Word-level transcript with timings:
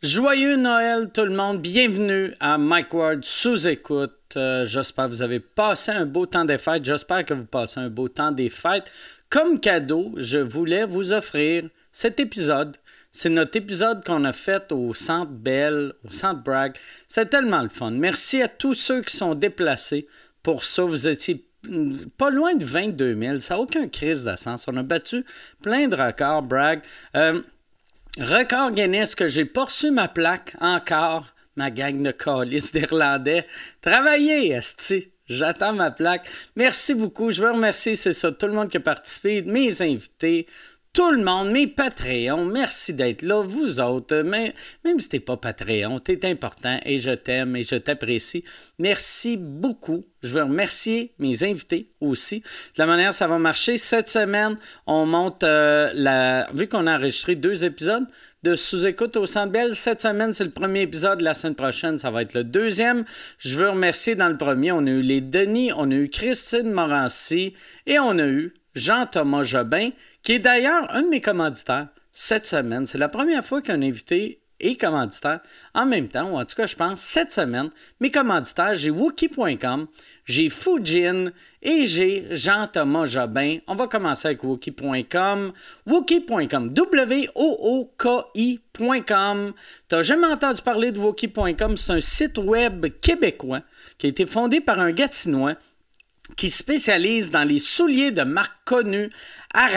Joyeux 0.00 0.54
Noël 0.54 1.10
tout 1.12 1.24
le 1.24 1.34
monde, 1.34 1.60
bienvenue 1.60 2.32
à 2.38 2.56
Mike 2.56 2.94
Ward 2.94 3.24
sous 3.24 3.66
écoute. 3.66 4.14
Euh, 4.36 4.64
j'espère 4.64 5.06
que 5.06 5.10
vous 5.10 5.22
avez 5.22 5.40
passé 5.40 5.90
un 5.90 6.06
beau 6.06 6.24
temps 6.24 6.44
des 6.44 6.58
fêtes, 6.58 6.84
j'espère 6.84 7.24
que 7.24 7.34
vous 7.34 7.46
passez 7.46 7.80
un 7.80 7.90
beau 7.90 8.08
temps 8.08 8.30
des 8.30 8.48
fêtes. 8.48 8.92
Comme 9.28 9.58
cadeau, 9.58 10.12
je 10.16 10.38
voulais 10.38 10.86
vous 10.86 11.12
offrir 11.12 11.68
cet 11.90 12.20
épisode. 12.20 12.76
C'est 13.10 13.28
notre 13.28 13.56
épisode 13.56 14.04
qu'on 14.04 14.22
a 14.22 14.32
fait 14.32 14.70
au 14.70 14.94
Centre 14.94 15.32
Bell, 15.32 15.92
au 16.04 16.12
Centre 16.12 16.44
Bragg. 16.44 16.76
C'est 17.08 17.30
tellement 17.30 17.62
le 17.62 17.68
fun. 17.68 17.90
Merci 17.90 18.40
à 18.40 18.46
tous 18.46 18.74
ceux 18.74 19.02
qui 19.02 19.16
sont 19.16 19.34
déplacés 19.34 20.06
pour 20.44 20.62
ça. 20.62 20.84
Vous 20.84 21.08
étiez 21.08 21.44
pas 22.16 22.30
loin 22.30 22.54
de 22.54 22.64
22 22.64 23.20
000. 23.20 23.40
Ça 23.40 23.54
n'a 23.54 23.60
aucun 23.60 23.88
crise 23.88 24.22
d'ascens. 24.22 24.68
On 24.68 24.76
a 24.76 24.84
battu 24.84 25.24
plein 25.60 25.88
de 25.88 25.96
records, 25.96 26.42
Bragg. 26.42 26.82
Euh, 27.16 27.42
Record 28.20 28.72
Guinness 28.74 29.14
que 29.14 29.28
j'ai 29.28 29.44
poursu 29.44 29.92
ma 29.92 30.08
plaque 30.08 30.56
encore, 30.60 31.26
ma 31.54 31.70
gang 31.70 32.02
de 32.02 32.10
colis 32.10 32.72
d'Irlandais. 32.72 33.46
Travaillez, 33.80 34.50
Esti. 34.50 35.12
J'attends 35.28 35.72
ma 35.72 35.92
plaque. 35.92 36.28
Merci 36.56 36.94
beaucoup. 36.94 37.30
Je 37.30 37.40
veux 37.40 37.52
remercier, 37.52 37.94
c'est 37.94 38.12
ça, 38.12 38.32
tout 38.32 38.46
le 38.46 38.54
monde 38.54 38.70
qui 38.70 38.78
a 38.78 38.80
participé, 38.80 39.42
mes 39.42 39.82
invités, 39.82 40.48
tout 40.98 41.12
le 41.12 41.22
monde, 41.22 41.52
mes 41.52 41.68
Patreons, 41.68 42.44
merci 42.44 42.92
d'être 42.92 43.22
là, 43.22 43.40
vous 43.40 43.78
autres, 43.78 44.22
mais 44.22 44.52
même 44.84 44.98
si 44.98 45.08
t'es 45.08 45.20
pas 45.20 45.36
Patreon, 45.36 46.00
t'es 46.00 46.26
important 46.28 46.80
et 46.84 46.98
je 46.98 47.10
t'aime 47.10 47.54
et 47.54 47.62
je 47.62 47.76
t'apprécie. 47.76 48.42
Merci 48.80 49.36
beaucoup. 49.36 50.04
Je 50.24 50.30
veux 50.30 50.42
remercier 50.42 51.12
mes 51.20 51.44
invités 51.44 51.92
aussi. 52.00 52.40
De 52.40 52.78
la 52.78 52.86
manière 52.86 53.14
ça 53.14 53.28
va 53.28 53.38
marcher, 53.38 53.78
cette 53.78 54.08
semaine, 54.08 54.56
on 54.88 55.06
monte 55.06 55.44
euh, 55.44 55.92
la... 55.94 56.48
Vu 56.52 56.66
qu'on 56.66 56.88
a 56.88 56.98
enregistré 56.98 57.36
deux 57.36 57.64
épisodes 57.64 58.06
de 58.42 58.56
sous-écoute 58.56 59.16
au 59.16 59.26
Centre 59.26 59.52
Bell, 59.52 59.76
cette 59.76 60.02
semaine, 60.02 60.32
c'est 60.32 60.42
le 60.42 60.50
premier 60.50 60.80
épisode. 60.82 61.20
La 61.20 61.34
semaine 61.34 61.54
prochaine, 61.54 61.98
ça 61.98 62.10
va 62.10 62.22
être 62.22 62.34
le 62.34 62.42
deuxième. 62.42 63.04
Je 63.38 63.56
veux 63.56 63.70
remercier 63.70 64.16
dans 64.16 64.28
le 64.28 64.36
premier, 64.36 64.72
on 64.72 64.84
a 64.84 64.90
eu 64.90 65.02
les 65.02 65.20
Denis, 65.20 65.70
on 65.76 65.92
a 65.92 65.94
eu 65.94 66.08
Christine 66.08 66.72
Morancy 66.72 67.54
et 67.86 68.00
on 68.00 68.18
a 68.18 68.26
eu 68.26 68.52
Jean-Thomas 68.74 69.44
Jobin 69.44 69.90
qui 70.28 70.34
est 70.34 70.40
d'ailleurs 70.40 70.86
un 70.94 71.00
de 71.00 71.08
mes 71.08 71.22
commanditaires 71.22 71.88
cette 72.12 72.46
semaine. 72.46 72.84
C'est 72.84 72.98
la 72.98 73.08
première 73.08 73.42
fois 73.42 73.62
qu'un 73.62 73.80
invité 73.80 74.42
est 74.60 74.78
commanditaire 74.78 75.40
en 75.72 75.86
même 75.86 76.06
temps, 76.08 76.32
ou 76.32 76.36
en 76.36 76.44
tout 76.44 76.54
cas, 76.54 76.66
je 76.66 76.76
pense, 76.76 77.00
cette 77.00 77.32
semaine. 77.32 77.70
Mes 78.00 78.10
commanditaires, 78.10 78.74
j'ai 78.74 78.90
Wookie.com, 78.90 79.86
j'ai 80.26 80.50
Fujin 80.50 81.32
et 81.62 81.86
j'ai 81.86 82.26
Jean-Thomas 82.36 83.06
Jobin. 83.06 83.56
On 83.68 83.74
va 83.74 83.86
commencer 83.86 84.28
avec 84.28 84.44
Wookie.com. 84.44 85.54
Wookie.com, 85.86 86.74
W-O-O-K-I.com. 86.74 87.22
T'as 89.88 90.02
jamais 90.02 90.26
entendu 90.26 90.60
parler 90.60 90.92
de 90.92 90.98
Wookie.com? 90.98 91.78
C'est 91.78 91.92
un 91.92 92.00
site 92.02 92.36
web 92.36 92.84
québécois 93.00 93.62
qui 93.96 94.04
a 94.04 94.10
été 94.10 94.26
fondé 94.26 94.60
par 94.60 94.78
un 94.78 94.92
Gatinois 94.92 95.54
qui 96.36 96.50
spécialise 96.50 97.30
dans 97.30 97.44
les 97.44 97.58
souliers 97.58 98.10
de 98.10 98.22
marques 98.22 98.64
connues 98.64 99.10
à 99.54 99.68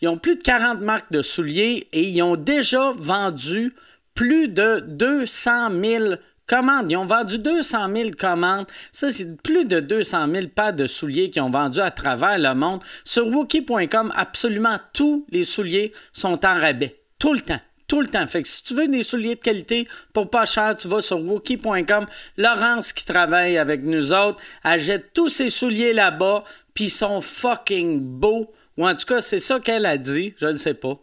Ils 0.00 0.08
ont 0.08 0.18
plus 0.18 0.36
de 0.36 0.42
40 0.42 0.80
marques 0.80 1.12
de 1.12 1.22
souliers 1.22 1.88
et 1.92 2.02
ils 2.02 2.22
ont 2.22 2.36
déjà 2.36 2.92
vendu 2.96 3.74
plus 4.14 4.48
de 4.48 4.80
200 4.80 5.70
000 5.82 6.14
commandes. 6.46 6.90
Ils 6.90 6.96
ont 6.96 7.06
vendu 7.06 7.38
200 7.38 7.94
000 7.94 8.10
commandes. 8.18 8.66
Ça, 8.92 9.10
c'est 9.10 9.40
plus 9.42 9.64
de 9.64 9.80
200 9.80 10.26
000 10.32 10.46
paires 10.48 10.72
de 10.72 10.86
souliers 10.86 11.30
qu'ils 11.30 11.42
ont 11.42 11.50
vendus 11.50 11.80
à 11.80 11.90
travers 11.90 12.38
le 12.38 12.54
monde. 12.54 12.82
Sur 13.04 13.26
Wookie.com, 13.26 14.12
absolument 14.14 14.78
tous 14.92 15.26
les 15.30 15.44
souliers 15.44 15.92
sont 16.12 16.44
en 16.44 16.60
rabais. 16.60 16.96
Tout 17.18 17.34
le 17.34 17.40
temps 17.40 17.60
tout 17.92 18.00
le 18.00 18.06
temps. 18.06 18.26
Fait 18.26 18.42
que 18.42 18.48
si 18.48 18.62
tu 18.62 18.72
veux 18.72 18.88
des 18.88 19.02
souliers 19.02 19.34
de 19.34 19.40
qualité 19.40 19.86
pour 20.14 20.30
pas 20.30 20.46
cher, 20.46 20.74
tu 20.74 20.88
vas 20.88 21.02
sur 21.02 21.22
Wookie.com. 21.22 22.06
Laurence 22.38 22.94
qui 22.94 23.04
travaille 23.04 23.58
avec 23.58 23.82
nous 23.82 24.14
autres, 24.14 24.40
elle 24.64 24.80
jette 24.80 25.12
tous 25.12 25.28
ses 25.28 25.50
souliers 25.50 25.92
là-bas, 25.92 26.42
puis 26.72 26.84
ils 26.84 26.90
sont 26.90 27.20
fucking 27.20 28.00
beaux. 28.00 28.50
Ou 28.78 28.86
en 28.86 28.94
tout 28.94 29.06
cas, 29.06 29.20
c'est 29.20 29.38
ça 29.38 29.60
qu'elle 29.60 29.84
a 29.84 29.98
dit. 29.98 30.34
Je 30.38 30.46
ne 30.46 30.56
sais 30.56 30.74
pas. 30.74 30.94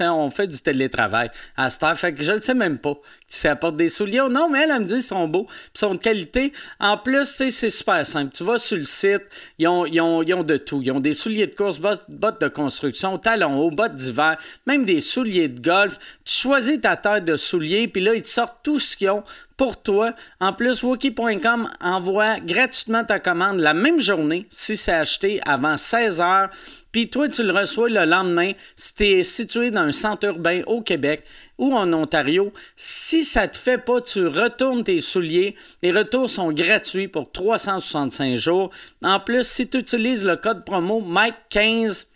on 0.00 0.30
fait 0.30 0.46
du 0.48 0.58
télétravail 0.58 1.30
à 1.56 1.70
cette 1.70 1.82
heure. 1.84 1.96
Fait 1.96 2.12
que 2.12 2.22
je 2.22 2.32
ne 2.32 2.40
sais 2.40 2.54
même 2.54 2.78
pas 2.78 2.94
si 3.28 3.40
ça 3.40 3.52
apporte 3.52 3.76
des 3.76 3.88
souliers 3.88 4.20
ou 4.20 4.28
non, 4.28 4.48
mais 4.48 4.62
elle, 4.62 4.70
elle 4.70 4.80
me 4.80 4.84
dit 4.84 4.94
qu'ils 4.94 5.02
sont 5.02 5.28
beaux, 5.28 5.44
puis 5.44 5.70
sont 5.74 5.94
de 5.94 5.98
qualité. 5.98 6.52
En 6.80 6.98
plus, 6.98 7.26
c'est 7.26 7.50
super 7.70 8.06
simple. 8.06 8.32
Tu 8.34 8.44
vas 8.44 8.58
sur 8.58 8.76
le 8.76 8.84
site, 8.84 9.22
ils 9.58 9.68
ont, 9.68 9.86
ils, 9.86 10.00
ont, 10.00 10.22
ils 10.22 10.34
ont, 10.34 10.42
de 10.42 10.56
tout. 10.56 10.82
Ils 10.82 10.90
ont 10.90 11.00
des 11.00 11.14
souliers 11.14 11.46
de 11.46 11.54
course, 11.54 11.78
bottes, 11.78 12.40
de 12.40 12.48
construction, 12.48 13.18
talons 13.18 13.60
hauts, 13.60 13.70
bottes 13.70 13.94
d'hiver, 13.94 14.36
même 14.66 14.84
des 14.84 15.00
souliers 15.00 15.48
de 15.48 15.60
golf. 15.60 15.98
Tu 16.24 16.34
choisis 16.34 16.80
ta 16.80 16.96
taille 16.96 17.22
de 17.22 17.36
souliers, 17.36 17.88
puis 17.88 18.02
là, 18.02 18.14
ils 18.14 18.22
te 18.22 18.28
sortent 18.28 18.58
tout 18.62 18.78
ce 18.78 18.96
qu'ils 18.96 19.10
ont 19.10 19.24
pour 19.56 19.80
toi. 19.82 20.12
En 20.40 20.52
plus, 20.52 20.82
Wookie.com 20.82 21.70
envoie 21.80 22.40
gratuitement 22.40 23.04
ta 23.04 23.20
commande 23.20 23.60
la 23.60 23.74
même 23.74 24.00
journée 24.00 24.46
si 24.50 24.76
c'est 24.76 24.92
acheté 24.92 25.40
avant 25.46 25.76
16 25.76 26.20
heures. 26.20 26.50
Puis 26.94 27.10
toi, 27.10 27.28
tu 27.28 27.42
le 27.42 27.50
reçois 27.50 27.88
le 27.88 28.04
lendemain 28.04 28.52
si 28.76 28.94
tu 28.94 29.02
es 29.02 29.24
situé 29.24 29.72
dans 29.72 29.80
un 29.80 29.90
centre 29.90 30.28
urbain 30.28 30.62
au 30.68 30.80
Québec 30.80 31.24
ou 31.58 31.74
en 31.74 31.92
Ontario. 31.92 32.52
Si 32.76 33.24
ça 33.24 33.48
te 33.48 33.56
fait 33.56 33.78
pas, 33.78 34.00
tu 34.00 34.28
retournes 34.28 34.84
tes 34.84 35.00
souliers. 35.00 35.56
Les 35.82 35.90
retours 35.90 36.30
sont 36.30 36.52
gratuits 36.52 37.08
pour 37.08 37.32
365 37.32 38.36
jours. 38.36 38.70
En 39.02 39.18
plus, 39.18 39.44
si 39.44 39.66
tu 39.66 39.78
utilises 39.78 40.24
le 40.24 40.36
code 40.36 40.64
promo 40.64 41.00
Mike15, 41.02 42.06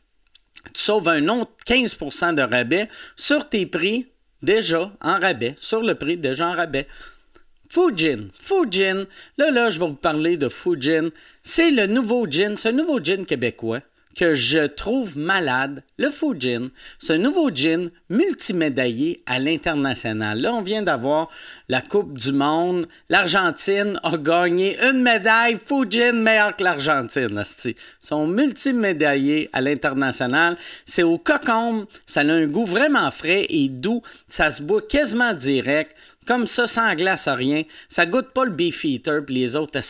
tu 0.73 0.81
sauves 0.81 1.09
un 1.09 1.27
autre 1.27 1.51
15% 1.67 2.37
de 2.37 2.43
rabais 2.43 2.87
sur 3.17 3.49
tes 3.49 3.67
prix 3.67 4.07
déjà 4.43 4.93
en 5.01 5.19
rabais, 5.19 5.57
sur 5.59 5.83
le 5.83 5.97
prix 5.97 6.19
déjà 6.19 6.51
en 6.51 6.53
rabais. 6.53 6.87
Fujin, 7.69 8.29
Fujin, 8.33 9.07
là, 9.39 9.51
là, 9.51 9.71
je 9.71 9.81
vais 9.81 9.89
vous 9.89 9.95
parler 9.95 10.37
de 10.37 10.49
Fujin. 10.49 11.09
C'est 11.43 11.73
le 11.73 11.89
nouveau 11.89 12.31
gin, 12.31 12.55
un 12.65 12.73
nouveau 12.73 13.03
gin 13.03 13.27
québécois 13.27 13.81
que 14.17 14.35
je 14.35 14.67
trouve 14.67 15.17
malade, 15.17 15.83
le 15.97 16.11
Fujin, 16.11 16.69
ce 16.99 17.13
nouveau 17.13 17.51
gin 17.51 17.91
multimédaillé 18.11 19.23
à 19.27 19.39
l'international. 19.39 20.41
Là, 20.41 20.53
on 20.55 20.63
vient 20.63 20.83
d'avoir 20.83 21.29
la 21.69 21.81
Coupe 21.81 22.19
du 22.19 22.33
Monde. 22.33 22.89
L'Argentine 23.09 24.01
a 24.03 24.17
gagné 24.17 24.77
une 24.83 25.03
médaille. 25.03 25.59
Fujin 25.59 26.13
meilleur 26.13 26.57
que 26.57 26.65
l'Argentine. 26.65 27.43
Ils 27.65 27.75
sont 28.01 28.27
multimédaillés 28.27 29.51
à 29.53 29.61
l'international. 29.61 30.57
C'est 30.85 31.03
au 31.03 31.19
cocombe. 31.19 31.87
Ça 32.07 32.21
a 32.21 32.25
un 32.25 32.47
goût 32.47 32.65
vraiment 32.65 33.11
frais 33.11 33.47
et 33.49 33.69
doux. 33.69 34.03
Ça 34.29 34.51
se 34.51 34.63
boit 34.63 34.83
quasiment 34.83 35.35
direct. 35.35 35.95
Comme 36.27 36.47
ça, 36.47 36.67
sans 36.67 36.95
glace, 36.95 37.29
rien. 37.29 37.63
Ça 37.89 38.05
goûte 38.05 38.33
pas 38.35 38.45
le 38.45 38.51
beef 38.51 38.85
eater 38.85 39.23
et 39.29 39.33
les 39.33 39.57
autres 39.57 39.81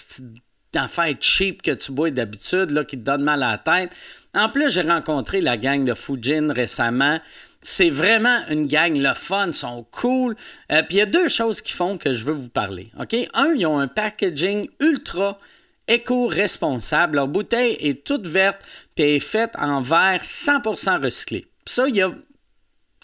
d'affaires 0.73 1.15
cheap 1.21 1.63
que 1.63 1.71
tu 1.71 1.93
bois 1.93 2.11
d'habitude, 2.11 2.71
là, 2.71 2.85
qui 2.85 2.97
te 2.97 3.03
donnent 3.03 3.25
mal 3.25 3.43
à 3.43 3.53
la 3.53 3.59
tête. 3.59 3.91
En 4.35 4.49
plus, 4.49 4.71
j'ai 4.71 4.83
rencontré 4.83 5.41
la 5.41 5.57
gang 5.57 5.85
de 5.85 5.95
Fujin 5.95 6.53
récemment. 6.53 7.19
C'est 7.61 7.91
vraiment 7.91 8.39
une 8.51 8.67
gang, 8.67 8.97
le 8.97 9.15
fun, 9.15 9.53
sont 9.53 9.85
cool. 9.91 10.37
Euh, 10.71 10.83
puis 10.83 10.97
il 10.97 10.99
y 10.99 11.03
a 11.03 11.07
deux 11.07 11.29
choses 11.29 11.61
qui 11.61 11.73
font 11.73 11.99
que 11.99 12.13
je 12.13 12.25
veux 12.25 12.33
vous 12.33 12.51
parler. 12.51 12.91
OK? 13.01 13.17
Un, 13.35 13.55
ils 13.55 13.67
ont 13.67 13.79
un 13.79 13.89
packaging 13.89 14.69
ultra 14.81 15.39
éco-responsable. 15.89 17.17
Leur 17.17 17.29
bouteille 17.29 17.77
est 17.81 18.05
toute 18.05 18.27
verte 18.27 18.63
puis 18.95 19.17
est 19.17 19.21
faite 19.21 19.53
en 19.59 19.81
verre 19.81 20.23
100% 20.23 21.03
recyclé. 21.03 21.47
ça, 21.67 21.89
il 21.89 21.97
y 21.97 22.03
a 22.03 22.11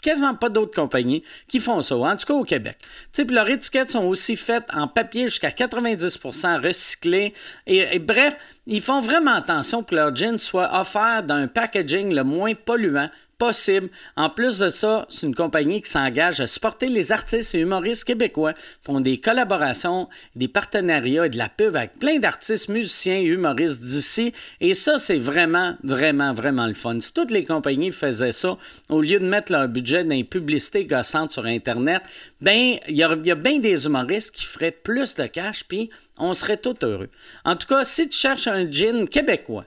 quasiment 0.05 0.35
pas 0.35 0.51
d'autres 0.51 0.75
compagnies 0.75 1.23
qui 1.49 1.61
font 1.61 1.81
ça, 1.81 1.97
en 1.97 2.17
tout 2.17 2.27
cas 2.27 2.35
au 2.35 2.45
Québec. 2.45 2.77
Puis 3.13 3.25
leurs 3.31 3.49
étiquettes 3.49 3.91
sont 3.91 4.05
aussi 4.05 4.37
faites 4.37 4.67
en 4.73 4.87
papier 4.87 5.25
jusqu'à 5.25 5.49
90% 5.49 6.63
recyclé. 6.63 7.33
Et, 7.67 7.99
bref, 7.99 8.37
ils 8.67 8.83
font 8.83 9.01
vraiment 9.01 9.35
attention 9.35 9.79
pour 9.79 9.91
que 9.91 9.95
leur 9.95 10.15
jeans 10.15 10.39
soit 10.39 10.79
offert 10.79 11.23
dans 11.23 11.37
un 11.37 11.49
packaging 11.49 12.15
le 12.15 12.23
moins 12.23 12.55
polluant 12.55 13.09
possible. 13.45 13.91
En 14.17 14.31
plus 14.31 14.59
de 14.59 14.71
ça, 14.71 15.05
c'est 15.11 15.27
une 15.27 15.35
compagnie 15.35 15.83
qui 15.83 15.91
s'engage 15.91 16.41
à 16.41 16.47
supporter 16.47 16.89
les 16.89 17.13
artistes 17.13 17.55
et 17.55 17.59
humoristes 17.59 18.05
québécois, 18.05 18.55
font 18.83 19.03
des 19.03 19.19
collaborations, 19.19 20.09
des 20.35 20.49
partenariats 20.49 21.27
et 21.27 21.29
de 21.29 21.37
la 21.37 21.51
pub 21.51 21.77
avec 21.77 21.99
plein 21.99 22.19
d'artistes, 22.19 22.71
musiciens 22.71 23.19
et 23.19 23.25
humoristes 23.25 23.83
d'ici. 23.83 24.33
Et 24.63 24.73
ça, 24.73 24.99
c'est 24.99 25.19
vraiment, 25.19 25.77
vraiment, 25.83 26.33
vraiment 26.33 26.67
le 26.67 26.73
fun. 26.73 26.99
Si 27.01 27.13
toutes 27.13 27.31
les 27.31 27.45
compagnies 27.45 27.93
faisaient 27.93 28.33
ça, 28.33 28.57
au 28.89 29.03
lieu 29.03 29.19
de 29.19 29.27
mettre 29.27 29.53
leur 29.53 29.69
budget 29.69 30.05
dans 30.05 30.15
les 30.15 30.25
publicités 30.25 30.87
gossantes 30.87 31.31
sur 31.31 31.45
Internet, 31.45 32.03
ben, 32.41 32.79
il 32.89 32.97
y 32.97 33.03
a, 33.03 33.35
bien 33.35 33.59
des 33.59 33.85
humoristes 33.85 34.35
qui 34.35 34.47
feraient 34.47 34.71
plus 34.71 35.17
de 35.17 35.27
cash, 35.27 35.65
puis 35.69 35.91
on 36.17 36.33
serait 36.33 36.57
tout 36.57 36.77
heureux. 36.83 37.11
En 37.45 37.57
tout 37.57 37.67
cas, 37.67 37.85
si 37.85 38.09
tu 38.09 38.19
cherches 38.19 38.47
un 38.47 38.71
gin 38.71 39.07
québécois, 39.07 39.67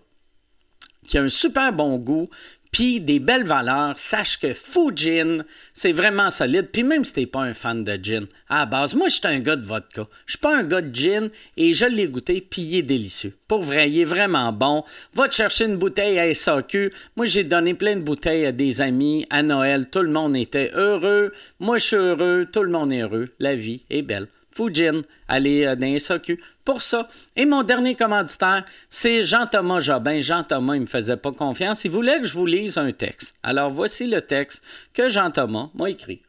qui 1.07 1.18
a 1.18 1.23
un 1.23 1.30
super 1.30 1.73
bon 1.73 1.97
goût, 1.97 2.30
puis 2.72 3.00
des 3.00 3.19
belles 3.19 3.46
valeurs, 3.46 3.98
sache 3.98 4.38
que 4.40 4.54
Fujin, 4.54 5.44
c'est 5.74 5.92
vraiment 5.92 6.30
solide. 6.30 6.69
Puis 6.72 6.84
même 6.84 7.06
si 7.06 7.14
t'es 7.14 7.25
pas 7.25 7.42
un 7.42 7.54
fan 7.54 7.84
de 7.84 7.98
gin, 8.02 8.25
à 8.50 8.60
la 8.60 8.66
base, 8.66 8.96
moi, 8.96 9.08
je 9.08 9.16
suis 9.16 9.28
un 9.28 9.40
gars 9.40 9.56
de 9.56 9.66
vodka. 9.66 10.08
Je 10.25 10.34
suis 10.34 10.40
pas 10.40 10.58
un 10.58 10.64
gars 10.64 10.81
de 10.81 10.94
gin 10.94 11.30
et 11.56 11.74
je 11.74 11.86
l'ai 11.86 12.08
goûté, 12.08 12.42
puis 12.42 12.62
il 12.62 12.78
est 12.78 12.84
délicieux. 12.84 13.34
Pour 13.48 13.62
vrai, 13.62 13.90
il 13.90 14.00
est 14.00 14.06
vraiment 14.06 14.52
bon. 14.52 14.84
Va 15.14 15.28
te 15.28 15.36
chercher 15.36 15.66
une 15.66 15.78
bouteille 15.78 16.19
à 16.19 16.34
SAQ. 16.34 16.92
Moi, 17.16 17.25
j'ai 17.25 17.44
donné 17.44 17.74
plein 17.74 17.96
de 17.96 18.04
bouteilles 18.04 18.46
à 18.46 18.52
des 18.52 18.81
amis 18.81 19.25
à 19.30 19.44
Noël. 19.44 19.90
Tout 19.90 20.02
le 20.02 20.12
monde 20.12 20.36
était 20.36 20.72
heureux. 20.74 21.31
Moi, 21.60 21.78
je 21.78 21.84
suis 21.84 21.96
heureux. 21.96 22.48
Tout 22.52 22.64
le 22.64 22.72
monde 22.72 22.92
est 22.92 23.02
heureux. 23.02 23.30
La 23.40 23.56
vie 23.56 23.84
est 23.90 24.02
belle. 24.02 24.28
Fujin, 24.58 25.04
allez 25.28 25.66
euh, 25.66 25.75
dans 25.75 26.00
SAQ 26.00 26.40
pour 26.68 26.81
ça. 26.81 27.08
Et 27.38 27.46
mon 27.46 27.64
dernier 27.64 27.96
commanditaire, 27.96 28.66
c'est 28.90 29.24
Jean-Thomas 29.24 29.80
Jobin. 29.80 30.19
Jean-Thomas, 30.19 30.75
il 30.75 30.80
ne 30.80 30.86
me 30.86 30.90
faisait 30.90 31.16
pas 31.16 31.31
confiance. 31.31 31.86
Il 31.86 31.92
voulait 31.92 32.19
que 32.19 32.28
je 32.28 32.34
vous 32.34 32.46
lise 32.46 32.78
un 32.78 32.92
texte. 32.92 33.36
Alors 33.42 33.69
voici 33.69 34.06
le 34.06 34.22
texte 34.22 34.62
que 34.94 35.08
Jean-Thomas 35.08 35.69
m'a 35.75 35.90
écrit. 35.90 36.22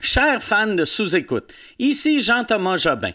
Chers 0.00 0.42
fans 0.42 0.74
de 0.74 0.86
sous-écoute, 0.86 1.52
ici 1.78 2.22
Jean-Thomas 2.22 2.78
Jobin. 2.78 3.12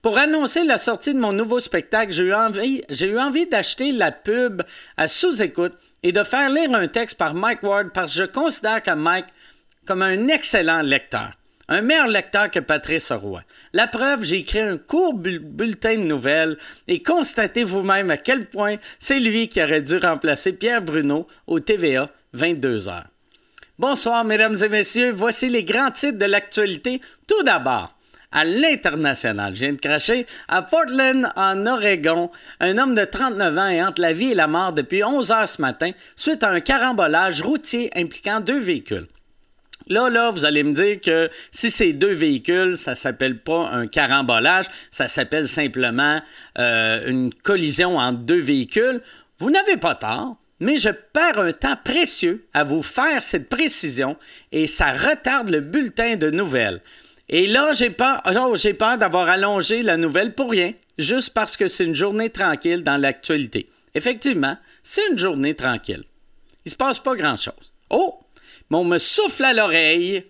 Pour 0.00 0.16
annoncer 0.16 0.62
la 0.62 0.78
sortie 0.78 1.12
de 1.12 1.18
mon 1.18 1.32
nouveau 1.32 1.58
spectacle, 1.58 2.12
j'ai 2.12 2.22
eu 2.22 3.18
envie, 3.18 3.46
d'acheter 3.46 3.90
la 3.90 4.12
pub 4.12 4.62
à 4.96 5.08
sous-écoute 5.08 5.72
et 6.04 6.12
de 6.12 6.22
faire 6.22 6.50
lire 6.50 6.72
un 6.72 6.86
texte 6.86 7.18
par 7.18 7.34
Mike 7.34 7.64
Ward 7.64 7.88
parce 7.92 8.14
que 8.14 8.20
je 8.20 8.26
considère 8.26 8.80
que 8.80 8.94
Mike 8.94 9.26
comme 9.84 10.02
un 10.02 10.28
excellent 10.28 10.82
lecteur. 10.82 11.32
Un 11.70 11.82
meilleur 11.82 12.06
lecteur 12.06 12.50
que 12.50 12.60
Patrice 12.60 13.12
Roy. 13.12 13.42
La 13.74 13.86
preuve, 13.86 14.24
j'ai 14.24 14.36
écrit 14.36 14.60
un 14.60 14.78
court 14.78 15.12
bulletin 15.12 15.98
de 15.98 16.04
nouvelles 16.04 16.56
et 16.86 17.02
constatez 17.02 17.62
vous-même 17.62 18.10
à 18.10 18.16
quel 18.16 18.46
point 18.46 18.76
c'est 18.98 19.20
lui 19.20 19.50
qui 19.50 19.62
aurait 19.62 19.82
dû 19.82 19.98
remplacer 19.98 20.54
Pierre 20.54 20.80
Bruno 20.80 21.26
au 21.46 21.60
TVA 21.60 22.08
22h. 22.34 23.02
Bonsoir, 23.78 24.24
mesdames 24.24 24.56
et 24.62 24.68
messieurs. 24.70 25.12
Voici 25.12 25.50
les 25.50 25.62
grands 25.62 25.90
titres 25.90 26.16
de 26.16 26.24
l'actualité. 26.24 27.02
Tout 27.28 27.42
d'abord, 27.42 27.94
à 28.32 28.46
l'international. 28.46 29.54
Je 29.54 29.60
viens 29.60 29.72
de 29.74 29.78
cracher. 29.78 30.24
À 30.48 30.62
Portland, 30.62 31.30
en 31.36 31.66
Oregon, 31.66 32.30
un 32.60 32.78
homme 32.78 32.94
de 32.94 33.04
39 33.04 33.58
ans 33.58 33.68
est 33.68 33.82
entre 33.82 34.00
la 34.00 34.14
vie 34.14 34.32
et 34.32 34.34
la 34.34 34.46
mort 34.46 34.72
depuis 34.72 35.04
11 35.04 35.32
heures 35.32 35.48
ce 35.50 35.60
matin 35.60 35.90
suite 36.16 36.42
à 36.42 36.48
un 36.48 36.60
carambolage 36.60 37.42
routier 37.42 37.90
impliquant 37.94 38.40
deux 38.40 38.58
véhicules. 38.58 39.06
Là, 39.88 40.10
là, 40.10 40.30
vous 40.30 40.44
allez 40.44 40.64
me 40.64 40.72
dire 40.72 41.00
que 41.00 41.30
si 41.50 41.70
c'est 41.70 41.92
deux 41.92 42.12
véhicules, 42.12 42.76
ça 42.76 42.94
s'appelle 42.94 43.40
pas 43.40 43.70
un 43.70 43.86
carambolage, 43.86 44.66
ça 44.90 45.08
s'appelle 45.08 45.48
simplement 45.48 46.20
euh, 46.58 47.08
une 47.08 47.32
collision 47.32 47.96
entre 47.96 48.20
deux 48.20 48.40
véhicules. 48.40 49.00
Vous 49.38 49.50
n'avez 49.50 49.78
pas 49.78 49.94
tort, 49.94 50.36
mais 50.60 50.76
je 50.76 50.90
perds 50.90 51.38
un 51.38 51.52
temps 51.52 51.76
précieux 51.82 52.46
à 52.52 52.64
vous 52.64 52.82
faire 52.82 53.22
cette 53.22 53.48
précision 53.48 54.16
et 54.52 54.66
ça 54.66 54.92
retarde 54.92 55.48
le 55.48 55.60
bulletin 55.60 56.16
de 56.16 56.30
nouvelles. 56.30 56.82
Et 57.30 57.46
là, 57.46 57.72
j'ai 57.72 57.90
peur, 57.90 58.22
oh, 58.26 58.54
peur 58.78 58.98
d'avoir 58.98 59.28
allongé 59.28 59.82
la 59.82 59.96
nouvelle 59.96 60.34
pour 60.34 60.50
rien, 60.50 60.72
juste 60.98 61.32
parce 61.34 61.56
que 61.56 61.66
c'est 61.66 61.84
une 61.84 61.94
journée 61.94 62.30
tranquille 62.30 62.82
dans 62.82 62.96
l'actualité. 62.96 63.68
Effectivement, 63.94 64.56
c'est 64.82 65.06
une 65.10 65.18
journée 65.18 65.54
tranquille. 65.54 66.04
Il 66.64 66.70
se 66.70 66.76
passe 66.76 66.98
pas 67.00 67.14
grand-chose. 67.14 67.72
Oh, 67.90 68.18
mais 68.70 68.76
on 68.76 68.84
me 68.84 68.98
souffle 68.98 69.44
à 69.44 69.52
l'oreille 69.52 70.24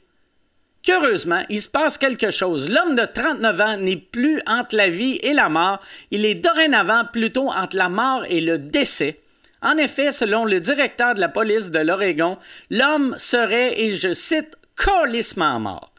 qu'heureusement, 0.82 1.43
il 1.49 1.61
se 1.61 1.69
passe 1.69 1.99
quelque 1.99 2.31
chose. 2.31 2.70
L'homme 2.70 2.94
de 2.94 3.05
39 3.05 3.61
ans 3.61 3.76
n'est 3.76 3.96
plus 3.96 4.40
entre 4.46 4.76
la 4.76 4.88
vie 4.88 5.19
et 5.23 5.35
la 5.35 5.49
mort, 5.49 5.81
il 6.11 6.25
est 6.25 6.35
dorénavant 6.35 7.05
plutôt 7.12 7.50
entre 7.50 7.76
la 7.76 7.88
mort 7.88 8.25
et 8.29 8.40
le 8.40 8.58
décès. 8.58 9.20
En 9.61 9.76
effet, 9.76 10.12
selon 10.12 10.44
le 10.44 10.61
directeur 10.61 11.14
de 11.14 11.20
la 11.20 11.29
police 11.29 11.70
de 11.70 11.81
l'Oregon, 11.81 12.38
l'homme 12.70 13.17
serait, 13.19 13.81
et 13.81 13.90
je 13.90 14.14
cite, 14.14 14.56
colissement 14.76 15.58
mort. 15.58 15.93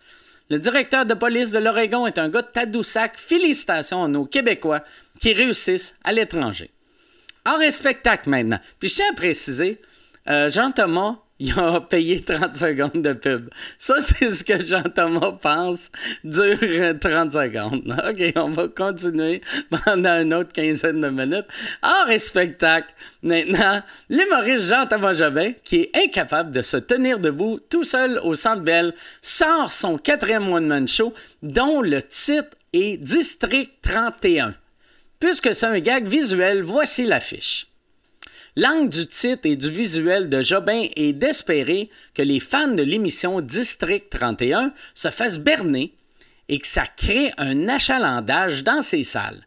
Le 0.49 0.57
directeur 0.57 1.05
de 1.05 1.13
police 1.13 1.51
de 1.51 1.59
l'Oregon 1.59 2.07
est 2.07 2.17
un 2.17 2.29
gars 2.29 2.41
de 2.41 2.47
Tadoussac. 2.47 3.19
Félicitations 3.19 4.05
à 4.05 4.07
nos 4.07 4.25
Québécois 4.25 4.83
qui 5.19 5.33
réussissent 5.33 5.95
à 6.03 6.13
l'étranger. 6.13 6.71
En 7.45 7.59
spectacle 7.69 8.29
maintenant. 8.29 8.59
Puis 8.79 8.89
je 8.89 8.95
tiens 8.95 9.11
à 9.11 9.15
préciser, 9.15 9.79
euh, 10.27 10.49
il 11.39 11.57
a 11.57 11.79
payé 11.79 12.21
30 12.21 12.53
secondes 12.53 13.01
de 13.01 13.13
pub. 13.13 13.49
Ça, 13.77 14.01
c'est 14.01 14.29
ce 14.29 14.43
que 14.43 14.63
Jean-Thomas 14.63 15.37
pense 15.41 15.89
dure 16.23 16.99
30 16.99 17.31
secondes. 17.31 17.95
OK, 18.09 18.33
on 18.35 18.49
va 18.49 18.67
continuer 18.67 19.41
pendant 19.69 20.21
une 20.21 20.33
autre 20.33 20.51
quinzaine 20.51 20.99
de 20.99 21.09
minutes. 21.09 21.47
Hors 21.81 22.19
spectacle, 22.19 22.93
maintenant, 23.23 23.81
l'humoriste 24.09 24.69
Jean-Thomas 24.69 25.13
Jobin, 25.13 25.53
qui 25.63 25.77
est 25.77 25.91
incapable 25.95 26.51
de 26.51 26.61
se 26.61 26.77
tenir 26.77 27.19
debout 27.19 27.59
tout 27.69 27.85
seul 27.85 28.19
au 28.23 28.35
Centre 28.35 28.61
Bell, 28.61 28.93
sort 29.21 29.71
son 29.71 29.97
quatrième 29.97 30.51
one-man 30.51 30.87
show 30.87 31.13
dont 31.41 31.81
le 31.81 32.01
titre 32.01 32.57
est 32.73 32.97
District 32.97 33.71
31. 33.81 34.55
Puisque 35.19 35.53
c'est 35.53 35.65
un 35.65 35.79
gag 35.79 36.05
visuel, 36.05 36.63
voici 36.63 37.05
l'affiche. 37.05 37.68
L'angle 38.55 38.89
du 38.89 39.07
titre 39.07 39.45
et 39.45 39.55
du 39.55 39.69
visuel 39.69 40.29
de 40.29 40.41
Jobin 40.41 40.87
est 40.95 41.13
d'espérer 41.13 41.89
que 42.13 42.21
les 42.21 42.39
fans 42.39 42.67
de 42.67 42.83
l'émission 42.83 43.41
District 43.41 44.09
31 44.09 44.73
se 44.93 45.09
fassent 45.09 45.39
berner 45.39 45.93
et 46.47 46.59
que 46.59 46.67
ça 46.67 46.85
crée 46.87 47.31
un 47.37 47.69
achalandage 47.69 48.63
dans 48.63 48.81
ces 48.81 49.03
salles. 49.03 49.45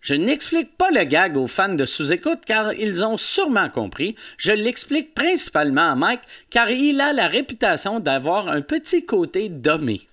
Je 0.00 0.14
n'explique 0.14 0.76
pas 0.76 0.90
le 0.90 1.04
gag 1.04 1.36
aux 1.36 1.46
fans 1.46 1.74
de 1.74 1.86
sous-écoute 1.86 2.40
car 2.46 2.74
ils 2.74 3.04
ont 3.04 3.16
sûrement 3.16 3.70
compris. 3.70 4.16
Je 4.36 4.52
l'explique 4.52 5.14
principalement 5.14 5.92
à 5.92 5.94
Mike 5.94 6.20
car 6.50 6.70
il 6.70 7.00
a 7.00 7.14
la 7.14 7.26
réputation 7.26 8.00
d'avoir 8.00 8.48
un 8.48 8.60
petit 8.60 9.06
côté 9.06 9.48
dommé. 9.48 10.06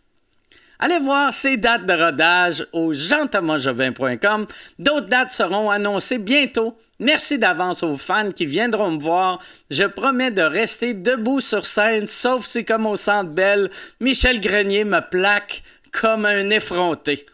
Allez 0.79 0.97
voir 0.97 1.33
ces 1.33 1.57
dates 1.57 1.85
de 1.85 1.93
rodage 1.93 2.65
au 2.71 2.93
jean-thomasjovin.com. 2.93 4.47
D'autres 4.79 5.07
dates 5.07 5.31
seront 5.31 5.69
annoncées 5.69 6.17
bientôt. 6.17 6.75
Merci 7.01 7.39
d'avance 7.39 7.81
aux 7.81 7.97
fans 7.97 8.31
qui 8.31 8.45
viendront 8.45 8.91
me 8.91 8.99
voir. 8.99 9.41
Je 9.71 9.85
promets 9.85 10.29
de 10.29 10.43
rester 10.43 10.93
debout 10.93 11.41
sur 11.41 11.65
scène, 11.65 12.05
sauf 12.05 12.45
si, 12.45 12.63
comme 12.63 12.85
au 12.85 12.95
Centre 12.95 13.31
Belle, 13.31 13.71
Michel 13.99 14.39
Grenier 14.39 14.83
me 14.85 14.99
plaque 15.09 15.63
comme 15.91 16.27
un 16.27 16.51
effronté. 16.51 17.25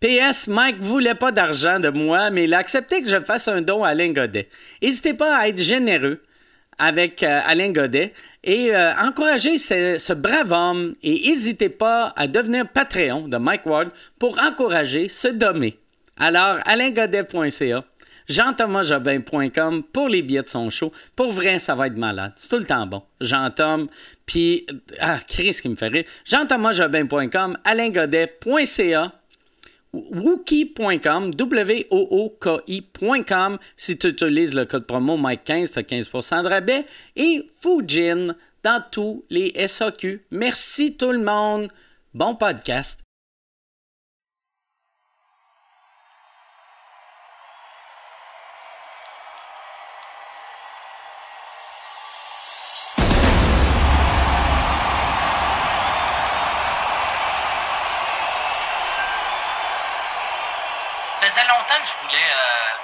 PS, 0.00 0.48
Mike 0.48 0.80
voulait 0.80 1.14
pas 1.14 1.30
d'argent 1.30 1.78
de 1.78 1.90
moi, 1.90 2.30
mais 2.30 2.44
il 2.44 2.54
a 2.54 2.58
accepté 2.58 3.02
que 3.02 3.08
je 3.08 3.20
fasse 3.20 3.46
un 3.46 3.62
don 3.62 3.84
à 3.84 3.90
Alain 3.90 4.10
Godet. 4.10 4.48
N'hésitez 4.82 5.14
pas 5.14 5.38
à 5.38 5.48
être 5.48 5.58
généreux 5.58 6.20
avec 6.76 7.22
euh, 7.22 7.40
Alain 7.44 7.70
Godet 7.70 8.12
et 8.42 8.74
euh, 8.74 8.96
encouragez 8.96 9.58
ce, 9.58 10.12
brave 10.12 10.50
homme 10.50 10.92
et 11.04 11.28
n'hésitez 11.28 11.68
pas 11.68 12.12
à 12.16 12.26
devenir 12.26 12.68
Patreon 12.68 13.28
de 13.28 13.36
Mike 13.36 13.66
Ward 13.66 13.90
pour 14.18 14.40
encourager 14.42 15.08
ce 15.08 15.28
dommé. 15.28 15.78
Alors, 16.16 16.58
alaingodet.ca, 16.64 17.84
jean-thomasjobin.com 18.28 19.82
pour 19.84 20.08
les 20.08 20.22
billets 20.22 20.42
de 20.42 20.48
son 20.48 20.70
show. 20.70 20.92
Pour 21.16 21.32
vrai, 21.32 21.58
ça 21.58 21.74
va 21.74 21.86
être 21.86 21.96
malade. 21.96 22.32
C'est 22.36 22.48
tout 22.48 22.58
le 22.58 22.66
temps 22.66 22.86
bon. 22.86 23.02
Jean-Tom, 23.20 23.88
puis... 24.26 24.66
Ah, 25.00 25.18
Chris 25.26 25.58
qui 25.60 25.68
me 25.68 25.76
fait 25.76 25.88
rire. 25.88 26.04
jean-thomasjobin.com, 26.24 27.58
alaingodet.ca 27.64 29.12
wookie.com, 29.92 31.30
W-O-O-K-I.com. 31.34 32.78
Si 33.76 33.96
tu 33.96 34.08
utilises 34.08 34.54
le 34.54 34.64
code 34.66 34.86
promo 34.86 35.16
Mike15, 35.16 35.72
tu 35.72 35.78
as 35.78 35.82
15% 35.82 36.42
de 36.42 36.48
rabais. 36.48 36.84
Et 37.16 37.48
Fujin 37.60 38.34
dans 38.62 38.82
tous 38.90 39.24
les 39.30 39.54
SAQ. 39.66 40.26
Merci 40.30 40.96
tout 40.96 41.12
le 41.12 41.20
monde. 41.20 41.68
Bon 42.14 42.34
podcast. 42.34 43.07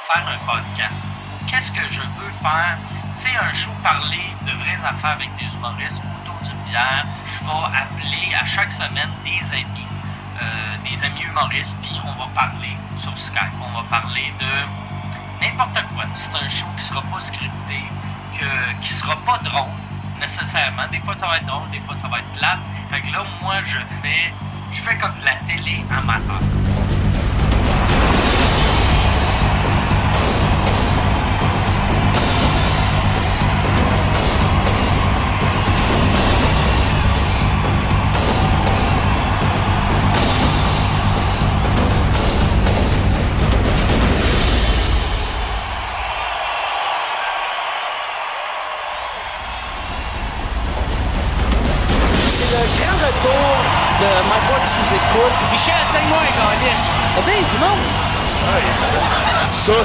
Faire 0.07 0.25
un 0.29 0.39
podcast. 0.45 1.05
Qu'est-ce 1.47 1.73
que 1.73 1.87
je 1.91 2.01
veux 2.01 2.33
faire? 2.43 2.77
C'est 3.15 3.35
un 3.37 3.53
show 3.53 3.71
parler 3.83 4.25
de 4.45 4.53
vraies 4.53 4.79
affaires 4.85 5.17
avec 5.17 5.31
des 5.37 5.49
humoristes 5.55 6.03
autour 6.21 6.37
d'une 6.43 6.71
bière. 6.71 7.07
Je 7.27 7.45
vais 7.45 7.79
appeler 7.79 8.35
à 8.35 8.45
chaque 8.45 8.73
semaine 8.73 9.11
des 9.25 9.41
amis, 9.53 9.87
euh, 10.43 10.77
des 10.85 11.03
amis 11.05 11.23
humoristes, 11.23 11.75
puis 11.83 11.97
on 12.05 12.13
va 12.19 12.29
parler 12.35 12.77
sur 12.99 13.17
Skype. 13.17 13.57
On 13.61 13.79
va 13.79 13.85
parler 13.89 14.33
de 14.39 15.45
n'importe 15.45 15.81
quoi. 15.95 16.05
C'est 16.17 16.35
un 16.35 16.49
show 16.49 16.67
qui 16.77 16.85
sera 16.85 17.03
pas 17.03 17.21
scripté, 17.21 17.81
que, 18.39 18.81
qui 18.83 18.93
sera 18.93 19.17
pas 19.25 19.39
drôle 19.39 19.73
nécessairement. 20.21 20.87
Des 20.91 21.01
fois 21.01 21.17
ça 21.17 21.29
va 21.29 21.39
être 21.39 21.47
drôle, 21.47 21.71
des 21.71 21.81
fois 21.81 21.97
ça 21.97 22.09
va 22.09 22.19
être 22.19 22.33
plate. 22.37 22.59
Fait 22.91 23.01
que 23.01 23.11
là, 23.11 23.25
moi, 23.41 23.57
je 23.65 23.79
fais, 24.03 24.33
je 24.73 24.83
fais 24.83 24.99
comme 24.99 25.19
de 25.21 25.25
la 25.25 25.37
télé 25.47 25.85
amateur. 25.91 26.41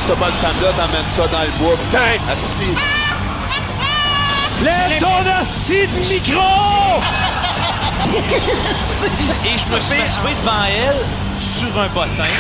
Cette 0.10 0.18
bonne 0.18 0.34
femme-là, 0.42 0.70
t'emmènes 0.76 1.08
ça 1.08 1.28
dans 1.28 1.42
le 1.42 1.52
bois. 1.60 1.78
Putain, 1.78 2.18
asti. 2.32 2.66
Lève 4.64 5.00
ton 5.00 5.30
asti 5.40 5.88
de 5.88 5.98
micro! 5.98 7.02
Et 9.46 9.58
je 9.58 9.76
me 9.76 9.80
suis 9.80 10.02
assoupé 10.02 10.34
devant 10.42 10.66
elle 10.66 11.06
sur 11.40 11.80
un 11.80 11.88
bottin. 11.90 12.34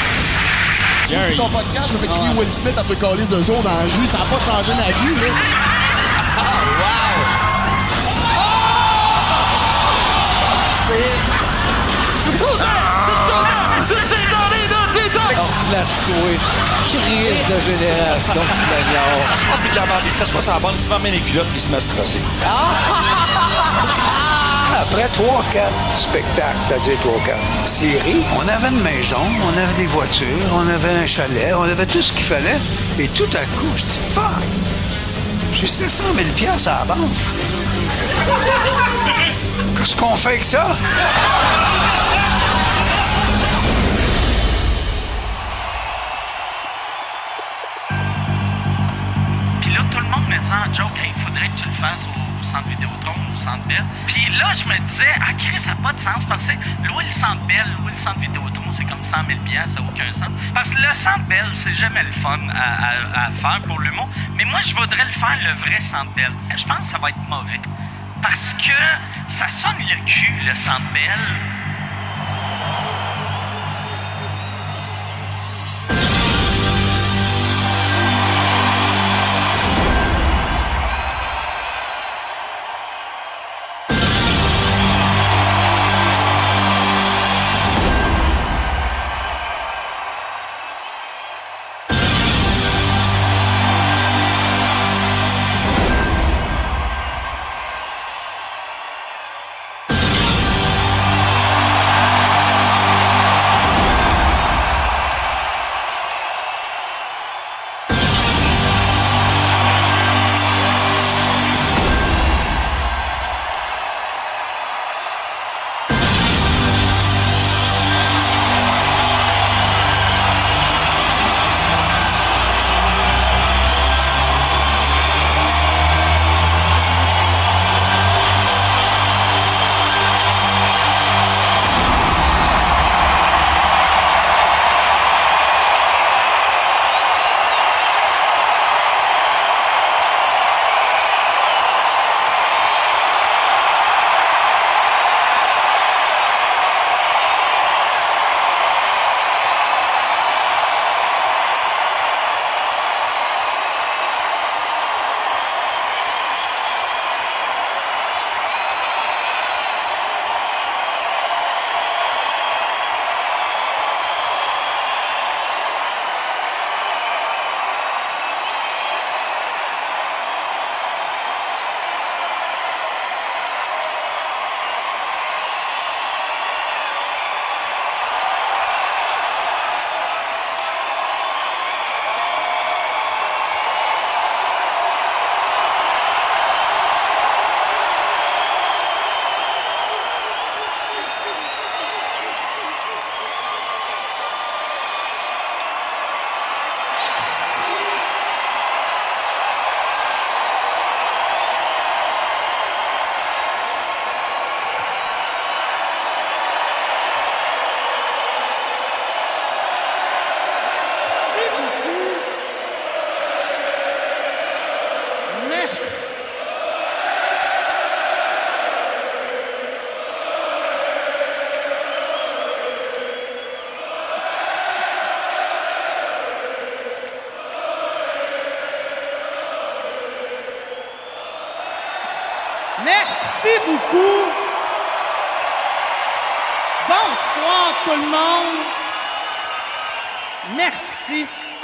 Sur 1.06 1.36
ton 1.38 1.50
podcast, 1.50 1.90
je 1.90 1.94
me 1.94 2.00
fais 2.00 2.08
crier 2.08 2.30
Will 2.36 2.52
Smith 2.52 2.76
après 2.76 2.96
calice 2.96 3.30
de 3.30 3.42
jour 3.44 3.62
dans 3.62 3.70
la 3.70 3.84
rue. 3.84 4.08
Ça 4.08 4.18
n'a 4.18 4.26
pas 4.26 4.40
changé 4.44 4.74
ma 4.74 4.92
vie, 4.92 5.16
là. 12.60 12.89
Place-toi. 15.70 16.32
Crise 16.90 17.44
de 17.48 17.58
génération 17.66 18.42
plaignard. 18.68 19.26
Ah, 19.52 19.58
puis 19.62 19.70
de 19.72 19.76
la 19.76 19.86
merde, 19.86 20.04
ça, 20.12 20.26
je 20.26 20.32
vois 20.32 20.42
ça 20.42 20.54
la 20.54 20.60
bande, 20.60 20.76
il 20.78 20.84
se 20.84 20.90
met 20.90 21.12
les 21.12 21.20
culottes, 21.20 21.48
puis 21.48 21.58
il 21.58 21.62
se 21.62 21.68
met 21.68 21.78
à 21.78 21.82
se 21.82 21.88
crosser. 21.90 22.22
Après 24.82 25.08
trois, 25.10 25.44
quatre 25.52 25.72
spectacles, 25.94 26.58
c'est-à-dire 26.68 26.98
trois, 27.02 27.20
quatre 27.26 27.68
séries, 27.68 28.24
on 28.36 28.48
avait 28.48 28.70
une 28.70 28.82
maison, 28.82 29.20
on 29.44 29.58
avait 29.58 29.74
des 29.74 29.86
voitures, 29.86 30.26
on 30.54 30.68
avait 30.68 30.96
un 31.04 31.06
chalet, 31.06 31.54
on 31.56 31.64
avait 31.64 31.86
tout 31.86 32.02
ce 32.02 32.14
qu'il 32.14 32.24
fallait. 32.24 32.58
Et 32.98 33.08
tout 33.10 33.30
à 33.34 33.46
coup, 33.58 33.72
je 33.76 33.84
dis 33.84 34.00
fuck! 34.14 34.24
J'ai 35.54 35.68
700 35.68 36.04
000 36.16 36.30
piastres 36.36 36.70
à 36.70 36.80
la 36.80 36.86
banque. 36.86 37.12
Qu'est-ce 39.78 39.96
qu'on 39.96 40.16
fait 40.16 40.30
avec 40.30 40.44
ça? 40.44 40.68
Fasses 51.80 52.06
au 52.08 52.44
centre 52.44 52.68
Vidéotron, 52.68 53.16
au 53.32 53.36
centre 53.36 53.64
Bell. 53.68 53.84
Puis 54.08 54.28
là, 54.38 54.54
je 54.54 54.66
me 54.66 54.78
disais, 54.88 55.12
ah, 55.22 55.34
Chris, 55.38 55.60
ça 55.60 55.72
n'a 55.72 55.76
pas 55.78 55.94
de 55.94 56.00
sens 56.00 56.24
parce 56.26 56.48
que 56.48 56.54
louer 56.88 57.04
le 57.06 57.12
centre 57.12 57.42
Bell, 57.48 57.66
louer 57.80 57.92
le 57.92 57.98
centre 57.98 58.20
Vidéotron, 58.20 58.72
c'est 58.72 58.86
comme 58.86 59.04
100 59.04 59.18
000 59.28 59.40
ça 59.66 59.80
n'a 59.82 59.88
aucun 59.88 60.12
sens. 60.12 60.30
Parce 60.54 60.74
que 60.74 60.82
le 60.82 60.94
centre 60.96 61.24
Bell, 61.28 61.46
c'est 61.54 61.72
jamais 61.74 62.04
le 62.04 62.12
fun 62.12 62.40
à, 62.50 63.22
à- 63.22 63.28
à 63.28 63.32
faire 63.32 63.62
pour 63.68 63.80
l'humour. 63.80 64.10
Mais 64.36 64.46
moi, 64.46 64.60
je 64.62 64.74
voudrais 64.76 65.06
le 65.06 65.12
faire 65.12 65.38
le 65.42 65.52
vrai 65.60 65.80
centre 65.80 66.12
Bell. 66.16 66.32
Je 66.56 66.64
pense 66.66 66.80
que 66.82 66.88
ça 66.88 66.98
va 66.98 67.10
être 67.10 67.28
mauvais. 67.30 67.60
Parce 68.22 68.54
que 68.56 68.72
ça 69.28 69.48
sonne 69.50 69.78
le 69.80 69.96
cul, 70.06 70.34
le 70.46 70.54
centre 70.56 70.82
Bell. 70.94 71.20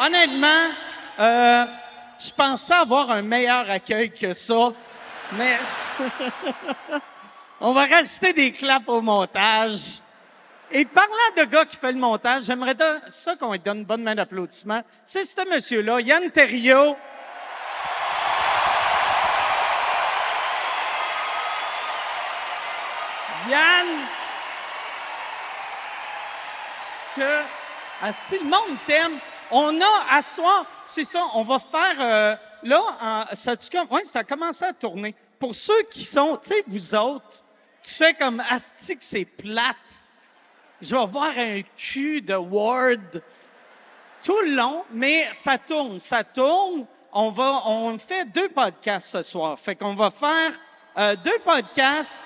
Honnêtement, 0.06 0.70
euh, 1.20 1.66
je 2.20 2.30
pensais 2.32 2.76
avoir 2.76 3.10
un 3.10 3.24
meilleur 3.24 3.68
accueil 3.68 4.12
que 4.12 4.34
ça, 4.34 4.72
mais 5.32 5.58
on 7.60 7.74
va 7.74 7.88
rajouter 7.88 8.32
des 8.34 8.52
claps 8.52 8.88
au 8.88 9.02
montage. 9.02 10.02
Et 10.70 10.86
parlant 10.86 11.10
de 11.38 11.46
gars 11.46 11.66
qui 11.66 11.76
fait 11.76 11.92
le 11.92 11.98
montage, 11.98 12.44
j'aimerais 12.44 12.76
ça 13.10 13.36
qu'on 13.36 13.54
lui 13.54 13.60
donne 13.60 13.80
une 13.80 13.86
bonne 13.86 14.04
main 14.04 14.14
d'applaudissement. 14.14 14.84
C'est 15.06 15.26
ce 15.26 15.50
monsieur-là, 15.50 16.00
Yann 16.02 16.30
Terriot. 16.30 16.96
Yann, 23.50 23.88
que 27.16 27.42
ah, 28.04 28.14
si 28.14 28.38
le 28.38 28.44
monde 28.44 28.78
t'aime, 28.86 29.20
on 29.52 29.80
a 29.80 30.06
à 30.10 30.22
soir, 30.22 30.66
c'est 30.84 31.06
ça, 31.06 31.24
on 31.34 31.44
va 31.44 31.60
faire 31.60 31.96
euh, 32.00 32.36
là, 32.64 33.28
ça, 33.34 33.54
ouais, 33.92 34.04
ça 34.04 34.20
a 34.20 34.24
commencé 34.24 34.66
à 34.66 34.74
tourner. 34.74 35.16
Pour 35.40 35.56
ceux 35.56 35.84
qui 35.84 36.04
sont, 36.04 36.38
tu 36.42 36.50
sais, 36.50 36.64
vous 36.68 36.96
autres, 36.96 37.44
tu 37.84 37.94
fais 37.94 38.14
comme 38.14 38.42
Asti 38.50 38.98
que 38.98 39.04
c'est 39.04 39.26
plate. 39.26 39.76
Je 40.82 40.96
vais 40.96 41.06
voir 41.06 41.32
un 41.38 41.62
cul 41.78 42.22
de 42.22 42.36
Ward 42.36 43.22
tout 44.24 44.40
le 44.42 44.56
long, 44.56 44.84
mais 44.92 45.30
ça 45.34 45.58
tourne, 45.58 46.00
ça 46.00 46.24
tourne. 46.24 46.86
On 47.14 47.30
va, 47.30 47.62
on 47.66 47.98
fait 48.00 48.26
deux 48.26 48.50
podcasts 48.50 49.12
ce 49.12 49.22
soir. 49.22 49.58
Fait 49.60 49.76
qu'on 49.76 49.94
va 49.94 50.10
faire 50.10 50.52
euh, 50.98 51.16
deux 51.16 51.40
podcasts 51.40 52.26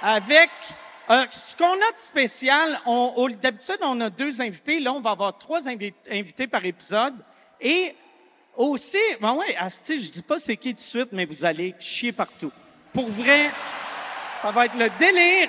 avec 0.00 0.50
euh, 1.10 1.24
ce 1.30 1.56
qu'on 1.56 1.64
a 1.72 1.92
de 1.92 1.98
spécial. 1.98 2.78
D'habitude, 3.40 3.78
on 3.80 4.00
a 4.00 4.10
deux 4.10 4.40
invités. 4.40 4.78
Là, 4.80 4.92
on 4.92 5.00
va 5.00 5.10
avoir 5.10 5.36
trois 5.38 5.60
invi- 5.62 5.94
invités 6.10 6.46
par 6.46 6.64
épisode. 6.64 7.14
Et 7.60 7.94
aussi, 8.56 8.98
ben 9.20 9.38
Asti, 9.58 10.00
je 10.00 10.10
dis 10.10 10.22
pas 10.22 10.38
c'est 10.38 10.56
qui 10.56 10.70
tout 10.70 10.76
de 10.76 10.80
suite, 10.80 11.08
mais 11.12 11.24
vous 11.24 11.44
allez 11.44 11.74
chier 11.78 12.12
partout. 12.12 12.52
Pour 12.92 13.08
vrai, 13.10 13.50
ça 14.42 14.50
va 14.50 14.66
être 14.66 14.76
le 14.76 14.90
délire. 14.98 15.48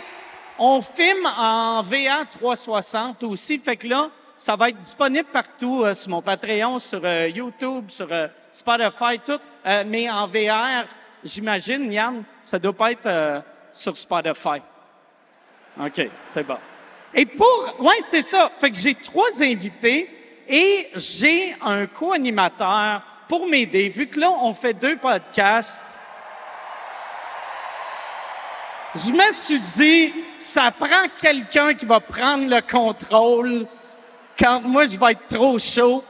On 0.58 0.82
filme 0.82 1.26
en 1.26 1.82
VA 1.84 2.26
360 2.30 3.24
aussi, 3.24 3.60
fait 3.60 3.78
que 3.78 3.88
là, 3.88 4.10
ça 4.36 4.56
va 4.56 4.70
être 4.70 4.80
disponible 4.80 5.28
partout 5.32 5.84
euh, 5.84 5.94
sur 5.94 6.10
mon 6.12 6.22
Patreon, 6.22 6.80
sur 6.80 7.02
euh, 7.04 7.28
YouTube, 7.30 7.90
sur 7.90 8.08
Spotify, 8.52 9.20
tout. 9.26 9.40
Mais 9.86 10.10
en 10.10 10.26
VR, 10.28 10.86
j'imagine, 11.24 11.92
Yann, 11.92 12.24
ça 12.44 12.58
doit 12.58 12.74
pas 12.74 12.92
être 12.92 13.44
sur 13.72 13.96
Spotify. 13.96 14.62
OK, 15.78 16.10
c'est 16.30 16.44
bon. 16.44 16.58
Et 17.14 17.26
pour. 17.26 17.76
Oui, 17.80 17.96
c'est 18.02 18.22
ça. 18.22 18.52
Fait 18.60 18.70
que 18.70 18.78
j'ai 18.78 18.96
trois 18.96 19.42
invités 19.42 20.10
et 20.48 20.90
j'ai 20.96 21.56
un 21.62 21.86
co-animateur 21.86 23.02
pour 23.28 23.48
m'aider. 23.48 23.90
Vu 23.90 24.08
que 24.08 24.20
là, 24.20 24.30
on 24.30 24.54
fait 24.54 24.74
deux 24.74 24.98
podcasts, 24.98 26.02
je 28.96 29.12
me 29.12 29.32
suis 29.32 29.60
dit, 29.60 30.14
ça 30.38 30.72
prend 30.72 31.08
quelqu'un 31.18 31.74
qui 31.74 31.86
va 31.86 32.00
prendre 32.00 32.50
le 32.50 32.62
contrôle 32.62 33.68
quand 34.38 34.62
moi, 34.62 34.86
je 34.86 34.98
vais 34.98 35.12
être 35.12 35.28
trop 35.28 35.60
chaud. 35.60 36.04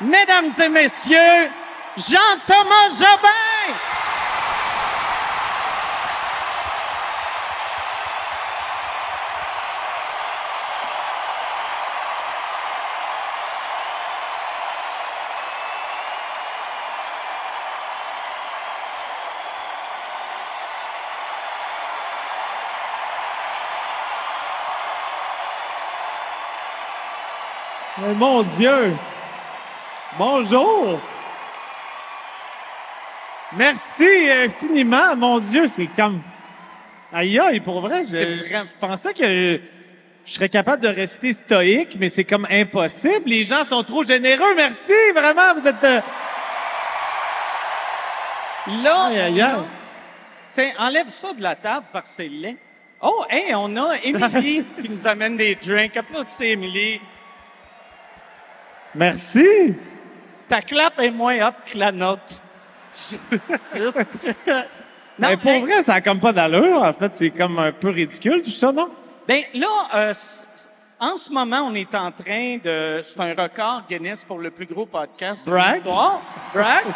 Mesdames 0.00 0.50
et 0.64 0.68
messieurs, 0.68 1.50
Jean-Thomas 1.96 2.88
Jobin! 2.98 4.07
Mon 28.18 28.42
Dieu! 28.42 28.94
Bonjour! 30.18 30.98
Merci 33.56 34.06
infiniment, 34.44 35.16
mon 35.16 35.38
Dieu, 35.38 35.66
c'est 35.68 35.86
comme... 35.86 36.20
Aïe 37.12 37.38
aïe, 37.38 37.60
pour 37.60 37.80
vrai, 37.80 38.02
je, 38.04 38.62
pensais 38.78 39.14
que 39.14 39.60
je 40.26 40.32
serais 40.32 40.50
capable 40.50 40.82
de 40.82 40.88
rester 40.88 41.32
stoïque, 41.32 41.96
mais 41.98 42.10
c'est 42.10 42.24
comme 42.24 42.46
impossible. 42.50 43.22
Les 43.24 43.44
gens 43.44 43.64
sont 43.64 43.82
trop 43.82 44.02
généreux, 44.04 44.54
merci, 44.54 44.92
vraiment, 45.14 45.54
vous 45.58 45.66
êtes... 45.66 45.84
euh, 45.84 46.00
Là, 48.82 49.04
Aïe, 49.06 49.18
aïe, 49.18 49.32
on 49.32 49.34
aïe. 49.36 49.40
a- 49.40 49.64
Tiens, 50.50 50.72
enlève 50.78 51.08
ça 51.08 51.32
de 51.32 51.42
la 51.42 51.54
table 51.54 51.86
parce 51.92 52.10
que 52.10 52.16
c'est 52.16 52.28
laid. 52.28 52.56
Oh, 53.00 53.24
hey, 53.30 53.54
on 53.54 53.74
a 53.76 53.96
Émilie 54.02 54.64
qui 54.82 54.88
nous 54.90 55.06
amène 55.06 55.36
des 55.36 55.54
drinks. 55.54 55.96
Applaudissez, 55.96 56.48
Émilie. 56.48 57.00
Merci! 58.94 59.74
Ta 60.48 60.62
clap 60.62 60.98
est 60.98 61.10
moins 61.10 61.48
hot 61.48 61.54
que 61.66 61.78
la 61.78 61.92
nôtre. 61.92 62.42
Juste- 63.74 64.06
mais 65.18 65.36
pour 65.36 65.50
hey, 65.50 65.60
vrai, 65.62 65.82
ça 65.82 65.94
a 65.94 66.00
comme 66.00 66.20
pas 66.20 66.32
d'allure. 66.32 66.82
En 66.82 66.92
fait, 66.92 67.14
c'est 67.14 67.30
comme 67.30 67.58
un 67.58 67.72
peu 67.72 67.88
ridicule, 67.90 68.40
tout 68.42 68.50
ça, 68.50 68.70
non? 68.72 68.88
Ben 69.26 69.42
là, 69.54 69.66
euh, 69.94 70.14
en 71.00 71.16
ce 71.16 71.30
moment, 71.30 71.62
on 71.68 71.74
est 71.74 71.94
en 71.94 72.12
train 72.12 72.58
de. 72.62 73.00
C'est 73.02 73.20
un 73.20 73.34
record 73.34 73.82
Guinness 73.88 74.24
pour 74.24 74.38
le 74.38 74.50
plus 74.50 74.66
gros 74.66 74.86
podcast 74.86 75.46
de 75.48 75.54
l'histoire. 75.54 76.20
Brag? 76.54 76.84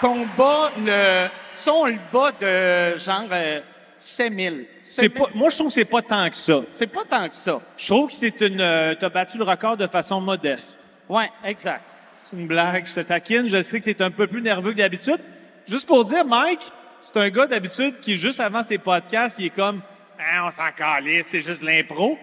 Qu'on 0.00 0.26
bat 0.36 0.70
le. 0.78 1.28
Ça, 1.52 1.72
on 1.72 1.86
le 1.86 1.98
bat 2.12 2.32
de 2.40 2.96
genre 2.98 3.26
euh, 3.30 3.60
7000. 4.02 4.66
C'est 4.80 5.08
pas, 5.08 5.26
moi, 5.34 5.48
je 5.50 5.56
trouve 5.56 5.68
que 5.68 5.74
c'est 5.74 5.84
pas 5.84 6.02
tant 6.02 6.28
que 6.28 6.36
ça. 6.36 6.60
C'est 6.72 6.86
pas 6.86 7.04
tant 7.08 7.28
que 7.28 7.36
ça. 7.36 7.60
Je 7.76 7.86
trouve 7.86 8.08
que 8.08 8.14
c'est 8.14 8.40
une. 8.40 8.60
euh, 8.60 8.94
t'as 8.98 9.08
battu 9.08 9.38
le 9.38 9.44
record 9.44 9.76
de 9.76 9.86
façon 9.86 10.20
modeste. 10.20 10.88
Ouais, 11.08 11.30
exact. 11.44 11.82
C'est 12.16 12.36
une 12.36 12.46
blague, 12.46 12.86
je 12.86 12.94
te 12.94 13.00
taquine. 13.00 13.48
Je 13.48 13.62
sais 13.62 13.80
que 13.80 13.84
tu 13.84 13.90
es 13.90 14.02
un 14.02 14.10
peu 14.10 14.26
plus 14.26 14.42
nerveux 14.42 14.72
que 14.72 14.78
d'habitude. 14.78 15.20
Juste 15.66 15.86
pour 15.86 16.04
dire, 16.04 16.24
Mike, 16.24 16.60
c'est 17.00 17.16
un 17.16 17.28
gars 17.30 17.46
d'habitude 17.46 18.00
qui, 18.00 18.16
juste 18.16 18.40
avant 18.40 18.62
ses 18.62 18.78
podcasts, 18.78 19.38
il 19.38 19.46
est 19.46 19.50
comme 19.50 19.80
Ah, 20.18 20.46
on 20.46 20.50
s'en 20.50 20.70
calisse, 20.76 21.28
c'est 21.28 21.40
juste 21.40 21.62
l'impro. 21.62 22.18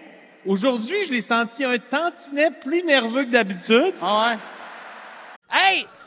Aujourd'hui, 0.46 0.96
je 1.06 1.12
l'ai 1.12 1.20
senti 1.20 1.64
un 1.64 1.76
tantinet 1.78 2.50
plus 2.50 2.82
nerveux 2.82 3.24
que 3.24 3.30
d'habitude. 3.30 3.94
Ah 4.00 4.30
ouais. 4.30 4.38
Hey, 5.52 5.86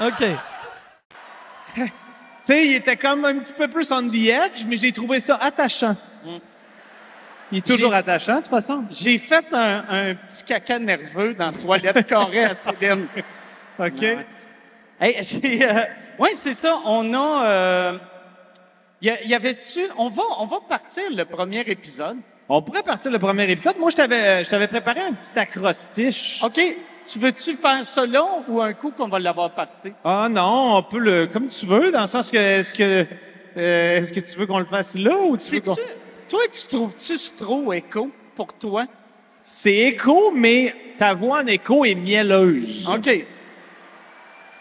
OK. 0.00 0.24
Tu 2.46 2.52
sais, 2.52 2.66
il 2.66 2.74
était 2.74 2.98
comme 2.98 3.24
un 3.24 3.38
petit 3.38 3.54
peu 3.54 3.68
plus 3.68 3.90
on 3.90 4.06
the 4.06 4.26
edge, 4.26 4.66
mais 4.68 4.76
j'ai 4.76 4.92
trouvé 4.92 5.18
ça 5.18 5.36
attachant. 5.36 5.96
Il 7.50 7.58
est 7.58 7.66
toujours 7.66 7.94
attachant, 7.94 8.34
de 8.34 8.38
toute 8.40 8.48
façon. 8.48 8.84
J'ai 8.90 9.16
fait 9.16 9.46
un, 9.52 9.84
un 9.88 10.14
petit 10.14 10.44
caca 10.44 10.78
nerveux 10.78 11.32
dans 11.32 11.46
la 11.46 11.52
toilette 11.52 12.06
carrée 12.06 12.44
à 12.44 12.54
Céline. 12.54 13.06
OK. 13.78 14.00
Ouais. 14.02 14.26
Hey, 15.00 15.62
euh, 15.62 15.84
ouais, 16.18 16.34
c'est 16.34 16.52
ça. 16.52 16.80
On 16.84 17.14
a. 17.14 17.46
euh, 17.46 17.98
y, 19.00 19.34
avait-tu. 19.34 19.80
On 19.96 20.10
va, 20.10 20.24
on 20.38 20.44
va 20.44 20.58
partir 20.68 21.04
le 21.10 21.24
premier 21.24 21.60
épisode. 21.60 22.18
On 22.48 22.60
pourrait 22.60 22.82
partir 22.82 23.10
le 23.10 23.18
premier 23.18 23.50
épisode. 23.50 23.78
Moi, 23.78 23.88
je 23.88 23.96
t'avais 24.50 24.68
préparé 24.68 25.00
un 25.00 25.14
petit 25.14 25.38
acrostiche. 25.38 26.42
OK. 26.44 26.60
Tu 27.06 27.18
veux-tu 27.18 27.54
faire 27.54 27.84
ça 27.84 28.06
là 28.06 28.24
ou 28.48 28.60
un 28.60 28.72
coup 28.72 28.90
qu'on 28.90 29.08
va 29.08 29.18
l'avoir 29.18 29.50
parti? 29.50 29.92
Ah 30.04 30.28
non, 30.30 30.76
on 30.76 30.82
peut 30.82 30.98
le 30.98 31.26
comme 31.26 31.48
tu 31.48 31.66
veux, 31.66 31.90
dans 31.92 32.00
le 32.02 32.06
sens 32.06 32.30
que 32.30 32.36
est-ce 32.38 32.72
que 32.74 33.06
euh, 33.56 33.96
est-ce 33.98 34.12
que 34.12 34.20
tu 34.20 34.38
veux 34.38 34.46
qu'on 34.46 34.58
le 34.58 34.64
fasse 34.64 34.96
là 34.98 35.16
ou 35.18 35.36
tu 35.36 35.56
veux 35.56 35.60
qu'on- 35.60 35.76
Toi, 36.28 36.40
tu 36.52 36.66
trouves-tu 36.66 37.14
trop 37.36 37.72
écho 37.72 38.10
pour 38.34 38.52
toi? 38.54 38.86
C'est 39.40 39.74
écho, 39.76 40.30
mais 40.32 40.74
ta 40.96 41.12
voix 41.12 41.40
en 41.42 41.46
écho 41.46 41.84
est 41.84 41.94
mielleuse. 41.94 42.88
OK. 42.88 43.26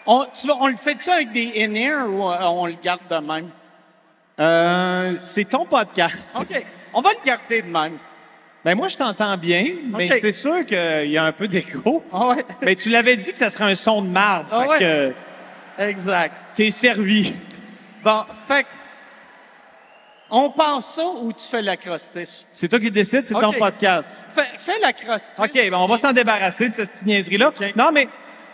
On, 0.06 0.25
tu 0.34 0.47
vas- 0.47 0.58
on 0.60 0.67
le 0.67 0.75
fait-tu 0.75 1.10
avec 1.10 1.32
des 1.32 1.53
in-ear 1.63 2.10
ou 2.10 2.21
on 2.23 2.65
le 2.65 2.75
garde 2.84 2.99
de 3.10 3.15
même? 3.15 3.49
Euh, 4.39 5.15
c'est 5.19 5.45
ton 5.45 5.65
podcast. 5.65 6.38
OK. 6.41 6.65
On 6.93 7.01
va 7.01 7.12
le 7.12 7.25
garder 7.25 7.62
de 7.62 7.67
même. 7.69 7.97
Ben 8.65 8.76
moi 8.76 8.88
je 8.88 8.95
t'entends 8.95 9.36
bien, 9.38 9.65
mais 9.97 10.10
c'est 10.19 10.32
sûr 10.32 10.65
qu'il 10.65 11.10
y 11.12 11.17
a 11.17 11.23
un 11.26 11.32
peu 11.34 11.47
d'écho. 11.47 12.04
Ah 12.13 12.28
ouais. 12.30 12.45
Mais 12.62 12.76
tu 12.76 12.89
l'avais 12.89 13.17
dit 13.17 13.32
que 13.32 13.38
ça 13.38 13.49
serait 13.49 13.65
un 13.71 13.76
son 13.76 14.02
de 14.02 14.08
marde, 14.08 14.47
Ah 14.52 14.62
fait 14.63 14.67
ouais. 14.69 14.80
que 14.80 15.13
Exact. 15.89 16.34
t'es 16.56 16.71
servi. 16.71 17.36
Bon, 18.04 18.23
fait 18.47 18.63
que, 18.63 18.67
on 20.30 20.49
passe 20.49 20.95
ça 20.95 21.06
ou 21.06 21.32
tu 21.34 21.43
fais 21.45 21.62
l'acrostiche? 21.62 22.45
C'est 22.52 22.67
toi 22.69 22.80
qui 22.80 22.89
décides, 22.89 23.26
c'est 23.26 23.34
ton 23.34 23.52
podcast. 23.54 24.26
Fais, 24.30 24.47
fais 24.58 24.80
l'acrostiche. 24.80 25.43
OK, 25.43 25.54
ben 25.69 25.78
on 25.78 25.88
va 25.88 25.97
s'en 25.97 26.13
débarrasser 26.13 26.69
de 26.69 26.73
cette 26.73 26.91
petite 26.91 27.06
niaiserie-là. 27.06 27.52
Non, 27.76 27.91
mais 27.93 28.08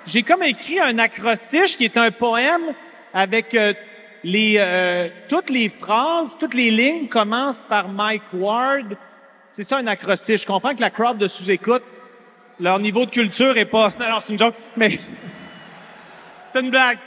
j'ai 0.06 0.24
comme 0.24 0.43
écrit 0.43 0.80
un 0.80 0.98
acrostiche 0.98 1.78
qui 1.78 1.86
est 1.86 1.98
un 1.98 2.10
poème 2.12 2.74
avec 3.13 3.54
euh, 3.54 3.74
les, 4.24 4.56
euh, 4.58 5.10
toutes 5.30 5.50
les 5.52 5.69
phrases, 5.69 6.36
toutes 6.39 6.54
les 6.56 6.72
lignes 6.72 7.08
commencent 7.08 7.63
par 7.63 7.88
Mike 7.89 8.24
Ward. 8.34 8.98
C'est 9.60 9.65
ça 9.65 9.78
un 9.80 9.88
acrostiche. 9.88 10.43
Je 10.43 10.48
comprends 10.48 10.74
que 10.74 10.80
la 10.80 10.89
crowd 10.89 11.17
de 11.17 11.28
sous-écoute, 11.28 11.84
leur 12.62 12.80
niveau 12.80 13.06
de 13.06 13.10
culture 13.10 13.58
est 13.58 13.65
pas... 13.65 13.89
Non, 14.00 14.10
non, 14.10 14.19
c'est 14.22 14.32
une 14.32 14.39
joke, 14.39 14.56
mais 14.78 14.98
C'est 16.45 16.62
une 16.62 16.69
blague. 16.69 16.98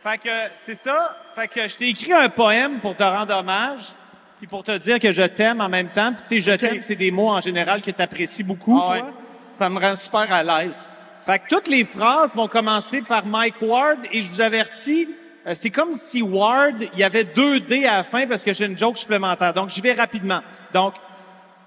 Fait 0.00 0.18
que 0.18 0.30
c'est 0.54 0.76
ça. 0.76 1.16
Fait 1.34 1.48
que 1.48 1.66
je 1.66 1.76
t'ai 1.76 1.88
écrit 1.88 2.12
un 2.12 2.28
poème 2.28 2.78
pour 2.78 2.96
te 2.96 3.02
rendre 3.02 3.34
hommage, 3.34 3.88
puis 4.38 4.46
pour 4.46 4.62
te 4.62 4.78
dire 4.78 5.00
que 5.00 5.10
je 5.10 5.24
t'aime 5.24 5.60
en 5.60 5.68
même 5.68 5.88
temps. 5.88 6.12
Puis 6.12 6.22
tu 6.22 6.28
sais, 6.28 6.52
je 6.52 6.56
t'aime, 6.56 6.80
c'est 6.80 6.94
des 6.94 7.10
mots 7.10 7.30
en 7.30 7.40
général 7.40 7.82
que 7.82 7.90
tu 7.90 8.00
apprécies 8.00 8.44
beaucoup. 8.44 8.80
Ah 8.80 8.92
ouais. 8.92 9.02
Ça 9.54 9.68
me 9.68 9.80
rend 9.80 9.96
super 9.96 10.32
à 10.32 10.44
l'aise. 10.44 10.88
Fait 11.22 11.40
que 11.40 11.48
toutes 11.48 11.66
les 11.66 11.82
phrases 11.82 12.36
vont 12.36 12.46
commencer 12.46 13.02
par 13.02 13.26
Mike 13.26 13.60
Ward 13.60 13.98
et 14.12 14.20
je 14.20 14.30
vous 14.30 14.40
avertis, 14.40 15.08
euh, 15.44 15.54
c'est 15.56 15.70
comme 15.70 15.92
si 15.92 16.22
Ward, 16.22 16.84
il 16.92 17.00
y 17.00 17.02
avait 17.02 17.24
deux 17.24 17.58
D 17.58 17.84
à 17.84 17.96
la 17.96 18.04
fin 18.04 18.28
parce 18.28 18.44
que 18.44 18.52
j'ai 18.52 18.66
une 18.66 18.78
joke 18.78 18.96
supplémentaire. 18.96 19.52
Donc, 19.52 19.70
je 19.70 19.82
vais 19.82 19.92
rapidement. 19.92 20.40
Donc, 20.72 20.94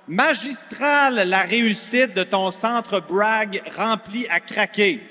magistrale 0.08 1.28
la 1.28 1.42
réussite 1.42 2.14
de 2.14 2.24
ton 2.24 2.52
centre 2.52 3.00
Bragg 3.00 3.62
rempli 3.76 4.28
à 4.30 4.40
craquer. 4.40 5.02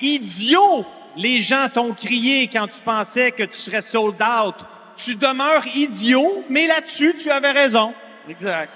Idiot! 0.00 0.86
Les 1.16 1.40
gens 1.40 1.68
t'ont 1.72 1.94
crié 1.94 2.48
quand 2.48 2.66
tu 2.66 2.80
pensais 2.80 3.30
que 3.30 3.44
tu 3.44 3.56
serais 3.56 3.82
sold 3.82 4.20
out. 4.20 4.56
Tu 4.96 5.14
demeures 5.14 5.66
idiot, 5.74 6.44
mais 6.48 6.66
là-dessus, 6.66 7.14
tu 7.14 7.30
avais 7.30 7.52
raison. 7.52 7.94
Exact. 8.28 8.72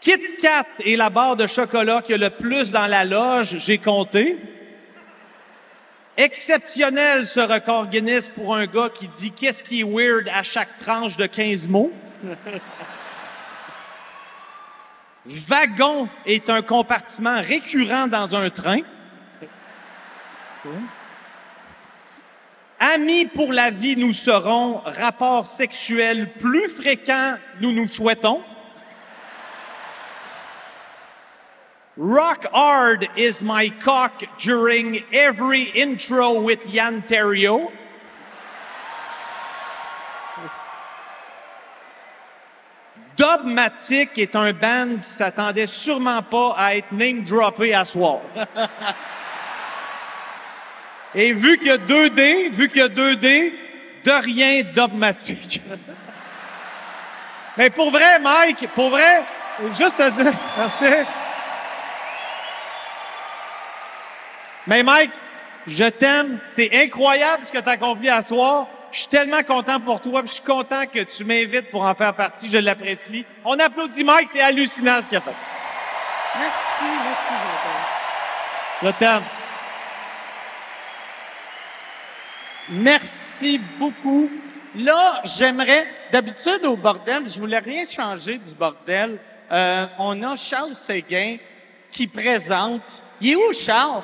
Kit 0.00 0.36
Kat 0.40 0.66
est 0.84 0.96
la 0.96 1.10
barre 1.10 1.36
de 1.36 1.46
chocolat 1.46 2.00
qui 2.00 2.14
a 2.14 2.16
le 2.16 2.30
plus 2.30 2.70
dans 2.70 2.86
la 2.86 3.04
loge, 3.04 3.56
j'ai 3.58 3.78
compté. 3.78 4.38
Exceptionnel 6.16 7.26
ce 7.26 7.40
record 7.40 7.88
Guinness 7.88 8.30
pour 8.30 8.54
un 8.54 8.66
gars 8.66 8.88
qui 8.88 9.06
dit 9.06 9.32
qu'est-ce 9.32 9.62
qui 9.62 9.80
est 9.80 9.84
weird 9.84 10.30
à 10.32 10.42
chaque 10.42 10.78
tranche 10.78 11.18
de 11.18 11.26
15 11.26 11.68
mots. 11.68 11.92
Wagon 15.26 16.08
est 16.24 16.48
un 16.48 16.62
compartiment 16.62 17.42
récurrent 17.42 18.06
dans 18.06 18.34
un 18.34 18.48
train. 18.48 18.80
Amis 22.78 23.26
pour 23.26 23.52
la 23.52 23.70
vie, 23.70 23.96
nous 23.96 24.12
serons. 24.12 24.80
Rapport 24.84 25.46
sexuel 25.46 26.32
plus 26.38 26.68
fréquent, 26.68 27.36
nous 27.60 27.72
nous 27.72 27.86
souhaitons. 27.86 28.42
Rock 31.96 32.44
hard 32.52 33.08
is 33.16 33.42
my 33.42 33.70
cock 33.70 34.22
during 34.38 35.02
every 35.12 35.62
intro 35.62 36.42
with 36.42 36.68
Yann 36.68 37.00
Terrio. 37.02 37.72
Dogmatic 43.16 44.18
est 44.18 44.36
un 44.36 44.52
band 44.52 44.98
qui 44.98 45.08
s'attendait 45.08 45.66
sûrement 45.66 46.20
pas 46.22 46.54
à 46.58 46.76
être 46.76 46.92
name-droppé 46.92 47.72
à 47.72 47.86
soir. 47.86 48.20
Et 51.14 51.32
vu 51.32 51.56
qu'il 51.56 51.68
y 51.68 51.70
a 51.70 51.78
deux 51.78 52.10
D, 52.10 52.50
vu 52.50 52.68
qu'il 52.68 52.82
y 52.82 52.82
a 52.82 52.88
deux 52.88 53.16
D, 53.16 53.58
de 54.04 54.10
rien 54.10 54.64
dogmatique. 54.74 55.62
Mais 57.56 57.70
pour 57.70 57.90
vrai, 57.90 58.18
Mike, 58.18 58.68
pour 58.74 58.90
vrai, 58.90 59.22
juste 59.78 59.96
te 59.96 60.10
dire, 60.10 60.34
merci. 60.58 60.84
Mais 64.66 64.82
Mike, 64.82 65.12
je 65.66 65.84
t'aime. 65.84 66.40
C'est 66.44 66.70
incroyable 66.72 67.44
ce 67.44 67.52
que 67.52 67.58
tu 67.58 67.68
as 67.68 67.72
accompli 67.72 68.08
à 68.08 68.22
soir. 68.22 68.68
Je 68.90 69.00
suis 69.00 69.08
tellement 69.08 69.42
content 69.42 69.80
pour 69.80 70.00
toi. 70.00 70.22
puis 70.22 70.28
Je 70.28 70.34
suis 70.34 70.44
content 70.44 70.86
que 70.86 71.00
tu 71.00 71.24
m'invites 71.24 71.70
pour 71.70 71.84
en 71.84 71.94
faire 71.94 72.14
partie. 72.14 72.48
Je 72.48 72.58
l'apprécie. 72.58 73.24
On 73.44 73.58
applaudit 73.58 74.04
Mike. 74.04 74.28
C'est 74.32 74.40
hallucinant 74.40 75.00
ce 75.02 75.08
qu'il 75.08 75.18
a 75.18 75.20
fait. 75.20 75.34
Merci, 76.38 76.84
merci. 77.04 77.46
Je 78.82 78.90
t'aime. 78.90 79.22
Merci 82.68 83.58
beaucoup. 83.78 84.30
Là, 84.74 85.22
j'aimerais, 85.24 85.86
d'habitude 86.12 86.64
au 86.64 86.76
bordel, 86.76 87.22
je 87.24 87.38
voulais 87.38 87.60
rien 87.60 87.84
changer 87.86 88.36
du 88.36 88.54
bordel. 88.54 89.18
Euh, 89.50 89.86
on 89.98 90.22
a 90.22 90.36
Charles 90.36 90.74
Séguin 90.74 91.36
qui 91.90 92.06
présente. 92.06 93.02
Il 93.20 93.32
est 93.32 93.36
où, 93.36 93.52
Charles? 93.54 94.02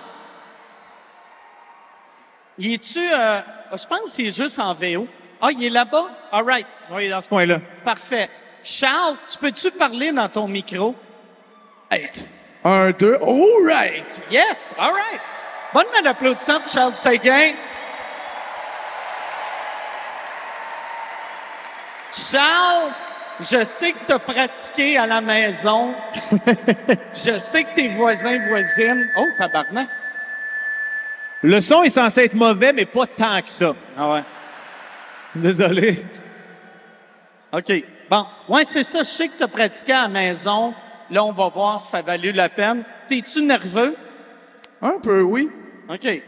Il 2.64 2.74
est-tu, 2.74 3.00
euh, 3.00 3.40
je 3.72 3.86
pense 3.88 4.14
qu'il 4.14 4.28
est 4.28 4.36
juste 4.36 4.56
en 4.60 4.72
VO. 4.72 5.08
Ah, 5.40 5.48
il 5.50 5.64
est 5.64 5.68
là-bas? 5.68 6.10
All 6.30 6.44
right. 6.44 6.66
Oui, 6.92 7.02
il 7.02 7.06
est 7.06 7.10
dans 7.10 7.20
ce 7.20 7.28
coin-là. 7.28 7.58
Parfait. 7.84 8.30
Charles, 8.62 9.16
tu 9.28 9.36
peux-tu 9.36 9.72
parler 9.72 10.12
dans 10.12 10.28
ton 10.28 10.46
micro? 10.46 10.94
Right. 11.90 12.24
Un, 12.62 12.92
deux, 12.92 13.16
all 13.20 13.66
right. 13.66 14.22
Yes, 14.30 14.72
all 14.78 14.92
right. 14.92 15.20
Bonne 15.74 15.86
main 15.92 16.02
d'applaudissement 16.02 16.60
pour 16.60 16.70
Charles 16.70 16.94
Séguin. 16.94 17.54
Charles, 22.12 22.92
je 23.40 23.64
sais 23.64 23.90
que 23.90 24.06
tu 24.06 24.12
as 24.12 24.20
pratiqué 24.20 24.98
à 24.98 25.08
la 25.08 25.20
maison. 25.20 25.96
je 27.12 27.40
sais 27.40 27.64
que 27.64 27.74
tes 27.74 27.88
voisins, 27.88 28.38
voisines. 28.46 29.10
Oh, 29.16 29.26
tabarnak. 29.36 29.88
Le 31.42 31.60
son 31.60 31.82
est 31.82 31.90
censé 31.90 32.24
être 32.24 32.34
mauvais, 32.34 32.72
mais 32.72 32.86
pas 32.86 33.06
tant 33.06 33.42
que 33.42 33.48
ça. 33.48 33.74
Ah 33.96 34.12
ouais. 34.12 34.22
Désolé. 35.34 36.04
OK. 37.52 37.72
Bon, 38.08 38.26
ouais, 38.48 38.64
c'est 38.64 38.84
ça. 38.84 38.98
Je 38.98 39.08
sais 39.08 39.28
que 39.28 39.36
tu 39.38 39.42
as 39.42 39.48
pratiqué 39.48 39.92
à 39.92 40.02
la 40.02 40.08
maison. 40.08 40.74
Là, 41.10 41.24
on 41.24 41.32
va 41.32 41.48
voir 41.48 41.80
si 41.80 41.90
ça 41.90 41.98
a 41.98 42.02
valu 42.02 42.32
la 42.32 42.48
peine. 42.48 42.84
T'es-tu 43.08 43.42
nerveux? 43.42 43.96
Un 44.80 44.98
peu, 45.00 45.22
oui. 45.22 45.50
OK. 45.88 46.22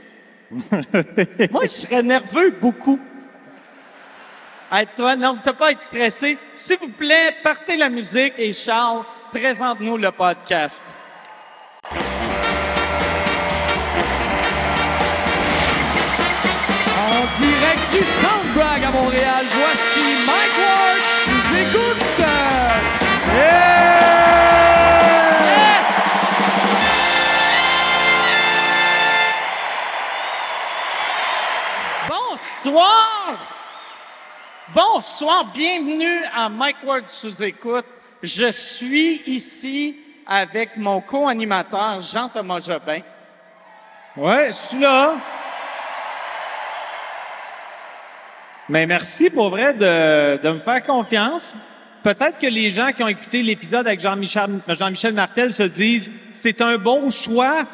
Moi, 1.51 1.63
je 1.63 1.69
serais 1.69 2.03
nerveux 2.03 2.51
beaucoup. 2.61 2.99
Hey, 4.71 4.89
toi, 4.97 5.15
non, 5.15 5.39
t'as 5.43 5.53
pas 5.53 5.69
à 5.69 5.71
être 5.71 5.83
stressé. 5.83 6.37
S'il 6.55 6.79
vous 6.79 6.89
plaît, 6.89 7.37
partez 7.43 7.77
la 7.77 7.89
musique 7.89 8.35
et 8.39 8.53
Charles, 8.53 9.05
présente-nous 9.33 9.97
le 9.97 10.11
podcast. 10.11 10.85
En 17.07 17.27
direct 17.39 17.85
du 17.93 18.03
Soundbrag 18.23 18.83
à 18.85 18.91
Montréal, 18.91 19.45
voici 19.53 20.25
Mike 20.27 20.59
Ward 20.59 21.03
sous 21.27 21.57
écoute. 21.59 22.05
Bonsoir! 32.09 33.39
Bonsoir, 34.75 35.45
bienvenue 35.53 36.25
à 36.35 36.49
Mike 36.49 36.79
Ward 36.85 37.09
sous 37.09 37.43
écoute. 37.43 37.85
Je 38.23 38.51
suis 38.51 39.23
ici 39.27 39.97
avec 40.27 40.79
mon 40.79 41.03
co-animateur 41.03 42.01
Jean-Thomas 42.01 42.61
Jobin. 42.61 43.01
Ouais, 44.17 44.47
je 44.47 44.53
suis 44.53 44.79
là. 44.79 45.17
Mais 48.69 48.87
merci 48.87 49.31
pour 49.31 49.51
vrai 49.51 49.75
de, 49.75 50.41
de 50.43 50.51
me 50.51 50.59
faire 50.59 50.83
confiance. 50.85 51.55
Peut-être 52.03 52.39
que 52.39 52.47
les 52.47 52.71
gens 52.71 52.89
qui 52.93 53.03
ont 53.03 53.09
écouté 53.09 53.43
l'épisode 53.43 53.87
avec 53.87 54.01
Jean-Michel 54.01 55.15
Martel 55.15 55.53
se 55.53 55.63
disent 55.63 56.11
c'est 56.33 56.61
un 56.61 56.77
bon 56.79 57.11
choix 57.11 57.65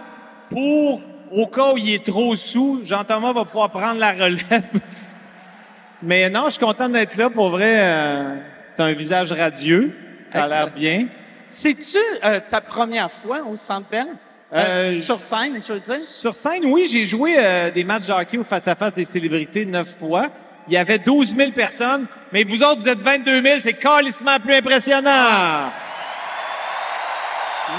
pour 0.48 1.02
au 1.30 1.46
cas 1.46 1.72
où 1.72 1.78
il 1.78 1.94
est 1.94 2.04
trop 2.04 2.34
sous, 2.34 2.80
Jean-Thomas 2.82 3.32
va 3.32 3.44
pouvoir 3.44 3.70
prendre 3.70 4.00
la 4.00 4.12
relève. 4.12 4.64
Mais 6.02 6.28
non, 6.30 6.44
je 6.46 6.50
suis 6.50 6.64
content 6.64 6.88
d'être 6.88 7.16
là. 7.16 7.30
Pour 7.30 7.50
vrai, 7.50 7.74
euh, 7.78 8.36
t'as 8.74 8.84
un 8.86 8.92
visage 8.92 9.30
radieux. 9.32 9.94
T'as 10.32 10.46
l'air 10.48 10.68
Excellent. 10.68 10.76
bien. 10.76 11.06
C'est-tu 11.48 11.98
euh, 12.24 12.40
ta 12.48 12.60
première 12.60 13.10
fois 13.10 13.42
au 13.48 13.54
Centre 13.56 13.86
Bell? 13.90 14.06
Euh, 14.52 14.96
Euh, 14.96 15.00
sur 15.00 15.20
scène, 15.20 15.60
je 15.64 15.72
veux 15.72 15.78
dire? 15.80 16.00
Sur 16.00 16.34
scène, 16.34 16.64
oui, 16.66 16.88
j'ai 16.90 17.04
joué 17.04 17.36
euh, 17.38 17.70
des 17.70 17.84
matchs 17.84 18.06
de 18.06 18.12
hockey 18.12 18.38
au 18.38 18.42
face-à-face 18.42 18.94
des 18.94 19.04
célébrités 19.04 19.64
neuf 19.64 19.94
fois. 19.98 20.28
Il 20.68 20.74
y 20.74 20.76
avait 20.76 20.98
12 20.98 21.34
000 21.36 21.50
personnes, 21.52 22.06
mais 22.32 22.44
vous 22.44 22.62
autres, 22.62 22.80
vous 22.80 22.88
êtes 22.88 23.00
22 23.00 23.42
000, 23.42 23.60
c'est 23.60 23.74
carlissement 23.74 24.38
plus 24.38 24.54
impressionnant. 24.54 25.70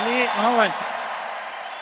Mais, 0.06 0.26
ah 0.38 0.60
ouais. 0.60 0.70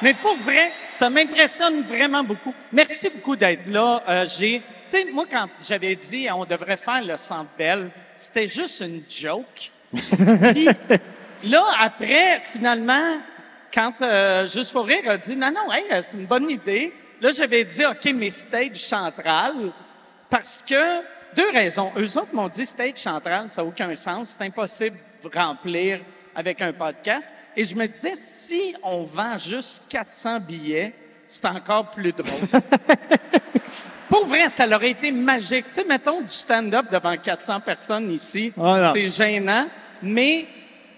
Mais 0.01 0.13
pour 0.13 0.38
vrai, 0.38 0.71
ça 0.89 1.09
m'impressionne 1.09 1.81
vraiment 1.81 2.23
beaucoup. 2.23 2.53
Merci 2.71 3.09
beaucoup 3.09 3.35
d'être 3.35 3.69
là. 3.69 4.01
Euh, 4.07 4.25
j'ai, 4.25 4.59
tu 4.59 4.65
sais, 4.85 5.05
moi, 5.12 5.25
quand 5.29 5.47
j'avais 5.67 5.95
dit 5.95 6.27
on 6.33 6.45
devrait 6.45 6.77
faire 6.77 7.03
le 7.03 7.17
Centre 7.17 7.49
Bell, 7.57 7.91
c'était 8.15 8.47
juste 8.47 8.79
une 8.79 9.03
joke. 9.09 9.71
Puis 9.93 11.49
là, 11.49 11.65
après, 11.81 12.41
finalement, 12.51 13.19
quand 13.73 14.01
euh, 14.01 14.45
Juste 14.45 14.71
pour 14.71 14.85
rire 14.85 15.09
a 15.09 15.17
dit 15.17 15.35
non, 15.35 15.51
non, 15.51 15.71
hey, 15.71 15.83
c'est 16.01 16.17
une 16.17 16.25
bonne 16.25 16.49
idée, 16.49 16.93
là, 17.21 17.31
j'avais 17.31 17.63
dit 17.63 17.85
OK, 17.85 18.12
mais 18.15 18.29
stage 18.29 18.77
central, 18.77 19.71
parce 20.29 20.63
que 20.67 21.01
deux 21.35 21.49
raisons. 21.51 21.91
Eux 21.97 22.17
autres 22.17 22.33
m'ont 22.33 22.47
dit 22.47 22.65
stage 22.65 22.97
central, 22.97 23.49
ça 23.49 23.61
n'a 23.61 23.67
aucun 23.67 23.95
sens, 23.95 24.35
c'est 24.37 24.45
impossible 24.45 24.97
de 25.23 25.29
remplir 25.37 25.99
avec 26.35 26.61
un 26.61 26.73
podcast. 26.73 27.33
Et 27.55 27.63
je 27.63 27.75
me 27.75 27.87
disais, 27.87 28.15
si 28.15 28.75
on 28.83 29.03
vend 29.03 29.37
juste 29.37 29.87
400 29.89 30.39
billets, 30.39 30.93
c'est 31.27 31.45
encore 31.45 31.91
plus 31.91 32.13
drôle. 32.13 32.47
Pour 34.07 34.25
vrai, 34.25 34.49
ça 34.49 34.67
aurait 34.67 34.91
été 34.91 35.11
magique. 35.11 35.67
Tu 35.67 35.75
sais, 35.81 35.85
mettons 35.85 36.21
du 36.21 36.27
stand-up 36.29 36.87
devant 36.91 37.15
400 37.15 37.59
personnes 37.59 38.11
ici. 38.11 38.51
C'est 38.93 39.09
gênant. 39.09 39.67
Mais, 40.01 40.47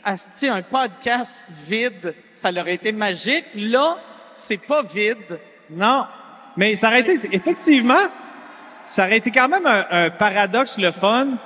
asti, 0.03 0.47
un 0.47 0.61
podcast 0.61 1.49
vide, 1.67 2.13
ça 2.33 2.51
aurait 2.51 2.75
été 2.75 2.93
magique. 2.93 3.47
Là, 3.55 3.97
c'est 4.33 4.61
pas 4.61 4.83
vide. 4.83 5.39
Non, 5.69 6.05
mais 6.55 6.75
ça 6.75 6.87
aurait 6.87 7.01
été, 7.01 7.17
effectivement, 7.35 8.07
ça 8.85 9.05
aurait 9.05 9.17
été 9.17 9.31
quand 9.31 9.47
même 9.49 9.65
un, 9.65 9.85
un 9.89 10.09
paradoxe 10.09 10.77
le 10.77 10.91
fun 10.91 11.37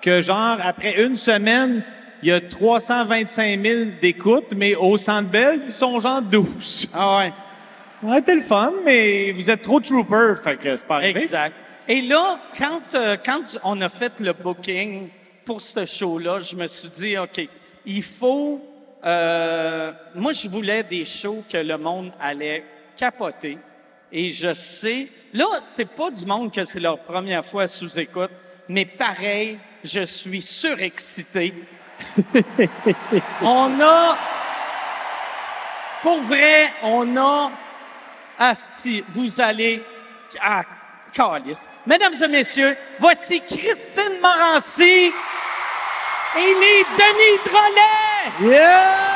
que, 0.00 0.20
genre, 0.20 0.58
après 0.62 1.02
une 1.02 1.16
semaine, 1.16 1.82
il 2.22 2.28
y 2.28 2.32
a 2.32 2.40
325 2.40 3.62
000 3.62 3.84
d'écoutes, 4.00 4.52
mais 4.54 4.74
au 4.74 4.96
Centre 4.96 5.28
Bell, 5.28 5.62
ils 5.66 5.72
sont 5.72 5.98
genre 5.98 6.22
12. 6.22 6.88
Ah 6.94 7.18
ouais. 7.18 7.32
Aurait 8.02 8.20
été 8.20 8.34
le 8.34 8.42
fun, 8.42 8.72
mais 8.84 9.32
vous 9.32 9.50
êtes 9.50 9.62
trop 9.62 9.80
trooper, 9.80 10.34
fait 10.42 10.56
que 10.56 10.76
c'est 10.76 10.86
pas 10.86 10.96
arrivé. 10.96 11.22
Exact. 11.22 11.54
Et 11.88 12.02
là, 12.02 12.38
quand, 12.58 12.94
euh, 12.94 13.16
quand 13.24 13.58
on 13.64 13.80
a 13.80 13.88
fait 13.88 14.20
le 14.20 14.32
booking 14.32 15.08
pour 15.44 15.60
ce 15.60 15.84
show-là, 15.86 16.40
je 16.40 16.56
me 16.56 16.66
suis 16.66 16.88
dit, 16.88 17.16
OK, 17.18 17.48
il 17.84 18.02
faut... 18.02 18.60
euh, 19.04 19.92
moi, 20.14 20.32
je 20.32 20.48
voulais 20.48 20.82
des 20.82 21.04
shows 21.04 21.44
que 21.50 21.58
le 21.58 21.78
monde 21.78 22.12
allait 22.20 22.64
capoter. 22.96 23.58
Et 24.12 24.30
je 24.30 24.52
sais... 24.54 25.08
Là, 25.36 25.60
c'est 25.64 25.84
pas 25.90 26.10
du 26.10 26.24
monde 26.24 26.50
que 26.50 26.64
c'est 26.64 26.80
leur 26.80 26.98
première 26.98 27.44
fois 27.44 27.66
sous-écoute, 27.66 28.30
mais 28.70 28.86
pareil, 28.86 29.58
je 29.84 30.00
suis 30.06 30.40
surexcité. 30.40 31.52
on 33.42 33.78
a... 33.82 34.16
Pour 36.00 36.22
vrai, 36.22 36.72
on 36.82 37.14
a... 37.18 37.50
Asti, 38.38 39.04
vous 39.12 39.38
allez... 39.38 39.84
Ah, 40.40 40.62
calice. 41.12 41.68
Mesdames 41.86 42.14
et 42.22 42.28
messieurs, 42.28 42.74
voici 42.98 43.42
Christine 43.42 44.18
Morancy 44.22 45.12
et 46.34 46.54
les 46.54 46.82
Denis 46.96 47.38
Drolet! 47.44 49.15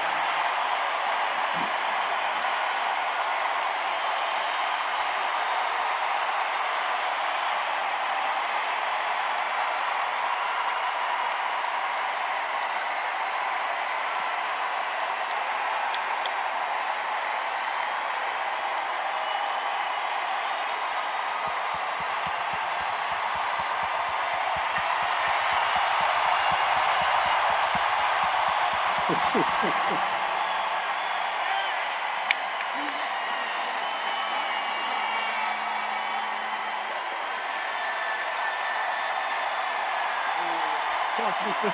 Ah 41.63 41.69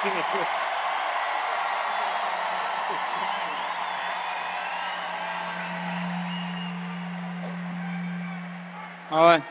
ouais. 9.28 9.42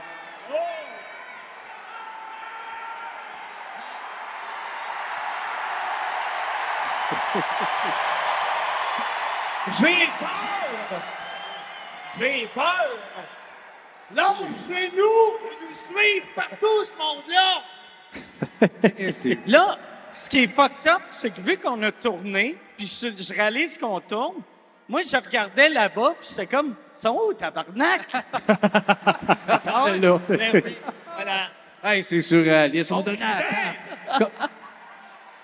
J'ai 9.79 10.09
peur! 10.19 11.01
J'ai 12.19 12.47
peur! 12.49 12.65
Là, 14.15 14.35
chez 14.69 14.91
nous, 14.91 15.39
ils 15.51 15.67
nous 15.67 15.75
suivent 15.75 16.35
partout, 16.35 16.85
ce 16.85 16.95
monde-là! 16.99 17.63
Là, 19.47 19.79
qui 20.37 20.43
est 20.43 20.49
fucked 20.49 20.87
up, 20.87 21.01
c'est 21.11 21.31
que 21.31 21.41
vu 21.41 21.57
qu'on 21.57 21.83
a 21.83 21.91
tourné, 21.91 22.59
puis 22.77 22.87
je, 22.87 23.09
je 23.23 23.33
réalise 23.33 23.79
qu'on 23.79 24.01
tourne, 24.01 24.43
moi, 24.87 25.01
je 25.01 25.17
regardais 25.17 25.71
là-bas, 25.71 26.15
puis 26.21 26.29
j'étais 26.29 26.47
comme, 26.47 26.75
«sont 26.95 27.19
où, 27.27 27.33
tabarnak?» 27.33 28.03
Ah? 29.67 29.87
Ben 29.89 30.21
oui, 30.29 30.77
voilà. 31.15 31.49
Hey, 31.83 32.05
c'est 32.05 32.21
surréaliste. 32.21 32.93
On 32.93 33.01
donne 33.01 33.17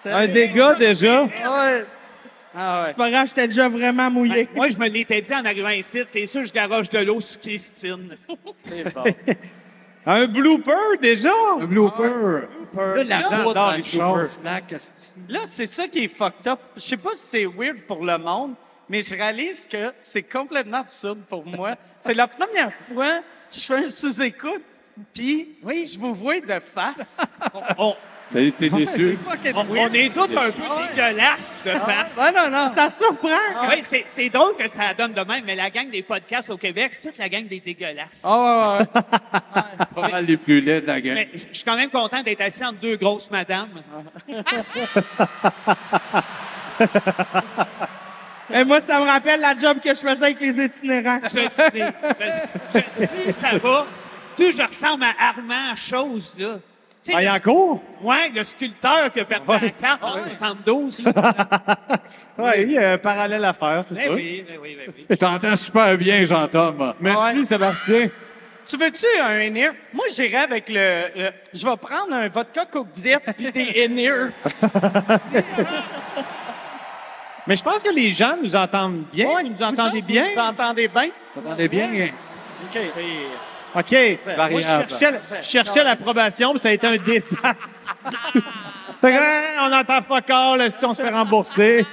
Un 0.05 0.26
dégât 0.26 0.74
déjà. 0.74 1.22
Ouais. 1.22 1.87
Ah 2.55 2.83
ouais. 2.83 2.88
C'est 2.88 2.96
pas 2.96 3.11
grave, 3.11 3.28
j'étais 3.28 3.48
déjà 3.48 3.68
vraiment 3.70 4.11
mouillé. 4.11 4.44
Ben, 4.44 4.48
moi, 4.55 4.68
je 4.68 4.76
me 4.76 4.88
l'étais 4.88 5.22
dit 5.22 5.35
en 5.35 5.44
arrivant 5.44 5.70
ici, 5.70 6.02
c'est 6.07 6.26
sûr, 6.26 6.44
je 6.44 6.52
garoche 6.52 6.90
de 6.90 6.98
l'eau 6.98 7.18
sur 7.22 7.40
Christine. 7.40 8.14
C'est 8.68 8.92
bon. 8.92 9.05
Un 10.05 10.27
blooper 10.27 10.99
déjà? 11.01 11.33
un 11.61 11.67
blooper. 11.67 12.49
Là, 12.75 13.05
la 13.05 13.21
Là, 13.21 13.45
dans 13.45 13.53
dans 13.53 14.17
le 14.17 14.27
snack, 14.27 14.73
asti. 14.73 15.12
Là, 15.29 15.41
c'est 15.45 15.67
ça 15.67 15.87
qui 15.87 16.05
est 16.05 16.09
fucked 16.09 16.47
up. 16.47 16.59
Je 16.77 16.81
sais 16.81 16.97
pas 16.97 17.15
si 17.15 17.27
c'est 17.27 17.47
weird 17.47 17.83
pour 17.87 18.05
le 18.05 18.19
monde, 18.19 18.55
mais 18.88 19.03
je 19.03 19.15
réalise 19.15 19.67
que 19.67 19.93
c'est 20.01 20.23
complètement 20.23 20.79
absurde 20.79 21.21
pour 21.29 21.47
moi. 21.47 21.77
C'est 21.99 22.15
la 22.15 22.27
première 22.27 22.73
fois 22.73 23.19
que 23.19 23.57
je 23.57 23.61
fais 23.61 23.85
un 23.85 23.91
sous-écoute, 23.91 24.65
puis 25.15 25.57
oui, 25.62 25.87
je 25.87 25.99
vous 25.99 26.15
vois 26.15 26.41
de 26.41 26.59
face. 26.61 27.21
On, 27.79 27.95
T'es 28.33 28.53
t'es 28.59 28.71
déçu? 28.71 29.18
Fucking 29.29 29.53
on- 29.55 29.92
est 29.92 30.12
tous 30.14 30.23
un 30.23 30.27
Déçu. 30.27 30.53
peu 30.53 30.87
dégueulasses 30.97 31.61
de 31.64 31.71
face. 31.71 32.18
Ah, 32.18 32.33
non, 32.35 32.49
non. 32.51 32.73
Ça 32.75 32.88
surprend. 32.97 33.29
Oui, 33.68 33.83
c'est, 33.85 34.05
c'est 34.07 34.31
drôle 34.31 34.57
que 34.57 34.68
ça 34.71 34.95
donne 34.97 35.12
de 35.12 35.21
même, 35.21 35.45
mais 35.45 35.55
la 35.55 35.68
gang 35.68 35.90
des 35.90 36.03
podcasts 36.03 36.49
au 36.51 36.57
Québec, 36.57 36.92
c'est 36.95 37.03
toute 37.11 37.18
la 37.18 37.29
gang 37.29 37.47
des 37.47 37.61
dégueulasses. 37.61 38.23
Ah, 38.25 38.79
ouais, 38.79 38.87
ouais. 38.87 39.03
Pas 39.95 40.09
mal 40.09 40.25
les 40.25 40.37
plus 40.38 40.61
laids 40.62 40.81
de 40.81 40.87
la 40.87 41.01
gang. 41.01 41.14
Mais 41.14 41.29
je 41.35 41.55
suis 41.57 41.64
quand 41.64 41.77
même 41.77 41.90
content 41.90 42.23
d'être 42.23 42.40
assis 42.40 42.64
entre 42.64 42.79
deux 42.81 42.97
grosses 42.97 43.31
madames. 43.31 43.68
Et 48.55 48.64
moi, 48.64 48.81
ça 48.81 48.99
me 49.01 49.07
rappelle 49.07 49.40
la 49.40 49.57
job 49.57 49.79
que 49.83 49.90
je 49.90 50.01
faisais 50.01 50.25
avec 50.25 50.40
les 50.40 50.64
itinérants. 50.64 51.21
Je 51.25 51.49
sais. 51.51 51.92
Je- 52.75 53.07
plus 53.07 53.33
ça 53.33 53.57
va, 53.59 53.87
plus 54.37 54.57
je 54.57 54.62
ressemble 54.62 55.05
à 55.05 55.29
Armand 55.29 55.75
Chose, 55.77 56.37
là. 56.38 56.59
Ah, 57.09 57.21
il 57.21 57.25
y 57.25 57.27
a 57.27 57.33
le- 57.33 57.37
encore? 57.38 57.81
Ouais, 58.01 58.31
le 58.35 58.45
sculpteur 58.45 59.12
qui 59.12 59.21
a 59.21 59.25
perdu 59.25 59.47
la 59.51 59.71
carte 59.71 60.03
en 60.05 60.19
72. 60.19 61.05
là. 61.05 61.35
Oui, 62.38 62.51
il 62.59 62.71
y 62.73 62.79
a 62.79 62.93
un 62.93 62.99
parallèle 62.99 63.45
à 63.45 63.53
faire, 63.53 63.83
c'est 63.83 63.95
Ben 63.97 64.05
ça. 64.07 64.12
oui, 64.12 64.45
ben 64.49 64.59
oui, 64.62 64.77
ben 64.79 64.93
oui. 64.97 65.07
Je 65.11 65.17
t'entends 65.17 65.57
super 65.57 65.97
bien, 65.99 66.25
Jean-Tom. 66.25 66.95
Merci, 67.01 67.45
Sébastien. 67.45 68.09
Tu 68.65 68.77
veux-tu 68.77 69.05
un 69.21 69.41
in 69.41 69.71
Moi, 69.93 70.07
j'irais 70.15 70.37
avec 70.45 70.69
le, 70.69 71.09
le- 71.17 71.31
Je 71.53 71.67
vais 71.67 71.77
prendre 71.77 72.12
un 72.15 72.29
vodka 72.29 72.65
Coke 72.67 72.93
Diet 72.93 73.19
puis 73.37 73.51
des 73.51 73.85
in 73.85 73.97
Mais 77.45 77.57
je 77.57 77.62
pense 77.65 77.83
que 77.83 77.93
les 77.93 78.12
gens 78.12 78.37
nous 78.41 78.55
entendent 78.55 79.03
bien. 79.12 79.27
Ouais, 79.27 79.43
vous 79.43 79.49
nous 79.49 79.55
vous 79.57 79.62
entendez 79.65 80.01
bien? 80.03 80.27
Vous 80.33 80.38
entendez 80.41 80.87
bien? 81.69 81.88
Bien? 81.88 82.12
OK. 83.74 84.18
Moi, 84.50 84.61
je 84.61 84.66
cherchais, 84.66 85.20
je 85.40 85.46
cherchais 85.46 85.85
l'approbation, 85.85 86.50
puis 86.50 86.58
ça 86.61 86.68
a 86.68 86.72
été 86.72 86.87
un 86.87 86.96
désastre. 86.96 87.96
Fait 89.00 89.11
que, 89.11 89.16
hein, 89.16 89.68
on 89.68 89.72
entend 89.72 90.02
pas 90.02 90.16
encore 90.16 90.56
là, 90.56 90.70
si 90.70 90.85
on 90.85 90.94
se 90.94 91.02
fait 91.02 91.11
rembourser. 91.11 91.85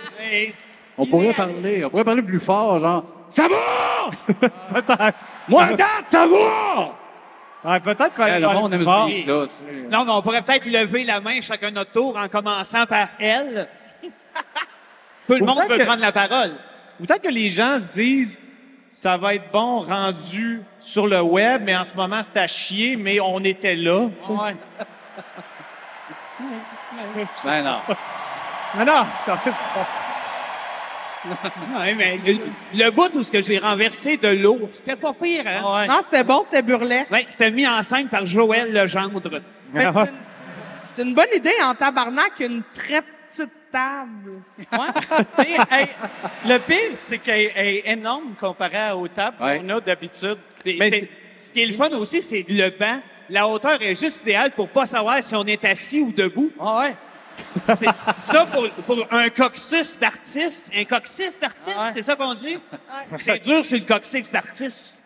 On 0.97 1.05
pourrait 1.05 1.33
parler, 1.33 1.83
on 1.85 1.89
pourrait 1.89 2.03
parler 2.03 2.21
plus 2.21 2.39
fort, 2.39 2.79
genre 2.79 3.03
Ça 3.29 3.47
va! 3.47 4.11
Peut-être. 4.73 5.17
Moi, 5.47 5.65
date, 5.73 5.87
ça 6.05 6.25
va! 6.27 6.91
Ouais, 7.61 7.79
peut-être 7.81 8.17
Eh, 8.25 8.39
le 8.39 8.47
monde 8.47 8.73
aime 8.73 8.83
fort. 8.85 9.09
ce 9.09 9.13
beat-là, 9.15 9.47
tu 9.47 9.53
sais. 9.53 9.63
Non, 9.91 10.05
mais 10.05 10.11
on 10.11 10.21
pourrait 10.21 10.41
peut-être 10.43 10.65
lever 10.65 11.03
la 11.03 11.19
main 11.19 11.41
chacun 11.41 11.71
notre 11.71 11.91
tour 11.91 12.17
en 12.17 12.27
commençant 12.29 12.85
par 12.85 13.07
elle. 13.19 13.67
Tout 15.27 15.33
le 15.33 15.41
Ou 15.41 15.45
monde 15.45 15.57
peut-être 15.57 15.67
peut 15.69 15.77
que- 15.79 15.83
prendre 15.83 16.01
la 16.01 16.11
parole. 16.13 16.51
Ou 17.01 17.05
peut-être 17.05 17.23
que 17.23 17.29
les 17.29 17.49
gens 17.49 17.77
se 17.77 17.87
disent 17.87 18.39
ça 18.89 19.17
va 19.17 19.35
être 19.35 19.51
bon 19.51 19.79
rendu 19.79 20.61
sur 20.79 21.07
le 21.07 21.21
web, 21.21 21.61
mais 21.65 21.75
en 21.75 21.85
ce 21.85 21.93
moment, 21.95 22.21
c'est 22.23 22.37
à 22.37 22.47
chier, 22.47 22.95
mais 22.95 23.19
on 23.19 23.39
était 23.43 23.75
là. 23.75 24.07
Ouais. 24.29 24.55
Ben 27.43 27.63
non. 27.63 27.79
Mais 28.75 28.85
non, 28.85 29.05
ça 29.19 29.35
va 29.35 29.41
pas. 29.51 29.87
Ouais, 31.79 31.93
mais 31.95 32.17
le, 32.25 32.39
le 32.73 32.91
bout 32.91 33.13
où 33.15 33.23
ce 33.23 33.31
que 33.31 33.41
j'ai 33.41 33.57
renversé 33.59 34.15
de 34.17 34.29
l'eau, 34.29 34.69
c'était 34.71 34.95
pas 34.95 35.11
pire, 35.13 35.43
hein? 35.45 35.85
Non, 35.87 35.99
c'était 36.03 36.23
bon, 36.23 36.43
c'était 36.43 36.61
burlesque. 36.61 37.11
Ouais, 37.11 37.25
c'était 37.27 37.51
mis 37.51 37.67
en 37.67 37.83
scène 37.83 38.07
par 38.07 38.25
Joël 38.25 38.71
Legendre. 38.73 39.21
C'est 39.75 39.85
une- 39.85 40.07
c'est 40.95 41.01
une, 41.03 41.13
bonne 41.13 41.27
idée 41.35 41.53
en 41.61 41.75
tabarnak, 41.75 42.39
une 42.39 42.63
très 42.73 43.01
petite 43.01 43.51
table. 43.71 44.41
Mais, 45.37 45.57
hey, 45.71 45.87
le 46.45 46.57
pire, 46.59 46.91
c'est 46.95 47.17
qu'elle 47.19 47.51
est 47.55 47.83
énorme 47.85 48.33
comparée 48.39 48.91
aux 48.91 49.07
tables 49.07 49.37
Ouais. 49.41 49.59
qu'on 49.59 49.69
a 49.69 49.79
d'habitude. 49.81 50.37
Ce 50.65 51.51
qui 51.51 51.61
est 51.61 51.65
le 51.67 51.73
fun 51.73 51.89
aussi, 51.91 52.21
c'est 52.21 52.45
le 52.47 52.69
banc. 52.69 52.99
La 53.29 53.47
hauteur 53.47 53.81
est 53.81 53.95
juste 53.99 54.23
idéale 54.23 54.51
pour 54.51 54.67
pas 54.69 54.85
savoir 54.85 55.21
si 55.21 55.35
on 55.35 55.45
est 55.45 55.63
assis 55.65 56.01
ou 56.01 56.11
debout. 56.11 56.51
Ah 56.59 56.79
ouais. 56.79 56.95
C'est 57.77 57.87
ça 58.21 58.45
pour, 58.47 58.69
pour 58.85 59.07
un 59.13 59.29
coccyx 59.29 59.97
d'artiste. 59.97 60.71
Un 60.75 60.83
coccyx 60.83 61.39
d'artiste, 61.39 61.77
c'est 61.93 62.03
ça 62.03 62.15
qu'on 62.15 62.33
dit? 62.33 62.57
C'est 63.19 63.39
dur 63.43 63.65
sur 63.65 63.77
le 63.77 63.85
coccyx 63.85 64.31
d'artiste. 64.31 65.01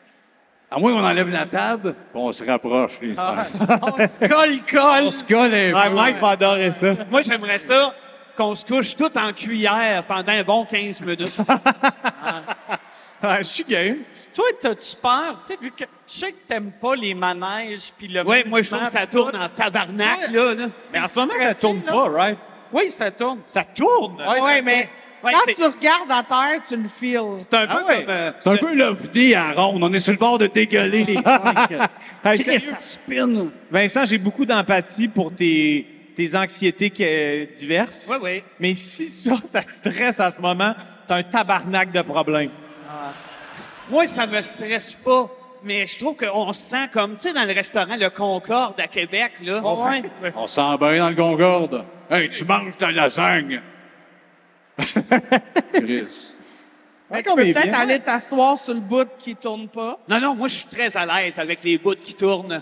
À 0.71 0.79
moins 0.79 0.91
qu'on 0.93 1.05
enlève 1.05 1.29
la 1.29 1.45
table, 1.45 1.93
puis 1.93 2.15
on 2.15 2.31
se 2.31 2.43
rapproche, 2.43 2.93
les 3.01 3.13
Ah. 3.19 3.45
On 3.83 3.95
se 3.97 4.27
colle, 4.27 4.61
colle. 4.63 5.03
On 5.03 5.11
se 5.11 5.23
colle 5.23 5.53
un 5.53 5.89
peu. 5.89 5.95
Mike 5.95 6.19
va 6.19 6.29
adorer 6.29 6.71
ça. 6.71 6.95
Moi, 7.11 7.21
j'aimerais 7.21 7.59
ça 7.59 7.93
qu'on 8.35 8.55
se 8.55 8.65
couche 8.65 8.95
tout 8.95 9.11
en 9.17 9.31
cuillère 9.33 10.03
pendant 10.07 10.31
un 10.31 10.43
bon 10.43 10.65
15 10.65 11.01
minutes. 11.01 11.37
Ouais, 13.23 13.37
je 13.39 13.43
suis 13.43 13.63
game. 13.63 13.97
Toi, 14.33 14.45
t'as-tu 14.59 14.95
peur? 15.01 15.39
Tu 15.41 15.47
sais, 15.47 15.57
vu 15.61 15.71
que 15.71 15.83
je 16.07 16.13
sais 16.13 16.31
que 16.31 16.47
t'aimes 16.47 16.71
pas 16.81 16.95
les 16.95 17.13
manèges 17.13 17.91
puis 17.97 18.07
le 18.07 18.21
Oui, 18.27 18.43
moi, 18.47 18.61
je 18.61 18.69
trouve 18.71 18.85
que 18.87 18.91
ça 18.97 19.07
tourne 19.07 19.35
en 19.35 19.49
tabarnak, 19.49 20.31
là. 20.31 20.53
là. 20.53 20.65
Mais 20.91 20.99
en 20.99 21.07
ce 21.07 21.19
moment, 21.19 21.33
ça 21.39 21.53
tourne 21.55 21.81
là? 21.85 21.91
pas, 21.91 22.09
right? 22.09 22.37
Oui, 22.71 22.89
ça 22.89 23.11
tourne. 23.11 23.39
Ça 23.45 23.63
tourne! 23.63 24.21
Oui, 24.41 24.61
mais 24.63 24.89
Ouais, 25.23 25.31
quand 25.31 25.53
tu 25.53 25.63
regardes 25.63 26.11
à 26.11 26.21
terre, 26.21 26.61
tu 26.67 26.75
le 26.75 26.89
feels. 26.89 27.37
C'est 27.37 27.53
un 27.53 27.65
peu 27.67 27.77
Ah 27.79 27.85
ouais. 27.87 27.99
comme... 28.01 28.09
euh, 28.09 28.31
C'est 28.41 28.49
un 28.49 28.57
peu 28.57 28.75
l'OVNI 28.75 29.35
à 29.35 29.51
ronde. 29.53 29.81
On 29.81 29.93
est 29.93 29.99
sur 30.01 30.11
le 30.11 30.17
bord 30.19 30.37
de 30.37 30.47
dégueuler 30.47 31.05
les 31.05 31.15
cinq. 31.23 31.71
Hey, 32.25 32.59
ça 32.59 32.77
spin. 32.79 33.47
Vincent, 33.71 34.03
j'ai 34.03 34.17
beaucoup 34.17 34.45
d'empathie 34.45 35.07
pour 35.07 35.33
tes, 35.33 35.87
tes 36.15 36.35
anxiétés 36.35 36.89
qui- 36.89 37.03
euh, 37.05 37.45
diverses. 37.55 38.07
Oui, 38.09 38.17
oui. 38.21 38.43
Mais 38.59 38.73
si 38.73 39.07
ça, 39.07 39.35
ça 39.45 39.61
te 39.63 39.71
stresse 39.73 40.19
en 40.19 40.31
ce 40.31 40.39
moment, 40.39 40.73
t'as 41.07 41.15
un 41.17 41.23
tabarnak 41.23 41.91
de 41.91 42.01
problèmes. 42.01 42.51
Moi, 43.89 44.07
ça 44.07 44.25
me 44.25 44.41
stresse 44.41 44.93
pas. 44.93 45.29
Mais 45.65 45.87
je 45.87 45.97
trouve 45.97 46.17
qu'on 46.17 46.51
se 46.51 46.61
sent 46.61 46.89
comme, 46.91 47.15
tu 47.15 47.29
sais, 47.29 47.33
dans 47.33 47.45
le 47.45 47.53
restaurant 47.53 47.95
Le 47.97 48.09
Concorde 48.09 48.77
à 48.81 48.87
Québec, 48.87 49.33
là. 49.41 49.61
Ouais. 49.61 50.03
On 50.35 50.45
se 50.45 50.55
sent 50.55 50.77
bien 50.77 50.97
dans 50.97 51.09
le 51.09 51.15
Concorde. 51.15 51.85
Hey, 52.09 52.29
tu 52.29 52.43
manges 52.43 52.75
ta 52.77 52.91
lasagne. 52.91 53.61
Chris. 55.73 56.05
Mais 57.09 57.17
Ouais, 57.17 57.23
tu 57.23 57.29
qu'on 57.29 57.35
peux 57.35 57.45
est 57.47 57.53
peut-être 57.53 57.79
aller 57.79 57.99
t'asseoir 57.99 58.57
sur 58.59 58.73
le 58.73 58.79
bout 58.79 59.07
qui 59.19 59.35
tourne 59.35 59.67
pas. 59.67 59.99
Non, 60.09 60.19
non, 60.19 60.35
moi, 60.35 60.47
je 60.47 60.55
suis 60.55 60.67
très 60.67 60.95
à 60.97 61.05
l'aise 61.05 61.37
avec 61.37 61.63
les 61.63 61.77
bouts 61.77 61.95
qui 61.95 62.13
tournent. 62.13 62.61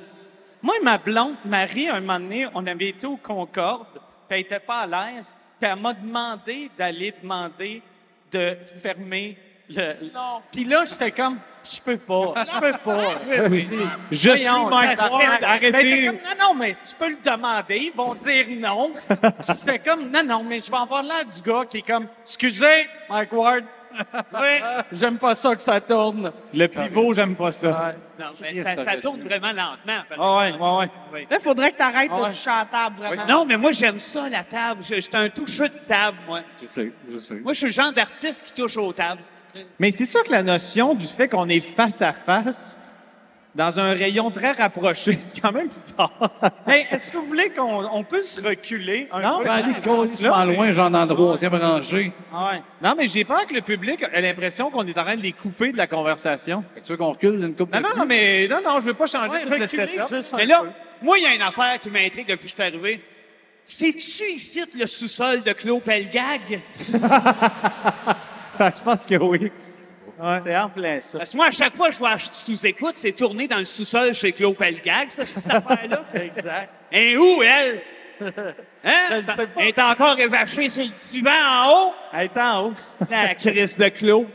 Moi, 0.61 0.75
ma 0.83 0.97
blonde, 0.97 1.35
Marie, 1.45 1.89
un 1.89 1.99
moment 2.01 2.19
donné, 2.19 2.47
on 2.53 2.65
avait 2.67 2.89
été 2.89 3.07
au 3.07 3.17
Concorde, 3.17 3.87
puis 3.93 4.01
elle 4.29 4.37
n'était 4.39 4.59
pas 4.59 4.81
à 4.81 4.87
l'aise, 4.87 5.35
puis 5.59 5.69
elle 5.69 5.79
m'a 5.79 5.93
demandé 5.93 6.69
d'aller 6.77 7.13
demander 7.21 7.81
de 8.31 8.57
fermer 8.81 9.37
le... 9.69 10.11
Non. 10.13 10.41
Puis 10.51 10.63
là, 10.65 10.83
j'étais 10.85 11.11
comme, 11.11 11.39
je 11.63 11.79
peux 11.79 11.97
pas, 11.97 12.33
je 12.45 12.59
peux 12.59 12.77
pas. 12.77 13.21
Je 14.11 14.17
suis 14.31 14.43
Voyons, 14.45 14.69
Mike 14.69 14.97
ça- 14.97 15.11
Ward. 15.11 15.21
Ben, 15.21 15.37
t'es 15.39 15.45
Arrêtez. 15.45 16.05
comme, 16.05 16.15
non, 16.15 16.47
non, 16.47 16.53
mais 16.55 16.71
tu 16.73 16.95
peux 16.97 17.09
le 17.09 17.17
demander, 17.23 17.77
ils 17.77 17.93
vont 17.95 18.15
dire 18.15 18.45
non. 18.59 18.91
je 19.47 19.53
fais 19.53 19.79
comme, 19.79 20.09
non, 20.11 20.23
non, 20.23 20.43
mais 20.43 20.59
je 20.59 20.69
vais 20.71 20.77
avoir 20.77 21.03
l'air 21.03 21.25
du 21.25 21.41
gars 21.41 21.65
qui 21.69 21.77
est 21.77 21.81
comme, 21.87 22.07
excusez, 22.23 22.87
Mike 23.09 23.31
Ward, 23.33 23.63
oui, 24.33 24.59
j'aime 24.91 25.17
pas 25.17 25.35
ça 25.35 25.55
que 25.55 25.61
ça 25.61 25.79
tourne. 25.81 26.31
Le 26.53 26.67
pivot, 26.67 27.13
j'aime 27.13 27.35
pas 27.35 27.51
ça. 27.51 27.93
Non, 28.19 28.27
mais 28.41 28.63
ça, 28.63 28.75
ça 28.83 28.97
tourne 28.97 29.21
vraiment 29.21 29.47
lentement. 29.47 30.03
par 30.09 30.17
Ah 30.19 30.37
ouais, 30.39 30.47
exemple. 30.49 30.63
ouais, 30.63 30.89
ouais. 31.19 31.27
Là, 31.29 31.37
il 31.39 31.43
faudrait 31.43 31.71
que 31.71 31.77
tu 31.77 31.83
arrêtes 31.83 32.11
Ouais. 32.11 32.19
de 32.19 32.25
toucher 32.27 32.49
à 32.49 32.59
la 32.59 32.65
table, 32.65 32.95
vraiment. 32.97 33.25
Non, 33.27 33.45
mais 33.45 33.57
moi, 33.57 33.71
j'aime 33.71 33.99
ça, 33.99 34.29
la 34.29 34.43
table. 34.43 34.81
Je- 34.87 34.95
J'étais 34.95 35.17
un 35.17 35.29
toucheux 35.29 35.69
de 35.69 35.77
table, 35.87 36.17
moi. 36.27 36.41
Je 36.61 36.67
sais, 36.67 36.91
je 37.11 37.17
sais. 37.17 37.35
Moi, 37.35 37.53
je 37.53 37.57
suis 37.57 37.67
le 37.67 37.71
genre 37.73 37.91
d'artiste 37.93 38.43
qui 38.45 38.53
touche 38.53 38.77
aux 38.77 38.93
tables. 38.93 39.21
Mais 39.79 39.91
c'est 39.91 40.05
sûr 40.05 40.23
que 40.23 40.31
la 40.31 40.43
notion 40.43 40.93
du 40.95 41.05
fait 41.05 41.27
qu'on 41.27 41.49
est 41.49 41.59
face 41.59 42.01
à 42.01 42.13
face, 42.13 42.79
dans 43.53 43.79
un 43.79 43.93
rayon 43.93 44.31
très 44.31 44.51
rapproché, 44.51 45.17
c'est 45.19 45.39
quand 45.41 45.51
même 45.51 45.67
bizarre. 45.67 46.11
Hey, 46.65 46.87
est-ce 46.89 47.11
que 47.11 47.17
vous 47.17 47.25
voulez 47.25 47.49
qu'on 47.49 47.85
on 47.91 48.03
peut 48.03 48.21
se 48.21 48.41
reculer 48.41 49.07
un 49.11 49.21
Non, 49.21 49.39
peu? 49.39 49.43
Ben, 49.45 49.51
allez, 49.51 49.73
complètement 49.73 50.45
loin, 50.45 50.71
genre 50.71 50.89
dans 50.89 50.99
la 51.01 51.07
troisième 51.07 51.55
rangée. 51.55 52.13
Ah 52.33 52.51
ouais. 52.51 52.61
Non, 52.81 52.95
mais 52.97 53.07
j'ai 53.07 53.25
peur 53.25 53.45
que 53.45 53.53
le 53.53 53.61
public 53.61 54.05
ait 54.11 54.21
l'impression 54.21 54.69
qu'on 54.69 54.85
est 54.87 54.97
en 54.97 55.03
train 55.03 55.15
de 55.17 55.21
les 55.21 55.33
couper 55.33 55.71
de 55.71 55.77
la 55.77 55.87
conversation. 55.87 56.63
Tu 56.83 56.91
veux 56.91 56.97
qu'on 56.97 57.11
recule 57.11 57.39
d'une 57.39 57.55
coupe 57.55 57.73
Non, 57.73 57.79
de 57.79 57.83
non, 57.83 57.89
non, 57.97 58.05
mais 58.05 58.47
non, 58.47 58.59
non, 58.63 58.79
je 58.79 58.85
veux 58.85 58.93
pas 58.93 59.07
changer 59.07 59.29
Ouais, 59.29 59.45
tout 59.45 59.59
le 59.59 59.67
setup. 59.67 60.37
Mais 60.37 60.45
là, 60.45 60.61
peu. 60.61 60.69
moi, 61.01 61.17
il 61.17 61.23
y 61.23 61.27
a 61.27 61.35
une 61.35 61.41
affaire 61.41 61.77
qui 61.79 61.89
m'intrigue 61.89 62.27
depuis 62.27 62.43
que 62.43 62.49
je 62.49 62.53
suis 62.53 62.63
arrivé. 62.63 63.01
C'est-tu 63.63 64.23
ici 64.33 64.63
le 64.77 64.87
sous-sol 64.87 65.43
de 65.43 65.51
Claude 65.51 65.83
Pelgag? 65.83 66.61
je 68.59 68.83
pense 68.83 69.05
que 69.05 69.15
oui. 69.15 69.51
C'est 70.43 70.57
en 70.57 70.69
plein 70.69 70.99
ça. 70.99 71.17
Parce 71.19 71.31
que 71.31 71.37
moi, 71.37 71.47
à 71.47 71.51
chaque 71.51 71.75
fois 71.75 71.87
que 71.87 71.93
je 71.93 71.99
vois 71.99 72.17
sous-écoute, 72.17 72.93
c'est 72.97 73.11
tourné 73.13 73.47
dans 73.47 73.57
le 73.59 73.65
sous-sol 73.65 74.13
chez 74.13 74.31
Claude 74.31 74.55
Pelgag, 74.55 75.09
ça, 75.09 75.25
cette 75.25 75.45
affaire-là. 75.51 76.03
Exact. 76.13 76.69
Et 76.91 77.17
où, 77.17 77.41
elle? 77.41 77.81
Hein? 78.83 79.21
Pas. 79.25 79.35
Elle 79.57 79.67
est 79.69 79.79
encore 79.79 80.19
évachée 80.19 80.69
sur 80.69 80.83
le 80.83 80.89
divan 80.89 81.31
en 81.31 81.69
haut? 81.87 81.93
Elle 82.13 82.25
est 82.25 82.37
en 82.37 82.67
haut. 82.67 82.73
La 83.09 83.33
crise 83.35 83.77
de 83.77 83.87
Claude. 83.89 84.27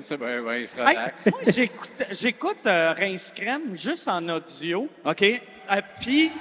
Sais 0.00 0.16
bien, 0.16 0.40
il 0.56 0.68
se 0.68 0.76
Hey, 0.76 0.80
relaxe. 0.86 1.28
moi, 1.30 1.40
j'écoute, 1.52 2.02
j'écoute 2.10 2.66
euh, 2.66 2.92
Rince 2.98 3.32
Crème 3.36 3.74
juste 3.74 4.08
en 4.08 4.26
audio. 4.28 4.88
OK? 5.04 5.22
Euh, 5.22 5.80
Puis, 6.00 6.32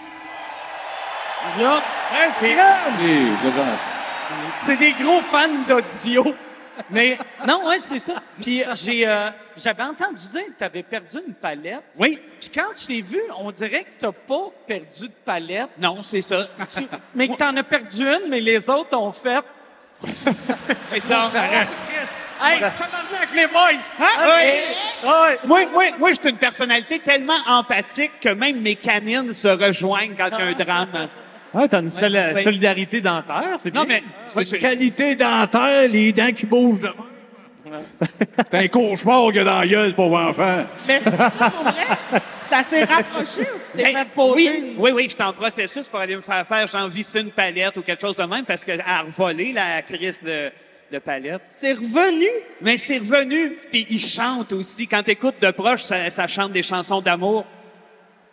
là, 1.60 1.82
Rince 2.12 2.40
Crème, 2.40 3.38
c'est 4.62 4.78
des 4.78 4.94
gros 4.94 5.22
fans 5.22 5.50
d'audio. 5.68 6.36
Mais 6.90 7.18
non, 7.48 7.68
ouais, 7.68 7.80
c'est 7.80 8.00
ça. 8.00 8.14
Puis 8.42 8.64
j'ai, 8.76 9.08
euh, 9.08 9.30
j'avais 9.58 9.84
entendu 9.84 10.28
dire 10.32 10.46
que 10.48 10.58
tu 10.58 10.64
avais 10.64 10.84
perdu 10.84 11.18
une 11.28 11.34
palette. 11.34 11.84
Oui? 11.98 12.20
Puis 12.40 12.50
quand 12.50 12.70
je 12.76 12.88
l'ai 12.90 13.02
vu, 13.02 13.22
on 13.38 13.52
dirait 13.52 13.84
que 13.84 14.06
tu 14.08 14.12
pas 14.28 14.50
perdu 14.68 15.08
de 15.08 15.14
palette, 15.26 15.70
Non, 15.80 16.02
c'est 16.04 16.22
ça. 16.22 16.48
Tu- 16.76 16.88
mais 17.16 17.28
que 17.28 17.36
tu 17.36 17.44
en 17.44 17.56
as 17.58 17.64
perdu 17.64 18.04
une, 18.04 18.30
mais 18.30 18.42
les 18.42 18.70
autres 18.70 18.98
ont 18.98 19.14
fait. 19.14 19.44
Mais 20.92 21.00
ça, 21.00 21.28
Hey, 22.46 22.62
avec 22.62 23.34
les 23.34 23.48
boys! 23.48 23.70
Hein? 24.00 24.06
Oui. 24.26 25.08
Ouais. 25.10 25.40
Moi, 25.46 25.66
moi, 25.72 25.84
moi, 25.98 26.10
je 26.12 26.20
suis 26.20 26.30
une 26.30 26.38
personnalité 26.38 27.00
tellement 27.00 27.38
empathique 27.48 28.20
que 28.20 28.30
même 28.30 28.60
mes 28.60 28.76
canines 28.76 29.32
se 29.34 29.48
rejoignent 29.48 30.14
quand 30.18 30.28
il 30.38 30.40
y 30.40 30.42
a 30.42 30.46
un 30.48 30.52
drame. 30.54 31.08
Ouais, 31.54 31.68
t'as 31.68 31.80
une 31.82 31.86
Ouais. 31.90 32.44
solidarité 32.44 33.00
dentaire, 33.02 33.58
c'est 33.60 33.70
bien. 33.72 33.82
Non, 33.82 33.88
mais 33.88 34.04
C'est 34.28 34.52
une 34.52 34.58
qualité 34.62 35.16
dentaire, 35.16 35.88
les 35.88 36.12
dents 36.12 36.32
qui 36.34 36.46
bougent 36.46 36.80
de. 36.80 36.90
C'est 38.52 38.58
un 38.58 38.68
cauchemar 38.68 39.26
qu'il 39.28 39.36
y 39.36 39.40
a 39.40 39.44
dans 39.46 39.60
la 39.60 39.68
gueule, 39.68 39.94
pauvre 39.96 40.20
enfant. 40.20 40.66
Mais 40.88 41.00
c'est 41.00 41.10
vrai? 41.10 41.32
Ça 42.46 42.62
s'est 42.64 42.84
rapproché 42.84 43.42
ou 43.42 43.58
tu 43.66 43.78
t'es 43.78 43.84
Hey, 43.90 43.96
fait 43.96 44.08
poser? 44.14 44.36
oui, 44.36 44.76
oui, 44.78 44.92
oui, 44.94 45.04
je 45.06 45.10
suis 45.16 45.24
en 45.24 45.34
processus 45.34 45.88
pour 45.88 46.00
aller 46.00 46.16
me 46.16 46.22
faire 46.22 46.46
faire, 46.46 46.68
genre, 46.68 46.90
visser 46.90 47.22
une 47.22 47.32
palette 47.32 47.78
ou 47.78 47.82
quelque 47.82 48.02
chose 48.02 48.18
de 48.18 48.24
même 48.24 48.46
parce 48.46 48.64
qu'elle 48.66 48.82
a 48.86 49.02
revolé 49.02 49.54
la 49.54 49.82
crise 49.82 50.22
de, 50.22 50.52
de 50.92 51.00
palette. 51.00 51.42
C'est 51.50 51.72
revenu? 51.74 52.28
Mais 52.62 52.78
c'est 52.78 52.98
revenu, 53.00 53.58
puis 53.72 53.88
il 53.90 54.00
chante 54.02 54.52
aussi. 54.54 54.86
Quand 54.88 55.02
t'écoutes 55.02 55.42
de 55.42 55.50
proche, 55.52 55.84
ça, 55.84 56.10
ça 56.10 56.28
chante 56.28 56.52
des 56.52 56.64
chansons 56.64 57.02
d'amour. 57.02 57.46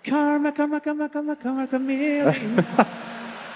Karma, 0.02 0.52
karma, 0.52 0.80
karma, 0.80 1.08
karma, 1.08 1.36
karma, 1.36 1.66
karma. 1.66 2.34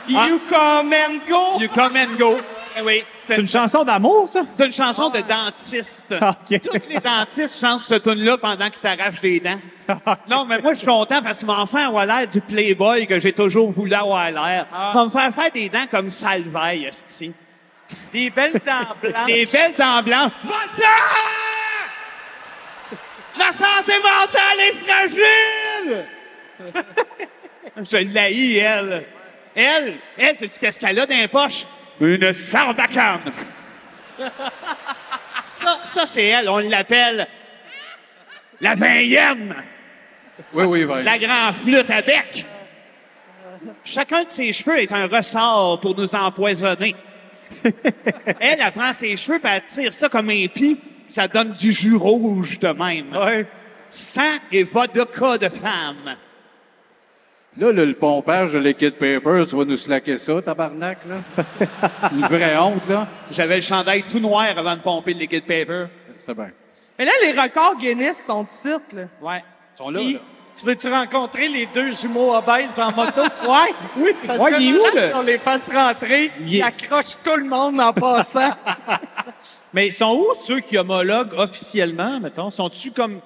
You 0.07 0.41
come 0.49 0.93
and 0.93 1.27
go! 1.27 1.59
You 1.59 1.69
come 1.69 1.97
and 1.97 2.19
go. 2.19 2.39
Eh 2.77 2.83
oui, 2.83 3.05
C'est 3.21 3.39
une 3.39 3.47
chanson 3.47 3.85
d'amour, 3.85 4.29
ça? 4.29 4.43
C'est 4.55 4.67
une 4.67 4.73
chanson 4.73 5.09
de 5.09 5.21
dentiste. 5.21 6.15
Ah. 6.21 6.37
Tous 6.47 6.89
les 6.89 6.99
dentistes 6.99 7.61
chantent 7.61 7.85
ce 7.85 7.95
tune-là 7.95 8.37
pendant 8.39 8.69
qu'ils 8.69 8.81
t'arrachent 8.81 9.21
des 9.21 9.41
dents. 9.41 9.61
non, 10.29 10.45
mais 10.45 10.59
moi, 10.61 10.73
je 10.73 10.79
suis 10.79 10.87
content 10.87 11.23
parce 11.23 11.41
que 11.41 11.47
mon 11.47 11.55
enfant 11.55 11.97
a 11.97 12.07
l'air 12.07 12.27
du 12.27 12.41
playboy 12.41 13.07
que 13.07 13.21
j'ai 13.21 13.33
toujours 13.33 13.71
voulu 13.73 13.93
avoir 13.95 14.31
l'air. 14.31 14.67
Il 14.73 14.95
va 14.95 15.05
me 15.05 15.11
faire 15.11 15.35
faire 15.35 15.51
des 15.53 15.69
dents 15.69 15.87
comme 15.91 16.11
Salvaille, 16.11 16.85
esti. 16.85 17.33
Des 18.13 18.31
belles 18.31 18.61
dents 18.65 18.95
blanches. 19.01 19.27
Des 19.27 19.47
belles 19.47 19.75
dents 19.79 20.03
blanches. 20.03 20.33
Va-t'en! 20.45 20.85
La 23.39 23.53
santé 23.53 23.93
mentale 23.99 24.61
est 24.61 24.75
fragile! 24.85 26.07
je 27.77 28.13
l'haïs, 28.13 28.57
elle. 28.57 29.05
Elle, 29.55 29.99
elle, 30.19 30.37
c'est 30.37 30.59
qu'est-ce 30.59 30.81
qu'elle 30.81 30.99
a 30.99 31.07
dans 31.07 31.17
les 31.17 31.29
poches? 31.29 31.67
Une 32.01 32.33
sarbacane. 32.33 33.33
ça, 35.41 35.81
ça 35.93 36.07
c'est 36.07 36.25
elle. 36.25 36.49
On 36.49 36.59
l'appelle 36.59 37.27
la 38.61 38.75
vingtième. 38.75 39.55
Oui, 40.53 40.65
oui, 40.65 40.85
oui. 40.85 41.05
La 41.05 41.19
grande 41.19 41.55
flûte 41.57 41.91
à 41.91 42.03
bec. 42.03 42.47
Chacun 43.85 44.25
de 44.25 44.31
ses 44.31 44.53
cheveux 44.53 44.79
est 44.79 44.93
un 44.93 45.07
ressort 45.07 45.81
pour 45.81 45.97
nous 45.97 46.15
empoisonner. 46.15 46.97
elle, 47.65 48.59
elle 48.61 48.73
prend 48.73 48.93
ses 48.93 49.17
cheveux 49.17 49.39
puis 49.39 49.53
elle 49.53 49.65
tire 49.65 49.95
ça 49.95 50.09
comme 50.09 50.31
un 50.31 50.47
pis. 50.49 50.81
Ça 51.07 51.29
donne 51.29 51.53
du 51.53 51.71
jus 51.71 51.97
rouge 51.97 52.59
de 52.59 52.69
même. 52.69 53.15
Ouais. 53.15 53.47
Sang 53.89 54.39
et 54.51 54.65
vodka 54.65 55.39
de 55.39 55.49
femme. 55.49 56.17
Là, 57.57 57.71
le, 57.71 57.85
le 57.85 57.95
pompage 57.95 58.53
de 58.53 58.59
liquid 58.59 58.95
paper, 58.95 59.45
tu 59.49 59.55
vas 59.57 59.65
nous 59.65 59.77
slacker 59.77 60.17
ça, 60.17 60.43
tabarnak, 60.43 60.99
là? 61.09 61.17
Une 62.13 62.27
vraie 62.27 62.57
honte, 62.57 62.89
là. 62.89 63.07
J'avais 63.31 63.57
le 63.57 63.63
chandail 63.63 64.03
tout 64.11 64.19
noir 64.19 64.47
avant 64.57 64.75
de 64.75 64.81
pomper 64.81 65.15
le 65.15 65.21
liquid 65.21 65.43
paper. 65.45 65.87
C'est 66.17 66.35
bien. 66.35 66.51
Mais 66.99 67.05
là, 67.05 67.13
les 67.23 67.31
records 67.33 67.77
Guinness 67.79 68.25
sont 68.27 68.45
ici, 68.45 68.69
là. 68.93 69.03
Ouais. 69.23 69.45
Ils 69.75 69.79
sont 69.79 69.91
là, 69.91 70.01
Puis, 70.01 70.13
là. 70.15 70.21
Tu 70.59 70.65
veux-tu 70.67 70.89
rencontrer 70.89 71.49
les 71.49 71.67
deux 71.67 71.91
jumeaux 71.91 72.33
obèses 72.35 72.79
en 72.79 72.93
moto? 72.93 73.23
Ouais. 73.49 73.75
Oui, 73.97 74.11
ça 74.25 74.37
Ouais, 74.37 74.53
il 74.61 74.75
est 74.75 74.79
où, 74.79 74.85
le- 74.95 75.13
qu'on 75.13 75.23
les 75.23 75.39
fasse 75.39 75.69
rentrer, 75.69 76.31
Il 76.41 76.55
est- 76.55 76.59
ils 76.59 76.63
accrochent 76.63 77.17
tout 77.25 77.37
le 77.37 77.45
monde 77.45 77.81
en 77.81 77.93
passant. 77.93 78.51
Mais 79.73 79.89
ils 79.89 79.93
sont 79.93 80.13
où 80.17 80.27
ceux 80.41 80.61
qui 80.61 80.77
homologuent 80.79 81.35
officiellement, 81.37 82.21
mettons? 82.21 82.51
Sont-tu 82.51 82.93
comme 82.93 83.19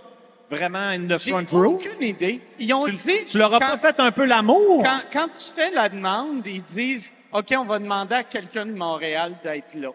vraiment 0.51 0.79
in 0.91 1.07
the 1.07 1.19
J'ai 1.19 1.31
front 1.33 1.45
row? 1.51 1.65
aucune 1.75 2.03
idée. 2.03 2.41
Ils 2.59 2.73
ont 2.75 2.87
Tu, 2.87 2.93
dit... 2.95 3.25
tu 3.27 3.39
leur 3.39 3.55
as 3.55 3.59
quand- 3.59 3.79
pas 3.79 3.79
fait 3.79 4.01
un 4.01 4.11
peu 4.13 4.25
l'amour? 4.25 4.83
Quand, 4.83 5.01
quand 5.13 5.29
tu 5.29 5.51
fais 5.55 5.71
la 5.71 5.89
demande, 5.89 6.47
ils 6.47 6.63
disent 6.63 7.13
OK, 7.33 7.55
on 7.59 7.65
va 7.65 7.79
demander 7.79 8.15
à 8.15 8.23
quelqu'un 8.25 8.65
de 8.67 8.73
Montréal 8.73 9.35
d'être 9.45 9.75
là. 9.75 9.91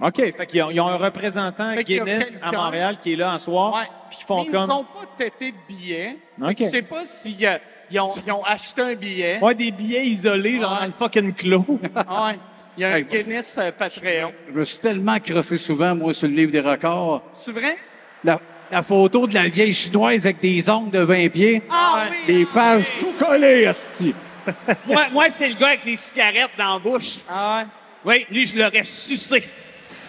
OK, 0.00 0.16
fait 0.16 0.46
qu'ils 0.46 0.62
ont, 0.62 0.70
ils 0.70 0.78
ont 0.80 0.88
un 0.88 0.96
représentant 0.98 1.72
Fait 1.72 1.88
y 1.88 1.98
a 1.98 2.04
Guinness 2.04 2.36
à 2.42 2.52
Montréal 2.52 2.98
qui 2.98 3.14
est 3.14 3.16
là 3.16 3.32
en 3.32 3.38
soir, 3.38 3.72
Ouais. 3.74 3.88
puis 4.10 4.18
ils 4.20 4.24
font 4.26 4.44
Mais 4.44 4.50
comme... 4.52 4.64
Ils 4.64 4.68
n'ont 4.68 4.84
pas 4.84 5.06
têté 5.16 5.52
de 5.52 5.56
billets. 5.66 6.18
Je 6.38 6.64
sais 6.66 6.82
pas 6.82 7.04
s'ils 7.06 7.46
euh, 7.46 7.56
ils 7.90 7.98
ont, 8.00 8.12
ils 8.26 8.30
ont 8.32 8.44
acheté 8.44 8.82
un 8.82 8.94
billet. 8.94 9.38
Ouais, 9.40 9.54
des 9.54 9.70
billets 9.70 10.06
isolés, 10.06 10.58
genre 10.60 10.72
Ouais. 10.72 10.78
dans 10.80 10.86
le 10.86 10.92
fucking 10.92 11.32
clos. 11.34 11.64
Ouais. 11.80 12.38
Il 12.76 12.82
y 12.82 12.84
a 12.84 12.90
un 12.90 12.96
Hey, 12.96 13.04
Guinness 13.06 13.56
euh, 13.56 13.70
Patreon. 13.72 14.32
Je 14.48 14.52
me 14.52 14.64
suis 14.64 14.76
tellement 14.78 15.18
crossé 15.18 15.56
souvent, 15.56 15.94
moi, 15.94 16.12
sur 16.12 16.28
le 16.28 16.34
livre 16.34 16.52
des 16.52 16.60
records. 16.60 17.22
C'est 17.32 17.52
vrai? 17.52 17.78
La, 18.22 18.38
la 18.70 18.82
photo 18.82 19.26
de 19.26 19.34
la 19.34 19.48
vieille 19.48 19.72
chinoise 19.74 20.26
avec 20.26 20.40
des 20.40 20.68
ongles 20.68 20.90
de 20.90 21.00
20 21.00 21.28
pieds. 21.28 21.62
Ah 21.70 22.06
oui! 22.10 22.16
Les 22.26 22.46
pages 22.46 22.96
tout 22.98 23.12
collées, 23.18 23.66
asti. 23.66 24.14
moi, 24.86 25.06
moi 25.10 25.30
c'est 25.30 25.48
le 25.48 25.54
gars 25.54 25.68
avec 25.68 25.84
les 25.84 25.96
cigarettes 25.96 26.50
dans 26.58 26.74
la 26.74 26.78
bouche. 26.78 27.18
Ah 27.28 27.58
ouais? 27.58 27.66
Oui, 28.04 28.26
lui, 28.30 28.46
je 28.46 28.56
l'aurais 28.58 28.84
sucé. 28.84 29.48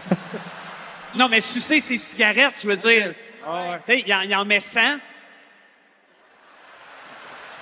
non, 1.15 1.27
mais 1.29 1.41
sucer 1.41 1.81
ses 1.81 1.97
cigarettes, 1.97 2.59
je 2.61 2.67
veux 2.67 2.75
dire. 2.77 3.13
Tu 3.87 3.93
sais, 3.93 4.03
il 4.05 4.13
en, 4.13 4.21
il 4.21 4.35
en 4.35 4.45
met 4.45 4.59
100. 4.59 4.79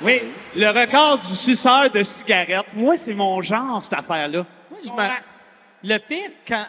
Oui, 0.01 0.21
le 0.55 0.67
record 0.67 1.19
du 1.19 1.35
suceur 1.35 1.89
de 1.89 2.03
cigarettes. 2.03 2.73
Moi, 2.73 2.97
c'est 2.97 3.13
mon 3.13 3.41
genre, 3.41 3.81
cette 3.83 3.93
affaire-là. 3.93 4.45
Moi, 4.69 4.79
je 4.83 4.89
me- 4.89 5.89
Le 5.93 5.97
pire, 5.99 6.31
quand. 6.45 6.65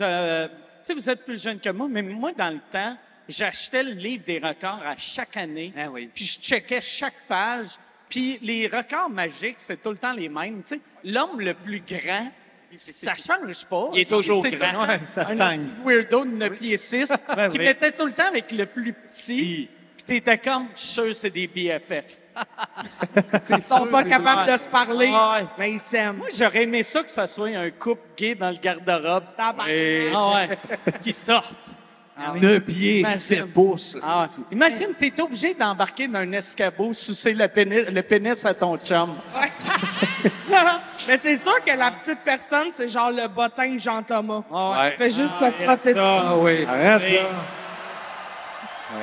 euh, 0.00 0.46
tu 0.48 0.54
sais, 0.84 0.94
vous 0.94 1.10
êtes 1.10 1.24
plus 1.24 1.42
jeune 1.42 1.58
que 1.58 1.70
moi, 1.70 1.88
mais 1.90 2.02
moi, 2.02 2.30
dans 2.32 2.50
le 2.50 2.60
temps, 2.70 2.96
j'achetais 3.28 3.82
le 3.82 3.92
livre 3.92 4.24
des 4.26 4.38
records 4.38 4.82
à 4.84 4.96
chaque 4.96 5.36
année. 5.36 5.72
Ah 5.76 5.88
oui. 5.90 6.08
Puis 6.14 6.24
je 6.24 6.38
checkais 6.40 6.80
chaque 6.80 7.26
page. 7.28 7.68
Puis 8.08 8.38
les 8.42 8.66
records 8.68 9.10
magiques, 9.10 9.56
c'est 9.58 9.82
tout 9.82 9.90
le 9.90 9.98
temps 9.98 10.12
les 10.14 10.28
mêmes. 10.28 10.62
Tu 10.66 10.76
sais, 10.76 10.80
l'homme 11.04 11.40
le 11.40 11.52
plus 11.54 11.80
grand, 11.86 12.30
ça 12.74 13.12
change 13.14 13.64
pas. 13.66 13.90
Il 13.92 14.00
est 14.00 14.08
toujours 14.10 14.42
C'est 14.44 14.56
grand. 14.56 14.86
Ouais, 14.86 15.00
ça 15.04 15.26
un 15.28 15.58
weirdo 15.84 16.24
de 16.24 16.30
9 16.30 16.58
pieds 16.58 16.76
6 16.78 17.12
Ben 17.36 17.50
qui 17.50 17.58
oui. 17.58 17.64
mettait 17.66 17.92
tout 17.92 18.06
le 18.06 18.12
temps 18.12 18.28
avec 18.28 18.50
le 18.52 18.64
plus 18.66 18.92
petit. 18.94 19.68
Puis 19.96 20.04
t'étais 20.06 20.38
comme, 20.38 20.68
je 20.74 20.80
suis 20.80 20.88
sûr, 20.88 21.16
c'est 21.16 21.30
des 21.30 21.46
BFF. 21.46 22.22
Ils 23.50 23.62
sont 23.64 23.86
pas 23.88 24.04
capables 24.04 24.50
de 24.52 24.56
se 24.58 24.68
parler, 24.68 25.08
Ouais. 25.08 25.44
mais 25.58 25.72
ils 25.72 25.80
s'aiment. 25.80 26.18
Moi, 26.18 26.28
j'aurais 26.34 26.62
aimé 26.62 26.82
ça 26.84 27.02
que 27.02 27.10
ça 27.10 27.26
soit 27.26 27.48
un 27.48 27.70
couple 27.70 28.02
gay 28.16 28.34
dans 28.36 28.50
le 28.50 28.56
garde-robe. 28.56 29.24
Tabarnak. 29.36 30.12
Ah 30.14 30.34
ouais. 30.34 30.58
Qui 31.02 31.12
sortent. 31.12 31.74
Ah 32.20 32.32
oui. 32.34 32.40
9 32.40 32.60
pieds, 32.60 32.98
Imagine. 33.00 33.18
7 33.18 33.52
pouces. 33.52 33.98
Ah 34.02 34.22
ouais. 34.22 34.44
Imagine, 34.50 34.88
t'es 34.98 35.20
obligé 35.20 35.54
d'embarquer 35.54 36.08
dans 36.08 36.18
un 36.18 36.32
escabeau, 36.32 36.92
sucer 36.92 37.32
le 37.32 37.46
pénis, 37.48 37.86
le 37.90 38.02
pénis 38.02 38.44
à 38.44 38.54
ton 38.54 38.76
chum. 38.78 39.14
Mais 41.06 41.18
c'est 41.18 41.36
sûr 41.36 41.62
que 41.64 41.76
la 41.76 41.92
petite 41.92 42.20
personne, 42.24 42.68
c'est 42.72 42.88
genre 42.88 43.10
le 43.10 43.28
bottin 43.28 43.74
de 43.74 43.78
Jean-Thomas. 43.78 44.42
Ah 44.52 44.90
Il 44.92 44.96
fait 44.96 45.10
juste 45.10 45.34
se 45.38 45.50
frotter. 45.62 45.94
Ah 45.96 46.34
oui. 46.36 46.64
Arrête, 46.64 47.12
là. 47.12 47.28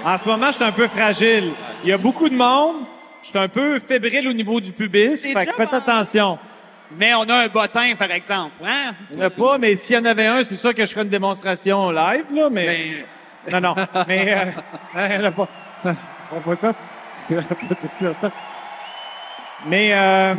En 0.03 0.17
ce 0.17 0.27
moment, 0.27 0.47
je 0.47 0.53
suis 0.53 0.63
un 0.63 0.71
peu 0.71 0.87
fragile. 0.87 1.51
Il 1.83 1.89
y 1.89 1.93
a 1.93 1.97
beaucoup 1.97 2.27
de 2.27 2.35
monde. 2.35 2.77
Je 3.21 3.29
suis 3.29 3.37
un 3.39 3.47
peu 3.47 3.79
fébrile 3.79 4.27
au 4.27 4.33
niveau 4.33 4.59
du 4.59 4.71
pubis. 4.71 5.17
Fait 5.17 5.45
que 5.45 5.53
faites 5.53 5.73
attention. 5.73 6.37
Mais 6.97 7.13
on 7.15 7.23
a 7.23 7.45
un 7.45 7.47
bottin, 7.47 7.95
par 7.97 8.11
exemple. 8.11 8.53
Hein? 8.63 8.93
Il 9.11 9.17
n'y 9.17 9.23
en 9.23 9.25
a 9.25 9.29
pas, 9.29 9.57
mais 9.57 9.75
s'il 9.75 9.95
y 9.95 9.99
en 9.99 10.05
avait 10.05 10.27
un, 10.27 10.43
c'est 10.43 10.55
sûr 10.55 10.73
que 10.73 10.85
je 10.85 10.91
ferais 10.91 11.03
une 11.03 11.09
démonstration 11.09 11.89
live, 11.91 12.25
là, 12.33 12.49
mais... 12.49 13.05
Non, 13.51 13.61
non, 13.61 13.75
mais... 14.07 14.33
Euh, 14.95 15.07
il 15.09 15.15
y 15.15 15.17
en 15.17 15.23
a 15.23 15.31
pas... 15.31 15.49
On 16.35 16.41
pas 16.41 16.55
ça. 16.55 16.73
c'est 17.29 17.87
ça, 17.87 18.13
ça. 18.13 18.31
Mais, 19.67 19.89
euh, 19.93 20.33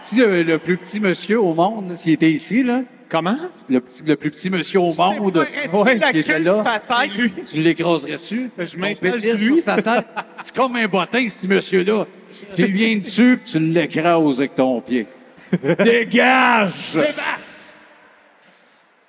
Si 0.00 0.16
le, 0.16 0.42
le 0.42 0.58
plus 0.58 0.76
petit 0.76 1.00
monsieur 1.00 1.40
au 1.40 1.54
monde, 1.54 1.94
s'il 1.94 2.12
était 2.12 2.30
ici, 2.30 2.62
là, 2.62 2.82
comment? 3.08 3.36
le, 3.68 3.80
plus 3.80 4.30
petit 4.30 4.50
monsieur 4.50 4.80
au 4.80 4.92
monde, 4.92 5.46
ouais, 5.72 5.94
la 5.96 6.08
s'il 6.08 6.20
était 6.20 6.32
queue 6.32 6.38
là, 6.38 6.62
sa 6.62 7.06
tête? 7.06 7.12
tu 7.44 7.58
l'écraserais-tu? 7.58 8.50
Je 8.58 8.76
m'installe 8.76 9.20
sur 9.20 9.34
lui. 9.34 9.56
sur 9.56 9.64
sa 9.64 9.82
tête. 9.82 10.06
C'est 10.42 10.54
comme 10.54 10.76
un 10.76 10.86
bottin, 10.86 11.28
ce 11.28 11.36
petit 11.36 11.48
monsieur-là. 11.48 12.06
Tu 12.54 12.64
viens 12.66 12.96
dessus, 12.96 13.40
puis 13.42 13.52
tu 13.52 13.58
l'écrases 13.58 14.38
avec 14.38 14.54
ton 14.54 14.80
pied. 14.80 15.06
Dégage! 15.84 16.72
Sébastien! 16.72 17.82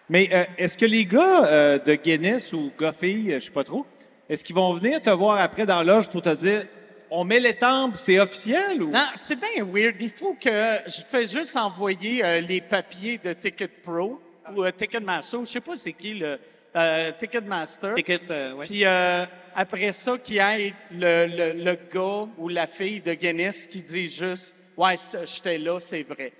Mais 0.09 0.29
euh, 0.31 0.45
est-ce 0.57 0.77
que 0.77 0.85
les 0.85 1.05
gars 1.05 1.45
euh, 1.45 1.79
de 1.79 1.95
Guinness 1.95 2.53
ou 2.53 2.71
gars-filles, 2.79 3.33
euh, 3.33 3.39
je 3.39 3.45
sais 3.45 3.51
pas 3.51 3.63
trop, 3.63 3.85
est-ce 4.29 4.43
qu'ils 4.43 4.55
vont 4.55 4.73
venir 4.73 5.01
te 5.01 5.09
voir 5.09 5.39
après 5.39 5.65
dans 5.65 5.83
l'âge 5.83 6.09
pour 6.09 6.21
te 6.21 6.33
dire 6.33 6.65
on 7.09 7.23
met 7.23 7.39
les 7.39 7.53
tempes, 7.53 7.95
c'est 7.95 8.19
officiel 8.19 8.83
ou? 8.83 8.91
Non, 8.91 9.07
c'est 9.15 9.37
bien 9.37 9.63
weird. 9.65 9.95
Il 9.99 10.09
faut 10.09 10.33
que 10.33 10.79
je 10.87 11.01
fais 11.07 11.25
juste 11.25 11.55
envoyer 11.55 12.23
euh, 12.23 12.41
les 12.41 12.59
papiers 12.61 13.17
de 13.17 13.33
Ticket 13.33 13.69
Pro 13.69 14.21
ou 14.53 14.63
euh, 14.63 14.71
Ticketmaster. 14.71 15.39
Je 15.45 15.49
sais 15.49 15.61
pas 15.61 15.75
c'est 15.75 15.93
qui 15.93 16.15
le 16.15 16.37
euh, 16.75 17.11
Ticketmaster. 17.17 17.95
Ticket, 17.95 18.19
euh, 18.29 18.53
ouais. 18.53 18.65
Puis 18.65 18.85
euh, 18.85 19.25
après 19.55 19.91
ça, 19.93 20.17
qu'il 20.17 20.35
y 20.35 20.39
ait 20.39 20.73
le, 20.91 21.27
le, 21.27 21.63
le 21.63 21.77
gars 21.93 22.27
ou 22.37 22.49
la 22.49 22.67
fille 22.67 22.99
de 22.99 23.13
Guinness 23.13 23.67
qui 23.67 23.81
dit 23.81 24.09
juste 24.09 24.53
Ouais, 24.77 24.95
ça, 24.97 25.25
j'étais 25.25 25.57
là, 25.57 25.79
c'est 25.79 26.03
vrai. 26.03 26.31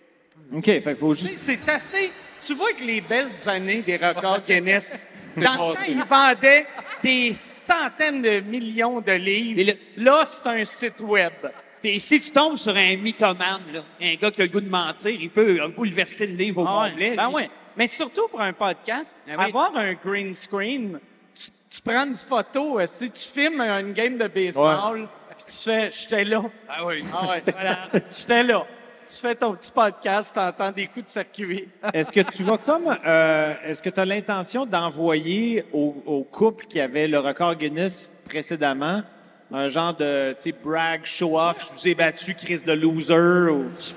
OK, 0.53 0.65
fait 0.65 0.81
qu'il 0.81 0.95
faut 0.95 1.13
juste... 1.13 1.35
c'est 1.38 1.67
assez. 1.67 2.11
Tu 2.45 2.53
vois 2.53 2.71
que 2.73 2.83
les 2.83 3.01
belles 3.01 3.31
années 3.47 3.81
des 3.81 3.97
records 3.97 4.41
Guinness, 4.47 5.05
dans 5.35 5.69
le 5.69 5.73
temps, 5.75 5.81
ils 5.88 6.03
vendaient 6.03 6.67
des 7.01 7.33
centaines 7.33 8.21
de 8.21 8.39
millions 8.41 9.01
de 9.01 9.11
livres. 9.13 9.73
Là, 9.97 10.23
c'est 10.25 10.45
un 10.47 10.63
site 10.63 11.01
web. 11.01 11.33
Puis 11.81 11.99
si 11.99 12.19
tu 12.19 12.31
tombes 12.31 12.57
sur 12.57 12.75
un 12.75 12.95
mythomane, 12.97 13.61
là, 13.73 13.83
un 14.01 14.15
gars 14.15 14.29
qui 14.31 14.41
a 14.41 14.45
le 14.45 14.51
goût 14.51 14.61
de 14.61 14.69
mentir, 14.69 15.09
il 15.11 15.29
peut 15.29 15.59
euh, 15.61 15.67
bouleverser 15.69 16.27
le 16.27 16.33
livre 16.35 16.61
au 16.61 16.65
Ah 16.67 16.89
complet. 16.89 17.15
Ben 17.15 17.29
ouais. 17.29 17.49
Mais 17.75 17.88
surtout 17.88 18.27
pour 18.27 18.41
un 18.41 18.53
podcast, 18.53 19.15
Ah 19.27 19.35
oui. 19.38 19.45
avoir 19.45 19.75
un 19.75 19.93
green 19.93 20.33
screen, 20.33 20.99
tu, 21.35 21.51
tu 21.69 21.81
prends 21.81 22.05
une 22.05 22.17
photo, 22.17 22.79
euh, 22.79 22.85
si 22.88 23.09
tu 23.11 23.21
filmes 23.29 23.61
une 23.61 23.93
game 23.93 24.17
de 24.17 24.27
baseball, 24.27 25.07
puis 25.38 25.45
tu 25.45 25.69
fais 25.69 25.91
«j'étais 25.91 26.23
là». 26.23 26.43
Ah 26.69 26.85
oui. 26.85 27.03
Ah 27.13 27.29
ouais, 27.29 27.43
voilà, 27.51 27.77
j'étais 28.11 28.43
là. 28.43 28.65
Tu 29.07 29.15
fais 29.15 29.35
ton 29.35 29.53
petit 29.53 29.71
podcast, 29.71 30.35
t'entends 30.35 30.71
des 30.71 30.88
coups 30.88 31.05
de 31.05 31.09
circuit. 31.09 31.69
Est-ce 31.93 32.11
que 32.11 32.19
tu 32.19 32.43
vas 32.43 32.57
comme... 32.57 32.93
euh, 33.05 33.53
est-ce 33.65 33.81
que 33.81 33.89
tu 33.89 33.99
as 34.01 34.05
l'intention 34.05 34.65
d'envoyer 34.65 35.63
au, 35.71 35.95
au 36.05 36.23
couple 36.23 36.65
qui 36.65 36.81
avait 36.81 37.07
le 37.07 37.19
record 37.19 37.55
Guinness 37.55 38.11
précédemment 38.25 39.03
un 39.51 39.69
genre 39.69 39.93
de, 39.93 40.33
tu 40.33 40.41
sais, 40.41 40.51
brag, 40.51 41.05
show-off, 41.05 41.69
je 41.69 41.73
vous 41.73 41.88
ai 41.88 41.95
battu, 41.95 42.33
crise 42.35 42.65
de 42.65 42.73
loser 42.73 43.49
ou... 43.49 43.71
Je 43.79 43.93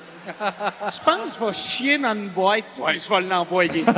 pense 1.04 1.34
que 1.34 1.40
je 1.40 1.44
vais 1.44 1.54
chier 1.54 1.98
dans 1.98 2.14
une 2.14 2.28
boîte, 2.28 2.64
puis 2.72 3.00
je 3.00 3.08
vais 3.08 3.20
l'envoyer. 3.22 3.84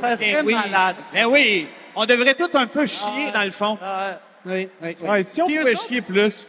Ça 0.00 0.16
serait 0.16 0.42
oui. 0.42 0.54
malade. 0.54 0.96
Ben 1.12 1.26
oui, 1.26 1.68
on 1.96 2.06
devrait 2.06 2.34
tout 2.34 2.50
un 2.54 2.66
peu 2.66 2.86
chier 2.86 3.32
dans 3.32 3.42
le 3.42 3.50
fond. 3.50 3.76
Ah, 3.82 4.18
Oui, 4.44 4.68
oui, 4.82 4.94
oui. 5.02 5.08
Ouais, 5.08 5.22
si 5.22 5.40
on 5.42 5.46
Puis 5.46 5.56
eux 5.56 5.60
pouvait 5.60 5.72
autres- 5.74 5.86
chier 5.86 6.00
plus... 6.02 6.48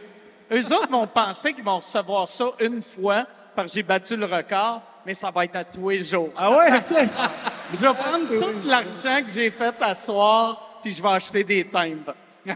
Eux 0.52 0.74
autres 0.74 0.90
vont 0.90 1.08
penser 1.08 1.54
qu'ils 1.54 1.64
vont 1.64 1.78
recevoir 1.78 2.28
ça 2.28 2.46
une 2.60 2.84
fois 2.84 3.26
parce 3.56 3.72
que 3.72 3.76
j'ai 3.76 3.84
battu 3.84 4.16
le 4.16 4.26
record, 4.26 4.82
mais 5.06 5.14
ça 5.14 5.32
va 5.32 5.46
être 5.46 5.56
à 5.56 5.64
tous 5.64 5.90
les 5.90 6.04
jours. 6.04 6.30
Ah 6.38 6.52
ouais, 6.52 6.78
OK. 6.78 7.08
Je 7.74 7.80
vais 7.80 7.94
prendre 7.94 8.28
tout 8.28 8.68
l'argent 8.68 9.24
que 9.26 9.32
j'ai 9.32 9.50
fait 9.52 9.74
à 9.82 9.96
soir, 9.96 10.80
puis 10.84 10.92
je 10.92 11.02
vais 11.02 11.10
acheter 11.10 11.44
des 11.44 11.68
timbres. 11.68 12.14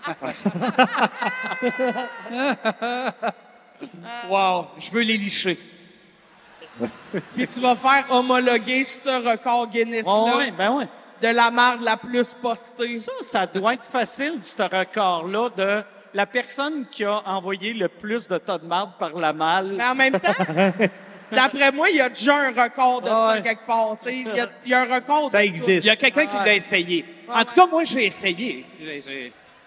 Wow, 4.29 4.67
je 4.79 4.89
veux 4.91 5.01
les 5.01 5.17
licher. 5.17 5.57
Puis 7.35 7.47
tu 7.47 7.59
vas 7.59 7.75
faire 7.75 8.05
homologuer 8.09 8.83
ce 8.83 9.29
record 9.31 9.67
Guinness-là 9.67 10.37
ouais, 10.37 10.51
ben 10.51 10.71
ouais. 10.73 10.87
De 11.21 11.27
la 11.29 11.51
marde 11.51 11.81
la 11.83 11.97
plus 11.97 12.27
postée. 12.41 12.97
Ça, 12.99 13.11
ça 13.21 13.45
doit 13.47 13.73
être 13.73 13.85
facile, 13.85 14.35
ce 14.41 14.61
record-là, 14.63 15.49
de 15.55 15.83
la 16.13 16.25
personne 16.25 16.85
qui 16.87 17.03
a 17.03 17.21
envoyé 17.27 17.73
le 17.73 17.87
plus 17.87 18.27
de 18.27 18.37
tas 18.37 18.57
de 18.57 18.65
marde 18.65 18.91
par 18.99 19.13
la 19.17 19.33
malle. 19.33 19.73
Mais 19.77 19.83
en 19.85 19.95
même 19.95 20.19
temps, 20.19 20.31
D'après 21.31 21.73
moi, 21.73 21.89
il 21.89 21.97
y 21.97 22.01
a 22.01 22.07
déjà 22.07 22.37
un 22.37 22.51
record 22.63 23.01
de 23.01 23.07
ça 23.09 23.33
ouais. 23.33 23.41
quelque 23.43 23.65
part. 23.67 23.97
tu 23.97 24.05
sais. 24.05 24.15
Il 24.19 24.27
y, 24.33 24.39
a- 24.39 24.49
il 24.63 24.71
y 24.71 24.73
a 24.73 24.81
un 24.83 24.95
record. 24.95 25.29
Ça 25.29 25.39
de 25.39 25.43
existe. 25.43 25.83
Il 25.83 25.87
y 25.87 25.89
a 25.89 25.97
quelqu'un 25.97 26.25
qui 26.25 26.35
l'a 26.37 26.53
essayé. 26.55 27.03
En 27.27 27.43
tout 27.43 27.53
cas, 27.53 27.67
moi, 27.67 27.83
j'ai 27.83 28.05
essayé. 28.05 28.65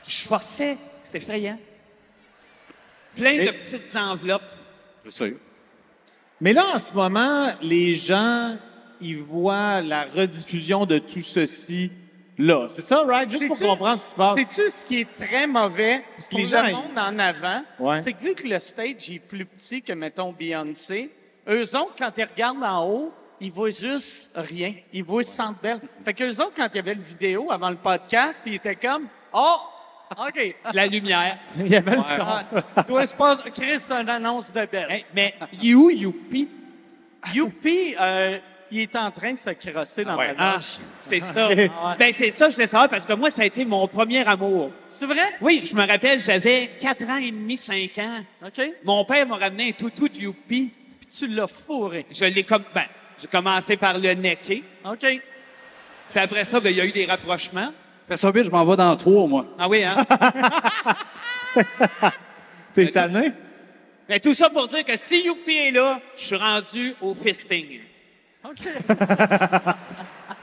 Je 0.08 0.26
forçais. 0.26 0.78
C'était 1.02 1.18
effrayant. 1.18 1.58
Plein 3.14 3.32
Et- 3.32 3.44
de 3.44 3.50
petites 3.50 3.94
enveloppes. 3.94 4.42
Je 5.04 5.10
sais. 5.10 5.36
Mais 6.40 6.54
là, 6.54 6.64
en 6.74 6.78
ce 6.78 6.94
moment, 6.94 7.52
les 7.60 7.92
gens, 7.92 8.56
ils 9.00 9.18
voient 9.18 9.80
la 9.80 10.04
rediffusion 10.04 10.86
de 10.86 10.98
tout 10.98 11.22
ceci 11.22 11.90
là. 12.38 12.66
C'est 12.68 12.82
ça, 12.82 13.02
right? 13.02 13.30
Juste 13.30 13.48
pour 13.48 13.58
comprendre 13.58 14.00
ce 14.00 14.06
qui 14.06 14.10
se 14.10 14.16
passe. 14.16 14.34
Sais-tu 14.36 14.70
ce 14.70 14.86
qui 14.86 15.00
est 15.00 15.12
très 15.12 15.46
mauvais? 15.46 16.02
Parce 16.16 16.28
que 16.28 16.30
pour 16.30 16.38
les 16.40 16.44
le 16.44 16.50
gens, 16.50 16.84
en 16.96 17.18
avant? 17.18 17.62
Ouais. 17.78 18.00
C'est 18.02 18.12
que 18.12 18.22
vu 18.22 18.34
que 18.34 18.48
le 18.48 18.58
stage 18.58 19.10
est 19.10 19.18
plus 19.18 19.44
petit 19.44 19.82
que, 19.82 19.92
mettons, 19.92 20.32
Beyoncé, 20.32 21.10
eux 21.48 21.76
autres, 21.76 21.94
quand 21.98 22.10
ils 22.16 22.24
regardent 22.24 22.64
en 22.64 22.86
haut, 22.86 23.12
ils 23.40 23.52
voient 23.52 23.70
juste 23.70 24.30
rien. 24.34 24.74
Ils 24.92 25.04
voient 25.04 25.22
Centre 25.22 25.60
Belle. 25.62 25.80
Fait 26.04 26.14
qu'eux 26.14 26.32
autres, 26.40 26.52
quand 26.56 26.68
il 26.72 26.76
y 26.76 26.80
avait 26.80 26.94
le 26.94 27.02
vidéo 27.02 27.50
avant 27.50 27.70
le 27.70 27.76
podcast, 27.76 28.42
ils 28.46 28.54
étaient 28.54 28.76
comme 28.76 29.06
«Oh! 29.32 29.56
OK. 30.18 30.56
La 30.74 30.86
lumière. 30.86 31.38
Il 31.56 31.68
y 31.68 31.76
avait 31.76 31.94
le 31.94 32.02
son. 32.02 32.14
Ah, 32.18 32.82
Toi, 32.86 33.06
c'est 33.06 33.16
pas... 33.16 33.36
Chris, 33.54 33.78
c'est 33.78 33.92
une 33.92 34.08
annonce 34.08 34.52
de 34.52 34.66
Belle. 34.66 34.90
Hey, 34.90 35.06
mais 35.14 35.34
you, 35.62 35.88
youpi. 35.90 36.48
Youpi, 37.32 37.94
euh, 38.00 38.38
il 38.70 38.80
est 38.80 38.96
en 38.96 39.10
train 39.10 39.32
de 39.32 39.38
se 39.38 39.50
crosser 39.50 40.04
dans 40.04 40.16
Ouais. 40.16 40.34
ma 40.34 40.54
Ah, 40.54 40.58
c'est 40.98 41.20
ça. 41.20 41.48
Ok. 41.50 41.56
Ben, 41.98 42.12
c'est 42.12 42.30
ça, 42.30 42.48
je 42.48 42.54
voulais 42.54 42.66
savoir 42.66 42.88
parce 42.88 43.04
que 43.06 43.12
moi, 43.14 43.30
ça 43.30 43.42
a 43.42 43.44
été 43.44 43.64
mon 43.64 43.86
premier 43.88 44.26
amour. 44.26 44.70
C'est 44.86 45.06
vrai? 45.06 45.36
Oui, 45.40 45.62
je 45.64 45.74
me 45.74 45.86
rappelle, 45.86 46.20
j'avais 46.20 46.70
4 46.78 47.08
ans 47.10 47.16
et 47.16 47.30
demi, 47.30 47.56
5 47.56 47.98
ans. 47.98 48.20
OK. 48.46 48.60
Mon 48.84 49.04
père 49.04 49.26
m'a 49.26 49.36
ramené 49.36 49.68
un 49.68 49.72
toutou 49.72 50.08
de 50.08 50.18
Youpi. 50.18 50.72
Puis 51.00 51.08
tu 51.18 51.26
l'as 51.26 51.46
fourré. 51.46 52.06
Je 52.10 52.24
l'ai 52.26 52.44
comme. 52.44 52.64
Ben, 52.74 52.84
j'ai 53.18 53.26
commencé 53.28 53.76
par 53.76 53.98
le 53.98 54.14
necker. 54.14 54.62
OK. 54.84 54.98
Puis 55.00 55.20
après 56.20 56.44
ça, 56.44 56.60
ben, 56.60 56.70
il 56.70 56.76
y 56.76 56.80
a 56.80 56.84
eu 56.86 56.92
des 56.92 57.06
rapprochements. 57.06 57.72
Fais 58.08 58.16
ça 58.16 58.30
vite, 58.30 58.44
je 58.46 58.50
m'en 58.50 58.64
vais 58.64 58.76
dans 58.76 58.96
trois, 58.96 59.26
moi. 59.28 59.46
Ah 59.58 59.68
oui, 59.68 59.84
hein? 59.84 60.04
T'es 62.74 62.90
tanné? 62.90 63.32
Mais 64.08 64.18
tout 64.20 64.34
ça 64.34 64.50
pour 64.50 64.66
dire 64.68 64.84
que 64.84 64.96
si 64.96 65.24
Youpi 65.24 65.54
est 65.56 65.70
là, 65.70 66.00
je 66.16 66.22
suis 66.24 66.36
rendu 66.36 66.94
au 67.00 67.14
fisting. 67.14 67.80
OK. 68.44 68.60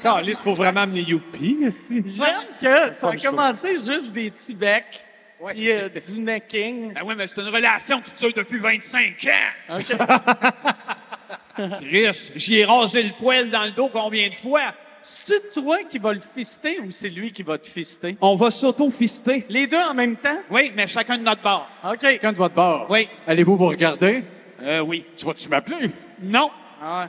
il 0.24 0.36
faut 0.36 0.56
vraiment 0.56 0.82
amener 0.82 1.02
Youpi, 1.02 1.58
J'aime 1.62 2.06
que 2.60 2.94
ça 2.94 3.10
a 3.10 3.16
commencé 3.16 3.76
juste 3.76 4.12
des 4.12 4.30
petits 4.30 4.54
becs, 4.54 5.04
puis 5.50 5.72
euh, 5.72 5.90
du 5.90 6.20
necking. 6.20 6.94
Ben 6.94 7.02
oui, 7.04 7.16
mais 7.18 7.28
c'est 7.28 7.42
une 7.42 7.50
relation 7.50 8.00
qui 8.02 8.14
dure 8.14 8.34
depuis 8.36 8.60
25 8.60 9.28
ans. 9.28 9.78
OK. 9.78 9.98
Chris, 11.82 12.32
j'y 12.36 12.60
ai 12.60 12.66
rasé 12.66 13.02
le 13.02 13.12
poil 13.18 13.50
dans 13.50 13.66
le 13.66 13.72
dos 13.72 13.90
combien 13.92 14.30
de 14.30 14.36
fois? 14.36 14.74
C'est 15.02 15.50
toi 15.50 15.80
qui 15.90 15.98
vas 15.98 16.14
le 16.14 16.20
fister 16.20 16.80
ou 16.80 16.92
c'est 16.92 17.10
lui 17.10 17.32
qui 17.32 17.42
va 17.42 17.58
te 17.58 17.68
fister? 17.68 18.18
On 18.22 18.36
va 18.36 18.52
s'auto-fister. 18.52 19.46
Les 19.50 19.66
deux 19.66 19.78
en 19.78 19.94
même 19.94 20.18
temps? 20.18 20.40
Oui, 20.52 20.72
mais 20.76 20.86
chacun 20.86 21.18
de 21.18 21.24
notre 21.24 21.42
bord. 21.42 21.68
OK. 21.84 22.00
Quelqu'un 22.00 22.34
de 22.34 22.38
votre 22.38 22.56
bord. 22.56 22.88
Oui. 22.90 23.08
Allez-vous 23.26 23.58
vous 23.58 23.68
regarder? 23.68 24.24
Euh, 24.62 24.82
oui. 24.82 25.06
Tu 25.16 25.26
vas-tu 25.26 25.50
m'appeler? 25.50 25.92
Non. 26.22 26.52
Ah 26.82 27.08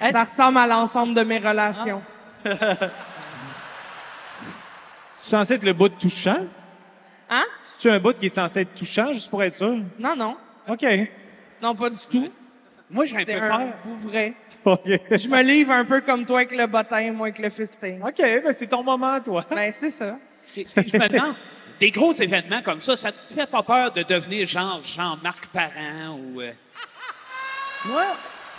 Ça 0.00 0.24
ressemble 0.24 0.58
à 0.58 0.66
l'ensemble 0.66 1.14
de 1.14 1.22
mes 1.22 1.38
relations. 1.38 2.02
C'est 5.10 5.30
censé 5.30 5.54
être 5.54 5.64
le 5.64 5.72
bout 5.72 5.88
touchant? 5.88 6.46
Hein? 7.30 7.44
C'est-tu 7.64 7.90
un 7.90 7.98
bout 7.98 8.14
qui 8.18 8.26
est 8.26 8.30
censé 8.30 8.60
être 8.60 8.74
touchant, 8.74 9.12
juste 9.12 9.28
pour 9.30 9.42
être 9.42 9.54
sûr? 9.54 9.76
Non, 9.98 10.14
non. 10.16 10.36
OK. 10.68 10.86
Non, 11.60 11.74
pas 11.74 11.90
du 11.90 11.98
tout. 12.10 12.28
Moi, 12.90 13.04
j'ai 13.04 13.16
un 13.16 13.24
C'est 13.26 13.34
peu 13.36 13.42
un 13.42 13.48
peur. 13.58 13.66
bout 13.84 13.96
vrai. 14.08 14.34
OK. 14.64 14.80
Je 14.86 15.28
me 15.28 15.42
livre 15.42 15.72
un 15.72 15.84
peu 15.84 16.00
comme 16.00 16.24
toi 16.24 16.38
avec 16.38 16.52
le 16.52 16.66
bottin, 16.66 17.12
moi 17.12 17.26
avec 17.28 17.38
le 17.38 17.50
fisting. 17.50 18.02
OK, 18.02 18.16
ben 18.18 18.52
c'est 18.52 18.66
ton 18.66 18.82
moment, 18.82 19.20
toi. 19.20 19.44
Ben, 19.50 19.72
c'est 19.72 19.90
ça. 19.90 20.16
Et- 20.56 20.60
et 20.62 20.66
Je 20.88 20.96
me 20.96 21.08
demande, 21.08 21.36
des 21.80 21.90
gros 21.90 22.12
événements 22.12 22.62
comme 22.62 22.80
ça, 22.80 22.96
ça 22.96 23.12
te 23.12 23.32
fait 23.34 23.46
pas 23.46 23.62
peur 23.62 23.92
de 23.92 24.02
devenir 24.02 24.46
genre 24.46 24.80
Jean-Marc 24.84 25.46
Parent 25.48 26.18
ou. 26.18 26.40
Euh... 26.40 26.52
Moi, 27.86 28.04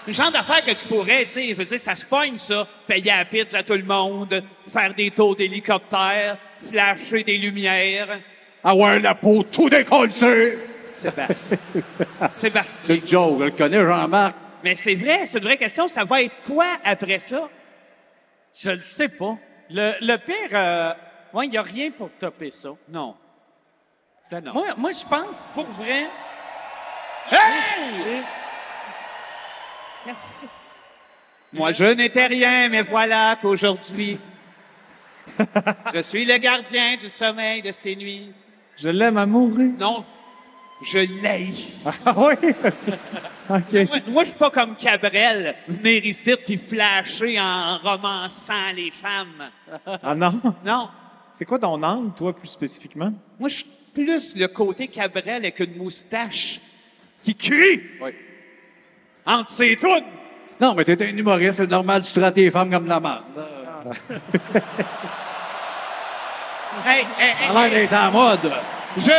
Le 0.07 0.13
genre 0.13 0.31
d'affaires 0.31 0.63
que 0.63 0.71
tu 0.71 0.87
pourrais, 0.87 1.23
tu 1.23 1.29
sais, 1.29 1.47
je 1.49 1.53
veux 1.53 1.65
dire, 1.65 1.79
ça 1.79 1.95
se 1.95 2.05
pogne, 2.05 2.37
ça. 2.37 2.67
Payer 2.87 3.11
à 3.11 3.17
la 3.19 3.25
pizza 3.25 3.59
à 3.59 3.63
tout 3.63 3.73
le 3.73 3.83
monde, 3.83 4.43
faire 4.67 4.93
des 4.93 5.11
tours 5.11 5.35
d'hélicoptère, 5.35 6.37
flasher 6.67 7.23
des 7.23 7.37
lumières. 7.37 8.19
Ah 8.63 8.75
ouais, 8.75 8.99
la 8.99 9.15
peau 9.15 9.43
tout 9.43 9.69
décollée! 9.69 10.57
Sébastien. 10.91 11.57
C'est 12.29 12.31
Sébastien. 12.31 12.95
le 12.95 13.07
joke, 13.07 13.39
je 13.39 13.43
le 13.45 13.51
connais, 13.51 13.85
Jean-Marc. 13.85 14.35
Mais 14.63 14.75
c'est 14.75 14.95
vrai, 14.95 15.25
c'est 15.25 15.37
une 15.37 15.45
vraie 15.45 15.57
question. 15.57 15.87
Ça 15.87 16.03
va 16.03 16.21
être 16.21 16.35
quoi 16.45 16.65
après 16.83 17.19
ça? 17.19 17.47
je 18.53 18.71
le 18.71 18.83
sais 18.83 19.07
pas. 19.07 19.37
Le, 19.69 19.93
le 20.01 20.17
pire, 20.17 20.35
euh, 20.51 20.91
ouais, 21.33 21.45
il 21.45 21.51
n'y 21.51 21.57
a 21.57 21.61
rien 21.61 21.91
pour 21.91 22.11
topper 22.11 22.51
ça. 22.51 22.69
Non. 22.89 23.15
Ben 24.29 24.43
non. 24.43 24.53
Moi, 24.53 24.67
moi 24.77 24.91
je 24.91 25.05
pense, 25.05 25.47
pour 25.53 25.65
vrai... 25.67 26.07
Merci. 30.09 30.51
Moi, 31.53 31.71
je 31.71 31.83
n'étais 31.85 32.25
rien, 32.25 32.67
mais 32.69 32.81
voilà 32.81 33.37
qu'aujourd'hui, 33.39 34.17
je 35.93 35.99
suis 36.01 36.25
le 36.25 36.37
gardien 36.37 36.95
du 36.97 37.09
sommeil 37.09 37.61
de 37.61 37.71
ces 37.71 37.95
nuits. 37.95 38.31
Je 38.75 38.89
l'aime 38.89 39.17
à 39.17 39.25
mourir. 39.27 39.71
Non, 39.79 40.03
je 40.83 40.97
l'ai. 40.99 41.49
Ah 42.05 42.15
oui? 42.17 42.49
OK. 43.49 43.73
Moi, 43.73 43.97
moi, 44.07 44.23
je 44.23 44.29
suis 44.29 44.37
pas 44.37 44.49
comme 44.49 44.75
Cabrel, 44.75 45.55
venir 45.67 46.03
ici 46.05 46.33
puis 46.43 46.57
flasher 46.57 47.39
en 47.39 47.77
romançant 47.77 48.71
les 48.75 48.89
femmes. 48.89 49.49
Ah 50.01 50.15
non? 50.15 50.39
Non, 50.65 50.89
C'est 51.31 51.45
quoi 51.45 51.59
ton 51.59 51.81
angle, 51.83 52.13
toi, 52.15 52.35
plus 52.35 52.47
spécifiquement? 52.47 53.13
moi, 53.39 53.49
je 53.49 53.55
suis 53.57 53.65
plus 53.93 54.35
le 54.35 54.47
côté 54.47 54.87
Cabrel 54.87 55.35
avec 55.35 55.59
une 55.59 55.75
moustache 55.77 56.59
qui 57.23 57.35
crie 57.35 57.81
Oui. 58.01 58.11
Entre 59.25 59.49
ses 59.49 59.75
tounes. 59.75 60.03
Non, 60.59 60.73
mais 60.73 60.83
t'es 60.83 61.01
un 61.01 61.15
humoriste, 61.15 61.57
c'est 61.57 61.69
normal, 61.71 62.01
tu 62.01 62.11
traites 62.13 62.35
les 62.35 62.51
femmes 62.51 62.69
comme 62.69 62.83
de 62.85 62.89
la 62.89 62.99
merde. 62.99 63.23
Hey, 66.85 67.05
hey, 67.17 67.33
Ça 67.35 67.49
a 67.49 67.53
l'air 67.53 67.63
hey, 67.77 67.87
d'être 67.87 67.93
en 67.93 68.11
mode. 68.11 68.53
je, 68.95 69.11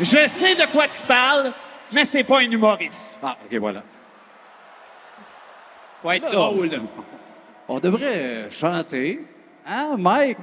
je 0.00 0.28
sais 0.28 0.54
de 0.54 0.66
quoi 0.72 0.86
tu 0.88 1.02
parles, 1.06 1.52
mais 1.92 2.04
c'est 2.04 2.24
pas 2.24 2.38
un 2.38 2.50
humoriste. 2.50 3.20
Ah, 3.22 3.36
OK, 3.44 3.58
voilà. 3.58 3.82
Faut 6.00 6.10
être 6.12 6.30
drôle. 6.30 6.70
On 7.68 7.78
devrait 7.80 8.48
chanter. 8.50 9.20
Hein, 9.66 9.96
Mike? 9.98 10.38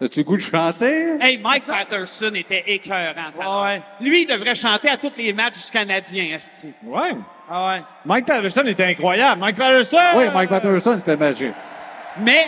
As-tu 0.00 0.20
le 0.20 0.24
goût 0.24 0.36
de 0.36 0.42
chanter? 0.42 1.16
Hey, 1.20 1.38
Mike 1.38 1.66
Patterson 1.66 2.32
était 2.34 2.64
écœurant. 2.66 3.64
Ouais. 3.64 3.80
Lui, 4.00 4.22
il 4.22 4.26
devrait 4.26 4.56
chanter 4.56 4.88
à 4.88 4.96
tous 4.96 5.12
les 5.16 5.32
matchs 5.32 5.64
du 5.66 5.70
Canadien, 5.70 6.34
Esti. 6.34 6.72
Ouais. 6.82 7.12
Ah 7.50 7.66
ouais. 7.74 7.82
Mike 8.04 8.26
Patterson 8.26 8.62
était 8.66 8.84
incroyable. 8.84 9.40
Mike 9.40 9.56
Patterson! 9.56 9.98
Oui, 10.16 10.24
Mike 10.32 10.48
Patterson, 10.48 10.96
c'était 10.98 11.16
magique. 11.16 11.52
Mais, 12.20 12.46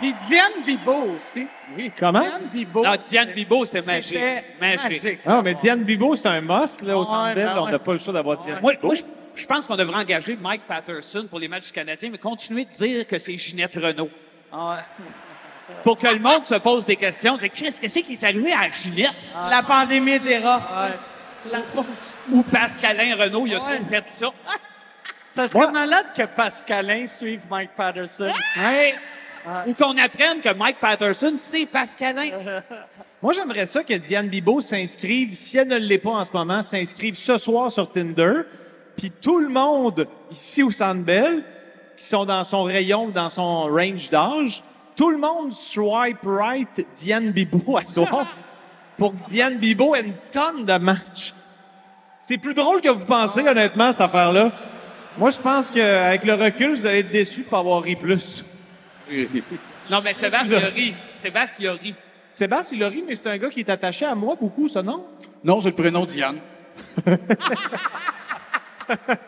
Puis 0.00 0.14
Diane 0.26 0.64
Bibo 0.66 1.12
aussi. 1.14 1.46
oui, 1.76 1.92
Comment? 1.98 2.20
Diane 2.20 2.42
Bibo. 2.52 2.82
non, 2.84 2.94
Diane 3.00 3.30
Bibo, 3.32 3.64
c'était 3.64 3.82
magique. 3.86 4.18
C'était 4.18 4.44
Magique. 4.60 5.02
magique. 5.04 5.26
Non, 5.26 5.42
mais 5.42 5.54
Diane 5.54 5.82
Bibo, 5.84 6.16
c'est 6.16 6.26
un 6.28 6.40
must, 6.40 6.82
là, 6.82 6.96
au 6.96 7.00
Ouais, 7.00 7.06
Centre 7.06 7.34
Bell. 7.34 7.44
ben 7.46 7.58
On 7.58 7.64
ouais. 7.66 7.72
n'a 7.72 7.78
pas 7.78 7.92
le 7.92 7.98
choix 7.98 8.12
d'avoir 8.12 8.36
Diane. 8.38 8.58
Moi, 8.60 8.72
moi, 8.82 8.94
je, 8.94 9.02
je 9.34 9.46
pense 9.46 9.66
qu'on 9.66 9.76
devrait 9.76 9.96
engager 10.00 10.36
Mike 10.40 10.62
Patterson 10.66 11.26
pour 11.30 11.38
les 11.38 11.48
matchs 11.48 11.66
du 11.66 11.72
Canadien, 11.72 12.08
mais 12.10 12.18
continuer 12.18 12.64
de 12.64 12.70
dire 12.70 13.06
que 13.06 13.18
c'est 13.18 13.36
Ginette 13.36 13.74
Renault. 13.76 14.10
Ah 14.52 14.70
ouais. 14.70 15.04
Pour 15.82 15.98
que 15.98 16.06
le 16.06 16.18
monde 16.20 16.46
se 16.46 16.54
pose 16.56 16.84
des 16.86 16.96
questions. 16.96 17.36
Chris, 17.38 17.50
qu'est-ce 17.80 17.98
qui 18.00 18.14
est 18.14 18.24
arrivé 18.24 18.52
à 18.52 18.70
Ginette? 18.70 19.34
La 19.50 19.62
pandémie 19.62 20.12
était 20.12 20.38
rough. 20.38 20.62
Ouais. 20.70 20.94
La. 21.50 21.58
Ou 22.32 22.42
Pascalin 22.42 23.16
Renault, 23.16 23.46
il 23.46 23.54
a 23.54 23.58
Ouais. 23.62 23.76
trop 23.76 23.84
fait 23.86 24.04
ça. 24.08 24.26
Ça 25.30 25.48
serait 25.48 25.66
Ouais. 25.66 25.72
malade 25.72 26.06
que 26.16 26.22
Pascalin 26.24 27.06
suive 27.06 27.42
Mike 27.50 27.70
Patterson. 27.76 28.30
Ouais. 28.56 28.94
Ou 29.66 29.74
qu'on 29.74 29.96
apprenne 29.98 30.40
que 30.40 30.52
Mike 30.54 30.78
Patterson, 30.80 31.34
c'est 31.38 31.66
Pascalin. 31.66 32.30
Moi, 33.22 33.32
j'aimerais 33.32 33.66
ça 33.66 33.84
que 33.84 33.94
Diane 33.94 34.28
Bibo 34.28 34.60
s'inscrive, 34.60 35.34
si 35.34 35.56
elle 35.58 35.68
ne 35.68 35.76
l'est 35.78 35.98
pas 35.98 36.10
en 36.10 36.24
ce 36.24 36.32
moment, 36.32 36.62
s'inscrive 36.62 37.14
ce 37.16 37.38
soir 37.38 37.70
sur 37.70 37.90
Tinder. 37.92 38.42
Puis 38.96 39.10
tout 39.10 39.38
le 39.38 39.48
monde 39.48 40.08
ici 40.30 40.62
au 40.62 40.70
Centre 40.70 41.02
Bell, 41.02 41.44
qui 41.96 42.04
sont 42.04 42.24
dans 42.24 42.44
son 42.44 42.62
rayon, 42.64 43.08
dans 43.08 43.28
son 43.28 43.64
range 43.64 44.10
d'âge, 44.10 44.62
tout 44.96 45.10
le 45.10 45.18
monde 45.18 45.52
swipe 45.52 46.18
right 46.24 46.86
Diane 46.94 47.30
Bibo 47.30 47.76
à 47.76 47.84
soir 47.86 48.26
pour 48.96 49.12
que 49.12 49.28
Diane 49.28 49.58
Bibo 49.58 49.94
ait 49.94 50.00
une 50.00 50.14
tonne 50.32 50.64
de 50.64 50.78
matchs. 50.78 51.34
C'est 52.18 52.38
plus 52.38 52.54
drôle 52.54 52.80
que 52.80 52.88
vous 52.88 53.04
pensez, 53.04 53.40
honnêtement, 53.40 53.92
cette 53.92 54.00
affaire-là. 54.00 54.52
Moi, 55.18 55.30
je 55.30 55.38
pense 55.38 55.70
qu'avec 55.70 56.24
le 56.24 56.34
recul, 56.34 56.74
vous 56.74 56.86
allez 56.86 57.00
être 57.00 57.10
déçus 57.10 57.42
de 57.42 57.48
pas 57.48 57.58
avoir 57.58 57.82
ri 57.82 57.96
plus. 57.96 58.44
Non, 59.90 60.00
mais 60.02 60.14
Sébastien 60.14 60.58
rit. 60.58 60.94
Sébastien 61.14 61.72
rit. 61.72 61.94
Sébastien, 62.28 62.76
il 62.76 62.84
a 62.84 62.88
ri, 62.88 63.04
mais 63.06 63.16
c'est 63.16 63.30
un 63.30 63.38
gars 63.38 63.48
qui 63.48 63.60
est 63.60 63.70
attaché 63.70 64.04
à 64.04 64.14
moi 64.14 64.36
beaucoup, 64.38 64.68
ça, 64.68 64.82
non? 64.82 65.06
Non, 65.42 65.60
c'est 65.60 65.70
le 65.70 65.74
prénom 65.74 66.04
Diane. 66.04 66.40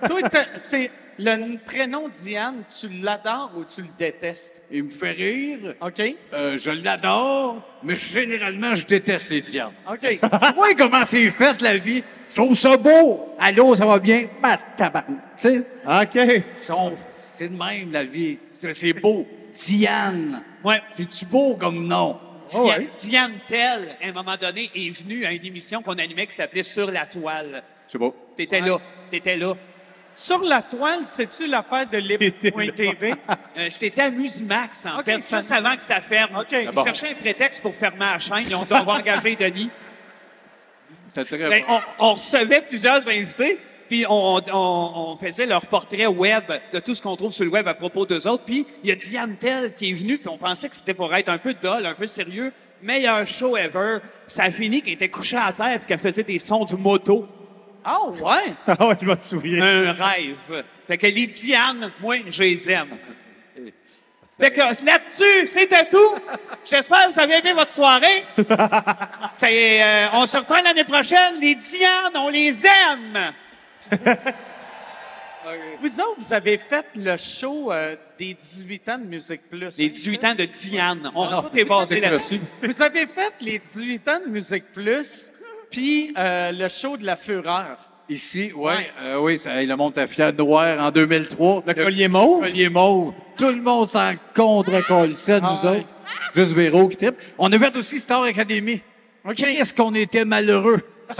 Toi, 0.06 0.20
c'est 0.56 0.90
le 1.18 1.56
prénom 1.58 2.08
Diane, 2.08 2.62
tu 2.80 2.88
l'adores 2.88 3.52
ou 3.56 3.64
tu 3.64 3.82
le 3.82 3.88
détestes? 3.98 4.62
Il 4.70 4.84
me 4.84 4.90
fait 4.90 5.12
rire. 5.12 5.74
OK. 5.80 6.02
Euh, 6.32 6.56
je 6.56 6.70
l'adore, 6.70 7.62
mais 7.82 7.94
généralement, 7.94 8.74
je 8.74 8.86
déteste 8.86 9.30
les 9.30 9.40
diables. 9.40 9.74
OK. 9.90 10.00
Tu 10.20 10.54
vois 10.54 10.74
comment 10.74 11.04
c'est 11.04 11.30
fait, 11.30 11.60
la 11.60 11.76
vie? 11.76 12.02
Je 12.30 12.36
trouve 12.36 12.54
ça 12.54 12.76
beau. 12.76 13.34
Allô, 13.38 13.74
ça 13.74 13.86
va 13.86 13.98
bien? 13.98 14.28
Tabarnak. 14.76 15.36
Tu 15.36 15.42
sais? 15.42 15.58
OK. 15.86 16.44
C'est 17.10 17.48
de 17.48 17.56
même, 17.56 17.92
la 17.92 18.04
vie. 18.04 18.38
C'est 18.52 18.72
c'est 18.72 18.92
beau. 18.92 19.26
Diane. 19.52 20.42
Ouais. 20.64 20.80
C'est-tu 20.88 21.26
beau 21.26 21.56
comme 21.56 21.86
nom? 21.86 22.18
Diane, 22.50 22.86
Diane 22.96 23.32
Tell, 23.46 23.96
à 24.02 24.08
un 24.08 24.12
moment 24.12 24.36
donné, 24.40 24.70
est 24.74 24.90
venue 24.90 25.24
à 25.24 25.32
une 25.32 25.44
émission 25.44 25.82
qu'on 25.82 25.98
animait 25.98 26.26
qui 26.26 26.34
s'appelait 26.34 26.62
Sur 26.62 26.90
la 26.90 27.06
toile. 27.06 27.62
Je 27.86 27.92
sais 27.92 27.98
pas. 27.98 28.12
T'étais 28.36 28.60
là. 28.60 28.78
T'étais 29.10 29.36
là. 29.36 29.54
Sur 30.20 30.42
la 30.42 30.62
toile, 30.62 31.02
c'est-tu 31.06 31.46
l'affaire 31.46 31.88
de 31.88 31.98
Lib.tv? 31.98 33.14
Euh, 33.56 33.68
C'était 33.70 34.00
à 34.02 34.10
Musimax, 34.10 34.84
en 34.86 35.02
fait, 35.02 35.20
ça- 35.22 35.38
juste 35.38 35.52
avant 35.52 35.74
que 35.76 35.82
ça 35.82 36.00
ferme. 36.00 36.36
OK. 36.38 36.46
Ils 36.52 36.70
bon. 36.72 36.84
cherchaient 36.84 37.10
un 37.10 37.14
prétexte 37.14 37.60
pour 37.62 37.74
fermer 37.74 37.98
la 38.00 38.18
chaîne. 38.18 38.44
Ils 38.48 38.54
ont 38.54 38.64
dû 38.64 38.72
avoir 38.72 38.98
engagé 38.98 39.36
Denis. 39.36 39.70
Très 41.14 41.24
Ben, 41.48 41.62
bon. 41.66 41.80
on, 42.00 42.06
on 42.10 42.14
recevait 42.14 42.62
plusieurs 42.62 43.06
invités, 43.08 43.58
puis 43.88 44.04
on, 44.08 44.40
on- 44.52 44.92
on 45.12 45.16
faisait 45.16 45.46
leur 45.46 45.66
portrait 45.66 46.06
web 46.06 46.44
de 46.72 46.78
tout 46.80 46.94
ce 46.96 47.02
qu'on 47.02 47.16
trouve 47.16 47.32
sur 47.32 47.44
le 47.44 47.50
web 47.50 47.66
à 47.68 47.74
propos 47.74 48.04
d'eux 48.06 48.26
autres. 48.26 48.44
Puis 48.44 48.66
il 48.82 48.88
y 48.90 48.92
a 48.92 48.96
Diane 48.96 49.36
Tell 49.36 49.72
qui 49.74 49.90
est 49.90 49.94
venue, 49.94 50.18
puis 50.18 50.28
on 50.28 50.38
pensait 50.38 50.68
que 50.68 50.74
c'était 50.76 50.94
pour 50.94 51.14
être 51.14 51.28
un 51.28 51.38
peu 51.38 51.54
dol, 51.54 51.86
un 51.86 51.94
peu 51.94 52.06
sérieux. 52.08 52.52
Meilleur 52.82 53.24
show 53.26 53.56
ever. 53.56 53.98
Ça 54.26 54.44
a 54.44 54.50
fini 54.50 54.82
qu'elle 54.82 54.94
était 54.94 55.08
couchée 55.08 55.36
à 55.36 55.52
terre 55.52 55.78
puis 55.78 55.86
qu'elle 55.88 55.98
faisait 55.98 56.22
des 56.24 56.38
sons 56.40 56.64
de 56.64 56.76
moto. 56.76 57.26
Ah, 57.84 58.06
ouais? 58.08 58.54
Ah 58.66 58.86
ouais, 58.86 58.96
je 59.00 59.06
me 59.06 59.18
souviens. 59.18 59.64
Un 59.64 59.92
rêve. 59.92 60.64
Fait 60.86 60.98
que 60.98 61.06
les 61.06 61.26
Diane, 61.26 61.92
moi, 62.00 62.16
je 62.28 62.42
les 62.42 62.70
aime. 62.70 62.98
Fait 64.40 64.52
que 64.52 64.60
là-dessus, 64.60 65.46
c'était 65.46 65.88
tout. 65.88 66.14
J'espère 66.64 67.06
que 67.06 67.12
vous 67.12 67.18
avez 67.18 67.38
aimé 67.38 67.52
votre 67.52 67.72
soirée. 67.72 68.24
Euh, 69.40 70.08
on 70.14 70.26
se 70.26 70.36
reprend 70.36 70.60
l'année 70.62 70.84
prochaine. 70.84 71.34
Les 71.40 71.54
Diane, 71.54 72.12
on 72.16 72.28
les 72.28 72.66
aime. 72.66 73.32
Vous 75.80 76.00
autres, 76.00 76.16
vous 76.18 76.32
avez 76.32 76.58
fait 76.58 76.84
le 76.96 77.16
show 77.16 77.72
euh, 77.72 77.96
des 78.18 78.34
18 78.34 78.88
ans 78.90 78.98
de 78.98 79.04
Musique 79.04 79.48
Plus. 79.48 79.78
Les 79.78 79.86
hein, 79.86 79.88
18 79.88 80.20
ça? 80.20 80.28
ans 80.30 80.34
de 80.34 80.44
Diane. 80.44 81.10
On, 81.14 81.30
non, 81.30 81.42
tout 81.42 81.56
est 81.56 81.64
basé 81.64 82.00
là-dessus. 82.00 82.40
Vous 82.62 82.82
avez 82.82 83.06
fait 83.06 83.32
les 83.40 83.58
18 83.58 84.08
ans 84.08 84.20
de 84.26 84.30
Musique 84.30 84.72
Plus, 84.72 85.30
puis 85.70 86.12
euh, 86.16 86.52
le 86.52 86.68
show 86.68 86.96
de 86.96 87.04
la 87.04 87.16
Fureur. 87.16 87.76
Ici, 88.10 88.52
ouais, 88.56 88.72
Ouais. 88.72 88.86
euh, 89.02 89.18
oui, 89.20 89.36
ça, 89.38 89.62
le 89.62 89.76
monte-à-fiade 89.76 90.38
noir 90.38 90.82
en 90.82 90.90
2003. 90.90 91.62
Le 91.66 91.74
collier 91.74 92.08
mauve? 92.08 92.40
collier 92.40 92.70
mauve. 92.70 93.12
Tout 93.36 93.48
le 93.50 93.60
monde 93.60 93.86
s'en 93.86 94.12
contre 94.34 94.80
colissait, 94.86 95.40
nous 95.40 95.46
Ah 95.46 95.72
ouais. 95.72 95.78
autres. 95.80 95.88
Juste 96.34 96.52
Véro 96.52 96.88
qui 96.88 96.96
tripe. 96.96 97.16
On 97.36 97.52
a 97.52 97.58
fait 97.58 97.76
aussi 97.76 98.00
Star 98.00 98.22
Academy. 98.22 98.80
Qu'est-ce 99.36 99.74
qu'on 99.74 99.94
était 99.94 100.24
malheureux? 100.24 100.80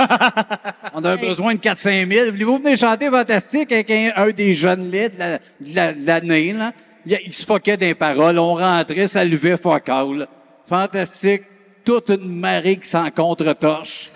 On 0.94 1.05
a 1.05 1.16
besoin 1.16 1.55
de 1.55 1.61
4-5 1.61 2.11
000. 2.12 2.30
Voulez-vous 2.30 2.59
venir 2.59 2.76
chanter 2.76 3.09
Fantastique 3.11 3.70
avec 3.72 3.90
un, 3.90 4.11
un 4.16 4.28
des 4.30 4.55
jeunes 4.55 4.90
laits 4.90 5.14
de 5.14 5.18
la- 5.18 5.38
la- 5.61 5.92
l'année, 5.92 6.53
là? 6.53 6.72
Il, 7.07 7.18
il 7.26 7.32
se 7.32 7.44
foquait 7.46 7.76
des 7.76 7.94
paroles. 7.94 8.38
On 8.38 8.55
rentrait, 8.55 9.09
ça 9.09 9.24
levait 9.24 9.57
focal. 9.57 10.26
Fantastique. 10.66 11.42
Toute 11.89 12.11
une 12.11 12.39
marée 12.39 12.76
qui 12.76 12.86
s'en 12.86 13.11
contre-torche. 13.11 14.11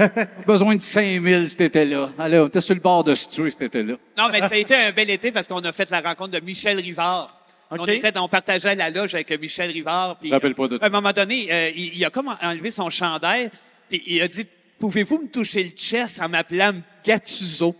besoin 0.46 0.76
de 0.76 0.80
5 0.80 1.20
000 1.20 1.48
cet 1.48 1.60
été-là. 1.60 2.10
Allez, 2.16 2.38
on 2.38 2.46
était 2.46 2.60
sur 2.60 2.76
le 2.76 2.80
bord 2.80 3.02
de 3.02 3.14
se 3.14 3.28
tuer 3.28 3.50
cet 3.50 3.62
été-là. 3.62 3.94
Non, 4.16 4.28
mais 4.30 4.38
ça 4.38 4.50
a 4.52 4.54
été 4.54 4.76
un 4.76 4.92
bel 4.92 5.10
été 5.10 5.32
parce 5.32 5.48
qu'on 5.48 5.58
a 5.58 5.72
fait 5.72 5.90
la 5.90 6.02
rencontre 6.02 6.38
de 6.38 6.44
Michel 6.46 6.78
Rivard. 6.78 7.36
On, 7.68 7.84
était, 7.84 8.16
on 8.16 8.28
partageait 8.28 8.76
la 8.76 8.90
loge 8.90 9.16
avec 9.16 9.28
Michel 9.40 9.72
Rivard. 9.72 10.18
Puis, 10.20 10.30
rappelle 10.30 10.54
pas 10.54 10.68
de 10.68 10.78
À 10.80 10.86
un 10.86 10.88
moment 10.88 11.10
donné, 11.12 11.48
euh, 11.50 11.70
il, 11.74 11.96
il 11.96 12.04
a 12.04 12.10
comme 12.10 12.32
enlevé 12.40 12.70
son 12.70 12.90
chandail, 12.90 13.50
puis 13.88 14.00
il 14.06 14.22
a 14.22 14.28
dit 14.28 14.46
Pouvez-vous 14.78 15.22
me 15.22 15.28
toucher 15.28 15.64
le 15.64 15.70
chest 15.70 16.22
en 16.22 16.28
m'appelant 16.28 16.74
Gattuso 17.04 17.74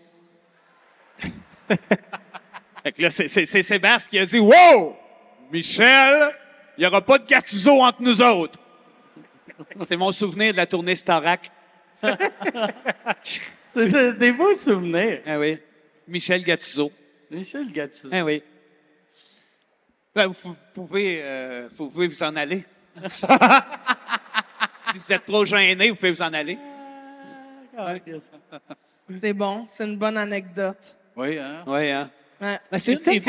Fait 2.83 2.91
que 2.91 3.01
là, 3.01 3.11
c'est 3.11 3.29
Sébastien 3.29 4.11
qui 4.11 4.19
a 4.19 4.27
dit 4.27 4.41
Wow 4.41 4.97
Michel, 5.53 6.35
il 6.77 6.81
n'y 6.81 6.87
aura 6.89 7.01
pas 7.01 7.19
de 7.19 7.27
Gattuso 7.27 7.81
entre 7.81 8.03
nous 8.03 8.21
autres. 8.21 8.59
C'est 9.87 9.97
mon 9.97 10.13
souvenir 10.13 10.53
de 10.53 10.57
la 10.57 10.67
tournée 10.67 10.97
Starac. 10.97 11.51
C'est 13.65 13.89
de- 13.89 14.11
des 14.13 14.33
beaux 14.33 14.55
souvenirs. 14.55 15.21
Ah 15.27 15.39
oui. 15.39 15.59
Michel 16.09 16.43
Gattuso. 16.43 16.93
Michel 17.31 17.71
Gattuso. 17.73 18.09
Ah 18.13 18.25
oui. 18.25 18.43
Ben, 20.15 20.29
vous 20.29 20.57
pouvez, 20.73 21.21
euh, 21.23 21.69
vous 21.77 21.91
pouvez 21.91 22.09
vous 22.09 22.23
en 22.23 22.35
aller. 22.37 22.65
si 24.81 24.99
vous 24.99 25.13
êtes 25.13 25.25
trop 25.25 25.45
gêné, 25.45 25.91
vous 25.91 25.97
pouvez 25.97 26.13
vous 26.13 26.23
en 26.23 26.33
aller. 26.33 26.59
C'est 29.21 29.33
bon, 29.35 29.67
c'est 29.69 29.85
une 29.85 29.99
bonne 29.99 30.17
anecdote. 30.17 30.97
Oui, 31.15 31.39
hein? 31.39 31.63
Oui, 31.67 31.91
hein? 31.91 32.11
Ouais. 32.41 32.59
Ben, 32.71 32.79
c'est 32.79 32.97
c'est 32.97 33.21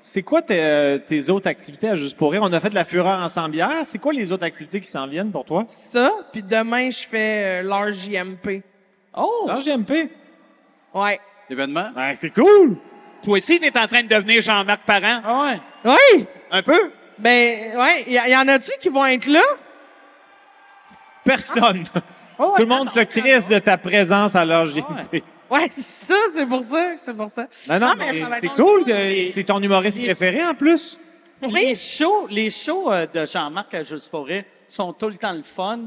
c'est- 0.00 0.22
quoi 0.22 0.42
tes, 0.42 0.60
euh, 0.60 0.98
tes 0.98 1.28
autres 1.30 1.48
activités 1.48 1.88
à 1.88 1.94
Juste 1.94 2.16
pour 2.16 2.32
rire? 2.32 2.40
On 2.42 2.52
a 2.52 2.60
fait 2.60 2.70
de 2.70 2.74
la 2.74 2.84
fureur 2.84 3.18
ensemble 3.20 3.54
hier. 3.54 3.70
C'est 3.84 3.98
quoi 3.98 4.12
les 4.12 4.30
autres 4.32 4.44
activités 4.44 4.80
qui 4.80 4.90
s'en 4.90 5.06
viennent 5.06 5.30
pour 5.32 5.44
toi? 5.44 5.64
Ça, 5.66 6.10
puis 6.32 6.42
demain, 6.42 6.90
je 6.90 7.06
fais 7.06 7.60
euh, 7.60 7.62
l'heure 7.62 7.92
JMP. 7.92 8.62
Oh! 9.16 9.48
GMP. 9.64 10.10
Ouais. 10.94 11.20
L'événement? 11.48 11.90
Ben, 11.94 12.14
c'est 12.14 12.30
cool! 12.30 12.76
Toi 13.22 13.36
aussi, 13.38 13.58
tu 13.60 13.66
es 13.66 13.78
en 13.78 13.86
train 13.86 14.02
de 14.02 14.08
devenir 14.08 14.40
Jean-Marc 14.40 14.82
Parent. 14.86 15.20
Ah 15.24 15.42
ouais. 15.42 15.60
Oui! 16.16 16.26
Un 16.50 16.62
peu? 16.62 16.90
Ben, 17.18 17.76
ouais, 17.76 18.04
il 18.06 18.12
y, 18.14 18.30
y 18.30 18.36
en 18.36 18.48
a-tu 18.48 18.70
qui 18.80 18.88
vont 18.88 19.04
être 19.06 19.26
là? 19.26 19.42
Personne. 21.24 21.84
Oh, 22.38 22.54
Tout 22.56 22.62
le 22.62 22.68
monde 22.68 22.88
se 22.88 23.00
crisse 23.00 23.46
de 23.48 23.58
ta 23.58 23.76
présence 23.76 24.34
à. 24.34 24.46
Ouais, 24.46 25.22
c'est 25.70 25.80
ça, 25.80 26.14
c'est 26.32 26.46
pour 26.46 26.62
ça, 26.62 26.92
c'est 26.98 27.14
pour 27.16 27.28
ça. 27.28 27.46
Non, 27.68 27.78
non, 27.78 27.88
Non, 27.88 27.92
mais 27.98 28.12
mais 28.12 28.20
ça 28.22 28.28
va 28.28 28.38
être 28.38 28.42
c'est 28.42 28.62
cool. 28.62 28.84
que 28.84 29.26
C'est 29.26 29.44
ton 29.44 29.60
humoriste 29.62 29.98
les- 29.98 30.04
préféré 30.06 30.44
en 30.44 30.54
plus. 30.54 30.98
Les 31.42 31.74
shows, 31.74 32.26
les 32.28 32.50
shows 32.50 32.92
euh, 32.92 33.06
de 33.06 33.24
Jean-Marc 33.26 33.72
à 33.74 33.82
Juste 33.82 34.10
pour 34.10 34.26
rire 34.26 34.44
sont 34.68 34.92
tout 34.92 35.08
le 35.08 35.16
temps 35.16 35.32
le 35.32 35.42
fun. 35.42 35.80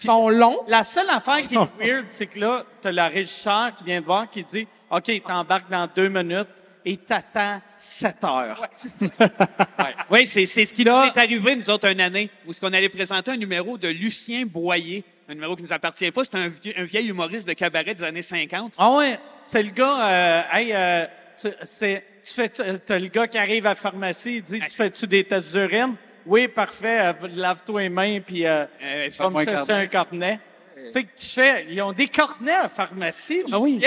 Ils 0.00 0.06
sont 0.06 0.28
longs. 0.28 0.60
La 0.68 0.82
seule 0.84 1.08
affaire 1.10 1.40
qui 1.40 1.54
est 1.54 1.58
weird, 1.84 2.06
c'est 2.10 2.26
que 2.26 2.38
là, 2.38 2.64
t'as 2.80 2.92
la 2.92 3.08
régisseur 3.08 3.74
qui 3.76 3.84
vient 3.84 4.00
te 4.00 4.06
voir 4.06 4.30
qui 4.30 4.44
dit 4.44 4.68
OK, 4.90 5.10
t'embarques 5.26 5.70
dans 5.70 5.88
deux 5.92 6.08
minutes 6.08 6.46
et 6.84 6.96
t'attends 6.98 7.60
sept 7.76 8.22
heures. 8.22 8.60
Oui, 10.10 10.26
c'est 10.26 10.46
c'est 10.46 10.64
ce 10.66 10.72
qui 10.74 10.84
nous 10.84 10.92
est 10.92 11.16
arrivé, 11.18 11.56
nous 11.56 11.68
autres, 11.70 11.88
une 11.90 12.00
année, 12.00 12.30
où 12.46 12.52
ce 12.52 12.60
qu'on 12.60 12.72
allait 12.72 12.88
présenter 12.88 13.30
un 13.32 13.36
numéro 13.36 13.76
de 13.76 13.88
Lucien 13.88 14.44
Boyer, 14.46 15.04
un 15.28 15.34
numéro 15.34 15.54
qui 15.56 15.62
ne 15.62 15.68
nous 15.68 15.72
appartient 15.74 16.10
pas. 16.10 16.22
C'est 16.24 16.36
un, 16.36 16.48
vie- 16.48 16.72
un 16.76 16.84
vieil 16.84 17.08
humoriste 17.08 17.46
de 17.46 17.52
cabaret 17.52 17.94
des 17.94 18.02
années 18.02 18.22
50. 18.22 18.74
Ah 18.78 18.90
ouais, 18.96 19.18
c'est 19.44 19.62
le 19.62 19.70
gars, 19.70 20.08
euh, 20.08 20.42
hey, 20.58 20.72
euh, 20.72 21.06
tu, 21.40 21.48
c'est- 21.64 22.04
tu 22.24 22.32
fais, 22.34 22.48
t'as 22.48 22.98
le 22.98 23.08
gars 23.08 23.26
qui 23.28 23.38
arrive 23.38 23.66
à 23.66 23.70
la 23.70 23.74
pharmacie, 23.74 24.36
il 24.36 24.42
dit, 24.42 24.60
tu 24.60 24.70
fais-tu 24.70 25.06
des 25.06 25.24
tests 25.24 25.52
d'urine? 25.54 25.94
Oui, 26.26 26.48
parfait, 26.48 27.00
euh, 27.00 27.12
lave-toi 27.34 27.82
les 27.82 27.88
mains, 27.88 28.20
puis 28.20 28.46
euh, 28.46 28.64
Euh, 28.82 29.08
me 29.20 29.36
un 29.36 29.44
chercher 29.44 29.54
cornet. 29.66 29.72
un 29.82 29.86
cornet. 29.86 30.40
Tu 30.76 30.92
sais 30.92 31.02
que 31.04 31.08
tu 31.18 31.26
fais, 31.26 31.66
ils 31.70 31.82
ont 31.82 31.92
des 31.92 32.08
cornets 32.08 32.52
à 32.52 32.62
la 32.64 32.68
pharmacie, 32.68 33.42
Ah 33.50 33.58
oui. 33.58 33.80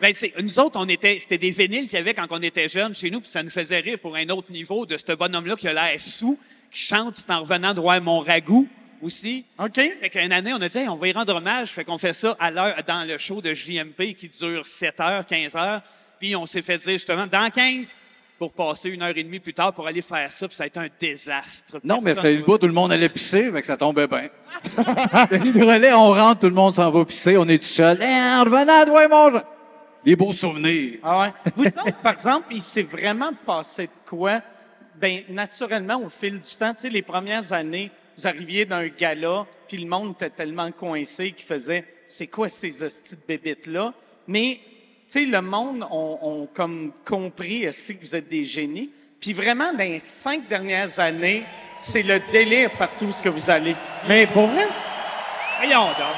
Ben, 0.00 0.14
c'est- 0.14 0.32
nous 0.40 0.58
autres, 0.60 0.78
on 0.80 0.88
était, 0.88 1.18
c'était 1.20 1.36
des 1.38 1.50
vinyles 1.50 1.88
qu'il 1.88 1.98
y 1.98 2.00
avait 2.00 2.14
quand 2.14 2.26
on 2.30 2.40
était 2.40 2.68
jeunes 2.68 2.94
chez 2.94 3.10
nous, 3.10 3.20
puis 3.20 3.28
ça 3.28 3.42
nous 3.42 3.50
faisait 3.50 3.80
rire 3.80 3.98
pour 4.00 4.14
un 4.16 4.28
autre 4.28 4.50
niveau 4.52 4.86
de 4.86 4.96
ce 4.96 5.12
bonhomme-là 5.12 5.56
qui 5.56 5.68
a 5.68 5.72
l'air 5.72 6.00
sous, 6.00 6.38
qui 6.70 6.80
chante 6.80 7.16
C'est 7.16 7.30
en 7.30 7.40
revenant 7.40 7.74
de 7.74 7.80
voir 7.80 8.00
mon 8.00 8.20
ragoût 8.20 8.68
aussi. 9.02 9.44
OK. 9.58 9.74
Fait 9.74 10.10
qu'une 10.10 10.32
année, 10.32 10.52
on 10.52 10.60
a 10.60 10.68
dit, 10.68 10.78
Hey, 10.78 10.88
on 10.88 10.96
va 10.96 11.08
y 11.08 11.12
rendre 11.12 11.34
hommage. 11.34 11.70
Fait 11.70 11.84
qu'on 11.84 11.98
fait 11.98 12.12
ça 12.12 12.36
à 12.38 12.50
l'heure, 12.50 12.74
dans 12.86 13.06
le 13.06 13.18
show 13.18 13.40
de 13.40 13.54
JMP 13.54 14.14
qui 14.14 14.28
dure 14.28 14.66
7 14.66 15.00
heures, 15.00 15.26
15 15.26 15.56
heures. 15.56 15.82
Puis 16.18 16.36
on 16.36 16.46
s'est 16.46 16.62
fait 16.62 16.78
dire 16.78 16.92
justement, 16.92 17.26
dans 17.26 17.50
15, 17.50 17.94
pour 18.40 18.52
passer 18.52 18.88
une 18.88 19.02
heure 19.02 19.16
et 19.16 19.22
demie 19.22 19.38
plus 19.38 19.52
tard 19.52 19.74
pour 19.74 19.86
aller 19.86 20.00
faire 20.00 20.32
ça, 20.32 20.48
puis 20.48 20.56
ça 20.56 20.64
a 20.64 20.66
été 20.66 20.80
un 20.80 20.88
désastre. 20.98 21.78
Non, 21.84 22.00
mais 22.02 22.14
c'est 22.14 22.34
le 22.34 22.42
bout, 22.42 22.56
tout 22.56 22.66
le 22.66 22.72
monde 22.72 22.90
allait 22.90 23.10
pisser, 23.10 23.52
fait 23.52 23.60
que 23.60 23.66
ça 23.66 23.76
tombait 23.76 24.06
bien. 24.06 24.28
le 24.78 25.64
relais, 25.64 25.92
on 25.92 26.08
rentre, 26.08 26.40
tout 26.40 26.46
le 26.46 26.54
monde 26.54 26.74
s'en 26.74 26.90
va 26.90 27.04
pisser, 27.04 27.36
on 27.36 27.46
est 27.48 27.58
tout 27.58 27.64
seul. 27.64 27.98
Eh, 28.00 28.04
en 28.06 28.44
revenant, 28.44 28.86
toi, 28.86 29.08
mon. 29.08 29.42
Des 30.02 30.16
beaux 30.16 30.32
souvenirs. 30.32 31.00
Ah 31.02 31.20
ouais. 31.20 31.32
Vous 31.54 31.66
autres, 31.66 32.00
par 32.02 32.12
exemple, 32.12 32.46
il 32.50 32.62
s'est 32.62 32.82
vraiment 32.82 33.32
passé 33.44 33.88
de 33.88 34.08
quoi? 34.08 34.40
Bien, 34.94 35.20
naturellement, 35.28 36.00
au 36.02 36.08
fil 36.08 36.40
du 36.40 36.56
temps, 36.56 36.72
tu 36.72 36.80
sais, 36.80 36.88
les 36.88 37.02
premières 37.02 37.52
années, 37.52 37.90
vous 38.20 38.26
arriviez 38.26 38.66
d'un 38.66 38.86
gala, 38.88 39.46
puis 39.66 39.78
le 39.78 39.88
monde 39.88 40.12
était 40.14 40.28
tellement 40.28 40.70
coincé 40.72 41.32
qu'il 41.32 41.46
faisait 41.46 41.84
«C'est 42.06 42.26
quoi 42.26 42.50
ces 42.50 42.82
hosties 42.82 43.16
de 43.16 43.20
bébites-là?» 43.26 43.94
Mais, 44.26 44.60
tu 45.08 45.20
sais, 45.20 45.24
le 45.24 45.40
monde 45.40 45.86
ont 45.90 46.18
ont 46.20 46.48
comme 46.52 46.92
compris 47.06 47.66
aussi 47.66 47.96
que 47.96 48.04
vous 48.04 48.14
êtes 48.14 48.28
des 48.28 48.44
génies? 48.44 48.90
Puis 49.18 49.32
vraiment, 49.32 49.72
dans 49.72 49.78
les 49.78 50.00
cinq 50.00 50.48
dernières 50.48 51.00
années, 51.00 51.44
c'est 51.78 52.02
le 52.02 52.20
délire 52.30 52.72
partout 52.76 53.10
ce 53.10 53.22
que 53.22 53.30
vous 53.30 53.48
allez. 53.48 53.74
Mais 54.06 54.26
pour 54.26 54.46
vrai? 54.46 54.68
Voyons 55.58 55.86
donc. 55.86 56.16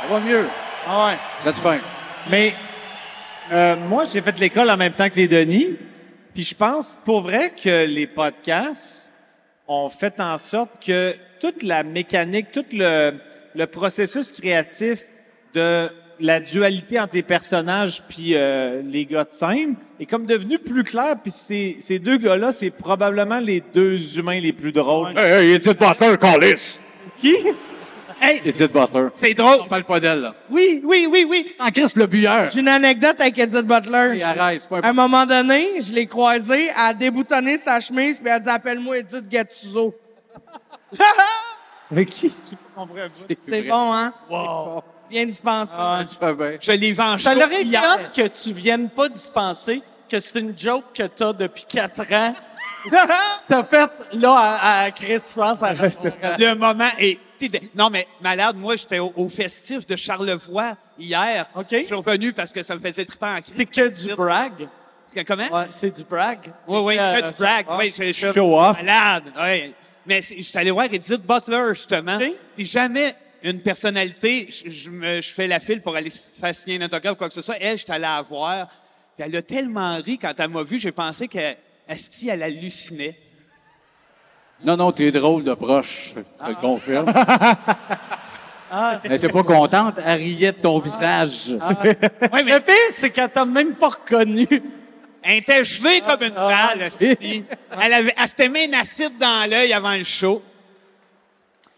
Ça 0.00 0.06
va 0.10 0.20
mieux. 0.20 0.46
Ah 0.86 1.06
ouais. 1.06 1.18
J'ai 1.44 1.52
faim. 1.60 1.78
Mais 2.30 2.54
Euh, 3.50 3.76
moi, 3.76 4.04
j'ai 4.04 4.22
fait 4.22 4.38
l'école 4.38 4.70
en 4.70 4.76
même 4.76 4.92
temps 4.92 5.10
que 5.10 5.16
les 5.16 5.28
Denis. 5.28 5.76
Puis 6.32 6.44
je 6.44 6.54
pense 6.54 6.96
pour 7.04 7.20
vrai 7.20 7.50
que 7.50 7.84
les 7.84 8.06
podcasts 8.06 9.11
ont 9.72 9.88
fait 9.88 10.20
en 10.20 10.38
sorte 10.38 10.84
que 10.84 11.14
toute 11.40 11.62
la 11.62 11.82
mécanique, 11.82 12.52
tout 12.52 12.64
le, 12.72 13.14
le 13.54 13.66
processus 13.66 14.32
créatif 14.32 15.06
de 15.54 15.88
la 16.20 16.38
dualité 16.40 17.00
entre 17.00 17.14
les 17.14 17.22
personnages 17.22 18.02
puis 18.08 18.34
euh, 18.34 18.80
les 18.84 19.04
gars 19.06 19.24
de 19.24 19.32
scène 19.32 19.74
est 19.98 20.06
comme 20.06 20.26
devenu 20.26 20.58
plus 20.58 20.84
clair. 20.84 21.16
Puis 21.20 21.32
ces, 21.32 21.76
ces 21.80 21.98
deux 21.98 22.16
gars-là, 22.18 22.52
c'est 22.52 22.70
probablement 22.70 23.40
les 23.40 23.62
deux 23.74 24.18
humains 24.18 24.38
les 24.38 24.52
plus 24.52 24.72
drôles. 24.72 25.16
Hey, 25.16 25.46
hey, 25.46 25.52
Edith 25.54 25.78
Butler, 25.78 26.16
Callis! 26.20 26.80
Qui? 27.18 27.34
Hey, 28.24 28.40
Edith 28.44 28.72
Butler. 28.72 29.08
c'est 29.16 29.34
drôle. 29.34 29.56
On 29.62 29.66
parle 29.66 29.82
pas 29.82 29.98
d'elle, 29.98 30.20
là. 30.20 30.34
Oui, 30.48 30.80
oui, 30.84 31.08
oui, 31.10 31.26
oui. 31.28 31.54
En 31.58 31.70
Christ, 31.70 31.96
le 31.96 32.06
buyeur. 32.06 32.50
J'ai 32.52 32.60
une 32.60 32.68
anecdote 32.68 33.20
avec 33.20 33.36
Edith 33.36 33.66
Butler. 33.66 34.12
Hey, 34.14 34.22
arrête, 34.22 34.62
c'est 34.62 34.68
pas 34.68 34.78
À 34.78 34.86
un 34.86 34.90
un... 34.90 34.92
moment 34.92 35.26
donné, 35.26 35.80
je 35.80 35.92
l'ai 35.92 36.06
croisée, 36.06 36.66
elle 36.66 36.72
a 36.76 36.94
déboutonné 36.94 37.58
sa 37.58 37.80
chemise, 37.80 38.18
puis 38.20 38.28
elle 38.28 38.34
a 38.34 38.38
dit 38.38 38.48
Appelle-moi 38.48 38.98
Edith 38.98 39.28
Gattuso. 39.28 39.92
Mais 41.90 42.06
qui? 42.06 42.28
Pas. 42.74 42.86
C'est 43.48 43.62
bon, 43.62 43.92
hein? 43.92 44.12
Wow. 44.30 44.82
Bien 45.10 45.26
dispensé. 45.26 45.74
Ah, 45.76 46.02
tu 46.08 46.14
fais 46.16 46.32
bien. 46.32 46.52
Je 46.60 46.72
l'ai 46.72 46.92
vengé. 46.92 47.24
Ça 47.24 47.34
l'aurait 47.34 47.64
que 48.14 48.28
tu 48.28 48.52
viennes 48.52 48.88
pas 48.88 49.08
dispenser, 49.08 49.82
que 50.08 50.20
c'est 50.20 50.38
une 50.38 50.56
joke 50.56 50.84
que 50.94 51.02
t'as 51.02 51.32
depuis 51.32 51.64
quatre 51.64 52.00
ans. 52.12 52.34
T'as 53.48 53.62
fait, 53.62 53.90
là, 54.14 54.34
à, 54.36 54.82
à 54.84 54.90
Chris, 54.90 55.18
je 55.30 55.34
pense, 55.34 55.62
à 55.62 55.72
Le 55.72 56.54
moment 56.54 56.88
est. 56.98 57.18
Non, 57.74 57.90
mais 57.90 58.06
malade, 58.20 58.56
moi, 58.56 58.76
j'étais 58.76 58.98
au, 58.98 59.12
au 59.16 59.28
festif 59.28 59.86
de 59.86 59.96
Charlevoix 59.96 60.76
hier. 60.98 61.46
OK. 61.54 61.66
Je 61.70 61.82
suis 61.82 61.94
revenu 61.94 62.32
parce 62.32 62.52
que 62.52 62.62
ça 62.62 62.74
me 62.76 62.80
faisait 62.80 63.04
triper 63.04 63.26
en 63.26 63.40
crise. 63.40 63.54
C'est 63.54 63.66
que 63.66 63.88
du 63.88 64.14
brag. 64.14 64.68
Comment? 65.26 65.48
Ouais, 65.50 65.66
c'est 65.70 65.94
du 65.94 66.04
brag. 66.04 66.38
Oui, 66.66 66.80
oui, 66.84 66.96
Euh, 66.98 67.20
que 67.20 67.26
du 67.36 67.42
brag. 67.42 67.66
ah, 67.68 67.76
Oui, 67.78 67.94
je 67.96 68.12
suis 68.12 68.40
malade. 68.40 69.24
Oui. 69.38 69.74
Mais 70.06 70.20
suis 70.22 70.58
allé 70.58 70.70
voir 70.70 70.86
Edith 70.86 71.22
Butler, 71.22 71.64
justement. 71.70 72.16
OK. 72.16 72.32
Puis 72.56 72.66
jamais 72.66 73.14
une 73.42 73.60
personnalité, 73.60 74.48
je, 74.50 74.70
je 74.70 74.90
me, 74.90 75.20
je 75.20 75.32
fais 75.32 75.46
la 75.46 75.60
file 75.60 75.82
pour 75.82 75.94
aller 75.96 76.10
faire 76.10 76.54
signer 76.54 76.80
un 76.82 76.86
autographe 76.86 77.14
ou 77.14 77.16
quoi 77.16 77.28
que 77.28 77.34
ce 77.34 77.42
soit. 77.42 77.56
Elle, 77.60 77.76
je 77.78 77.82
suis 77.84 77.92
allé 77.92 78.02
la 78.02 78.22
voir. 78.22 78.68
Puis 79.16 79.26
elle 79.28 79.36
a 79.36 79.42
tellement 79.42 79.96
ri 79.96 80.16
quand 80.18 80.32
elle 80.38 80.48
m'a 80.48 80.62
vu, 80.62 80.78
j'ai 80.78 80.92
pensé 80.92 81.28
qu'elle 81.28 81.56
elle 81.86 82.42
hallucinait. 82.42 83.18
Non, 84.64 84.76
non, 84.76 84.92
t'es 84.92 85.10
drôle 85.10 85.42
de 85.44 85.54
proche, 85.54 86.14
je 86.16 86.20
te 86.44 86.48
le 86.50 86.54
confirme. 86.56 87.06
Ah. 88.74 89.00
Elle 89.04 89.12
était 89.12 89.28
pas 89.28 89.42
contente, 89.42 89.96
elle 90.02 90.18
riait 90.18 90.52
de 90.52 90.56
ton 90.56 90.78
visage. 90.78 91.50
Ouais, 92.32 92.42
mais 92.42 92.54
Le 92.54 92.60
pire, 92.60 92.74
c'est 92.90 93.10
qu'elle 93.10 93.28
t'a 93.30 93.44
même 93.44 93.74
pas 93.74 93.90
reconnu. 93.90 94.48
elle 95.22 95.36
était 95.36 95.62
gelée 95.62 96.00
comme 96.00 96.22
une 96.22 96.34
balle, 96.34 96.80
asti. 96.84 97.44
Elle, 97.78 97.92
avait, 97.92 98.14
elle 98.16 98.28
s'était 98.28 98.48
mis 98.48 98.60
un 98.74 98.80
acide 98.80 99.18
dans 99.20 99.46
l'œil 99.50 99.74
avant 99.74 99.92
le 99.94 100.04
show. 100.04 100.42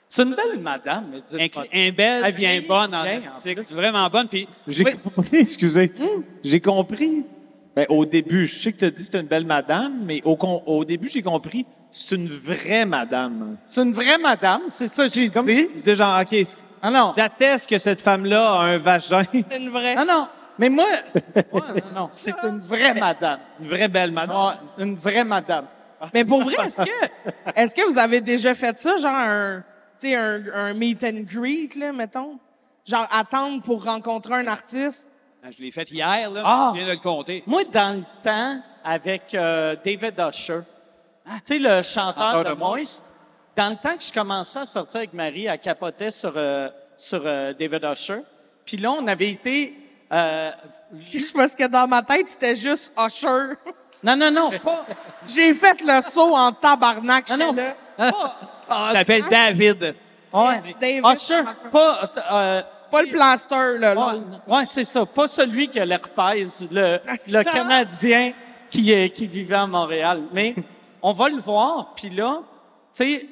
C'est 0.07 0.23
une 0.23 0.37
belle 0.37 0.61
madame, 0.61 1.15
Edith 1.17 1.35
Un, 1.35 1.63
Butler. 1.63 1.89
un 1.89 1.91
belle, 1.93 2.23
Elle 2.27 2.35
vieillit 2.35 2.67
bonne 2.69 2.95
en 2.95 3.03
bien, 3.03 3.21
en. 3.21 3.75
Vraiment 3.75 4.09
bonne. 4.09 4.29
Puis, 4.29 4.47
J'ai 4.69 4.85
oui, 4.85 4.93
compris, 5.17 5.39
excusez. 5.39 5.93
J'ai 6.45 6.61
compris. 6.61 7.25
Ben, 7.77 7.87
au 7.89 8.05
début, 8.07 8.47
je 8.47 8.55
sais 8.57 8.73
que 8.73 8.79
tu 8.79 8.85
as 8.85 8.91
dit 8.91 9.05
que 9.05 9.11
c'est 9.11 9.21
une 9.21 9.27
belle 9.27 9.47
madame, 9.47 10.05
mais 10.05 10.23
au, 10.25 10.37
con- 10.37 10.63
au 10.67 10.85
début, 10.85 11.09
j'ai 11.09 11.23
compris 11.23 11.67
c'est 11.91 12.15
une 12.17 12.29
vraie 12.29 12.85
madame. 12.87 13.57
C'est 13.67 13.83
une 13.83 13.93
vraie 13.93 14.19
madame, 14.19 14.63
c'est 14.69 14.89
ça 14.89 15.07
que 15.07 15.13
j'ai 15.13 15.29
Comme 15.29 15.47
dit. 15.47 15.67
c'est 15.83 15.95
genre, 15.95 16.21
OK, 16.21 16.37
Ah 16.83 16.91
non. 16.91 17.13
j'atteste 17.17 17.69
que 17.71 17.79
cette 17.79 18.01
femme-là 18.01 18.53
a 18.53 18.63
un 18.65 18.79
vagin. 18.79 19.23
C'est 19.51 19.57
une 19.59 19.71
vraie. 19.71 19.95
Ah 19.97 20.05
non. 20.05 20.29
Mais 20.59 20.69
moi, 20.69 20.87
ouais, 21.25 21.43
non, 21.53 22.01
non, 22.03 22.09
c'est 22.13 22.33
une 22.45 22.61
vraie 22.61 22.95
madame. 22.95 23.41
Une 23.61 23.67
vraie 23.69 23.89
belle 23.89 24.13
madame. 24.13 24.57
Une 24.79 24.95
vraie 24.95 25.25
madame. 25.25 25.67
Mais 26.13 26.25
pour 26.25 26.43
vrai, 26.43 26.55
est-ce 26.67 26.83
que, 26.83 26.91
est-ce 27.57 27.75
que 27.75 27.91
vous 27.91 27.99
avez 27.99 28.21
déjà 28.21 28.55
fait 28.55 28.77
ça, 28.79 28.97
genre 28.97 29.11
un, 29.15 29.65
tu 30.01 30.09
sais, 30.11 30.15
un, 30.15 30.43
un 30.55 30.75
meet 30.75 31.03
and 31.03 31.23
greet, 31.27 31.75
là, 31.75 31.93
mettons? 31.93 32.39
Genre 32.87 33.09
attendre 33.11 33.63
pour 33.63 33.83
rencontrer 33.85 34.35
un 34.35 34.47
artiste? 34.47 35.09
Ben, 35.45 35.51
je 35.55 35.63
l'ai 35.63 35.71
fait 35.71 35.91
hier, 35.91 36.31
là. 36.31 36.43
Ah. 36.43 36.71
Je 36.73 36.79
viens 36.79 36.87
de 36.87 36.93
le 36.93 37.03
compter. 37.03 37.43
Moi, 37.47 37.65
dans 37.65 37.99
le 37.99 38.05
temps, 38.23 38.63
avec 38.83 39.35
euh, 39.35 39.77
David 39.85 40.19
Usher, 40.19 40.61
tu 41.27 41.33
sais, 41.45 41.59
le 41.59 41.83
chanteur 41.83 42.33
Chanteur 42.33 42.45
de 42.45 42.51
de 42.51 42.55
Moist, 42.55 43.05
dans 43.55 43.69
le 43.69 43.77
temps 43.77 43.95
que 43.95 44.03
je 44.03 44.11
commençais 44.11 44.61
à 44.61 44.65
sortir 44.65 44.99
avec 45.01 45.13
Marie, 45.13 45.45
elle 45.45 45.59
capotait 45.59 46.11
sur, 46.11 46.33
euh, 46.35 46.71
sur 46.97 47.21
euh, 47.27 47.53
David 47.53 47.85
Usher. 47.85 48.23
Puis 48.65 48.79
là, 48.79 48.93
on 48.93 49.07
avait 49.07 49.29
été... 49.29 49.77
euh, 50.11 50.51
Je 50.99 51.33
parce 51.35 51.55
que 51.55 51.67
dans 51.67 51.87
ma 51.89 52.01
tête, 52.01 52.31
c'était 52.31 52.57
juste 52.57 52.91
Usher. 52.99 53.53
non, 54.03 54.17
non, 54.17 54.31
non, 54.31 54.51
pas... 54.61 54.87
J'ai 55.27 55.53
fait 55.53 55.79
le 55.83 56.01
saut 56.01 56.35
en 56.35 56.53
tabarnak. 56.53 57.29
Non, 57.29 57.53
non. 57.53 57.53
là. 57.53 57.75
pas 57.99 58.37
ah, 58.71 58.89
Il 58.93 58.97
s'appelle 58.97 59.25
David. 59.31 59.95
ouais. 60.33 60.75
David, 60.81 61.05
Usher, 61.05 61.43
pas... 61.71 62.65
Pas 62.95 63.03
le 63.03 63.09
plaster, 63.11 63.79
là. 63.79 63.95
L'autre. 63.95 64.23
ouais, 64.47 64.67
c'est 64.67 64.85
ça. 64.85 65.05
Pas 65.05 65.27
celui 65.27 65.69
qui 65.69 65.81
a 65.81 65.85
l'herpès, 65.87 66.67
le, 66.71 66.99
le 67.29 67.43
Canadien 67.43 68.33
qui, 68.71 68.93
est- 68.93 69.11
qui 69.11 69.27
vivait 69.27 69.55
à 69.57 69.67
Montréal. 69.67 70.23
Mais 70.33 70.55
on 71.03 71.13
va 71.13 71.29
le 71.29 71.39
voir, 71.41 71.93
puis 71.95 72.11
là, 72.11 72.43
tu 72.97 73.05
sais, 73.05 73.27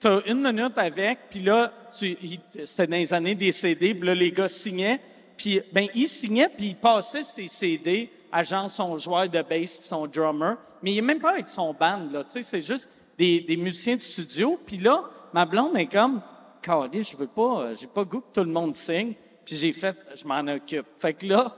tu 0.00 0.06
as 0.06 0.20
une 0.26 0.42
minute 0.42 0.76
avec, 0.76 1.18
puis 1.30 1.40
là, 1.40 1.72
c'était 1.90 2.86
dans 2.86 2.96
les 2.96 3.12
années 3.14 3.34
des 3.34 3.52
CD, 3.52 3.94
puis 3.94 4.06
là, 4.06 4.14
les 4.14 4.30
gars 4.32 4.48
signaient, 4.48 5.00
puis 5.36 5.60
ben 5.72 5.86
ils 5.94 6.08
signaient, 6.08 6.48
puis 6.48 6.68
ils 6.68 6.76
passaient 6.76 7.22
ses 7.22 7.46
CD 7.46 8.10
à 8.32 8.42
genre 8.42 8.70
son 8.70 8.96
joueur 8.98 9.28
de 9.28 9.40
bass 9.42 9.76
puis 9.78 9.86
son 9.86 10.06
drummer, 10.06 10.56
mais 10.82 10.92
il 10.92 10.98
est 10.98 11.02
même 11.02 11.20
pas 11.20 11.30
avec 11.32 11.48
son 11.48 11.72
band, 11.72 12.00
là, 12.12 12.24
tu 12.24 12.30
sais, 12.30 12.42
c'est 12.42 12.60
juste 12.60 12.88
des, 13.16 13.40
des 13.40 13.56
musiciens 13.56 13.96
de 13.96 14.02
studio, 14.02 14.58
puis 14.66 14.78
là, 14.78 15.02
ma 15.32 15.44
blonde 15.44 15.76
est 15.76 15.86
comme, 15.86 16.20
Calé, 16.64 17.02
je 17.02 17.14
veux 17.14 17.26
pas, 17.26 17.60
euh, 17.60 17.74
j'ai 17.78 17.86
pas 17.86 18.04
goût 18.04 18.20
que 18.20 18.32
tout 18.32 18.44
le 18.44 18.50
monde 18.50 18.74
signe. 18.74 19.12
Puis 19.44 19.56
j'ai 19.56 19.72
fait, 19.72 19.94
je 20.16 20.26
m'en 20.26 20.40
occupe. 20.46 20.86
Fait 20.96 21.12
que 21.12 21.26
là, 21.26 21.54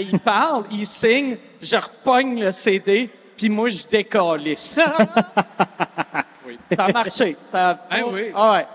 il 0.00 0.18
parle, 0.20 0.64
il 0.70 0.86
signe, 0.86 1.36
je 1.60 1.76
repogne 1.76 2.40
le 2.40 2.50
CD, 2.50 3.10
puis 3.36 3.50
moi, 3.50 3.68
je 3.68 3.86
décalisse. 3.86 4.80
Ça 6.74 6.84
a 6.86 6.92
marché. 6.92 7.36
Ça 7.44 7.70
a 7.70 7.74
Ben 7.74 8.04
oui. 8.10 8.30
Ah 8.34 8.52
ouais. 8.54 8.66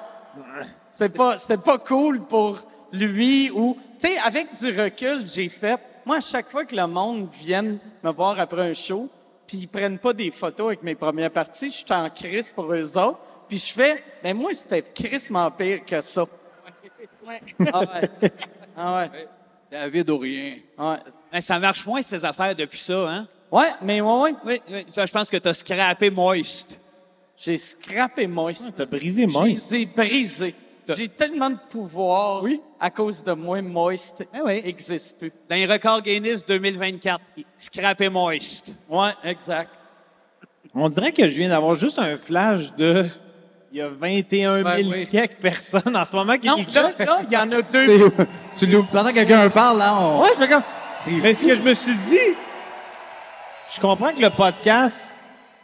C'était 0.90 1.10
pas, 1.10 1.40
c'était 1.40 1.58
pas 1.58 1.80
cool 1.80 2.22
pour 2.22 2.60
lui 2.92 3.50
ou... 3.50 3.76
Tu 4.00 4.08
sais, 4.08 4.18
avec 4.20 4.54
du 4.54 4.80
recul, 4.80 5.26
j'ai 5.26 5.50
fait... 5.50 5.80
Moi, 6.06 6.18
à 6.18 6.22
chaque 6.22 6.50
fois 6.50 6.66
que 6.66 6.76
le 6.76 6.86
monde 6.86 7.30
vienne 7.32 7.80
me 8.04 8.12
voir 8.12 8.40
après 8.40 8.70
un 8.70 8.74
show, 8.74 9.10
puis 9.48 9.58
ils 9.58 9.68
prennent 9.68 9.98
pas 9.98 10.14
des 10.14 10.30
photos 10.30 10.68
avec 10.68 10.84
mes 10.84 10.96
premières 10.96 11.32
parties, 11.32 11.70
je 11.70 11.78
suis 11.78 11.86
en 11.92 12.10
crise 12.10 12.52
pour 12.52 12.72
eux 12.72 12.98
autres, 12.98 13.20
puis 13.48 13.58
je 13.58 13.74
fais... 13.74 14.04
Ben 14.24 14.36
moi, 14.36 14.54
c'était 14.54 14.82
crissement 14.82 15.50
pire 15.52 15.86
que 15.86 16.02
ça. 16.02 16.26
Ah 17.74 17.80
ouais. 17.80 18.32
Ah 18.76 18.98
ouais. 18.98 19.28
David 19.72 20.10
ou 20.10 20.18
rien. 20.18 20.56
Ouais. 20.78 20.98
Ben, 21.32 21.42
ça 21.42 21.60
marche 21.60 21.86
moins, 21.86 22.02
ces 22.02 22.24
affaires, 22.24 22.56
depuis 22.56 22.80
ça, 22.80 23.10
hein? 23.10 23.28
Ouais, 23.52 23.72
mais 23.82 24.00
ouais, 24.02 24.20
ouais. 24.22 24.34
Oui, 24.46 24.62
oui. 24.72 24.86
Ça, 24.90 25.06
je 25.06 25.12
pense 25.12 25.30
que 25.30 25.38
tu 25.38 25.48
as 25.48 25.54
scrappé 25.54 26.10
Moist. 26.10 26.80
J'ai 27.36 27.58
scrappé 27.58 28.28
Moist. 28.28 28.74
T'as 28.76 28.86
brisé 28.86 29.26
Moist. 29.28 29.72
les 29.72 29.82
ai 29.82 29.86
brisés. 29.86 30.56
J'ai 30.90 31.10
tellement 31.10 31.50
de 31.50 31.58
pouvoir 31.70 32.44
Oui. 32.44 32.62
à 32.80 32.90
cause 32.90 33.22
de 33.22 33.34
moi, 33.34 33.62
Moist 33.62 34.26
Ah 34.34 34.40
oui. 34.46 34.62
n'existe 34.64 35.20
plus. 35.20 35.34
Dans 35.50 35.56
les 35.56 35.66
records 35.66 36.02
Guinness 36.02 36.46
2024, 36.46 37.22
scrappé 37.58 38.08
Moist. 38.08 38.78
Ouais, 38.90 39.12
exact. 39.26 39.72
On 40.74 40.88
dirait 40.88 41.12
que 41.12 41.28
je 41.28 41.36
viens 41.38 41.50
d'avoir 41.50 41.76
juste 41.76 42.00
un 42.00 42.16
flash 42.16 42.74
de. 42.76 43.08
Il 43.78 43.82
y 43.82 43.84
a 43.84 43.90
21 43.90 44.64
000 44.64 44.64
Ben 44.64 44.88
oui. 44.92 45.06
quelques 45.06 45.36
personnes 45.36 45.96
en 45.96 46.04
ce 46.04 46.16
moment 46.16 46.36
qui 46.36 46.48
Non, 46.48 46.58
là, 46.74 46.92
là, 46.98 47.20
il 47.28 47.32
y 47.32 47.38
en 47.38 47.52
a 47.52 47.62
deux. 47.62 48.12
tu 48.58 48.66
l'ouvres? 48.66 48.88
Pendant 48.92 49.10
que 49.10 49.14
quelqu'un 49.14 49.48
parle, 49.52 49.78
là, 49.78 49.96
on... 50.00 50.24
Ouais, 50.24 50.30
je 50.34 50.40
fais 50.40 50.50
comme. 50.50 50.64
Mais 51.22 51.36
ce 51.36 51.46
que 51.46 51.54
je 51.54 51.62
me 51.62 51.76
suis 51.76 51.96
dit, 51.96 52.36
je 53.72 53.80
comprends 53.80 54.12
que 54.16 54.20
le 54.20 54.32
podcast, 54.32 55.16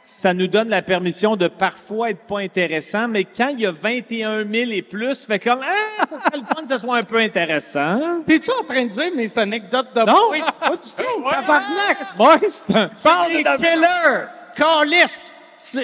ça 0.03 0.31
nous 0.35 0.45
donne 0.45 0.69
la 0.69 0.83
permission 0.83 1.35
de 1.35 1.47
parfois 1.47 2.11
être 2.11 2.27
pas 2.27 2.41
intéressant, 2.41 3.07
mais 3.07 3.23
quand 3.23 3.47
il 3.47 3.61
y 3.61 3.65
a 3.65 3.71
21 3.71 4.45
000 4.47 4.71
et 4.73 4.83
plus, 4.83 5.15
ça 5.15 5.25
fait 5.25 5.39
comme 5.39 5.61
ah, 5.63 6.05
ça 6.07 6.19
serait 6.19 6.37
le 6.37 6.45
fun 6.45 6.61
que 6.61 6.69
ça 6.69 6.77
soit 6.77 6.97
un 6.97 7.03
peu 7.03 7.17
intéressant. 7.17 8.21
T'es-tu 8.27 8.51
en 8.51 8.63
train 8.63 8.85
de 8.85 8.89
dire 8.91 9.11
mes 9.15 9.39
anecdotes 9.39 9.87
de 9.95 10.01
Non, 10.01 10.29
pas 10.59 10.69
du 10.69 10.75
tout. 10.77 11.29
Tabarnak! 11.31 11.97
Moi, 12.15 12.37
c'est 12.47 12.75
un. 12.75 12.91
Parle 13.03 13.31
de 13.31 13.57
Keller! 13.57 14.27
Carlis! 14.55 15.31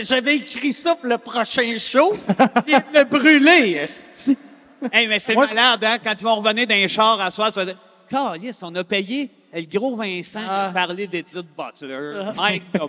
J'avais 0.01 0.35
écrit 0.37 0.73
ça 0.73 0.95
pour 0.95 1.07
le 1.07 1.17
prochain 1.17 1.75
show. 1.77 2.11
puis 2.65 2.73
de 2.73 2.99
le 2.99 3.03
brûler. 3.05 3.85
Hey, 4.91 5.07
mais 5.07 5.19
c'est 5.19 5.33
je- 5.33 5.39
malade, 5.39 5.83
hein? 5.83 5.97
Quand 6.03 6.13
ils 6.17 6.23
vont 6.23 6.35
revenir 6.35 6.67
d'un 6.67 6.87
char 6.87 7.19
à 7.19 7.31
soir, 7.31 7.51
tu 7.51 7.59
vas 7.59 7.65
dire 7.65 7.77
Calice, 8.09 8.61
on 8.63 8.73
a 8.75 8.83
payé 8.83 9.29
le 9.53 9.61
gros 9.63 9.95
Vincent 9.95 10.39
Ah. 10.47 10.67
de 10.69 10.73
parler 10.73 11.07
d'Edith 11.07 11.45
Butler, 11.57 12.31
Mike 12.35 12.63
the 12.73 12.79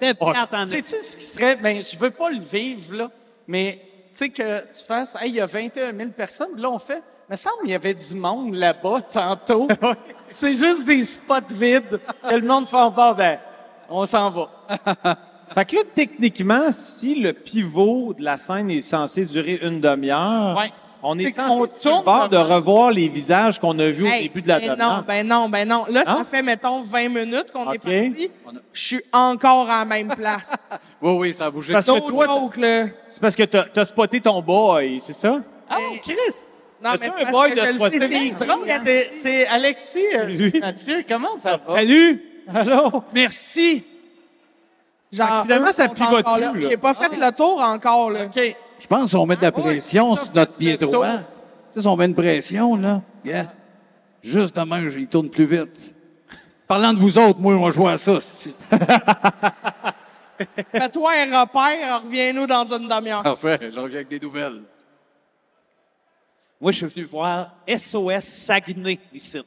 Sais-tu 0.68 1.02
ce 1.02 1.16
qui 1.16 1.24
serait? 1.24 1.56
Ben, 1.56 1.80
je 1.80 1.98
veux 1.98 2.10
pas 2.10 2.30
le 2.30 2.40
vivre, 2.40 2.94
là, 2.94 3.10
mais 3.46 3.80
tu 4.12 4.18
sais, 4.18 4.28
que 4.30 4.60
tu 4.60 4.84
fasses, 4.86 5.14
hey, 5.20 5.30
il 5.30 5.34
y 5.36 5.40
a 5.40 5.46
21 5.46 5.92
000 5.96 6.10
personnes. 6.10 6.56
Là, 6.56 6.70
on 6.70 6.78
fait, 6.78 7.02
me 7.28 7.36
semble 7.36 7.56
qu'il 7.62 7.70
y 7.70 7.74
avait 7.74 7.94
du 7.94 8.14
monde 8.14 8.54
là-bas 8.54 9.00
tantôt. 9.10 9.68
C'est 10.28 10.54
juste 10.54 10.84
des 10.86 11.04
spots 11.04 11.34
vides 11.52 12.00
que 12.28 12.34
le 12.34 12.46
monde 12.46 12.68
fait 12.68 12.76
en 12.76 12.90
bas, 12.90 13.14
ben, 13.14 13.38
on 13.88 14.06
s'en 14.06 14.30
va. 14.30 14.48
Fait 15.54 15.64
que 15.64 15.76
là, 15.76 15.82
techniquement, 15.94 16.70
si 16.70 17.16
le 17.16 17.32
pivot 17.32 18.14
de 18.14 18.22
la 18.24 18.36
scène 18.38 18.70
est 18.70 18.80
censé 18.80 19.24
durer 19.24 19.58
une 19.62 19.80
demi-heure, 19.80 20.56
Ouais. 20.56 20.72
on 21.02 21.18
est, 21.18 21.26
C'est 21.26 21.32
censé 21.32 21.70
tourne 21.82 22.04
bord 22.04 22.28
de 22.28 22.36
revoir 22.36 22.90
les 22.90 23.08
visages 23.08 23.58
qu'on 23.58 23.78
a 23.78 23.88
vus 23.88 24.06
au 24.06 24.10
début 24.22 24.42
de 24.42 24.48
la 24.48 24.58
ben 24.60 24.66
non, 24.68 24.74
demi-heure. 24.76 25.04
ben 25.06 25.26
non, 25.26 25.48
ben 25.48 25.68
non. 25.68 25.84
Là, 25.88 26.02
Hein? 26.06 26.16
ça 26.18 26.24
fait, 26.24 26.42
mettons, 26.42 26.82
20 26.82 27.08
minutes 27.08 27.50
qu'on 27.52 27.72
est 27.72 27.78
parti. 27.78 28.30
Je 28.72 28.80
suis 28.80 29.00
encore 29.12 29.68
à 29.70 29.80
la 29.80 29.84
même 29.84 30.08
place. 30.08 30.52
Oui, 31.00 31.12
oui, 31.16 31.34
ça 31.34 31.46
a 31.46 31.50
bougé. 31.50 31.72
Parce 31.74 31.86
que 31.86 32.08
toi, 32.10 32.50
c'est 33.08 33.20
parce 33.20 33.36
que 33.36 33.44
t'as 33.44 33.66
as 33.76 33.84
spoté 33.84 34.20
ton 34.20 34.42
boy, 34.42 34.98
c'est 35.00 35.12
ça? 35.12 35.40
Ah, 35.70 35.76
Chris! 36.02 36.16
Non, 36.82 36.90
mais 37.00 37.08
un 37.26 37.30
boy 37.30 37.50
de 37.52 37.56
spotter 37.58 37.98
c'est 38.00 38.46
Non, 38.46 38.60
hein. 38.68 38.82
c'est- 39.10 39.46
Alexis 39.46 39.98
euh, 40.14 40.50
Mathieu. 40.60 41.04
Comment 41.08 41.36
ça 41.36 41.56
va? 41.64 41.74
Salut! 41.76 42.22
Allô? 42.52 43.02
Merci! 43.14 43.84
Genre, 45.10 45.42
finalement, 45.42 45.68
eux 45.68 45.72
ça 45.72 45.88
pivote 45.88 46.26
plus. 46.52 46.62
J'ai 46.62 46.76
pas 46.76 46.94
fait 46.94 47.08
le 47.16 47.32
tour 47.32 47.60
encore, 47.60 48.10
là. 48.10 48.26
Je 48.34 48.86
pense 48.86 49.12
qu'on 49.12 49.26
met 49.26 49.36
de 49.36 49.42
la 49.42 49.48
Ah, 49.48 49.56
ouais. 49.56 49.62
pression 49.62 50.14
sur 50.14 50.32
notre 50.34 50.52
pied 50.52 50.76
droit. 50.76 51.18
Tu 51.18 51.24
sais, 51.70 51.80
si 51.80 51.86
on 51.88 51.96
met 51.96 52.06
une 52.06 52.14
pression, 52.14 52.76
là, 52.76 53.02
yeah. 53.24 53.52
juste 54.22 54.54
demain, 54.54 54.86
il 54.86 55.08
tourne 55.08 55.30
plus 55.30 55.46
vite. 55.46 55.94
Parlant 56.66 56.92
de 56.92 56.98
vous 56.98 57.18
autres, 57.18 57.38
moi, 57.40 57.54
on 57.54 57.70
joue 57.70 57.88
à 57.88 57.96
ça, 57.96 58.20
c'est 58.20 58.52
Fais-toi 60.70 61.10
un 61.12 61.40
repère, 61.40 62.02
reviens-nous 62.02 62.46
dans 62.46 62.64
une 62.66 62.86
demi-heure. 62.88 63.22
Parfait, 63.22 63.58
je 63.72 63.80
reviens 63.80 63.96
avec 63.96 64.08
des 64.08 64.20
nouvelles. 64.20 64.62
Moi, 66.60 66.70
je 66.72 66.76
suis 66.76 66.86
venu 66.86 67.04
voir 67.06 67.54
SOS 67.66 68.22
Saguenay 68.22 68.98
ici. 69.12 69.40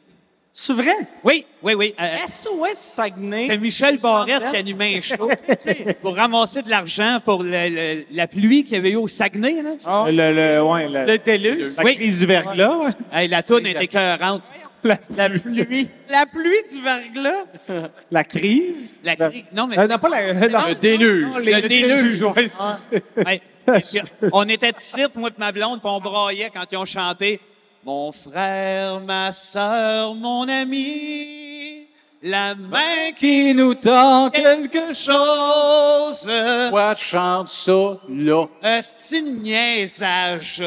C'est 0.54 0.74
vrai? 0.74 0.92
Oui, 1.24 1.46
oui, 1.64 1.74
oui. 1.76 1.96
euh, 2.00 2.28
SOS 2.28 2.76
Saguenay. 2.76 3.48
C'est 3.50 3.58
Michel 3.58 3.98
Barrette 4.00 4.50
qui 4.52 4.58
animait 4.58 4.98
un 4.98 5.02
show 5.02 5.30
pour 6.02 6.16
ramasser 6.18 6.62
de 6.62 6.70
l'argent 6.70 7.20
pour 7.24 7.42
le- 7.42 7.70
le- 7.70 8.06
la 8.12 8.28
pluie 8.28 8.66
qu'il 8.66 8.74
y 8.74 8.78
avait 8.78 8.92
eu 8.92 8.96
au 8.98 9.08
Saguenay. 9.08 9.62
Là. 9.62 9.70
Ah. 9.86 10.06
Le, 10.10 10.34
le, 10.34 10.62
ouais, 10.62 10.90
le- 10.90 11.06
Le 11.14 11.18
déluge. 11.18 11.70
Oui. 11.82 11.96
crise 11.96 12.20
du 12.20 12.26
verglas. 12.26 12.76
ouais. 12.78 12.90
Hey, 13.14 13.28
la 13.30 13.44
toune 13.44 13.66
était 13.66 13.86
écœurante. 13.86 14.44
La, 14.84 14.98
la 15.16 15.30
pluie. 15.30 15.88
La 16.10 16.26
pluie 16.26 16.64
du 16.70 16.82
verglas. 16.82 17.46
La 18.12 18.24
crise. 18.26 19.00
La 19.06 19.16
cri- 19.16 19.46
Non, 19.54 19.68
mais 19.68 19.80
Euh, 19.80 19.88
non, 19.88 20.00
pas 20.00 20.10
la, 20.10 20.34
la- 20.34 20.68
Le 20.70 20.76
déluge. 20.76 21.28
non, 21.28 21.38
le 21.38 21.62
déluge. 21.68 22.22
ouais, 22.24 22.44
excusez. 22.44 23.04
Ouais. 23.16 23.42
Puis, 23.80 24.02
on 24.34 24.44
était 24.50 24.74
ici, 24.78 25.02
moi 25.16 25.30
et 25.30 25.40
ma 25.40 25.52
blonde, 25.54 25.80
puis 25.82 25.90
on 25.90 26.00
braillait 26.00 26.52
quand 26.54 26.64
ils 26.72 26.78
ont 26.78 26.86
chanté 26.86 27.40
Mon 27.84 28.12
frère, 28.12 29.00
ma 29.00 29.32
sœur, 29.32 30.14
mon 30.14 30.48
ami, 30.48 31.88
la 32.22 32.54
main 32.54 33.12
qui 33.18 33.56
nous 33.56 33.74
tend 33.74 34.30
quelque 34.30 34.94
chose. 34.94 36.30
Pourquoi 36.30 36.94
tu 36.94 37.06
chantes 37.06 37.50
ça, 37.50 37.98
là? 38.08 38.46
Un 38.62 38.82
niaisage. 39.22 40.64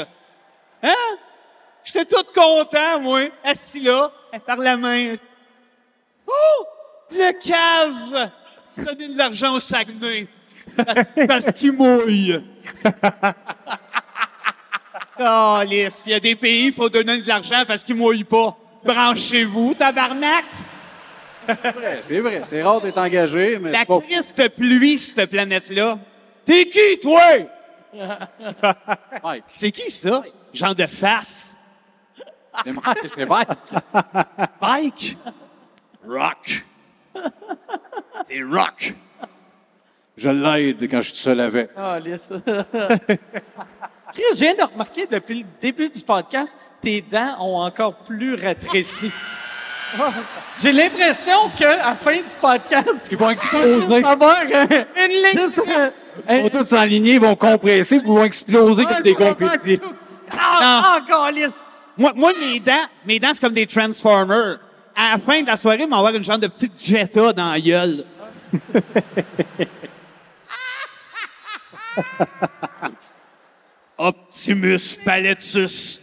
Hein? 0.83 0.91
J'étais 1.85 2.05
tout 2.05 2.25
content, 2.35 3.01
moi, 3.01 3.29
assis 3.45 3.79
là, 3.79 4.11
par 4.45 4.57
la 4.57 4.77
main. 4.77 5.15
Oh! 6.27 6.67
Le 7.13 7.31
cave! 7.39 8.31
Donner 8.77 9.07
de 9.07 9.17
l'argent 9.17 9.55
au 9.55 9.61
Saguenay. 9.61 10.27
Parce, 10.77 10.99
parce 11.29 11.53
qu'il 11.53 11.75
mouille. 11.75 12.43
Oh, 15.21 15.61
lisse, 15.67 16.03
il 16.07 16.13
y 16.13 16.15
a 16.15 16.21
des 16.21 16.35
pays, 16.35 16.67
il 16.69 16.73
faut 16.73 16.89
donner 16.89 17.19
de 17.23 17.29
l'argent 17.29 17.63
parce 17.67 17.85
qu'ils 17.85 17.95
mouillent 17.95 18.25
pas. 18.25 18.57
Branchez-vous, 18.85 19.75
tabarnak! 19.75 20.45
C'est 21.47 21.73
vrai, 21.73 21.99
c'est 22.03 22.21
vrai. 22.21 22.43
C'est 22.45 22.63
rare 22.63 22.81
d'être 22.81 22.99
engagé, 22.99 23.59
mais 23.59 23.71
La 23.71 23.81
c'est 23.81 23.87
pas... 23.87 24.01
triste 24.01 24.49
pluie, 24.57 24.99
cette 24.99 25.31
planète-là. 25.31 25.99
T'es 26.45 26.67
qui, 26.67 26.99
toi? 27.01 27.21
Mike, 29.23 29.45
C'est 29.55 29.71
qui, 29.71 29.91
ça? 29.91 30.23
Genre 30.53 30.75
de 30.75 30.87
face. 30.87 31.55
c'est 32.65 32.73
Mike, 32.73 32.99
c'est 33.15 33.27
Mike. 33.27 33.49
Bike. 34.61 35.19
Rock. 36.07 36.67
C'est 38.25 38.43
rock. 38.43 38.95
Je 40.17 40.29
l'aide 40.31 40.83
quand 40.91 41.01
je 41.01 41.09
suis 41.09 41.17
seul 41.17 41.41
avec. 41.41 41.71
Ah, 41.77 41.99
lisse. 42.01 42.33
Je 44.17 44.37
viens 44.37 44.55
de 44.55 44.63
remarquer 44.63 45.07
depuis 45.07 45.41
le 45.41 45.47
début 45.61 45.89
du 45.89 46.01
podcast, 46.03 46.57
tes 46.81 47.01
dents 47.03 47.37
ont 47.41 47.57
encore 47.59 47.95
plus 47.97 48.35
rétréci. 48.35 49.11
J'ai 50.63 50.73
l'impression 50.73 51.51
qu'à 51.57 51.77
la 51.77 51.95
fin 51.97 52.17
du 52.17 52.23
podcast, 52.41 53.07
Ils 53.11 53.17
vont 53.17 53.31
exploser. 53.31 54.03
ça 54.03 54.17
va 54.17 54.35
un- 54.41 55.05
Une 55.05 55.11
ligne. 55.11 55.25
juste 55.35 55.61
un- 55.69 55.91
Ils 56.37 56.43
vont 56.43 56.49
tous 56.49 56.65
s'enligner, 56.65 57.15
ils 57.15 57.21
vont 57.21 57.37
compresser, 57.37 57.99
puis 58.01 58.09
ils 58.09 58.13
vont 58.15 58.25
exploser 58.25 58.85
comme 58.85 59.01
des 59.03 59.15
confettis. 59.15 59.81
Ah, 60.37 60.99
encore. 61.01 61.31
Moi, 61.97 62.13
moi, 62.17 62.33
mes 62.41 62.59
dents, 62.61 62.73
mes 63.07 63.21
dents, 63.21 63.29
c'est 63.35 63.41
comme 63.41 63.55
des 63.55 63.67
Transformers. 63.67 64.59
À 64.97 65.13
la 65.13 65.19
fin 65.19 65.43
de 65.43 65.47
la 65.47 65.57
soirée, 65.57 65.83
ils 65.83 65.89
vont 65.89 65.97
avoir 65.97 66.15
une 66.15 66.25
genre 66.25 66.39
de 66.39 66.47
petite 66.49 66.73
Jetta 66.81 67.33
dans 67.33 67.53
la 67.53 67.61
gueule. 67.61 68.05
Optimus 74.05 74.97
Paletus. 75.03 76.01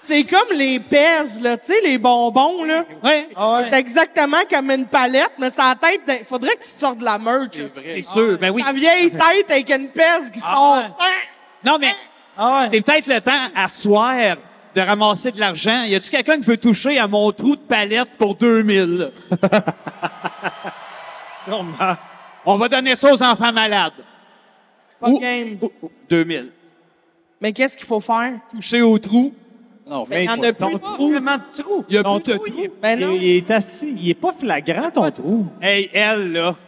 C'est 0.00 0.24
comme 0.24 0.48
les 0.56 0.80
pèses, 0.80 1.40
là, 1.40 1.56
tu 1.56 1.66
sais, 1.66 1.80
les 1.84 1.98
bonbons, 1.98 2.64
là. 2.64 2.84
Ouais, 3.04 3.28
C'est 3.70 3.78
exactement 3.78 4.38
comme 4.50 4.70
une 4.72 4.86
palette, 4.86 5.32
mais 5.38 5.50
ça 5.50 5.74
tête. 5.80 6.00
Il 6.08 6.24
faudrait 6.24 6.56
que 6.56 6.64
tu 6.64 6.70
te 6.70 6.80
sortes 6.80 6.98
de 6.98 7.04
la 7.04 7.18
merch. 7.18 7.50
c'est 7.84 8.02
sûr. 8.02 8.38
Ben 8.40 8.50
oui. 8.50 8.62
Ta 8.62 8.72
vieille 8.72 9.10
tête 9.12 9.50
avec 9.50 9.70
une 9.70 9.88
pèse 9.90 10.30
qui 10.32 10.40
sort. 10.40 10.82
Non, 11.64 11.76
mais 11.78 11.94
Ah 12.36 12.60
ouais. 12.62 12.68
c'est 12.72 12.80
peut-être 12.80 13.06
le 13.06 13.20
temps 13.20 13.50
à 13.54 13.68
soir 13.68 14.36
de 14.74 14.80
ramasser 14.80 15.30
de 15.30 15.38
l'argent. 15.38 15.82
Y 15.84 15.94
a-tu 15.94 16.10
quelqu'un 16.10 16.38
qui 16.38 16.44
veut 16.46 16.56
toucher 16.56 16.98
à 16.98 17.06
mon 17.06 17.30
trou 17.30 17.54
de 17.54 17.60
palette 17.60 18.16
pour 18.18 18.34
2000? 18.34 19.12
Sûrement. 21.44 21.96
On 22.46 22.56
va 22.56 22.68
donner 22.68 22.96
ça 22.96 23.12
aux 23.12 23.22
enfants 23.22 23.52
malades. 23.52 23.92
Pas 25.00 25.08
Ou- 25.10 25.18
game. 25.20 25.58
ou- 25.62 25.70
ou- 25.82 25.90
2000. 26.08 26.50
Mais 27.40 27.52
qu'est-ce 27.52 27.76
qu'il 27.76 27.86
faut 27.86 28.00
faire? 28.00 28.32
Toucher 28.50 28.82
au 28.82 28.98
trou. 28.98 29.32
Non, 29.86 30.04
Mais 30.10 30.24
il 30.24 30.26
y 30.26 30.30
en 30.30 30.42
a 30.42 30.52
plus. 30.52 30.78
trou. 30.80 31.10
Vraiment 31.12 31.36
de 31.36 31.62
trou. 31.62 31.84
Il 31.88 31.94
y 31.94 31.98
a 31.98 32.02
Ton 32.02 32.20
plus 32.20 32.32
de 32.32 32.36
trou, 32.38 32.46
trou. 32.46 32.54
il 32.58 32.64
est- 32.64 32.72
Ben 32.82 32.98
non. 33.00 33.12
Il, 33.12 33.22
il 33.22 33.36
est 33.36 33.50
assis. 33.50 33.94
Il 33.96 34.10
est 34.10 34.14
pas 34.14 34.32
flagrant, 34.32 34.90
ton 34.90 35.10
trou. 35.10 35.46
Hey, 35.62 35.88
elle, 35.92 36.32
là. 36.32 36.56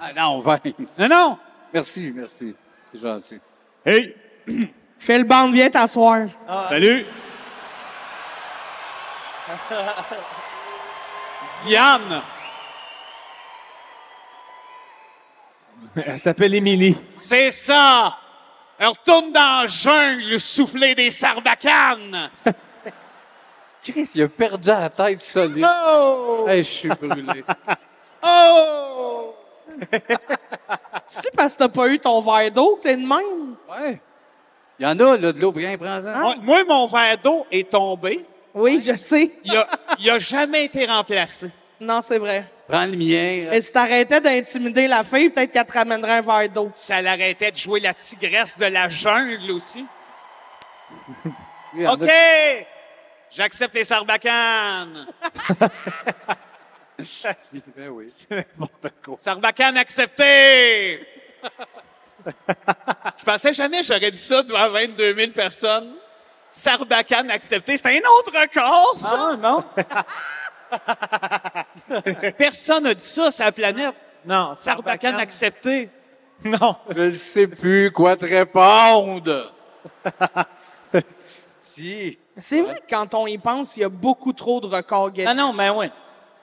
Ah 0.00 0.12
non, 0.16 0.38
Vince. 0.38 0.60
Non, 1.00 1.08
non. 1.08 1.38
Merci, 1.74 2.12
merci. 2.14 2.54
C'est 2.92 3.00
gentil. 3.00 3.40
Hey! 3.84 4.14
Fais 4.98 5.18
le 5.18 5.24
bande, 5.24 5.52
viens 5.52 5.68
t'asseoir. 5.70 6.28
Salut! 6.68 7.04
Diane. 11.66 12.22
Elle 16.06 16.18
s'appelle 16.18 16.54
Émilie. 16.54 16.96
C'est 17.14 17.50
ça. 17.50 18.16
Elle 18.78 18.88
retourne 18.88 19.32
dans 19.32 19.62
la 19.62 19.66
jungle 19.66 20.40
souffler 20.40 20.94
des 20.94 21.10
sarbacanes. 21.10 22.30
Chris, 23.82 24.10
il 24.14 24.22
a 24.22 24.28
perdu 24.28 24.68
la 24.68 24.90
tête 24.90 25.20
solide. 25.20 25.66
Oh! 25.66 26.44
Hey, 26.48 26.62
je 26.62 26.68
suis 26.68 26.88
brûlé. 26.88 27.44
Oh! 28.20 29.32
C'est 31.08 31.30
parce 31.36 31.52
que 31.52 31.58
t'as 31.58 31.68
pas 31.68 31.86
eu 31.86 32.00
ton 32.00 32.20
verre 32.20 32.50
d'eau 32.50 32.74
que 32.74 32.82
t'es 32.82 32.96
de 32.96 33.06
même? 33.06 33.54
Ouais. 33.70 34.00
Il 34.76 34.82
y 34.82 34.86
en 34.86 34.98
a, 34.98 35.16
là, 35.16 35.32
de 35.32 35.40
l'eau, 35.40 35.52
bien, 35.52 35.78
prends-en. 35.78 36.18
Moi, 36.18 36.34
moi, 36.42 36.64
mon 36.64 36.88
verre 36.88 37.16
d'eau 37.18 37.46
est 37.48 37.70
tombé. 37.70 38.26
Oui, 38.52 38.82
je 38.84 38.96
sais. 38.96 39.30
Il 39.44 39.56
a, 39.56 39.68
il 40.00 40.10
a 40.10 40.18
jamais 40.18 40.64
été 40.64 40.84
remplacé. 40.84 41.52
Non, 41.80 42.00
c'est 42.02 42.18
vrai. 42.18 42.44
Prends 42.68 42.84
le 42.84 42.96
mien. 42.96 43.46
Mais 43.50 43.60
si 43.62 43.72
t'arrêtais 43.72 44.20
d'intimider 44.20 44.86
la 44.86 45.02
fille, 45.02 45.30
peut-être 45.30 45.52
qu'elle 45.52 45.64
te 45.64 45.72
ramènerait 45.72 46.18
un 46.18 46.20
verre 46.20 46.50
d'eau. 46.50 46.70
Ça 46.74 47.00
l'arrêtait 47.00 47.50
de 47.50 47.56
jouer 47.56 47.80
la 47.80 47.94
tigresse 47.94 48.58
de 48.58 48.66
la 48.66 48.90
jungle 48.90 49.50
aussi. 49.52 49.86
OK! 51.74 52.10
J'accepte 53.30 53.74
les 53.74 53.84
sarbacanes. 53.84 55.06
Ben 57.76 57.88
oui. 57.90 58.06
Sarbacane 59.18 59.76
accepté! 59.78 61.06
Je 62.26 63.24
pensais 63.24 63.54
jamais 63.54 63.80
que 63.80 63.86
j'aurais 63.86 64.10
dit 64.10 64.18
ça 64.18 64.42
devant 64.42 64.68
22 64.70 65.14
000 65.14 65.30
personnes. 65.32 65.94
Sarbacane 66.50 67.30
accepté. 67.30 67.78
C'est 67.78 67.86
un 67.86 68.08
autre 68.18 68.32
record, 68.38 68.98
ça! 68.98 69.14
Ah 69.14 69.36
non. 69.36 69.64
Personne 72.38 72.84
n'a 72.84 72.94
dit 72.94 73.04
ça 73.04 73.30
sur 73.30 73.44
la 73.44 73.52
planète. 73.52 73.94
Non, 74.24 74.54
Sarbacane 74.54 75.16
accepté. 75.16 75.90
Non. 76.44 76.76
Je 76.94 77.00
ne 77.00 77.14
sais 77.16 77.48
plus 77.48 77.90
quoi 77.90 78.16
te 78.16 78.24
répondre. 78.24 79.52
si. 81.58 82.16
C'est 82.36 82.60
vrai 82.62 82.76
que 82.76 82.88
quand 82.88 83.12
on 83.14 83.26
y 83.26 83.36
pense, 83.38 83.76
il 83.76 83.80
y 83.80 83.84
a 83.84 83.88
beaucoup 83.88 84.32
trop 84.32 84.60
de 84.60 84.66
records 84.68 85.10
Guinness. 85.10 85.30
Ah 85.32 85.34
non, 85.34 85.52
mais 85.52 85.68
oui. 85.70 85.88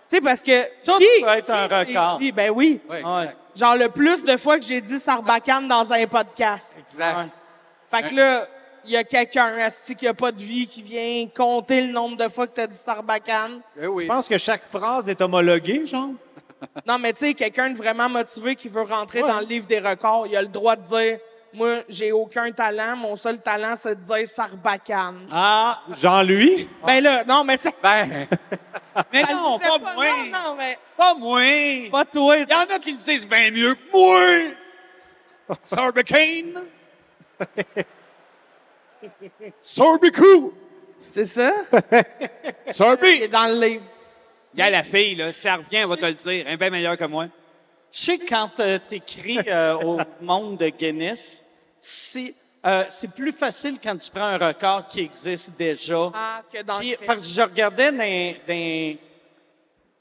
Tu 0.10 0.18
sais, 0.18 0.22
parce 0.22 0.42
que. 0.42 0.52
Ça, 0.84 0.98
qui- 0.98 1.22
ça 1.22 1.26
peut 1.32 1.38
être 1.38 1.50
un 1.50 1.86
qui 1.86 1.92
record. 1.94 2.20
dit- 2.20 2.32
ben 2.34 2.52
oui. 2.54 2.82
Genre 3.56 3.76
le 3.78 3.88
plus 3.88 4.24
de 4.26 4.36
fois 4.36 4.60
que 4.60 4.66
j'ai 4.66 4.82
dit 4.82 5.00
Sarbacane 5.00 5.68
dans 5.70 5.94
un 5.94 6.06
podcast. 6.08 6.76
Exact. 6.78 7.30
Fait 7.90 8.04
que 8.10 8.16
là, 8.16 8.48
il 8.86 8.92
y 8.94 8.98
a 8.98 9.04
quelqu'un, 9.04 9.58
asti, 9.58 9.96
qui 9.96 10.08
a 10.08 10.14
pas 10.14 10.32
de 10.32 10.40
vie, 10.40 10.68
qui 10.68 10.82
vient 10.82 11.28
compter 11.36 11.82
le 11.82 11.92
nombre 11.92 12.18
de 12.18 12.28
fois 12.30 12.48
que 12.48 12.56
tu 12.56 12.62
as 12.62 12.68
dit 12.68 12.78
Sarbacane. 12.78 13.62
Eh 13.82 13.88
oui. 13.88 14.04
Je 14.04 14.08
pense 14.10 14.28
que 14.28 14.38
chaque 14.38 14.70
phrase 14.72 15.10
est 15.10 15.22
homologuée, 15.22 15.86
genre. 15.86 16.10
Non, 16.88 16.98
mais 16.98 17.12
tu 17.14 17.20
sais, 17.20 17.34
quelqu'un 17.34 17.70
de 17.70 17.78
vraiment 17.78 18.10
motivé 18.10 18.56
qui 18.56 18.70
veut 18.70 18.82
rentrer 18.84 19.22
Ouais. 19.22 19.30
dans 19.30 19.40
le 19.40 19.46
livre 19.46 19.68
des 19.68 19.80
records, 19.80 20.26
il 20.28 20.36
a 20.38 20.42
le 20.42 20.48
droit 20.48 20.76
de 20.76 20.84
dire 20.84 21.20
Moi, 21.54 21.80
j'ai 21.90 22.12
aucun 22.12 22.52
talent, 22.52 22.96
mon 22.96 23.16
seul 23.16 23.40
talent, 23.40 23.76
c'est 23.76 23.96
de 24.00 24.02
dire 24.04 24.28
Sarbacane. 24.28 25.28
Ah, 25.32 25.82
Jean-Louis? 25.96 26.68
Ben 26.88 27.02
là, 27.04 27.24
non, 27.26 27.44
mais 27.44 27.58
ça. 27.58 27.70
Ben, 27.84 28.28
mais 29.14 29.22
non, 29.24 29.60
pas 29.60 29.80
pas, 29.80 29.94
moi. 29.96 30.06
Non, 30.06 30.50
non, 30.50 30.56
mais. 30.58 30.78
Pas 30.98 31.14
moi. 31.16 31.42
Pas 31.92 32.06
toi. 32.06 32.38
Il 32.38 32.50
y 32.50 32.54
en 32.54 32.76
a 32.76 32.80
qui 32.80 32.92
le 32.94 32.98
disent 32.98 33.28
bien 33.28 33.52
mieux 33.52 33.76
que 33.76 33.92
moi. 33.94 35.58
Sarbacane. 35.64 36.64
Sarbicu. 39.62 40.52
C'est 41.08 41.26
ça? 41.26 41.52
Est 41.92 43.28
dans 43.28 43.48
le 43.48 43.66
livre. 43.68 43.84
Il 44.54 44.60
y 44.60 44.64
a 44.64 44.70
la 44.70 44.84
fille, 44.84 45.16
là. 45.16 45.34
Si 45.34 45.42
ça 45.42 45.56
revient, 45.58 45.78
elle 45.78 45.88
va 45.88 45.98
te 45.98 46.06
le 46.06 46.14
dire. 46.14 46.44
Elle 46.48 46.54
est 46.54 46.58
bien 46.58 46.70
meilleure 46.70 46.98
que 46.98 47.06
moi. 47.06 47.28
Je 47.92 48.00
sais 48.00 48.18
que 48.18 48.28
quand 48.28 48.50
tu 48.56 48.96
écris 48.96 49.40
au 49.84 49.98
monde 50.22 50.58
de 50.58 50.70
Guinness, 50.70 51.44
c'est 51.78 52.34
euh, 52.66 52.84
c'est 52.90 53.14
plus 53.14 53.32
facile 53.32 53.78
quand 53.82 53.96
tu 53.96 54.10
prends 54.10 54.24
un 54.24 54.38
record 54.40 54.88
qui 54.88 55.02
existe 55.02 55.56
déjà. 55.56 56.10
Ah, 56.16 56.42
que 56.52 56.64
dans 56.64 56.80
Puis, 56.80 56.92
le 56.92 56.96
film. 56.98 57.06
parce 57.08 57.22
que 57.22 57.30
je 57.32 57.42
regardais 57.44 57.92
dans, 57.92 58.36
dans- 58.48 58.98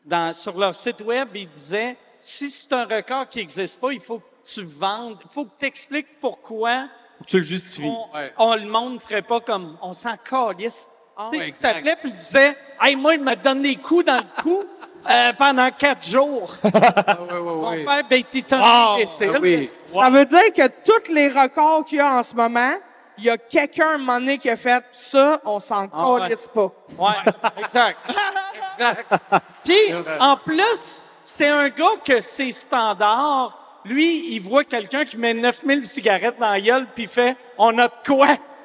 dans- 0.07 0.33
sur 0.35 0.57
leur 0.57 0.75
site 0.75 1.03
web, 1.03 1.29
ils 1.35 1.51
disaient 1.51 1.95
si 2.19 2.51
c'est 2.51 2.73
un 2.73 2.87
record 2.87 3.29
qui 3.29 3.41
n'existe 3.41 3.79
pas, 3.79 3.93
il 3.93 4.01
faut 4.01 4.19
que 4.21 4.25
tu 4.51 4.65
vendes, 4.65 5.19
il 5.23 5.31
faut 5.31 5.45
que 5.45 5.51
tu 5.59 5.67
expliques 5.67 6.19
pourquoi 6.21 6.89
Faut 7.19 7.25
que 7.25 7.31
tu 7.31 7.37
le 7.39 7.43
justifies. 7.45 7.87
on, 7.87 8.07
on- 8.39 8.55
le 8.57 8.67
monde 8.67 8.95
ne 8.95 8.99
ferait 8.99 9.23
pas 9.23 9.41
comme 9.41 9.77
on 9.83 9.93
s'en 9.93 10.17
calisse. 10.17 10.91
Ah, 11.17 11.29
tu 11.31 11.37
sais, 11.39 11.43
ouais, 11.45 11.49
il 11.51 11.55
s'appelait 11.55 11.97
puis 11.97 12.11
il 12.11 12.17
disait 12.17 12.57
Hey, 12.81 12.97
moi, 12.97 13.15
il 13.15 13.21
me 13.23 13.37
donne 13.37 13.63
des 13.63 13.77
coups 13.77 14.05
dans 14.05 14.17
le 14.17 14.43
cou 14.43 14.65
euh, 15.11 15.33
pendant 15.35 15.71
quatre 15.71 16.05
jours. 16.05 16.53
ah, 16.65 17.19
oui, 17.21 17.27
oui, 17.31 17.39
On 17.41 17.71
oui. 17.71 17.85
fait, 17.87 18.03
ben, 18.11 18.23
t'es 18.25 18.55
un 18.55 18.61
Wow! 18.61 18.95
imbécile. 18.97 19.31
Ah 19.35 19.39
oui. 19.41 19.71
Ça 19.87 20.11
veut 20.11 20.25
dire 20.25 20.53
que 20.57 20.67
tous 20.85 21.13
les 21.13 21.29
records 21.29 21.85
qu'il 21.85 21.99
y 21.99 22.01
a 22.01 22.19
en 22.19 22.23
ce 22.25 22.35
moment, 22.35 22.73
il 23.17 23.25
y 23.25 23.31
a 23.31 23.39
quelqu'un 23.39 23.91
à 23.91 23.95
un 23.95 23.99
moment 23.99 24.19
donné 24.19 24.39
qui 24.39 24.51
a 24.51 24.57
fait 24.57 24.83
ça, 24.91 25.41
on 25.45 25.61
s'en 25.61 25.87
Ah, 25.93 26.11
ouais. 26.15 26.31
pas. 26.53 26.73
Ouais, 26.99 27.63
exact. 27.63 27.99
Puis, 29.65 29.95
en 30.19 30.37
plus, 30.37 31.05
c'est 31.23 31.49
un 31.49 31.69
gars 31.69 31.97
que 32.05 32.21
c'est 32.21 32.51
standard. 32.51 33.64
Lui, 33.85 34.35
il 34.35 34.41
voit 34.41 34.65
quelqu'un 34.65 35.05
qui 35.05 35.17
met 35.17 35.35
9000 35.35 35.85
cigarettes 35.85 36.39
dans 36.39 36.51
la 36.51 36.61
gueule, 36.61 36.87
puis 36.95 37.05
il 37.05 37.09
fait 37.09 37.37
«On 37.59 37.77
a 37.79 37.89
de 37.89 37.93
quoi? 38.07 38.29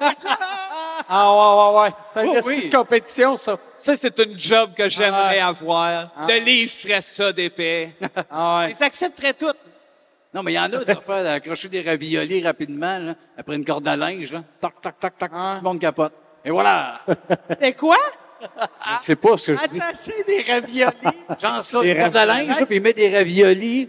Ah 1.12 1.32
ouais, 1.32 1.80
ouais, 1.80 1.82
ouais. 1.82 1.94
C'est 2.14 2.22
une 2.22 2.28
Oh, 2.30 2.34
petite 2.34 2.46
oui. 2.64 2.70
compétition, 2.70 3.36
ça. 3.36 3.58
Ça, 3.76 3.96
c'est 3.96 4.16
une 4.20 4.38
job 4.38 4.70
que 4.76 4.88
j'aimerais 4.88 5.40
avoir. 5.40 6.10
Ah. 6.16 6.26
Le 6.28 6.44
livre 6.44 6.70
serait 6.70 7.00
ça 7.00 7.32
d'épais. 7.32 7.90
Ah 8.30 8.58
ouais. 8.60 8.72
Ils 8.78 8.84
accepteraient 8.84 9.34
tout. 9.34 9.52
Non, 10.32 10.42
mais 10.44 10.52
il 10.52 10.54
y 10.54 10.58
en 10.60 10.64
a 10.64 10.68
des 10.68 10.92
affaires 10.92 11.24
d'accrocher 11.24 11.68
des 11.68 11.82
raviolis 11.82 12.42
rapidement, 12.44 12.98
là, 12.98 13.14
après 13.36 13.56
une 13.56 13.64
corde 13.64 13.88
à 13.88 13.96
linge. 13.96 14.32
Là. 14.32 14.42
Tac, 14.60 14.80
tac, 14.80 15.00
tac, 15.00 15.18
tac, 15.18 15.30
Ah. 15.34 15.54
tout 15.58 15.64
le 15.64 15.68
monde 15.70 15.80
capote. 15.80 16.12
Et 16.44 16.50
voilà! 16.50 17.00
C'était 17.48 17.72
quoi? 17.74 17.96
Je 18.40 19.02
sais 19.02 19.16
pas 19.16 19.36
ce 19.36 19.52
que 19.52 19.58
je 19.58 19.66
dis. 19.66 19.80
Attacher 19.80 20.22
des 20.26 20.42
raviolis. 20.50 20.92
Genre 21.40 21.62
ça, 21.62 21.80
Des 21.82 21.90
une 21.90 22.00
corde 22.00 22.16
à 22.16 22.26
linge, 22.26 22.60
là, 22.60 22.66
puis 22.66 22.76
il 22.76 22.82
met 22.82 22.92
des 22.92 23.14
raviolis 23.14 23.88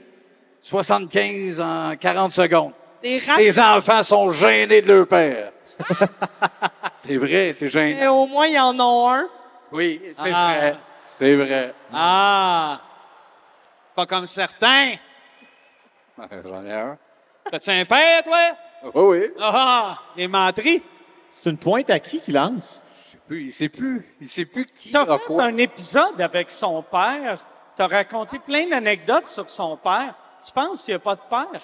75 0.61 1.59
en 1.61 1.95
40 1.95 2.31
secondes. 2.31 2.73
Des 3.01 3.19
Ces 3.19 3.59
enfants 3.59 4.03
sont 4.03 4.29
gênés 4.29 4.81
de 4.81 4.93
leur 4.93 5.07
père. 5.07 5.51
c'est 6.99 7.17
vrai, 7.17 7.51
c'est 7.53 7.67
gênant. 7.67 7.97
Mais 7.99 8.07
au 8.07 8.27
moins, 8.27 8.45
il 8.45 8.53
y 8.53 8.59
en 8.59 8.77
a 8.79 9.15
un. 9.17 9.27
Oui, 9.71 10.01
c'est 10.13 10.31
Ah. 10.33 10.55
vrai. 10.57 10.77
C'est 11.05 11.35
vrai. 11.35 11.73
Ah! 11.93 12.79
Pas 13.95 14.05
comme 14.05 14.27
certains. 14.27 14.93
J'en 16.45 16.63
ai 16.65 16.73
un. 16.73 16.97
T'as-tu 17.49 17.71
un 17.71 17.85
père, 17.85 18.23
toi? 18.23 18.37
Oui, 18.93 19.17
oui. 19.19 19.31
Ah! 19.41 19.97
Les 20.15 20.27
menteries. 20.27 20.83
C'est 21.31 21.49
une 21.49 21.57
pointe 21.57 21.89
à 21.89 21.99
qui 21.99 22.19
qui 22.19 22.31
lance? 22.31 22.83
Je 23.07 23.11
sais 23.11 23.17
plus, 23.27 23.43
il 23.45 23.51
sait 23.53 23.69
plus. 23.69 24.15
Il 24.21 24.27
sait 24.27 24.45
plus 24.45 24.65
qui 24.67 24.91
T'as 24.91 25.05
fait 25.05 25.25
quoi. 25.25 25.43
un 25.45 25.57
épisode 25.57 26.19
avec 26.21 26.51
son 26.51 26.83
père. 26.83 27.39
T'as 27.75 27.87
raconté 27.87 28.37
plein 28.39 28.67
d'anecdotes 28.67 29.27
sur 29.27 29.49
son 29.49 29.75
père. 29.77 30.13
Tu 30.45 30.51
penses 30.51 30.83
qu'il 30.83 30.93
n'y 30.93 30.95
a 30.95 30.99
pas 30.99 31.15
de 31.15 31.21
père? 31.29 31.61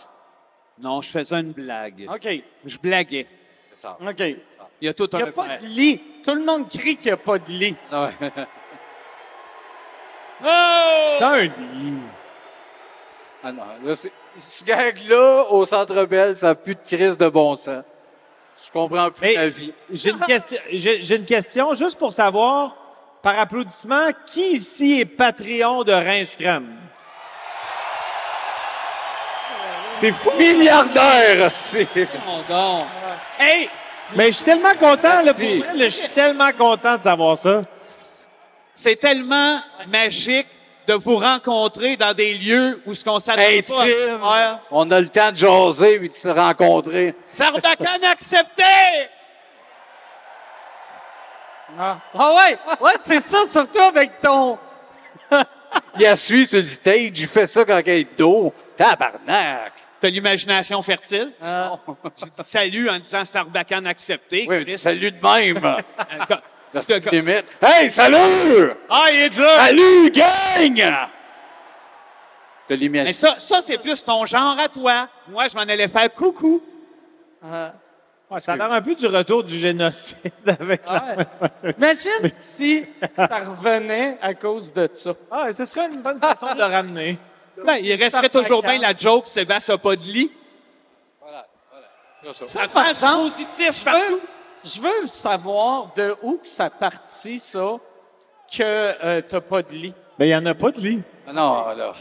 Non, 0.79 1.01
je 1.01 1.09
faisais 1.09 1.39
une 1.39 1.51
blague. 1.51 2.07
OK. 2.13 2.27
Je 2.65 2.77
blaguais. 2.77 3.27
C'est 3.73 3.81
ça. 3.81 3.97
OK. 3.99 4.19
Il 4.19 4.37
Il 4.81 4.85
y 4.85 4.87
a 4.87 4.93
tout 4.93 5.09
un 5.13 5.17
n'y 5.17 5.23
a 5.23 5.31
pas 5.31 5.45
père. 5.45 5.59
de 5.61 5.65
lit. 5.65 6.01
Tout 6.23 6.35
le 6.35 6.43
monde 6.43 6.69
crie 6.69 6.95
qu'il 6.97 7.07
n'y 7.07 7.11
a 7.13 7.17
pas 7.17 7.39
de 7.39 7.49
lit. 7.51 7.75
Ouais. 7.91 8.29
Oh! 10.43 11.15
T'as 11.19 11.29
un 11.29 11.43
lit. 11.43 11.51
Ah 13.43 13.51
non, 13.51 13.63
là, 13.83 13.95
c'est- 13.95 14.11
ce 14.35 14.63
gag-là, 14.63 15.45
au 15.49 15.65
Centre 15.65 16.05
Bell, 16.05 16.35
ça 16.35 16.47
n'a 16.47 16.55
plus 16.55 16.75
de 16.75 16.81
crise 16.81 17.17
de 17.17 17.27
bon 17.27 17.55
sens. 17.55 17.83
Je 18.65 18.71
comprends 18.71 19.09
plus 19.11 19.21
Mais- 19.27 19.33
la 19.35 19.49
vie. 19.49 19.73
J'ai 19.91 20.11
une, 20.11 20.19
question, 20.19 20.57
j'ai, 20.71 21.01
j'ai 21.03 21.15
une 21.15 21.25
question 21.25 21.73
juste 21.73 21.97
pour 21.97 22.13
savoir, 22.13 22.75
par 23.21 23.39
applaudissement, 23.39 24.09
qui 24.27 24.53
ici 24.57 24.99
est 24.99 25.05
Patreon 25.05 25.83
de 25.83 25.91
Rince 25.91 26.35
C'est 29.99 30.11
fou! 30.11 30.31
Milliardaire, 30.37 31.49
c'est. 31.51 31.87
Mon 32.25 32.41
don. 32.47 32.85
Hey! 33.39 33.69
Mais 34.15 34.27
je 34.27 34.37
suis 34.37 34.45
tellement 34.45 34.73
content, 34.73 35.21
là, 35.23 35.33
pour 35.33 35.39
Merci. 35.43 35.59
vrai, 35.59 35.73
là, 35.75 35.85
je 35.85 35.95
suis 35.95 36.09
tellement 36.09 36.51
content 36.53 36.97
de 36.97 37.03
savoir 37.03 37.35
ça. 37.35 37.63
C'est 38.73 38.95
tellement 38.95 39.59
magique 39.87 40.47
de 40.87 40.93
vous 40.93 41.17
rencontrer 41.17 41.97
dans 41.97 42.13
des 42.13 42.35
lieux 42.35 42.81
où 42.85 42.93
ce 42.93 43.03
qu'on 43.03 43.19
s'attendait 43.19 43.61
pas. 43.63 43.81
Intime. 43.81 44.21
Ouais. 44.23 44.59
On 44.71 44.89
a 44.91 45.01
le 45.01 45.09
temps 45.09 45.31
de 45.31 45.35
jaser 45.37 45.95
et 45.95 46.07
de 46.07 46.13
se 46.13 46.29
rencontrer. 46.29 47.15
Sarbacane 47.25 48.03
accepté! 48.05 48.63
Ah, 51.77 51.97
Ah 52.17 52.33
ouais, 52.35 52.57
ouais, 52.79 52.93
c'est 52.99 53.19
ça, 53.19 53.43
surtout 53.45 53.79
avec 53.81 54.19
ton. 54.19 54.57
Il 55.99 56.05
a 56.05 56.15
su 56.15 56.45
sur 56.45 56.59
le 56.59 56.63
stage, 56.63 57.11
il 57.19 57.27
fait 57.27 57.45
ça 57.45 57.65
quand 57.65 57.81
il 57.85 57.89
est 57.89 58.17
dos. 58.17 58.53
Tabarnak! 58.77 59.73
T'as 59.99 60.09
l'imagination 60.09 60.81
fertile? 60.81 61.31
Ah. 61.41 61.71
J'ai 62.15 62.25
dit 62.25 62.43
salut 62.43 62.89
en 62.89 62.99
disant 62.99 63.25
Sarbacane 63.25 63.87
accepté. 63.87 64.45
Oui, 64.47 64.63
mais 64.65 64.77
salut 64.77 65.11
de 65.11 65.21
même. 65.21 65.57
Euh, 65.65 66.35
Ça 66.69 66.81
se 66.81 67.09
limite. 67.11 67.45
Hey, 67.61 67.89
salut! 67.89 68.73
Ah, 68.89 69.05
il 69.09 69.19
est 69.21 69.37
là! 69.37 69.67
Salut, 69.67 70.11
gang! 70.11 70.75
De 70.75 72.71
Mais 72.71 72.75
l'imagination. 72.75 73.27
ça, 73.29 73.39
ça 73.39 73.61
c'est 73.61 73.77
plus 73.77 74.03
ton 74.03 74.25
genre 74.25 74.59
à 74.59 74.67
toi. 74.67 75.07
Moi, 75.29 75.47
je 75.47 75.55
m'en 75.55 75.61
allais 75.61 75.87
faire 75.87 76.13
coucou. 76.13 76.61
Ah. 77.41 77.71
Ouais, 78.29 78.41
ça 78.41 78.53
a 78.53 78.57
l'air 78.57 78.73
un 78.73 78.81
peu 78.81 78.93
du 78.93 79.07
retour 79.07 79.45
du 79.45 79.57
génocide 79.57 80.17
avec 80.45 80.81
la... 80.85 81.15
Ouais. 81.15 81.73
Imagine 81.77 82.29
si 82.35 82.85
ça 83.13 83.39
revenait 83.45 84.17
à 84.21 84.33
cause 84.33 84.73
de 84.73 84.89
ça. 84.91 85.13
Ah, 85.31 85.53
ce 85.53 85.63
serait 85.63 85.87
une 85.87 86.01
bonne 86.01 86.19
façon 86.19 86.53
de 86.53 86.57
le 86.57 86.65
ramener. 86.65 87.17
Ben, 87.65 87.75
il 87.81 87.95
resterait 87.95 88.29
toujours 88.29 88.61
bien 88.61 88.79
la 88.79 88.95
joke 88.95 89.27
Sébastien 89.27 89.75
n'a 89.75 89.77
pas 89.79 89.95
de 89.95 90.01
lit. 90.01 90.31
Ça 92.45 92.67
par 92.67 92.83
prend 92.83 92.89
exemple, 92.89 93.23
du 93.25 93.29
positif 93.45 93.83
Je 93.85 93.89
veux, 93.89 94.21
je 94.65 94.81
veux 94.81 95.07
savoir 95.07 95.93
de 95.95 96.15
où 96.21 96.37
que 96.37 96.47
ça 96.47 96.69
partit, 96.69 97.39
ça, 97.39 97.77
que 98.51 98.61
euh, 98.63 99.21
t'as 99.21 99.41
pas 99.41 99.61
de 99.61 99.71
lit. 99.73 99.93
Mais 100.19 100.27
il 100.27 100.29
n'y 100.29 100.35
en 100.35 100.45
a 100.45 100.53
pas 100.55 100.71
de 100.71 100.79
lit. 100.79 101.01
Ah 101.27 101.33
Non, 101.33 101.67
là. 101.75 101.93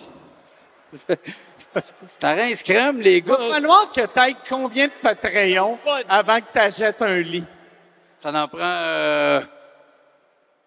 C'est- 0.93 2.25
à 2.25 2.35
rince 2.35 2.63
crème, 2.63 3.01
les 3.01 3.17
Il 3.19 3.25
gars. 3.25 3.37
va 3.37 3.55
falloir 3.55 3.93
que 3.93 4.01
tu 4.01 4.19
ailles 4.21 4.37
combien 4.49 4.87
de 4.87 4.93
Patreon 5.03 5.79
avant 6.09 6.41
que 6.41 6.47
tu 6.53 6.59
achètes 6.59 7.03
un 7.03 7.19
lit? 7.19 7.45
Ça 8.19 8.31
en 8.31 8.49
prend 8.49 8.59
euh, 8.63 9.41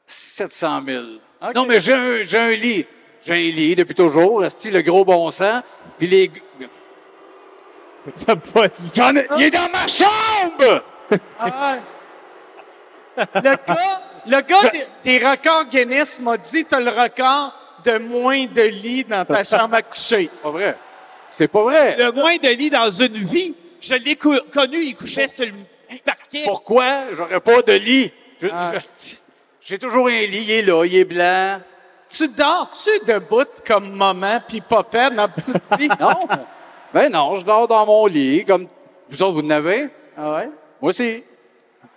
700 0.06 0.82
000. 0.86 1.04
Ok. 1.42 1.56
Non, 1.56 1.66
mais 1.66 1.80
j'ai 1.82 1.94
un, 1.94 2.24
j'ai 2.24 2.38
un 2.38 2.52
lit. 2.52 2.86
J'ai 3.22 3.34
un 3.34 3.38
lit 3.51 3.76
depuis 3.76 3.95
toujours, 3.95 4.43
style 4.49 4.74
le 4.74 4.82
gros 4.82 5.03
bon 5.05 5.30
sens. 5.32 5.61
Puis 5.97 6.07
les. 6.07 6.32
pas 8.26 8.36
de 8.36 8.74
lit. 8.84 8.91
J'en 8.93 9.15
ai- 9.15 9.28
Il 9.38 9.43
est 9.43 9.49
dans 9.49 9.70
ma 9.72 9.88
chambre! 9.88 10.84
Ah. 11.39 11.78
Le 13.17 13.41
gars, 13.41 14.01
le 14.26 14.41
gars 14.41 14.70
des, 14.72 14.86
des 15.03 15.26
records 15.26 15.65
Guinness 15.65 16.20
m'a 16.22 16.38
dit 16.38 16.63
t'as 16.65 16.80
le 16.80 16.89
record 16.91 17.53
de 17.84 17.97
moins 17.97 18.45
de 18.45 18.61
lits 18.61 19.03
dans 19.03 19.26
ta 19.26 19.43
chambre 19.43 19.76
à 19.76 19.82
coucher. 19.82 20.30
Pas 20.41 20.51
vrai. 20.51 20.78
C'est 21.30 21.47
pas 21.47 21.63
vrai. 21.63 21.95
Le 21.97 22.11
moins 22.13 22.38
de 22.38 22.49
lits 22.49 22.70
dans 22.70 22.89
une 22.91 23.15
vie. 23.17 23.55
Je 23.82 23.93
l'ai 23.95 24.15
cou- 24.15 24.34
connu, 24.53 24.78
il 24.78 24.95
couchait 24.95 25.28
sur 25.28 25.45
le 25.45 25.51
parquet. 26.03 26.43
Pourquoi 26.45 27.05
j'aurais 27.13 27.39
pas 27.39 27.61
de 27.61 27.74
lit? 27.74 28.11
Je- 28.41 28.47
Ah. 28.51 28.74
J'ai 29.61 29.78
toujours 29.78 30.07
un 30.07 30.22
lit, 30.22 30.43
il 30.43 30.51
est 30.51 30.61
là, 30.61 30.86
il 30.86 30.95
est 30.95 31.05
blanc. 31.05 31.59
Tu 32.10 32.28
dors-tu 32.28 32.89
debout 33.05 33.45
comme 33.66 33.91
maman 33.95 34.39
puis 34.47 34.62
papa, 34.62 35.10
notre 35.10 35.34
petite 35.36 35.62
fille? 35.78 35.89
Non. 35.99 36.28
Ben 36.93 37.12
non, 37.12 37.36
je 37.36 37.45
dors 37.45 37.68
dans 37.68 37.86
mon 37.86 38.05
lit, 38.07 38.43
comme 38.45 38.68
vous 39.10 39.22
autres, 39.24 39.34
vous 39.41 39.45
en 39.45 39.49
avez? 39.51 39.89
Ah 40.18 40.34
ouais? 40.34 40.49
Moi 40.82 40.89
aussi. 40.89 41.24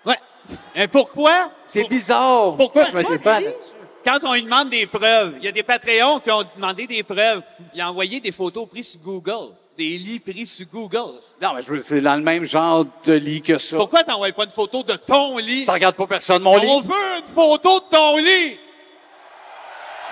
Ouais. 0.05 0.17
Mais 0.77 0.87
pourquoi? 0.89 1.51
C'est 1.65 1.89
bizarre. 1.89 2.57
Pourquoi? 2.57 2.85
je 2.85 2.93
me 2.93 3.03
défends 3.03 3.41
là-dessus? 3.41 3.73
Quand 4.05 4.19
on 4.25 4.35
lui 4.35 4.43
demande 4.43 4.69
des 4.69 4.87
preuves, 4.87 5.35
il 5.39 5.45
y 5.45 5.49
a 5.49 5.53
des 5.53 5.63
Patreons 5.63 6.19
qui 6.19 6.31
ont 6.31 6.43
demandé 6.57 6.87
des 6.87 7.03
preuves. 7.05 7.41
Il 7.73 7.81
a 7.81 7.89
envoyé 7.89 8.21
des 8.21 8.33
photos 8.33 8.69
prises 8.69 8.89
sur 8.91 9.01
Google. 9.01 9.55
Des 9.79 9.97
lits 9.97 10.19
pris 10.21 10.45
sur 10.45 10.67
Google. 10.67 11.21
Non, 11.41 11.55
mais 11.55 11.63
je 11.63 11.73
veux- 11.73 11.81
c'est 11.81 12.01
dans 12.03 12.17
le 12.17 12.23
même 12.23 12.45
genre 12.45 12.85
de 13.05 13.13
lit 13.15 13.41
que 13.41 13.57
ça. 13.57 13.77
Pourquoi 13.79 14.03
t'envoies 14.05 14.33
pas 14.33 14.45
une 14.45 14.51
photo 14.51 14.83
de 14.83 14.95
ton 14.97 15.39
lit? 15.39 15.65
Ça 15.65 15.73
regarde 15.73 15.95
pas 15.95 16.07
personne, 16.07 16.43
mon 16.43 16.59
lit. 16.59 16.67
On 16.69 16.81
veut 16.83 17.19
une 17.21 17.35
photo 17.35 17.79
de 17.81 17.85
ton 17.89 18.17
lit! 18.19 18.59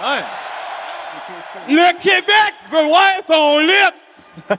Ouais. 0.01 0.24
Le 1.68 2.01
Québec 2.01 2.55
veut 2.70 2.86
voir 2.86 3.11
ton 3.26 3.59
lit! 3.59 4.48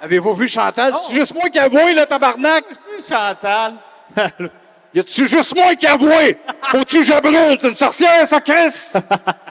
Avez-vous 0.00 0.34
vu 0.34 0.48
Chantal? 0.48 0.94
C'est 1.06 1.14
juste 1.14 1.34
moi 1.34 1.48
qui 1.50 1.58
avoue, 1.58 1.88
le 1.88 2.04
tabarnak! 2.04 2.64
Chantal. 2.98 3.74
Y 4.94 5.00
a-tu 5.00 5.28
juste 5.28 5.54
moi 5.54 5.74
qui 5.74 5.86
avoue? 5.86 6.08
Faut-tu 6.70 7.00
que 7.00 7.02
je 7.02 7.20
brûle? 7.20 7.58
T'es 7.58 7.68
une 7.68 7.74
sorcière, 7.74 8.26
ça, 8.26 8.40
Chris? 8.40 8.94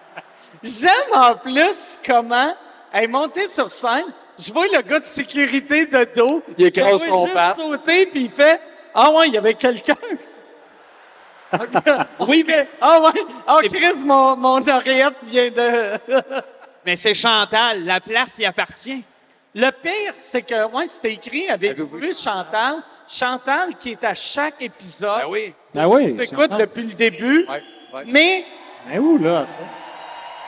J'aime 0.63 1.13
en 1.13 1.35
plus 1.35 1.99
comment 2.03 2.55
elle 2.91 3.03
est 3.03 3.07
montée 3.07 3.45
sur 3.45 3.69
scène. 3.69 4.05
Je 4.39 4.51
vois 4.51 4.65
le 4.65 4.81
gars 4.81 4.99
de 4.99 5.05
sécurité 5.05 5.85
de 5.85 6.07
dos. 6.15 6.41
Il 6.57 6.65
écrase 6.65 7.05
son 7.05 7.25
juste 7.25 7.35
pape. 7.35 7.57
sauter, 7.57 8.07
puis 8.07 8.23
il 8.23 8.31
fait 8.31 8.59
Ah 8.95 9.11
ouais, 9.11 9.27
il 9.27 9.35
y 9.35 9.37
avait 9.37 9.53
quelqu'un. 9.53 9.95
Oui, 12.19 12.43
mais. 12.47 12.67
Ah 12.81 12.99
ouais, 13.01 13.21
ah 13.47 13.57
Chris, 13.63 14.03
mon, 14.05 14.35
mon 14.35 14.67
oreillette 14.67 15.23
vient 15.23 15.49
de. 15.49 15.99
Mais 16.85 16.95
c'est 16.95 17.15
Chantal, 17.15 17.83
la 17.83 17.99
place 17.99 18.37
y 18.37 18.45
appartient. 18.45 19.03
Le 19.55 19.71
pire, 19.71 20.13
c'est 20.19 20.43
que, 20.43 20.65
ouais, 20.67 20.85
c'était 20.85 21.13
écrit, 21.13 21.49
avez-vous 21.49 21.87
vu 21.97 22.13
Chantal? 22.13 22.83
Chantal 23.07 23.75
qui 23.79 23.91
est 23.91 24.03
à 24.03 24.13
chaque 24.13 24.61
épisode. 24.61 25.21
Ben 25.21 25.27
oui. 25.27 25.53
Ben 25.73 25.87
oui. 25.87 26.15
écoute 26.21 26.41
Chantal. 26.41 26.59
depuis 26.59 26.83
le 26.83 26.93
début. 26.93 27.45
Ouais, 27.47 27.63
ouais. 27.93 28.03
Mais 28.05 28.45
Mais 28.87 28.99
où, 28.99 29.17
là? 29.17 29.45
ça? 29.47 29.57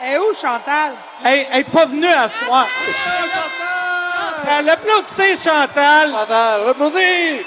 Elle 0.03 0.13
est 0.15 0.17
où, 0.19 0.33
Chantal? 0.33 0.93
elle 1.23 1.47
n'est 1.51 1.63
pas 1.63 1.85
venue 1.85 2.05
à 2.05 2.29
ce 2.29 2.37
soir. 2.45 2.67
Elle 4.49 4.69
applaudissez 4.69 5.35
Chantal. 5.35 6.11
Chantal, 6.11 6.69
applaudis! 6.69 7.41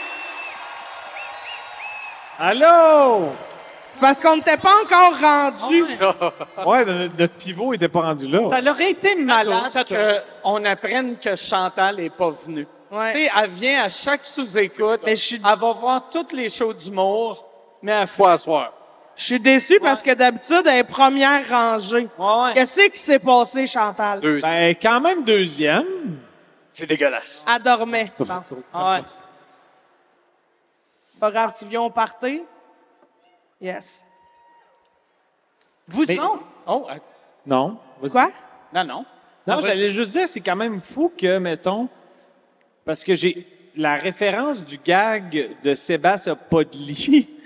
Allô? 2.38 3.32
C'est 4.00 4.06
parce 4.06 4.20
qu'on 4.20 4.36
n'était 4.36 4.56
pas 4.56 4.72
encore 4.82 5.20
rendu. 5.20 5.84
Ouais, 6.66 6.84
notre, 6.86 7.16
notre 7.18 7.34
pivot 7.34 7.74
était 7.74 7.88
pas 7.88 8.00
rendu 8.00 8.26
là. 8.28 8.38
Ça 8.50 8.70
aurait 8.70 8.90
été 8.92 9.14
malade 9.16 9.70
qu'on 10.42 10.64
apprenne 10.64 11.16
que 11.18 11.36
Chantal 11.36 11.96
n'est 11.96 12.08
pas 12.08 12.30
venue. 12.30 12.66
Ouais. 12.90 13.12
Tu 13.12 13.18
sais, 13.20 13.30
elle 13.38 13.50
vient 13.50 13.82
à 13.84 13.88
chaque 13.90 14.24
sous-écoute. 14.24 15.00
Mais 15.04 15.16
je 15.16 15.22
suis- 15.22 15.36
Elle 15.36 15.58
va 15.58 15.72
voir 15.72 16.08
toutes 16.10 16.32
les 16.32 16.48
shows 16.48 16.72
d'humour, 16.72 17.44
mais 17.82 17.92
elle 17.92 18.06
fait. 18.06 18.16
Faut 18.16 18.26
asseoir. 18.26 18.72
Je 19.16 19.24
suis 19.24 19.40
déçu 19.40 19.78
parce 19.80 20.00
que 20.00 20.14
d'habitude, 20.14 20.62
elle 20.66 20.78
est 20.78 20.84
première 20.84 21.46
rangée. 21.48 22.08
Ouais. 22.18 22.54
Qu'est-ce 22.54 22.88
qui 22.88 22.98
s'est 22.98 23.18
passé, 23.18 23.66
Chantal? 23.66 24.20
Deux. 24.20 24.40
Ben, 24.40 24.74
quand 24.80 25.00
même 25.00 25.24
deuxième. 25.24 25.84
C'est 26.70 26.86
dégueulasse. 26.86 27.44
Elle 27.54 27.62
dormait, 27.62 28.06
je 28.18 28.24
pense. 28.24 28.50
Ouais. 28.52 29.02
Pas 31.20 31.30
grave, 31.30 31.54
tu 31.58 31.66
viens 31.66 31.82
au 31.82 31.90
party? 31.90 32.42
Yes. 33.60 34.04
Vous 35.88 36.04
Mais- 36.08 36.18
autres? 36.18 36.42
Oh, 36.66 36.86
euh, 36.90 36.94
Non. 37.46 37.78
vas-y. 38.00 38.10
Quoi? 38.10 38.30
non, 38.72 38.84
non. 38.84 39.04
Non, 39.46 39.60
j'allais 39.60 39.90
juste 39.90 40.12
dire, 40.12 40.28
c'est 40.28 40.40
quand 40.40 40.56
même 40.56 40.80
fou 40.80 41.12
que, 41.16 41.38
mettons, 41.38 41.88
parce 42.84 43.02
que 43.02 43.14
j'ai 43.14 43.46
la 43.76 43.94
référence 43.96 44.62
du 44.64 44.78
gag 44.78 45.56
de 45.62 45.74
Sébastien 45.74 46.36
lit. 46.72 47.28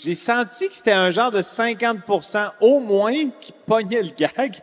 J'ai 0.00 0.14
senti 0.14 0.68
que 0.68 0.74
c'était 0.76 0.92
un 0.92 1.10
genre 1.10 1.32
de 1.32 1.42
50% 1.42 2.52
au 2.60 2.78
moins 2.78 3.30
qui 3.40 3.52
pognait 3.66 4.00
le 4.02 4.10
gag. 4.10 4.56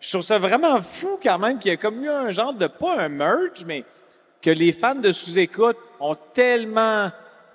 Je 0.00 0.08
trouve 0.10 0.22
ça 0.22 0.40
vraiment 0.40 0.82
fou 0.82 1.20
quand 1.22 1.38
même 1.38 1.60
qu'il 1.60 1.70
y 1.70 1.74
a 1.74 1.76
comme 1.76 2.02
eu 2.02 2.08
un 2.08 2.30
genre 2.30 2.52
de, 2.52 2.66
pas 2.66 2.98
un 2.98 3.08
merge, 3.08 3.64
mais 3.64 3.84
que 4.40 4.50
les 4.50 4.72
fans 4.72 4.96
de 4.96 5.12
sous-écoute 5.12 5.76
ont 6.00 6.16
tellement 6.34 7.12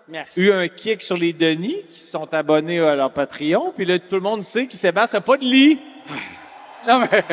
Merci. 0.09 0.41
eu 0.41 0.51
un 0.51 0.67
kick 0.67 1.03
sur 1.03 1.17
les 1.17 1.33
Denis 1.33 1.83
qui 1.89 1.99
se 1.99 2.11
sont 2.11 2.27
abonnés 2.33 2.79
à 2.79 2.95
leur 2.95 3.11
Patreon. 3.11 3.73
Puis 3.75 3.85
là, 3.85 3.99
tout 3.99 4.15
le 4.15 4.21
monde 4.21 4.41
sait 4.43 4.65
que 4.67 4.75
Sébastien 4.75 5.19
n'a 5.19 5.23
pas 5.23 5.37
de 5.37 5.43
lit. 5.43 5.79
Non, 6.87 6.99
mais 6.99 7.23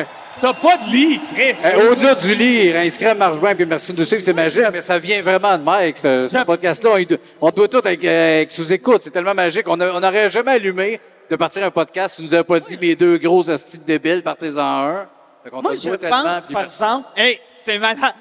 T'as 0.41 0.53
pas 0.53 0.75
de 0.75 0.91
lit, 0.91 1.21
Chris! 1.33 1.53
eh, 1.63 1.81
au-delà 1.87 2.13
du 2.13 2.35
lit, 2.35 2.75
inscrit 2.75 3.15
marche 3.15 3.39
bien, 3.39 3.55
puis 3.55 3.65
merci 3.65 3.93
de 3.93 3.99
nous 3.99 4.03
suivre, 4.05 4.21
c'est 4.21 4.33
magique, 4.33 4.65
mais 4.73 4.81
ça 4.81 4.99
vient 4.99 5.21
vraiment 5.21 5.57
de 5.57 5.63
Mike, 5.63 5.97
ce, 5.97 6.27
ce 6.27 6.43
podcast-là. 6.43 6.89
On, 6.93 7.01
doit- 7.03 7.17
on 7.39 7.49
doit 7.51 7.67
tout 7.69 7.77
avec, 7.77 8.03
euh, 8.03 8.35
avec 8.39 8.51
sous-écoute. 8.51 9.01
C'est 9.01 9.11
tellement 9.11 9.33
magique. 9.33 9.65
On 9.69 9.77
n'aurait 9.77 10.29
jamais 10.29 10.51
allumé 10.51 10.99
de 11.29 11.35
partir 11.37 11.63
un 11.63 11.71
podcast 11.71 12.15
si 12.15 12.21
tu 12.21 12.27
nous 12.27 12.33
avais 12.33 12.43
pas 12.43 12.59
dit 12.59 12.77
mes 12.77 12.95
deux 12.97 13.17
gros 13.17 13.49
astis 13.49 13.79
de 13.79 13.85
débiles, 13.85 14.21
partez-en 14.23 14.59
un. 14.61 15.07
Moi, 15.53 15.73
je 15.75 15.89
pense, 15.91 16.47
par 16.51 16.63
exemple, 16.63 17.07
Hey, 17.15 17.39
c'est 17.55 17.79
malade. 17.79 18.13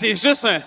J'ai 0.00 0.14
juste 0.14 0.44
un. 0.44 0.60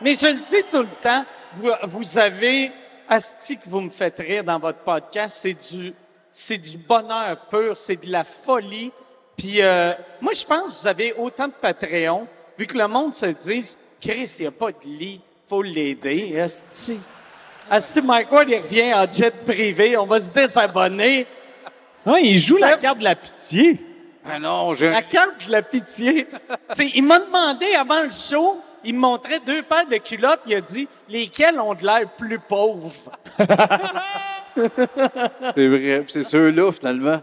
Mais 0.00 0.14
je 0.14 0.26
le 0.26 0.34
dis 0.34 0.62
tout 0.70 0.82
le 0.82 1.00
temps, 1.00 1.24
vous, 1.54 1.70
vous 1.84 2.18
avez, 2.18 2.72
Asti, 3.08 3.58
que 3.58 3.68
vous 3.68 3.80
me 3.80 3.90
faites 3.90 4.18
rire 4.18 4.44
dans 4.44 4.58
votre 4.58 4.78
podcast, 4.78 5.38
c'est 5.42 5.54
du, 5.54 5.92
c'est 6.32 6.58
du 6.58 6.78
bonheur 6.78 7.36
pur, 7.48 7.76
c'est 7.76 7.96
de 7.96 8.10
la 8.10 8.24
folie. 8.24 8.92
Puis 9.36 9.60
euh, 9.60 9.92
moi, 10.20 10.32
je 10.32 10.44
pense 10.44 10.76
que 10.76 10.80
vous 10.82 10.86
avez 10.86 11.12
autant 11.14 11.48
de 11.48 11.52
Patreon, 11.52 12.26
vu 12.56 12.66
que 12.66 12.78
le 12.78 12.88
monde 12.88 13.14
se 13.14 13.26
dise, 13.26 13.76
Chris, 14.00 14.36
il 14.38 14.42
n'y 14.42 14.48
a 14.48 14.52
pas 14.52 14.72
de 14.72 14.84
lit, 14.84 15.20
faut 15.46 15.62
l'aider, 15.62 16.40
Asti. 16.40 17.00
Asti, 17.68 18.00
Mike 18.00 18.32
Ward, 18.32 18.48
il 18.48 18.58
revient 18.58 18.94
en 18.94 19.12
jet 19.12 19.44
privé, 19.44 19.96
on 19.96 20.06
va 20.06 20.20
se 20.20 20.30
désabonner. 20.30 21.26
Non, 22.06 22.16
il 22.16 22.38
joue 22.38 22.56
la 22.56 22.78
carte 22.78 22.98
de 22.98 23.04
la 23.04 23.14
pitié. 23.14 23.78
Ah 24.24 24.38
non, 24.38 24.74
j'ai 24.74 24.90
La 24.90 25.02
carte 25.02 25.46
de 25.46 25.52
la 25.52 25.62
pitié. 25.62 26.26
Tu 26.70 26.74
sais, 26.74 26.90
il 26.94 27.02
m'a 27.04 27.18
demandé 27.18 27.74
avant 27.74 28.02
le 28.02 28.10
show, 28.10 28.60
il 28.84 28.94
me 28.94 29.00
montrait 29.00 29.40
deux 29.40 29.62
paires 29.62 29.86
de 29.86 29.96
culottes, 29.96 30.40
il 30.46 30.54
a 30.54 30.60
dit 30.60 30.88
lesquelles 31.08 31.58
ont 31.60 31.74
de 31.74 31.84
l'air 31.84 32.08
plus 32.16 32.38
pauvres? 32.38 32.92
C'est 34.56 35.68
vrai, 35.68 36.00
puis 36.02 36.12
c'est 36.12 36.24
ceux-là, 36.24 36.72
finalement. 36.72 37.22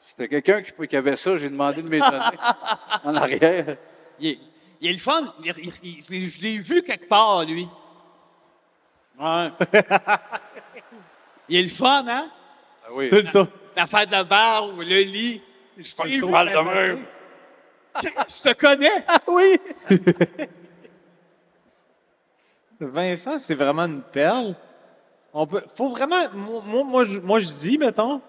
C'était 0.00 0.28
quelqu'un 0.28 0.62
qui, 0.62 0.88
qui 0.88 0.96
avait 0.96 1.16
ça, 1.16 1.36
j'ai 1.36 1.50
demandé 1.50 1.82
de 1.82 1.88
m'étonner 1.88 2.18
en 3.04 3.14
arrière. 3.14 3.76
Il 4.18 4.28
est, 4.30 4.38
il 4.80 4.88
est 4.88 4.92
le 4.92 4.98
fun. 4.98 5.22
Il- 5.44 5.52
il- 5.82 6.02
il- 6.10 6.30
je 6.30 6.40
l'ai 6.40 6.58
vu 6.58 6.82
quelque 6.82 7.06
part, 7.08 7.44
lui. 7.44 7.68
Ouais. 9.18 9.50
Il 11.48 11.56
est 11.58 11.62
le 11.62 11.68
fun, 11.68 12.04
hein? 12.08 12.28
Ah 12.86 12.88
oui. 12.92 13.08
Tout 13.10 13.16
le 13.16 13.30
temps. 13.30 13.46
L'affaire 13.76 14.06
de 14.06 14.12
la 14.12 14.24
barbe, 14.24 14.80
le 14.80 15.02
lit. 15.02 15.42
Je 15.76 15.94
pas 15.94 16.04
l'ai 16.04 16.16
le 16.18 16.26
vu. 16.26 16.32
parle 16.32 16.50
de 16.50 16.58
même. 16.58 17.04
Je 18.02 18.42
te 18.42 18.52
connais. 18.54 19.04
oui. 19.28 19.56
Vincent, 22.80 23.38
c'est 23.38 23.54
vraiment 23.54 23.84
une 23.84 24.02
perle. 24.02 24.56
On 25.32 25.46
peut, 25.46 25.62
faut 25.74 25.88
vraiment. 25.88 26.28
Moi, 26.34 26.62
moi, 26.66 26.84
moi, 26.84 27.04
je, 27.04 27.18
moi, 27.20 27.38
je 27.38 27.46
dis, 27.46 27.78
mettons, 27.78 28.20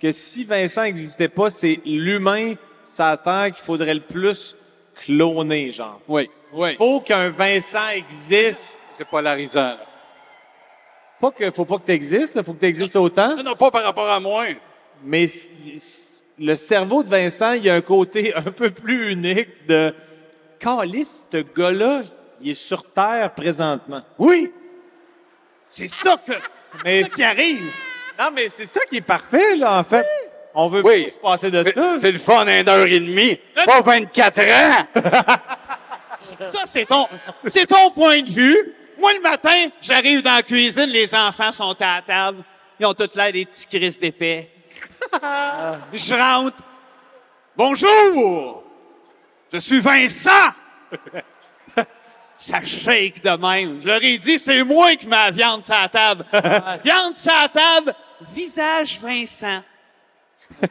que 0.00 0.12
si 0.12 0.44
Vincent 0.44 0.82
n'existait 0.82 1.28
pas, 1.28 1.50
c'est 1.50 1.80
l'humain 1.84 2.54
sur 2.84 3.22
Terre 3.22 3.46
qu'il 3.52 3.64
faudrait 3.64 3.94
le 3.94 4.00
plus 4.00 4.56
cloner, 4.94 5.70
genre. 5.70 6.00
Oui, 6.08 6.30
oui. 6.52 6.70
Il 6.72 6.76
faut 6.76 7.00
qu'un 7.00 7.28
Vincent 7.30 7.88
existe. 7.88 8.78
C'est 8.92 9.06
polarisant. 9.06 9.60
là. 9.60 9.86
Pas 11.20 11.30
que, 11.30 11.50
faut 11.50 11.64
pas 11.64 11.78
que 11.78 11.86
tu 11.86 11.92
existes, 11.92 12.34
il 12.36 12.44
faut 12.44 12.52
que 12.52 12.60
tu 12.60 12.66
existes 12.66 12.96
autant. 12.96 13.36
Non, 13.36 13.42
non, 13.42 13.56
pas 13.56 13.70
par 13.70 13.82
rapport 13.82 14.08
à 14.08 14.20
moi. 14.20 14.44
Mais 15.02 15.26
le 16.38 16.54
cerveau 16.56 17.02
de 17.02 17.08
Vincent, 17.10 17.52
il 17.52 17.64
y 17.64 17.70
a 17.70 17.74
un 17.74 17.80
côté 17.80 18.34
un 18.36 18.42
peu 18.42 18.70
plus 18.70 19.12
unique 19.12 19.66
de. 19.66 19.94
Calice, 20.58 21.28
ce 21.30 21.36
gars-là, 21.38 22.02
il 22.40 22.50
est 22.52 22.54
sur 22.54 22.90
Terre 22.92 23.30
présentement. 23.36 24.02
Oui. 24.18 24.52
C'est 25.68 25.88
ça 25.88 26.16
que. 26.26 26.32
Mais 26.84 27.04
qui 27.04 27.22
arrive. 27.22 27.70
Non, 28.18 28.30
mais 28.34 28.48
c'est 28.48 28.64
ça 28.66 28.80
qui 28.86 28.96
est 28.96 29.00
parfait, 29.02 29.56
là, 29.56 29.78
en 29.78 29.84
fait. 29.84 30.06
On 30.54 30.68
veut 30.68 30.82
Oui. 30.82 31.10
se 31.14 31.18
passer 31.20 31.50
de 31.50 31.62
ça. 31.62 31.98
C'est 31.98 32.10
le 32.12 32.18
fun, 32.18 32.46
une 32.46 32.66
heure 32.66 32.86
et 32.86 32.98
demie. 32.98 33.38
Pas 33.66 33.82
24 33.82 34.40
ans. 34.40 34.86
Ça, 36.18 36.60
c'est 36.64 36.86
ton, 36.86 37.06
c'est 37.46 37.66
ton 37.66 37.90
point 37.90 38.22
de 38.22 38.30
vue. 38.30 38.74
Moi, 38.98 39.10
le 39.14 39.20
matin, 39.20 39.66
j'arrive 39.82 40.22
dans 40.22 40.36
la 40.36 40.42
cuisine, 40.42 40.86
les 40.86 41.14
enfants 41.14 41.52
sont 41.52 41.76
à 41.80 41.96
la 41.96 42.02
table. 42.02 42.38
Ils 42.80 42.86
ont 42.86 42.94
tous 42.94 43.14
l'air 43.14 43.30
des 43.32 43.44
petits 43.44 43.66
crises 43.66 44.00
d'épais. 44.00 44.50
Je 45.92 46.14
rentre. 46.14 46.62
Bonjour! 47.56 48.64
Je 49.52 49.58
suis 49.58 49.80
Vincent! 49.80 50.52
Ça 52.36 52.62
shake 52.62 53.22
de 53.24 53.30
même. 53.30 53.80
Je 53.80 53.86
leur 53.86 54.02
ai 54.02 54.18
dit, 54.18 54.38
c'est 54.38 54.62
moi 54.62 54.94
qui 54.96 55.06
la 55.06 55.30
viande 55.30 55.64
sur 55.64 55.74
la 55.74 55.88
table. 55.88 56.26
viande 56.84 57.16
sur 57.16 57.32
la 57.32 57.48
table, 57.48 57.94
visage 58.32 59.00
Vincent. 59.00 59.62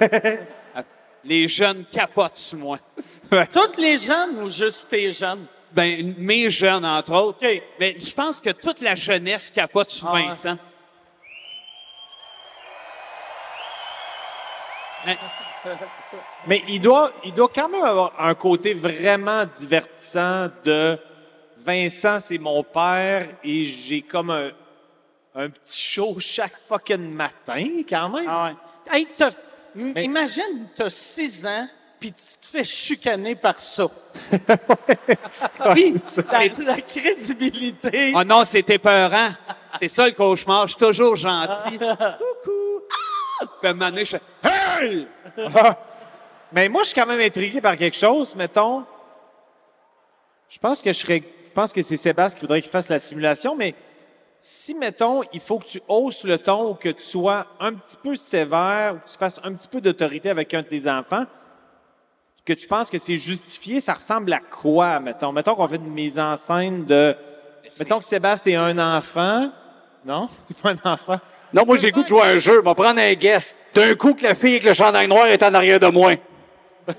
les 1.24 1.48
jeunes 1.48 1.86
capotent 1.86 2.38
sur 2.38 2.60
moi. 2.60 2.80
Toutes 3.52 3.78
les 3.78 3.98
jeunes 3.98 4.44
ou 4.44 4.50
juste 4.50 4.90
tes 4.90 5.12
jeunes? 5.12 5.48
Ben, 5.72 6.14
mes 6.20 6.52
jeunes, 6.52 6.86
entre 6.86 7.14
autres. 7.14 7.40
Mais 7.80 7.96
je 8.00 8.14
pense 8.14 8.40
que 8.40 8.52
toute 8.52 8.82
la 8.82 8.96
jeunesse 8.96 9.52
capote 9.54 9.90
sur 9.90 10.08
Ah 10.08 10.14
ouais. 10.14 10.56
Mais 16.48 16.64
il 16.68 16.80
doit, 16.80 17.12
il 17.24 17.34
doit 17.34 17.52
quand 17.54 17.70
même 17.70 17.84
avoir 17.84 18.14
un 18.20 18.36
côté 18.36 18.74
vraiment 18.74 19.46
divertissant 19.46 20.50
de 20.64 20.98
Vincent, 21.58 22.20
c'est 22.20 22.38
mon 22.38 22.64
père 22.64 23.28
et 23.44 23.64
j'ai 23.64 24.04
comme 24.04 24.30
un, 24.30 24.52
un 25.34 25.50
petit 25.50 25.82
show 25.82 26.16
chaque 26.20 26.58
fucking 26.58 27.12
matin, 27.12 27.82
quand 27.90 28.10
même. 28.10 28.28
Ah 28.30 28.54
ouais. 28.92 28.98
Hey, 28.98 29.08
Imagine, 30.04 30.70
tu 30.74 30.84
as 30.84 30.90
6 30.90 31.46
ans, 31.48 31.68
puis 32.00 32.12
tu 32.14 32.38
te 32.42 32.46
fais 32.46 32.64
chicaner 32.64 33.36
par 33.36 33.60
ça. 33.60 33.88
oui, 35.76 35.96
t'as 36.30 36.48
la 36.64 36.80
crédibilité. 36.80 38.14
Oh 38.16 38.24
non, 38.24 38.46
c'était 38.46 38.78
peurant. 38.78 39.32
C'est 39.82 39.90
ça 39.90 40.06
le 40.06 40.14
cauchemar. 40.14 40.68
Je 40.68 40.76
suis 40.76 40.86
toujours 40.86 41.18
gentil. 41.18 41.78
Coucou. 41.78 42.75
Puis 43.40 43.68
à 43.68 43.70
un 43.70 43.74
moment 43.74 43.90
donné, 43.90 44.06
je 44.06 44.18
fais 44.18 44.22
Hey! 44.44 45.08
Mais 46.52 46.70
moi, 46.70 46.84
je 46.84 46.90
suis 46.90 46.96
quand 46.96 47.08
même 47.08 47.20
intrigué 47.20 47.60
par 47.60 47.76
quelque 47.76 47.98
chose. 47.98 48.36
Mettons, 48.36 48.86
je 50.48 50.60
pense 50.60 50.82
que 50.82 50.94
je 50.94 51.00
serais, 51.00 51.24
je 51.46 51.52
pense 51.52 51.74
que 51.74 51.82
c'est 51.82 51.98
Sébastien 51.98 52.38
qui 52.38 52.42
voudrait 52.42 52.62
qu'il 52.62 52.72
fasse 52.72 52.88
la 52.88 53.00
simulation, 53.00 53.56
mais 53.56 53.76
si, 54.40 54.76
mettons, 54.76 55.24
il 55.34 55.40
faut 55.40 55.60
que 55.60 55.66
tu 55.66 55.82
hausses 55.88 56.24
le 56.24 56.38
ton 56.38 56.72
ou 56.72 56.74
que 56.76 56.90
tu 56.90 57.02
sois 57.02 57.48
un 57.60 57.74
petit 57.74 57.98
peu 58.02 58.16
sévère 58.16 58.96
ou 58.96 59.00
que 59.00 59.12
tu 59.12 59.18
fasses 59.18 59.40
un 59.44 59.54
petit 59.54 59.68
peu 59.68 59.82
d'autorité 59.82 60.30
avec 60.30 60.54
un 60.54 60.62
de 60.62 60.68
tes 60.68 60.88
enfants, 60.88 61.26
que 62.46 62.54
tu 62.54 62.68
penses 62.68 62.92
que 62.92 63.00
c'est 63.00 63.18
justifié, 63.18 63.80
ça 63.80 63.96
ressemble 63.96 64.32
à 64.34 64.40
quoi, 64.40 65.00
mettons? 65.00 65.32
Mettons 65.32 65.56
qu'on 65.56 65.68
fait 65.68 65.78
une 65.78 65.92
mise 65.92 66.20
en 66.20 66.38
scène 66.38 66.86
de... 66.86 67.16
Mettons 67.80 67.98
que 67.98 68.06
Sébastien 68.06 68.68
est 68.68 68.72
un 68.72 68.98
enfant. 68.98 69.50
Non? 70.06 70.30
T'es 70.48 70.54
pas 70.54 70.70
un 70.72 70.78
enfant? 70.92 71.20
Non, 71.52 71.66
moi, 71.66 71.78
j'ai 71.78 71.88
le 71.88 71.94
goût 71.94 72.04
de 72.04 72.08
jouer 72.08 72.22
à 72.22 72.26
un 72.26 72.38
jeu. 72.38 72.62
Je 72.64 72.68
vais 72.68 72.76
prendre 72.76 73.00
un 73.00 73.14
guess. 73.14 73.56
D'un 73.74 73.96
coup 73.96 74.14
que 74.14 74.24
la 74.24 74.36
fille 74.36 74.52
avec 74.54 74.66
le 74.66 74.74
chandail 74.74 75.08
noir 75.08 75.28
est 75.28 75.42
en 75.42 75.54
arrière 75.54 75.80
de 75.80 75.88
moi. 75.88 76.12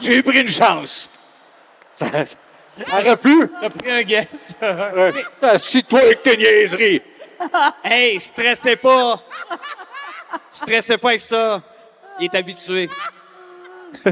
J'ai 0.00 0.22
pris 0.22 0.40
une 0.42 0.48
chance. 0.48 1.10
Ça, 1.94 2.06
ça 2.26 2.36
aurait 2.92 3.16
pu. 3.16 3.50
T'as 3.60 3.70
pris 3.70 3.90
un 3.90 4.02
guess. 4.02 4.54
Assis-toi 5.42 6.00
avec 6.00 6.22
tes 6.22 6.36
niaiseries. 6.36 7.02
Hey, 7.82 8.20
stressez 8.20 8.76
pas! 8.76 9.20
Stressez 10.50 10.96
pas 10.98 11.08
avec 11.08 11.20
ça. 11.20 11.60
Il 12.20 12.26
est 12.26 12.34
habitué. 12.36 12.88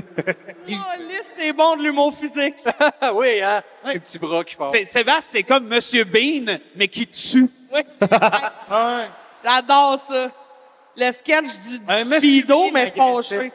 Oh, 0.73 1.02
lisse, 1.09 1.32
c'est 1.36 1.52
bon 1.52 1.77
de 1.77 1.82
l'humour 1.82 2.15
physique. 2.15 2.55
oui, 3.15 3.40
hein? 3.43 3.62
Les 3.86 3.98
petits 3.98 4.19
bras 4.19 4.44
qui 4.44 4.55
partent. 4.55 4.74
C'est- 4.77 4.85
Sébastien, 4.85 5.20
c'est 5.20 5.43
comme 5.43 5.66
Monsieur 5.66 6.05
Bean, 6.05 6.59
mais 6.77 6.86
qui 6.86 7.07
tue. 7.07 7.51
Oui. 7.73 7.81
J'adore 9.44 9.98
ça. 9.98 10.31
Le 10.97 11.12
sketch 11.12 11.47
du 11.66 12.19
speedo, 12.19 12.70
mais 12.70 12.90
fâché. 12.90 13.52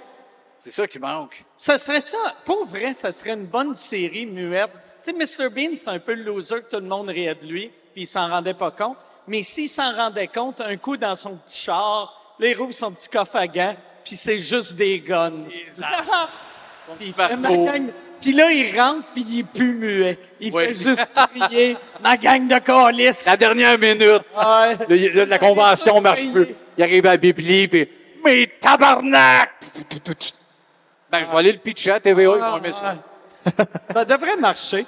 C'est 0.58 0.72
ça 0.72 0.88
qui 0.88 1.00
manque. 1.00 1.44
Ça 1.58 1.78
serait 1.78 2.02
ça, 2.02 2.18
pour 2.44 2.66
vrai, 2.66 2.94
ça 2.94 3.12
serait 3.12 3.34
une 3.34 3.46
bonne 3.46 3.76
série 3.76 4.26
muette. 4.26 4.72
Tu 5.04 5.12
sais, 5.12 5.44
Mr. 5.44 5.50
Bean, 5.50 5.76
c'est 5.78 5.90
un 5.90 6.00
peu 6.00 6.16
le 6.16 6.24
loser 6.24 6.62
que 6.62 6.76
tout 6.76 6.82
le 6.82 6.88
monde 6.88 7.10
riait 7.10 7.36
de 7.36 7.46
lui, 7.46 7.72
puis 7.94 8.04
il 8.04 8.08
s'en 8.08 8.28
rendait 8.28 8.54
pas 8.56 8.72
compte. 8.72 8.98
Mais 9.28 9.44
s'il 9.44 9.70
s'en 9.70 9.96
rendait 9.96 10.28
compte, 10.28 10.62
un 10.62 10.76
coup 10.78 10.98
dans 10.98 11.16
son 11.16 11.36
petit 11.38 11.60
char, 11.64 12.36
là, 12.40 12.48
il 12.48 12.58
rouvre 12.58 12.74
son 12.74 12.92
petit 12.92 13.10
coffre 13.10 13.36
à 13.36 13.48
gants, 13.48 13.76
puis 14.06 14.16
c'est 14.16 14.38
juste 14.40 14.74
des 14.76 15.00
guns. 15.00 15.32
Puis 18.22 18.32
là, 18.34 18.52
il 18.52 18.80
rentre, 18.80 19.06
puis 19.14 19.26
il 19.28 19.40
est 19.40 19.44
plus 19.44 19.74
muet. 19.74 20.18
Il 20.40 20.54
Oui. 20.54 20.66
fait 20.68 20.74
juste 20.74 21.12
crier 21.14 21.78
«Ma 22.02 22.16
gang 22.18 22.48
de 22.48 22.58
calices! 22.60 23.26
La 23.26 23.38
dernière 23.38 23.78
minute. 23.78 24.22
La 25.28 25.38
convention 25.38 26.00
marche 26.02 26.28
plus. 26.32 26.56
Il 26.78 26.84
arrive 26.84 27.06
à 27.06 27.12
la 27.12 27.18
Bibli, 27.18 27.68
puis 27.68 27.88
Mais 28.24 28.48
tabarnak! 28.60 29.50
Ben, 31.12 31.24
je 31.24 31.32
vais 31.32 31.38
aller 31.38 31.52
le 31.52 31.58
pitcher 31.60 31.92
à 31.92 32.00
TVA, 32.00 32.22
ils 32.22 32.26
vont 32.40 32.58
aimer 32.58 32.72
ça. 32.72 32.96
Ça 33.94 34.06
devrait 34.06 34.38
marcher. 34.38 34.86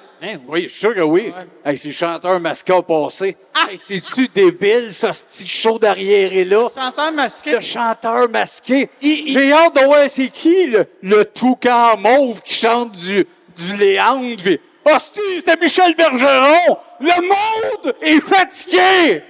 Oui, 0.48 0.64
je 0.64 0.68
suis 0.70 0.80
sûr 0.80 0.96
que 0.96 1.02
oui. 1.02 1.34
Hey, 1.64 1.78
c'est 1.78 1.90
le 1.90 1.94
chanteur 1.94 2.40
masqué 2.40 2.74
passé. 2.88 3.38
Hey, 3.56 3.78
C'est-tu 3.80 4.28
débile, 4.28 4.92
ça, 4.92 5.14
ce 5.14 5.24
petit 5.26 5.48
show 5.48 5.78
derrière 5.78 6.34
et 6.34 6.44
là? 6.44 6.68
Chanteur 6.74 7.12
masqué. 7.12 7.52
Le 7.52 7.62
chanteur 7.62 8.30
masqué. 8.30 8.90
J'ai 9.02 9.54
hâte 9.54 9.76
de 9.76 9.86
voir 9.86 10.10
c'est 10.10 10.30
qui, 10.30 10.68
le, 10.68 10.86
le 11.04 11.26
toucan 11.26 11.98
mauve 11.98 12.42
qui 12.42 12.56
chante 12.56 12.92
du, 12.94 13.28
du 13.56 13.76
Léandre. 13.78 14.42
Puis, 14.42 14.60
Hostie, 14.86 15.20
c'était 15.38 15.58
Michel 15.58 15.94
Bergeron! 15.96 16.78
Le 17.02 17.22
monde 17.28 17.94
est 18.02 18.22
fatigué! 18.22 19.22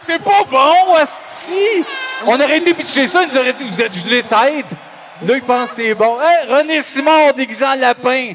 C'est 0.00 0.18
pas 0.18 0.42
bon, 0.50 0.94
hostie! 1.00 1.84
On 2.26 2.34
aurait 2.34 2.58
été 2.58 2.74
pitcher 2.74 3.06
ça, 3.06 3.22
ils 3.22 3.28
nous 3.28 3.38
auraient 3.38 3.52
dit, 3.52 3.64
vous 3.64 3.80
êtes 3.80 3.94
gelé 3.94 4.22
tête. 4.22 4.74
Là, 5.22 5.36
ils 5.36 5.42
pensent 5.42 5.70
que 5.70 5.76
c'est 5.76 5.94
bon. 5.94 6.18
Hey, 6.20 6.46
René 6.48 6.80
Simard 6.82 7.34
déguisé 7.34 7.64
en 7.64 7.74
lapin. 7.74 8.32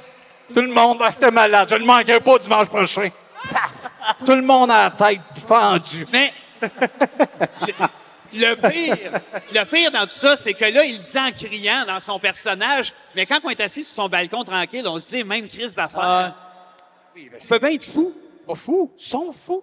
Tout 0.54 0.62
le 0.62 0.68
monde, 0.68 1.00
ah, 1.02 1.12
c'était 1.12 1.32
malade. 1.32 1.68
Je 1.70 1.76
ne 1.76 1.86
manquerai 1.86 2.20
pas 2.20 2.38
dimanche 2.38 2.68
prochain. 2.68 3.10
Tout 4.26 4.36
le 4.36 4.42
monde 4.44 4.70
a 4.70 4.84
la 4.84 4.92
tête 4.92 5.22
fendue. 5.48 6.06
Mais 6.12 6.32
le, 6.62 7.74
le 8.34 8.56
pire, 8.70 9.12
le 9.52 9.64
pire 9.66 9.92
dans 9.92 10.04
tout 10.04 10.12
ça, 10.12 10.38
c'est 10.38 10.54
que 10.54 10.66
là, 10.66 10.84
il 10.84 11.02
dit 11.02 11.18
en 11.18 11.32
criant 11.32 11.86
dans 11.88 12.00
son 12.00 12.20
personnage, 12.20 12.94
mais 13.16 13.26
quand 13.26 13.40
on 13.44 13.50
est 13.50 13.62
assis 13.62 13.84
sur 13.84 14.04
son 14.04 14.10
balcon 14.10 14.44
tranquille, 14.44 14.88
on 14.88 15.00
se 15.00 15.08
dit 15.08 15.24
même 15.24 15.48
crise 15.48 15.74
d'affaires. 15.74 16.36
Ça 17.40 17.60
peut 17.60 17.68
bien 17.68 17.76
être 17.76 17.86
fou. 17.86 18.14
Pas 18.46 18.56
fou. 18.56 18.92
Ils 18.98 19.04
sont 19.04 19.32
fous. 19.32 19.62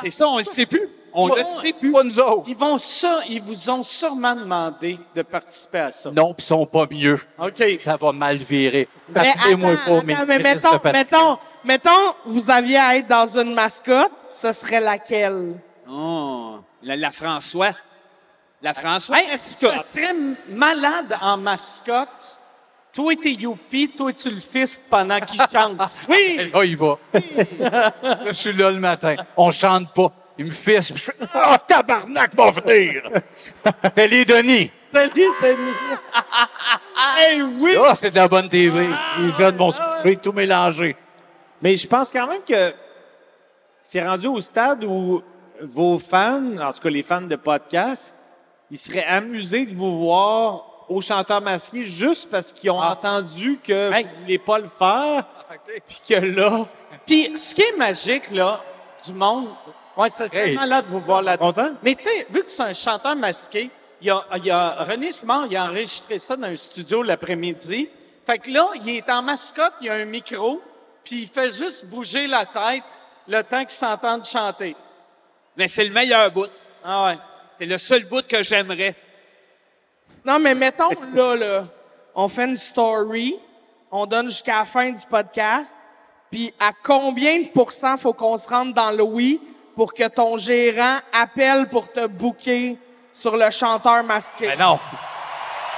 C'est 0.00 0.10
ça, 0.10 0.28
on 0.28 0.38
le 0.38 0.44
sait 0.44 0.66
plus. 0.66 0.88
On 1.12 1.28
Pas- 1.28 1.36
le 1.38 1.44
sait 1.44 1.72
plus. 1.72 1.92
Pas 1.92 2.04
nous 2.04 2.20
autres. 2.20 2.44
Ils 2.46 2.56
vont 2.56 2.78
ça, 2.78 3.20
ils 3.28 3.42
vous 3.42 3.70
ont 3.70 3.82
sûrement 3.82 4.34
demandé 4.34 4.98
de 5.14 5.22
participer 5.22 5.78
à 5.78 5.90
ça. 5.92 6.10
Non, 6.10 6.34
puis 6.34 6.44
ils 6.44 6.48
sont 6.48 6.66
pas 6.66 6.86
mieux. 6.90 7.20
OK. 7.38 7.62
Ça 7.80 7.96
va 7.96 8.12
mal 8.12 8.36
virer. 8.36 8.88
Mais 9.08 9.30
Appelez-moi 9.30 9.70
attends, 9.72 9.84
pas, 9.84 9.96
attends, 9.96 10.26
mais 10.26 10.38
crises 10.38 10.62
mettons, 10.62 10.80
mettons, 10.92 11.38
mettons, 11.64 12.14
vous 12.26 12.50
aviez 12.50 12.76
à 12.78 12.96
être 12.96 13.08
dans 13.08 13.26
une 13.38 13.54
mascotte, 13.54 14.12
ce 14.30 14.52
serait 14.52 14.80
laquelle? 14.80 15.54
Oh, 15.90 16.58
la, 16.82 16.96
la 16.96 17.10
François. 17.10 17.70
La 18.62 18.74
François. 18.74 19.18
Hey, 19.18 19.38
ça 19.38 19.82
serait 19.82 20.14
malade 20.48 21.16
en 21.20 21.36
mascotte. 21.36 22.40
Toi, 22.96 23.14
t'es 23.14 23.32
youpi, 23.32 23.90
toi, 23.90 24.10
tu 24.10 24.30
le 24.30 24.40
fistes 24.40 24.84
pendant 24.88 25.20
qu'il 25.20 25.38
chante. 25.52 25.78
Oui! 26.08 26.50
Là, 26.50 26.64
il 26.64 26.78
va. 26.78 26.96
Là, 27.60 27.92
je 28.28 28.32
suis 28.32 28.54
là 28.54 28.70
le 28.70 28.78
matin. 28.78 29.16
On 29.36 29.50
chante 29.50 29.92
pas. 29.92 30.10
Il 30.38 30.46
me 30.46 30.50
fisse. 30.50 30.90
puis 30.90 30.98
Je 30.98 31.04
fais 31.04 31.16
Oh, 31.34 31.56
tabarnak, 31.68 32.34
mon 32.34 32.50
frère! 32.52 33.02
C'était 33.84 34.08
les 34.08 34.24
Denis. 34.24 34.70
Salut, 34.90 35.12
Denis. 35.42 35.74
hey, 37.18 37.42
oui! 37.60 37.74
Là, 37.74 37.94
c'est 37.94 38.10
de 38.12 38.16
la 38.16 38.28
bonne 38.28 38.48
TV. 38.48 38.86
Les 39.20 39.32
jeunes 39.32 39.56
vont 39.56 39.70
se 39.70 39.80
coucher 39.82 40.16
tout 40.16 40.32
mélangés. 40.32 40.96
Mais 41.60 41.76
je 41.76 41.86
pense 41.86 42.10
quand 42.10 42.26
même 42.26 42.44
que 42.48 42.72
c'est 43.82 44.02
rendu 44.02 44.26
au 44.26 44.40
stade 44.40 44.84
où 44.84 45.22
vos 45.60 45.98
fans, 45.98 46.56
en 46.58 46.72
tout 46.72 46.80
cas 46.80 46.88
les 46.88 47.02
fans 47.02 47.20
de 47.20 47.36
podcast, 47.36 48.14
ils 48.70 48.78
seraient 48.78 49.04
amusés 49.04 49.66
de 49.66 49.76
vous 49.76 49.98
voir 49.98 50.65
au 50.88 51.00
chanteur 51.00 51.40
masqué 51.40 51.84
juste 51.84 52.30
parce 52.30 52.52
qu'ils 52.52 52.70
ont 52.70 52.80
entendu 52.80 53.58
que 53.62 53.88
vous 53.88 54.08
ne 54.08 54.20
voulez 54.22 54.38
pas 54.38 54.58
le 54.58 54.68
faire. 54.68 55.24
Puis 55.86 56.00
que 56.08 56.14
là. 56.14 56.64
Puis, 57.06 57.36
ce 57.36 57.54
qui 57.54 57.62
est 57.62 57.76
magique, 57.76 58.30
là, 58.30 58.60
du 59.04 59.12
monde, 59.12 59.48
ouais, 59.96 60.10
serait 60.10 60.50
Hey. 60.50 60.54
malade 60.54 60.86
de 60.86 60.90
vous 60.90 61.00
voir 61.00 61.22
là 61.22 61.36
Content? 61.36 61.70
Mais 61.82 61.94
tu 61.94 62.04
sais, 62.04 62.26
vu 62.30 62.42
que 62.42 62.50
c'est 62.50 62.62
un 62.62 62.72
chanteur 62.72 63.14
masqué, 63.16 63.70
il 64.00 64.08
y 64.08 64.10
a, 64.10 64.24
il 64.36 64.44
y 64.44 64.50
a 64.50 64.84
René 64.84 65.12
Simard, 65.12 65.46
il 65.48 65.56
a 65.56 65.64
enregistré 65.64 66.18
ça 66.18 66.36
dans 66.36 66.48
un 66.48 66.56
studio 66.56 67.02
l'après-midi. 67.02 67.88
Fait 68.24 68.38
que 68.38 68.50
là, 68.50 68.68
il 68.74 68.88
est 68.90 69.08
en 69.08 69.22
mascotte, 69.22 69.74
il 69.80 69.88
a 69.88 69.94
un 69.94 70.04
micro, 70.04 70.60
puis 71.04 71.22
il 71.22 71.28
fait 71.28 71.50
juste 71.52 71.86
bouger 71.86 72.26
la 72.26 72.44
tête 72.44 72.82
le 73.28 73.42
temps 73.42 73.64
qu'il 73.64 73.70
s'entende 73.70 74.24
chanter. 74.24 74.76
Mais 75.56 75.68
c'est 75.68 75.84
le 75.84 75.92
meilleur 75.92 76.30
bout. 76.30 76.50
Ah 76.84 77.06
ouais. 77.06 77.18
C'est 77.58 77.66
le 77.66 77.78
seul 77.78 78.04
bout 78.04 78.26
que 78.26 78.42
j'aimerais. 78.42 78.94
Non, 80.26 80.40
mais 80.40 80.56
mettons, 80.56 80.90
là, 81.14 81.36
là, 81.36 81.64
on 82.12 82.26
fait 82.26 82.46
une 82.46 82.56
story, 82.56 83.36
on 83.92 84.06
donne 84.06 84.28
jusqu'à 84.28 84.58
la 84.58 84.64
fin 84.64 84.90
du 84.90 85.06
podcast, 85.08 85.72
puis 86.32 86.52
à 86.58 86.72
combien 86.82 87.38
de 87.38 87.46
pourcents 87.46 87.96
faut 87.96 88.12
qu'on 88.12 88.36
se 88.36 88.48
rende 88.48 88.74
dans 88.74 88.90
le 88.90 89.04
oui 89.04 89.40
pour 89.76 89.94
que 89.94 90.08
ton 90.08 90.36
gérant 90.36 90.96
appelle 91.12 91.68
pour 91.68 91.92
te 91.92 92.08
booker 92.08 92.76
sur 93.12 93.36
le 93.36 93.52
chanteur 93.52 94.02
masqué? 94.02 94.48
Ben 94.48 94.58
non. 94.58 94.80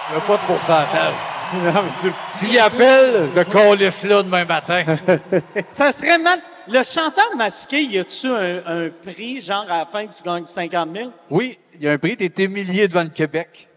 Il 0.09 0.17
n'y 0.17 0.23
a 0.23 0.25
pas 0.25 0.37
de 0.39 0.47
pourcentage. 0.47 1.15
S'il 2.29 2.59
appelle, 2.59 3.31
le 3.35 3.45
colis 3.45 4.03
là 4.05 4.23
demain 4.23 4.47
matin. 4.47 4.97
Ça 5.69 5.93
serait 5.93 6.17
mal. 6.17 6.41
Le 6.69 6.83
chanteur 6.85 7.37
masqué, 7.37 7.83
y 7.83 7.99
a-tu 7.99 8.29
un, 8.29 8.63
un 8.65 8.89
prix, 8.89 9.43
genre 9.43 9.67
à 9.69 9.81
la 9.81 9.87
fin 9.87 10.07
que 10.07 10.15
tu 10.15 10.23
gagnes 10.23 10.47
50 10.47 10.89
000? 10.95 11.11
Oui, 11.29 11.59
il 11.75 11.83
y 11.83 11.89
a 11.89 11.93
un 11.93 11.99
prix, 11.99 12.17
t'es 12.17 12.45
humilié 12.45 12.89
devant 12.89 13.03
le 13.03 13.11
Québec. 13.11 13.69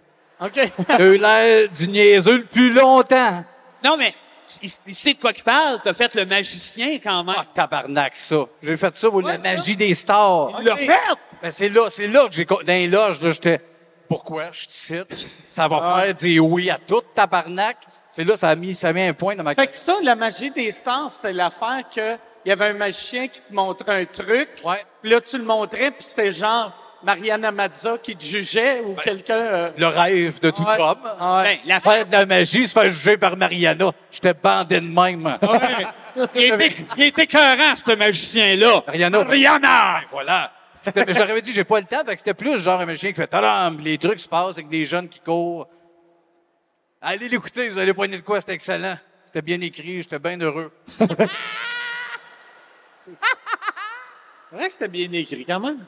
OK. 0.41 0.72
T'as 0.88 0.99
eu 0.99 1.18
l'air 1.18 1.69
du 1.69 1.88
niaiseux 1.88 2.38
le 2.38 2.45
plus 2.45 2.73
longtemps. 2.73 3.43
Non, 3.84 3.95
mais 3.97 4.13
il, 4.61 4.72
il 4.88 4.95
sait 4.95 5.13
de 5.13 5.19
quoi 5.19 5.34
qu'il 5.34 5.43
parle. 5.43 5.80
T'as 5.84 5.93
fait 5.93 6.13
le 6.15 6.26
magicien 6.26 6.97
quand 7.01 7.23
même. 7.23 7.35
Ah, 7.38 7.45
tabarnak, 7.53 8.15
ça. 8.15 8.45
J'ai 8.61 8.77
fait 8.77 8.95
ça 8.95 9.09
pour 9.09 9.22
la 9.22 9.38
magie 9.38 9.76
des 9.76 9.93
stars. 9.93 10.51
Il 10.59 10.65
l'a 10.65 10.76
fait! 10.76 10.99
Ben, 11.41 11.51
c'est 11.51 11.69
là, 11.69 11.89
c'est 11.89 12.07
là 12.07 12.27
que 12.27 12.34
j'ai, 12.34 12.45
dans 12.45 12.61
les 12.68 12.88
loges, 12.88 13.22
là, 13.22 13.31
j'étais, 13.31 13.59
pourquoi? 14.07 14.51
Je 14.51 14.68
te 14.68 14.72
cite? 14.72 15.27
Ça 15.49 15.68
va 15.68 16.01
faire 16.01 16.13
dire 16.13 16.45
oui 16.45 16.69
à 16.69 16.77
tout, 16.77 17.01
tabarnak. 17.15 17.77
C'est 18.09 18.23
là, 18.23 18.35
ça 18.35 18.49
a 18.49 18.55
mis, 18.55 18.76
ça 18.76 18.89
a 18.89 18.93
mis 18.93 19.03
un 19.03 19.13
point 19.13 19.35
dans 19.35 19.43
ma 19.43 19.55
Fait 19.55 19.68
que 19.68 19.76
ça, 19.76 19.95
la 20.03 20.15
magie 20.15 20.51
des 20.51 20.72
stars, 20.72 21.11
c'était 21.11 21.34
l'affaire 21.34 21.84
que 21.93 22.18
il 22.45 22.49
y 22.49 22.51
avait 22.51 22.65
un 22.65 22.73
magicien 22.73 23.27
qui 23.27 23.39
te 23.39 23.53
montrait 23.53 24.01
un 24.01 24.05
truc. 24.05 24.49
Puis 25.01 25.11
là, 25.11 25.22
tu 25.22 25.38
le 25.38 25.43
montrais, 25.43 25.91
puis 25.91 26.03
c'était 26.03 26.31
genre 26.31 26.73
Mariana 27.03 27.52
Mazza 27.52 27.98
qui 27.98 28.15
te 28.15 28.23
jugeait 28.23 28.82
ou 28.82 28.95
quelqu'un. 28.95 29.34
euh, 29.36 29.72
Le 29.78 29.88
rêve 29.88 30.40
de 30.40 30.49
tout 30.52 30.64
Ouais. 30.64 30.80
homme. 30.80 30.99
Ouais. 31.03 31.44
Ben, 31.44 31.57
la 31.65 31.80
Faire 31.80 32.06
de 32.06 32.11
la 32.11 32.26
magie, 32.26 32.68
se 32.68 32.73
faire 32.73 32.90
juger 32.90 33.18
par 33.18 33.36
Mariana. 33.38 33.91
J'étais 34.11 34.34
bandé 34.34 34.80
de 34.80 34.88
même. 34.88 35.38
Il 36.36 36.41
était, 36.53 36.76
il 36.98 37.03
était 37.06 37.23
écœurant, 37.23 37.76
ce 37.76 37.95
magicien-là. 37.95 38.84
Mariana. 38.86 39.23
Rihanna! 39.23 40.02
Voilà. 40.11 40.52
C'était- 40.84 41.06
mais 41.06 41.14
J'aurais 41.14 41.41
dit, 41.41 41.53
j'ai 41.53 41.64
pas 41.64 41.80
le 41.80 41.86
temps, 41.86 42.03
fait 42.06 42.14
que 42.14 42.18
c'était 42.19 42.34
plus 42.34 42.60
genre 42.60 42.82
un 42.82 42.86
magicien 42.86 43.11
qui 43.11 43.15
fait 43.15 43.28
tadam, 43.28 43.78
les 43.80 43.98
trucs 43.98 44.19
se 44.19 44.28
passent 44.28 44.57
avec 44.57 44.68
des 44.68 44.86
jeunes 44.86 45.07
qui 45.07 45.19
courent. 45.19 45.68
Allez 47.02 47.30
l'écouter, 47.30 47.69
vous 47.69 47.80
allez 47.80 47.94
poigner 47.94 48.18
de 48.18 48.22
quoi, 48.23 48.40
c'était 48.41 48.53
excellent. 48.53 48.98
C'était 49.26 49.41
bien 49.41 49.61
écrit, 49.61 50.02
j'étais 50.02 50.19
bien 50.19 50.38
heureux. 50.40 50.72
C'est 54.49 54.56
vrai 54.57 54.68
que 54.68 54.73
c'était 54.73 54.88
bien 54.88 55.11
écrit, 55.14 55.45
quand 55.45 55.60
même. 55.60 55.86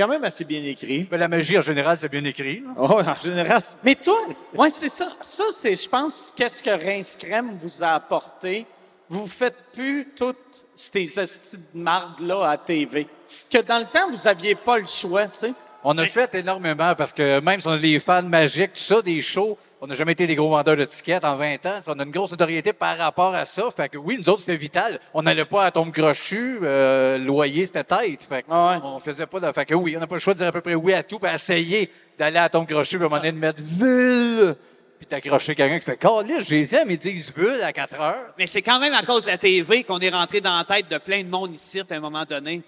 C'est 0.00 0.06
quand 0.06 0.12
même 0.12 0.24
assez 0.24 0.46
bien 0.46 0.62
écrit. 0.62 1.06
Mais 1.10 1.18
la 1.18 1.28
magie, 1.28 1.58
en 1.58 1.60
général, 1.60 1.94
c'est 2.00 2.08
bien 2.08 2.24
écrit. 2.24 2.60
là. 2.60 2.70
Oh, 2.78 3.02
en 3.06 3.20
général, 3.22 3.60
c'est- 3.62 3.76
Mais 3.84 3.94
toi, 3.94 4.16
ouais, 4.54 4.70
c'est 4.70 4.88
ça. 4.88 5.08
Ça, 5.20 5.44
c'est, 5.52 5.76
je 5.76 5.86
pense, 5.86 6.32
qu'est-ce 6.34 6.62
que 6.62 6.70
Rince 6.70 7.18
Crème 7.20 7.58
vous 7.60 7.84
a 7.84 7.88
apporté. 7.96 8.64
Vous 9.10 9.26
faites 9.26 9.58
plus 9.74 10.08
toutes 10.16 10.64
ces 10.74 11.20
estis 11.20 11.58
de 11.58 11.78
marde-là 11.78 12.48
à 12.48 12.56
TV. 12.56 13.08
Que 13.50 13.58
dans 13.58 13.78
le 13.78 13.84
temps, 13.84 14.08
vous 14.10 14.26
aviez 14.26 14.54
pas 14.54 14.78
le 14.78 14.86
choix, 14.86 15.26
tu 15.26 15.40
sais. 15.40 15.52
On 15.84 15.98
a 15.98 16.06
fait 16.06 16.34
énormément 16.34 16.94
parce 16.94 17.12
que 17.12 17.38
même 17.40 17.60
si 17.60 17.68
on 17.68 17.74
est 17.74 17.80
des 17.80 17.98
fans 18.00 18.22
magiques, 18.22 18.72
tout 18.72 18.80
ça, 18.80 19.02
des 19.02 19.20
shows, 19.20 19.58
on 19.82 19.86
n'a 19.86 19.94
jamais 19.94 20.12
été 20.12 20.26
des 20.26 20.34
gros 20.34 20.50
vendeurs 20.50 20.76
de 20.76 20.84
tickets 20.84 21.24
en 21.24 21.36
20 21.36 21.64
ans. 21.64 21.80
On 21.86 21.98
a 21.98 22.04
une 22.04 22.10
grosse 22.10 22.32
notoriété 22.32 22.74
par 22.74 22.98
rapport 22.98 23.34
à 23.34 23.46
ça. 23.46 23.70
Fait 23.74 23.88
que 23.88 23.96
oui, 23.96 24.18
nous 24.18 24.28
autres, 24.28 24.40
c'était 24.40 24.56
vital. 24.56 25.00
On 25.14 25.22
n'allait 25.22 25.46
pas 25.46 25.64
à 25.64 25.70
tombe 25.70 25.90
crochu, 25.90 26.58
euh, 26.62 27.16
loyer, 27.16 27.64
c'était 27.64 27.84
tête. 27.84 28.22
Fait 28.24 28.42
que 28.42 28.50
on 28.50 29.00
faisait 29.00 29.26
pas 29.26 29.40
de... 29.40 29.50
Fait 29.52 29.64
que 29.64 29.74
oui, 29.74 29.96
on 29.96 30.00
n'a 30.00 30.06
pas 30.06 30.16
le 30.16 30.20
choix 30.20 30.34
de 30.34 30.38
dire 30.38 30.48
à 30.48 30.52
peu 30.52 30.60
près 30.60 30.74
oui 30.74 30.92
à 30.92 31.02
tout, 31.02 31.18
puis 31.18 31.32
essayer 31.32 31.90
d'aller 32.18 32.36
à 32.36 32.50
tombe 32.50 32.66
crochu, 32.66 32.98
puis 32.98 33.04
à 33.04 33.06
un 33.06 33.08
moment 33.08 33.22
donné, 33.22 33.32
de 33.32 33.38
mettre 33.38 33.62
ville, 33.62 34.54
puis 34.98 35.06
t'accrocher 35.06 35.54
quelqu'un 35.54 35.78
qui 35.78 35.86
fait 35.86 35.96
«Calisse, 35.98 36.46
j'ai 36.46 36.62
dit, 36.62 36.76
mais 36.86 36.94
ils 36.94 36.98
disent 36.98 37.34
ville 37.34 37.62
à 37.62 37.72
4 37.72 38.00
heures. 38.00 38.34
Mais 38.36 38.46
c'est 38.46 38.60
quand 38.60 38.80
même 38.80 38.92
à 38.92 39.02
cause 39.02 39.22
de 39.22 39.28
la 39.28 39.38
TV 39.38 39.84
qu'on 39.84 39.98
est 40.00 40.10
rentré 40.10 40.42
dans 40.42 40.58
la 40.58 40.64
tête 40.64 40.90
de 40.90 40.98
plein 40.98 41.22
de 41.22 41.28
monde 41.28 41.54
ici 41.54 41.80
à 41.80 41.94
un 41.94 42.00
moment 42.00 42.24
donné. 42.26 42.58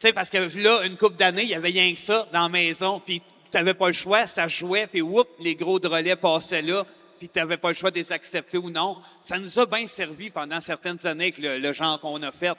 Tu 0.00 0.08
sais, 0.08 0.12
parce 0.12 0.28
que 0.28 0.38
là, 0.38 0.82
une 0.84 0.96
couple 0.96 1.16
d'années, 1.16 1.42
il 1.42 1.50
y 1.50 1.54
avait 1.54 1.68
rien 1.68 1.92
que 1.92 2.00
ça 2.00 2.26
dans 2.32 2.42
la 2.42 2.48
maison, 2.48 3.00
puis 3.04 3.22
tu 3.50 3.56
n'avais 3.56 3.74
pas 3.74 3.86
le 3.88 3.92
choix, 3.92 4.26
ça 4.26 4.46
jouait, 4.48 4.86
puis 4.86 5.00
whoop, 5.02 5.28
les 5.40 5.54
gros 5.54 5.78
drôlets 5.78 6.16
passaient 6.16 6.62
là, 6.62 6.84
puis 7.18 7.28
tu 7.28 7.38
n'avais 7.38 7.56
pas 7.56 7.68
le 7.70 7.74
choix 7.74 7.90
de 7.90 7.96
les 7.96 8.12
accepter 8.12 8.58
ou 8.58 8.70
non. 8.70 8.98
Ça 9.20 9.38
nous 9.38 9.58
a 9.58 9.66
bien 9.66 9.86
servi 9.86 10.30
pendant 10.30 10.60
certaines 10.60 11.04
années 11.06 11.24
avec 11.24 11.38
le, 11.38 11.58
le 11.58 11.72
genre 11.72 11.98
qu'on 12.00 12.22
a 12.22 12.30
fait, 12.32 12.56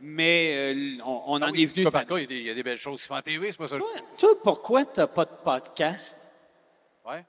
mais 0.00 0.52
euh, 0.74 1.02
on, 1.04 1.22
on 1.26 1.42
Ah 1.42 1.46
en 1.48 1.50
oui, 1.52 1.62
est 1.62 1.66
venu. 1.66 1.90
par 1.90 2.04
cas, 2.06 2.16
il 2.16 2.22
y 2.22 2.24
a 2.24 2.26
des- 2.26 2.36
il 2.38 2.46
y, 2.46 2.50
a 2.50 2.54
des 2.54 2.62
belles 2.62 2.78
choses 2.78 3.00
qui 3.02 3.06
font 3.08 3.16
en 3.16 3.22
TV, 3.22 3.50
c'est 3.50 3.58
pas 3.58 3.68
ça. 3.68 3.76
Toi, 4.18 4.30
pourquoi 4.42 4.84
t'as 4.84 5.06
pas 5.06 5.24
de 5.24 5.30
podcast? 5.44 6.28
Ouais. 7.06 7.24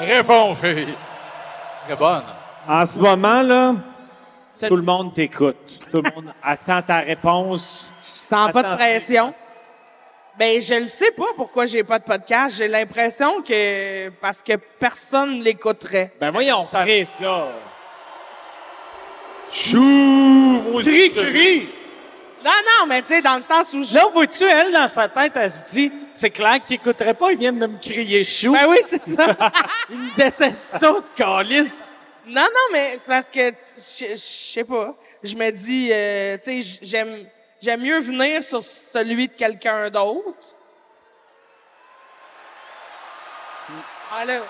Réponds, 0.00 0.54
fille. 0.54 0.94
Ce 1.76 1.82
serait 1.84 1.96
bonne. 1.96 2.22
En 2.66 2.86
ce 2.86 2.98
moment, 2.98 3.42
là, 3.42 3.74
tout 4.66 4.76
le 4.76 4.82
monde 4.82 5.12
t'écoute. 5.14 5.56
Tout 5.90 6.00
le 6.02 6.10
monde 6.14 6.32
attend 6.42 6.80
ta 6.82 7.00
réponse. 7.00 7.92
Sans 8.00 8.50
pas 8.52 8.62
de 8.62 8.76
pression. 8.76 9.34
Ben, 10.38 10.62
je 10.62 10.74
le 10.74 10.88
sais 10.88 11.10
pas 11.10 11.26
pourquoi 11.36 11.66
j'ai 11.66 11.84
pas 11.84 11.98
de 11.98 12.04
podcast. 12.04 12.56
J'ai 12.56 12.68
l'impression 12.68 13.42
que 13.42 14.08
parce 14.20 14.42
que 14.42 14.54
personne 14.56 15.40
l'écouterait. 15.40 16.12
Ben 16.18 16.30
voyons, 16.30 16.66
Chris, 16.72 17.08
là. 17.20 17.48
Chou! 19.52 20.80
Cri, 20.80 21.12
cri! 21.12 21.68
Non, 22.42 22.50
non, 22.50 22.86
mais 22.88 23.02
tu 23.02 23.08
sais, 23.08 23.22
dans 23.22 23.36
le 23.36 23.42
sens 23.42 23.72
où 23.72 23.84
je... 23.84 23.94
Là, 23.94 24.08
vois-tu, 24.12 24.42
elle, 24.44 24.72
dans 24.72 24.88
sa 24.88 25.08
tête, 25.08 25.32
elle 25.36 25.50
se 25.50 25.70
dit, 25.70 25.92
c'est 26.12 26.30
clair 26.30 26.58
qu'il 26.64 26.76
écouterait 26.76 27.14
pas, 27.14 27.30
ils 27.30 27.38
viennent 27.38 27.58
de 27.58 27.66
me 27.66 27.78
crier 27.78 28.24
chou. 28.24 28.52
Ben 28.52 28.66
oui, 28.68 28.78
c'est 28.84 29.00
ça. 29.00 29.36
ils 29.90 29.96
me 29.96 30.16
détestent 30.16 30.76
tous, 30.80 31.04
calice. 31.14 31.84
Non, 32.26 32.42
non, 32.42 32.72
mais 32.72 32.96
c'est 32.98 33.06
parce 33.06 33.28
que, 33.28 33.50
je 33.50 34.06
je 34.10 34.16
sais 34.16 34.64
pas, 34.64 34.96
je 35.22 35.36
me 35.36 35.50
dis, 35.50 35.90
euh, 35.92 36.36
tu 36.42 36.62
sais, 36.62 36.78
j'aime, 36.82 37.26
j'aime 37.62 37.80
mieux 37.80 38.00
venir 38.00 38.42
sur 38.42 38.64
celui 38.64 39.28
de 39.28 39.32
quelqu'un 39.32 39.88
d'autre. 39.88 40.56
Alors, 44.14 44.44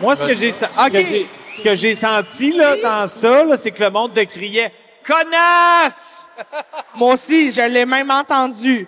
Moi, 0.00 0.16
ce 0.16 0.26
que 0.26 0.34
j'ai 0.34 0.52
ce 0.52 1.62
que 1.62 1.94
senti 1.94 2.52
là, 2.52 2.76
dans 2.76 3.06
ça, 3.06 3.44
là, 3.44 3.56
c'est 3.56 3.70
que 3.70 3.82
le 3.82 3.90
monde 3.90 4.12
te 4.12 4.24
criait 4.24 4.74
Connasse! 5.06 6.28
moi 6.94 7.14
aussi, 7.14 7.50
je 7.50 7.62
l'ai 7.62 7.86
même 7.86 8.10
entendu. 8.10 8.86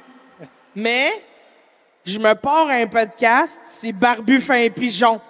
Mais, 0.74 1.24
je 2.05 2.19
me 2.19 2.35
pars 2.35 2.69
un 2.69 2.86
podcast, 2.86 3.61
c'est 3.65 3.93
Barbu 3.93 4.41
fin 4.41 4.69
pigeon, 4.70 5.20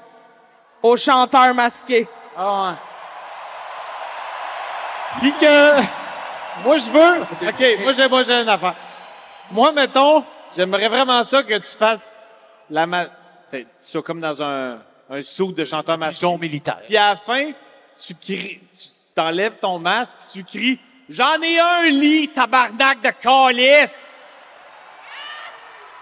au 0.82 0.96
chanteur 0.96 1.54
masqué. 1.54 2.08
Ah 2.36 2.76
Puis 5.20 5.32
que. 5.40 6.03
Moi, 6.62 6.78
je 6.78 6.90
veux. 6.90 7.20
OK, 7.48 7.82
moi, 7.82 7.92
j'ai, 7.92 8.08
moi, 8.08 8.22
j'ai 8.22 8.34
une 8.34 8.48
affaire. 8.48 8.74
Moi, 9.50 9.72
mettons, 9.72 10.24
j'aimerais 10.56 10.88
vraiment 10.88 11.22
ça 11.24 11.42
que 11.42 11.54
tu 11.54 11.76
fasses 11.76 12.12
la. 12.70 12.86
Ma... 12.86 13.06
Tu 13.50 13.66
sois 13.78 14.02
comme 14.02 14.20
dans 14.20 14.42
un, 14.42 14.78
un 15.10 15.22
sou 15.22 15.52
de 15.52 15.64
chanteur 15.64 15.98
masqué. 15.98 16.26
Militaire. 16.38 16.80
Puis 16.86 16.96
à 16.96 17.10
la 17.10 17.16
fin, 17.16 17.50
tu 18.00 18.14
cries, 18.14 18.60
tu 18.72 18.88
t'enlèves 19.14 19.58
ton 19.60 19.78
masque, 19.78 20.16
puis 20.32 20.44
tu 20.44 20.58
cries 20.58 20.80
J'en 21.08 21.40
ai 21.42 21.58
un 21.58 21.84
lit, 21.84 22.28
tabarnak 22.28 23.02
de 23.02 23.10
calice! 23.10 24.18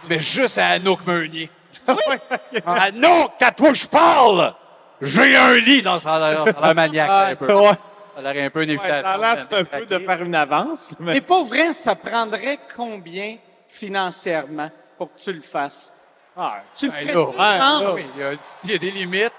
Mais 0.08 0.20
juste 0.20 0.58
à 0.58 0.68
Anouk 0.68 1.04
Meunier. 1.04 1.50
Anouk, 2.66 3.32
à 3.40 3.50
toi 3.50 3.70
que 3.70 3.74
je 3.74 3.86
parle! 3.86 4.54
J'ai 5.00 5.36
un 5.36 5.56
lit 5.56 5.82
dans 5.82 5.98
sa 5.98 6.20
l'air, 6.20 6.44
ça 6.44 6.58
a 6.58 6.66
l'air 6.66 6.74
maniaque, 6.74 7.08
ça, 7.08 7.26
un 7.26 7.34
peu. 7.34 7.52
Ouais. 7.52 7.72
Ça 8.14 8.28
a 8.28 8.32
l'air 8.32 8.47
un 8.47 8.51
peu 8.51 8.62
une 8.62 8.70
Ouais, 8.72 8.78
ça 8.89 9.10
a 9.12 9.18
l'air 9.18 9.47
un 9.51 9.64
peu 9.64 9.86
de 9.86 9.98
faire 9.98 10.22
une 10.22 10.34
avance. 10.34 10.94
Mais 11.01 11.20
pas 11.20 11.43
vrai, 11.43 11.72
ça 11.72 11.94
prendrait 11.94 12.59
combien 12.76 13.36
financièrement 13.68 14.70
pour 14.98 15.14
que 15.14 15.20
tu 15.20 15.32
le 15.32 15.40
fasses? 15.40 15.94
Ah, 16.36 16.62
tu 16.78 16.86
le 16.86 16.93
Ben 16.93 17.12
genre? 17.12 17.94
oui, 17.94 18.06
il 18.16 18.20
y, 18.20 18.24
a, 18.24 18.32
il 18.64 18.70
y 18.70 18.74
a 18.74 18.78
des 18.78 18.90
limites. 18.90 19.32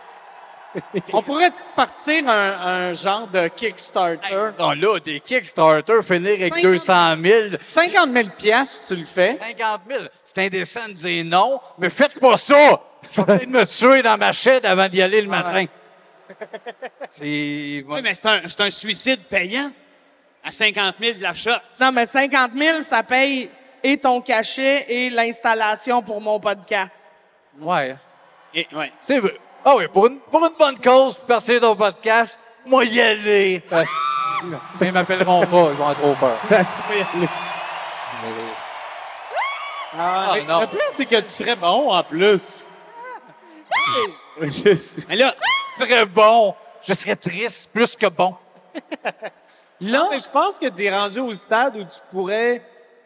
On 1.12 1.22
pourrait 1.22 1.52
partir 1.76 2.28
un, 2.28 2.52
un 2.90 2.94
genre 2.94 3.28
de 3.28 3.48
Kickstarter. 3.48 4.52
Non, 4.58 4.72
là, 4.72 5.00
des 5.00 5.20
Kickstarter, 5.20 6.02
finir 6.02 6.34
avec 6.34 6.62
200 6.62 7.16
000. 7.24 7.50
50 7.62 8.12
000 8.12 8.30
piastres, 8.38 8.88
tu 8.88 8.95
le 8.95 9.06
fais. 9.06 9.38
50 9.40 9.82
000. 9.88 10.04
C'est 10.24 10.38
indécent 10.40 10.88
de 10.88 10.94
dire 10.94 11.26
non, 11.26 11.60
mais 11.78 11.90
faites 11.90 12.20
pas 12.20 12.38
ça! 12.38 12.82
Je 13.12 13.22
vais 13.22 13.26
peut-être 13.26 13.50
me 13.50 13.66
tuer 13.66 14.02
dans 14.02 14.18
ma 14.18 14.32
chaîne 14.32 14.66
avant 14.66 14.88
d'y 14.88 15.02
aller 15.02 15.22
le 15.22 15.28
matin. 15.28 15.66
C'est. 17.10 17.84
Oui, 17.88 18.02
mais 18.04 18.14
c'est 18.14 18.26
un, 18.28 18.41
c'est 18.48 18.62
un 18.62 18.72
suicide 18.72 19.24
payant. 19.30 19.72
À 20.45 20.52
50 20.52 20.95
000 21.02 21.18
de 21.20 21.24
l'achat. 21.24 21.62
Non, 21.80 21.91
mais 21.94 22.06
50 22.06 22.52
000, 22.58 22.82
ça 22.82 23.02
paye 23.02 23.50
et 23.82 23.98
ton 23.98 24.20
cachet 24.22 24.86
et 24.90 25.10
l'installation 25.10 26.02
pour 26.02 26.20
mon 26.20 26.38
podcast. 26.40 27.12
Ouais. 27.62 27.95
Et, 28.54 28.68
ouais. 28.74 28.91
C'est 29.00 29.20
vrai. 29.20 29.40
Ah 29.64 29.76
oui, 29.78 29.86
pour 29.88 30.08
une, 30.08 30.20
pour 30.20 30.45
une 30.45 30.54
bonne 30.60 30.78
cause, 30.80 31.16
pour 31.16 31.28
partir 31.28 31.62
ton 31.62 31.76
podcast, 31.78 32.41
moi 32.66 32.84
y 32.84 33.00
aller. 33.00 33.62
Parce- 33.70 33.90
Mais 34.82 34.88
ils 34.88 34.91
m'appelleront 34.91 35.45
pas, 35.45 35.70
ils 35.72 35.78
vont 35.78 35.88
avoir 35.88 35.95
trop 35.95 36.16
peur. 36.16 36.38
tu 36.50 36.82
peux 36.90 36.98
y 36.98 37.02
aller. 37.02 37.28
Ah, 39.98 40.32
Mais 40.36 40.44
non. 40.44 40.62
Le 40.62 40.68
plus, 40.68 40.80
c'est 40.91 41.06
que 41.06 41.22
tu 41.22 41.30
serais 41.30 41.56
bon 41.56 41.90
en 41.91 42.04
plus. 42.04 42.66
Je- 44.41 45.06
Mais 45.08 45.16
là, 45.16 45.36
serais 45.78 46.06
bon. 46.06 46.54
Je 46.82 46.94
serais 46.94 47.16
triste 47.16 47.70
plus 47.74 47.95
que 47.95 48.08
bon. 48.08 48.36
Non, 49.82 50.08
mais 50.12 50.20
je 50.20 50.30
pense 50.30 50.58
que 50.60 50.68
tu 50.68 50.86
es 50.86 50.95
rendu 50.95 51.20
au 51.20 51.34
stade 51.34 51.76
où 51.76 51.84
tu 51.84 52.00
pourrais 52.10 52.62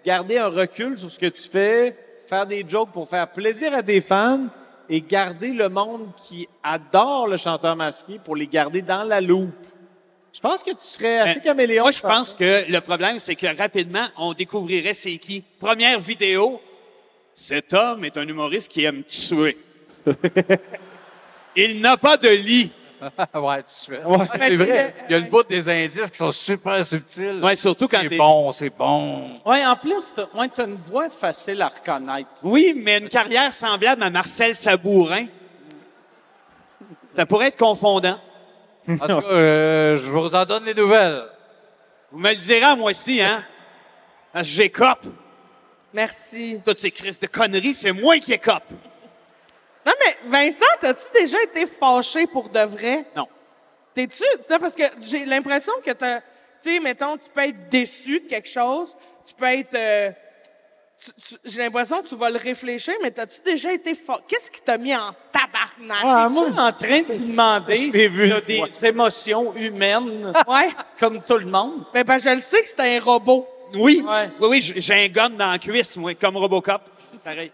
garder 0.05 0.37
un 0.37 0.49
recul 0.49 0.95
sur 0.95 1.09
ce 1.09 1.17
que 1.17 1.25
tu 1.25 1.47
fais, 1.49 1.97
faire 2.29 2.45
des 2.45 2.63
jokes 2.67 2.91
pour 2.91 3.09
faire 3.09 3.27
plaisir 3.31 3.73
à 3.73 3.81
des 3.81 3.99
fans 3.99 4.45
et 4.87 5.01
garder 5.01 5.49
le 5.53 5.69
monde 5.69 6.11
qui 6.15 6.47
adore 6.61 7.27
le 7.27 7.37
chanteur 7.37 7.75
masqué 7.75 8.19
pour 8.23 8.35
les 8.35 8.45
garder 8.45 8.83
dans 8.83 9.03
la 9.03 9.21
loupe. 9.21 9.65
Je 10.31 10.39
pense 10.39 10.61
que 10.61 10.69
tu 10.69 10.85
serais 10.85 11.17
assez 11.17 11.33
Ben, 11.35 11.41
caméléon. 11.41 11.83
Moi, 11.83 11.91
je 11.91 12.01
pense 12.01 12.31
ça. 12.31 12.37
que 12.37 12.71
le 12.71 12.81
problème, 12.81 13.19
c'est 13.19 13.35
que 13.35 13.57
rapidement, 13.57 14.05
on 14.15 14.33
découvrirait 14.33 14.93
c'est 14.93 15.17
qui. 15.17 15.43
Première 15.59 15.99
vidéo, 15.99 16.61
cet 17.33 17.73
homme 17.73 18.05
est 18.05 18.17
un 18.17 18.27
humoriste 18.27 18.71
qui 18.71 18.83
aime 18.83 19.03
tuer. 19.03 19.57
Il 21.57 21.81
n'a 21.81 21.97
pas 21.97 22.17
de 22.17 22.29
lit. 22.29 22.71
ouais, 23.01 23.57
tout 23.57 23.63
de 23.63 23.69
suite. 23.69 24.05
Ouais. 24.05 24.17
Ah, 24.29 24.37
c'est 24.37 24.55
vrai. 24.55 24.95
Il 25.09 25.11
y 25.11 25.15
a 25.15 25.19
le 25.19 25.29
bout 25.29 25.43
des 25.43 25.67
indices 25.69 26.09
qui 26.11 26.17
sont 26.17 26.31
super 26.31 26.85
subtils. 26.85 27.39
Ouais, 27.43 27.55
surtout 27.55 27.87
quand 27.87 27.99
C'est 28.01 28.17
bon, 28.17 28.51
c'est 28.51 28.69
bon. 28.69 29.35
Ouais, 29.45 29.65
en 29.65 29.75
plus, 29.75 30.13
t'as 30.15 30.27
ouais, 30.35 30.49
t'as 30.53 30.65
une 30.65 30.75
voix 30.75 31.09
facile 31.09 31.61
à 31.63 31.69
reconnaître. 31.69 32.29
Oui, 32.43 32.73
mais 32.75 32.99
une 32.99 33.09
carrière 33.09 33.53
semblable 33.53 34.03
à 34.03 34.09
Marcel 34.09 34.55
Sabourin. 34.55 35.25
Ça 37.15 37.25
pourrait 37.25 37.47
être 37.47 37.57
confondant. 37.57 38.19
En 38.87 38.97
tout 38.97 39.21
cas, 39.21 39.27
euh, 39.27 39.97
je 39.97 40.09
vous 40.09 40.35
en 40.35 40.45
donne 40.45 40.65
les 40.65 40.75
nouvelles. 40.75 41.23
Vous 42.11 42.19
me 42.19 42.29
le 42.29 42.35
direz 42.35 42.63
à 42.63 42.75
moi 42.75 42.91
aussi, 42.91 43.21
hein? 43.21 43.43
Parce 44.31 44.47
que 44.47 44.53
j'écope. 44.53 45.05
Merci. 45.93 46.61
Toutes 46.63 46.77
ces 46.77 46.91
crises 46.91 47.19
de 47.19 47.27
conneries, 47.27 47.73
c'est 47.73 47.91
moi 47.91 48.17
qui 48.19 48.33
écope. 48.33 48.71
Non, 49.87 49.93
mais 50.01 50.17
Vincent, 50.29 50.65
as-tu 50.83 51.05
déjà 51.13 51.41
été 51.43 51.65
fâché 51.65 52.27
pour 52.27 52.49
de 52.49 52.59
vrai? 52.59 53.05
Non. 53.15 53.27
T'es-tu. 53.93 54.23
Parce 54.59 54.75
que 54.75 54.83
j'ai 55.01 55.23
l'impression 55.25 55.71
que 55.83 55.91
t'as. 55.91 56.19
Tu 56.61 56.73
sais, 56.73 56.79
mettons, 56.79 57.15
tu 57.17 57.29
peux 57.33 57.41
être 57.41 57.69
déçu 57.69 58.19
de 58.19 58.27
quelque 58.27 58.49
chose, 58.49 58.95
tu 59.25 59.33
peux 59.33 59.45
être. 59.45 59.73
euh, 59.75 60.09
tu- 60.99 61.11
tu- 61.29 61.35
j'ai 61.45 61.61
l'impression 61.61 62.01
que 62.01 62.07
tu 62.07 62.15
vas 62.15 62.29
le 62.31 62.37
réfléchir, 62.39 62.95
mais 63.03 63.11
t'as-tu 63.11 63.39
déjà 63.45 63.71
été 63.71 63.93
fâché? 63.95 64.21
Qu'est-ce 64.27 64.49
qui 64.51 64.61
t'a 64.61 64.77
mis 64.77 64.95
en 64.95 65.11
tabarnak? 65.31 65.99
Ah, 66.03 66.27
moi, 66.29 66.47
en 66.57 66.73
train 66.73 67.01
de 67.01 67.05
t'y 67.13 67.19
demander 67.19 67.89
vu 67.91 68.29
des 68.47 68.57
fois. 68.57 68.87
émotions 68.89 69.55
humaines, 69.55 70.33
Ouais. 70.47 70.69
comme 70.99 71.23
tout 71.23 71.37
le 71.37 71.45
monde? 71.45 71.85
Mais 71.93 72.03
ben, 72.03 72.17
je 72.17 72.29
le 72.29 72.39
sais 72.41 72.61
que 72.63 72.67
c'est 72.67 72.97
un 72.97 72.99
robot. 72.99 73.47
Oui, 73.75 74.03
Ouais. 74.07 74.29
oui, 74.41 74.47
oui, 74.49 74.61
j'ai 74.61 74.81
j'ai 74.81 74.93
un 75.05 75.07
gun 75.07 75.29
dans 75.29 75.51
la 75.51 75.59
cuisse, 75.59 75.95
moi, 75.97 76.13
comme 76.15 76.37
Robocop. 76.37 76.81
Pareil. 77.23 77.51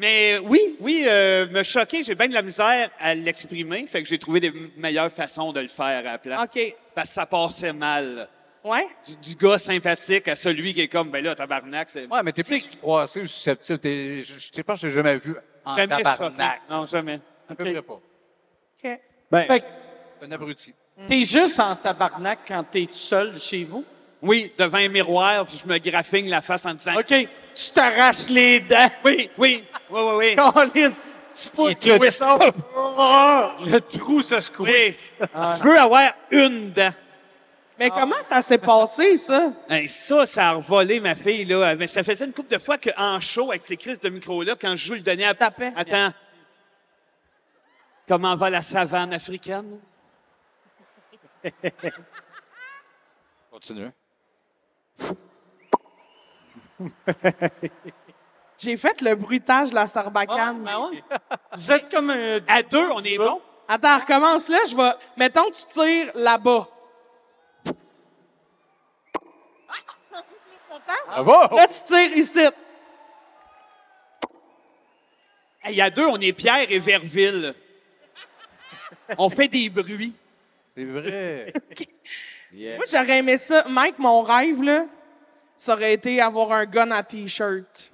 Mais 0.00 0.38
oui, 0.38 0.76
oui, 0.80 1.04
euh, 1.06 1.46
me 1.50 1.62
choquer, 1.62 2.02
j'ai 2.02 2.14
bien 2.14 2.26
de 2.26 2.32
la 2.32 2.40
misère 2.40 2.90
à 2.98 3.14
l'exprimer, 3.14 3.86
fait 3.86 4.02
que 4.02 4.08
j'ai 4.08 4.18
trouvé 4.18 4.40
des 4.40 4.50
meilleures 4.78 5.12
façons 5.12 5.52
de 5.52 5.60
le 5.60 5.68
faire 5.68 5.84
à 5.98 6.00
la 6.02 6.16
place. 6.18 6.40
OK. 6.54 6.74
Parce 6.94 7.08
que 7.08 7.14
ça 7.14 7.26
passait 7.26 7.74
mal. 7.74 8.26
Ouais? 8.64 8.86
Du, 9.06 9.16
du 9.16 9.34
gars 9.36 9.58
sympathique 9.58 10.26
à 10.28 10.36
celui 10.36 10.72
qui 10.72 10.80
est 10.80 10.88
comme, 10.88 11.10
ben 11.10 11.22
là, 11.22 11.34
tabarnak, 11.34 11.90
c'est... 11.90 12.06
Ouais, 12.06 12.22
mais 12.24 12.32
t'es 12.32 12.42
plus 12.42 12.66
froissé 12.78 13.20
ou 13.20 13.26
susceptible. 13.26 13.78
T'es- 13.78 14.22
Je 14.22 14.34
je 14.38 14.52
sais 14.52 14.62
pas, 14.62 14.74
je 14.74 14.82
t'ai 14.86 14.90
jamais 14.90 15.18
vu 15.18 15.34
en 15.66 15.76
Jamais 15.76 16.02
choqué. 16.16 16.42
Non, 16.70 16.86
jamais. 16.86 17.20
À 17.48 17.54
peu 17.54 17.64
près 17.64 17.82
pas. 17.82 17.92
OK. 17.92 19.00
Ben, 19.30 19.46
Fait 19.46 19.60
que 19.60 20.24
Un 20.24 20.32
abruti. 20.32 20.72
t'es 21.06 21.24
juste 21.26 21.60
en 21.60 21.76
tabarnak 21.76 22.38
quand 22.48 22.64
t'es 22.70 22.86
tout 22.86 22.94
seul 22.94 23.38
chez 23.38 23.64
vous? 23.64 23.84
Oui, 24.22 24.50
devant 24.58 24.78
un 24.78 24.88
miroir, 24.88 25.44
puis 25.46 25.58
je 25.62 25.66
me 25.70 25.78
graffigne 25.78 26.28
la 26.30 26.40
face 26.42 26.64
en 26.66 26.72
disant... 26.74 26.98
OK, 26.98 27.28
tu 27.54 27.70
t'arraches 27.70 28.28
les 28.28 28.60
dents. 28.60 28.90
Oui, 29.04 29.30
oui, 29.38 29.64
oui, 29.90 30.00
oui, 30.00 30.12
oui. 30.18 30.36
Câlisse, 30.36 31.00
tu 31.34 31.48
fous 31.48 31.68
le- 31.68 32.04
le 32.04 32.10
ça. 32.10 32.38
le 33.64 33.78
trou 33.80 34.22
se 34.22 34.40
squeeze. 34.40 35.12
Oui. 35.20 35.28
Je 35.58 35.62
veux 35.62 35.78
avoir 35.78 36.12
une 36.30 36.70
dent. 36.72 36.92
Mais 37.78 37.88
comment 37.88 38.22
ça 38.22 38.42
s'est 38.42 38.58
passé, 38.58 39.16
ça? 39.16 39.52
Hey, 39.68 39.88
ça, 39.88 40.26
ça 40.26 40.48
a 40.50 40.52
revolé 40.52 41.00
ma 41.00 41.14
fille, 41.14 41.46
là. 41.46 41.74
Mais 41.76 41.86
ça 41.86 42.02
faisait 42.04 42.26
une 42.26 42.32
couple 42.34 42.50
de 42.54 42.58
fois 42.58 42.76
qu'en 42.76 43.18
show, 43.20 43.50
avec 43.50 43.62
ces 43.62 43.78
crises 43.78 43.98
de 44.00 44.10
micro-là, 44.10 44.54
quand 44.60 44.76
je 44.76 44.86
joue 44.86 44.94
le 44.94 45.00
donner 45.00 45.24
à... 45.24 45.32
Tapait. 45.32 45.72
Attends. 45.74 46.12
Comment 48.06 48.36
va 48.36 48.50
la 48.50 48.60
savane 48.60 49.14
africaine? 49.14 49.78
Continue. 53.50 53.90
J'ai 58.58 58.76
fait 58.76 59.00
le 59.00 59.14
bruitage 59.14 59.70
de 59.70 59.74
la 59.74 59.86
sarbacane. 59.86 60.66
Ah, 60.68 60.78
ben 60.78 60.90
ouais. 60.90 61.02
Vous 61.54 61.72
êtes 61.72 61.90
comme 61.90 62.10
un... 62.10 62.40
À 62.46 62.62
deux, 62.62 62.90
on 62.94 63.00
est 63.02 63.16
bon. 63.16 63.40
Attends, 63.66 63.98
recommence 63.98 64.48
là, 64.48 64.58
je 64.68 64.76
vais. 64.76 64.90
Mettons 65.16 65.48
que 65.48 65.56
tu 65.56 65.66
tires 65.66 66.10
là-bas. 66.14 66.68
Bravo! 71.06 71.56
Là, 71.56 71.68
tu 71.68 71.84
tires 71.84 72.16
ici. 72.16 72.40
Hey, 75.62 75.80
à 75.80 75.90
deux, 75.90 76.06
on 76.06 76.18
est 76.20 76.32
Pierre 76.32 76.66
et 76.68 76.78
Verville. 76.78 77.54
On 79.18 79.30
fait 79.30 79.48
des 79.48 79.70
bruits. 79.70 80.14
C'est 80.68 80.84
vrai. 80.84 81.52
Moi, 82.52 82.84
j'aurais 82.90 83.18
aimé 83.18 83.38
ça. 83.38 83.64
Mike, 83.68 83.98
mon 83.98 84.22
rêve, 84.22 84.62
là, 84.62 84.86
ça 85.60 85.74
aurait 85.74 85.92
été 85.92 86.22
avoir 86.22 86.52
un 86.52 86.64
gun 86.64 86.90
à 86.90 87.02
T-shirt. 87.02 87.92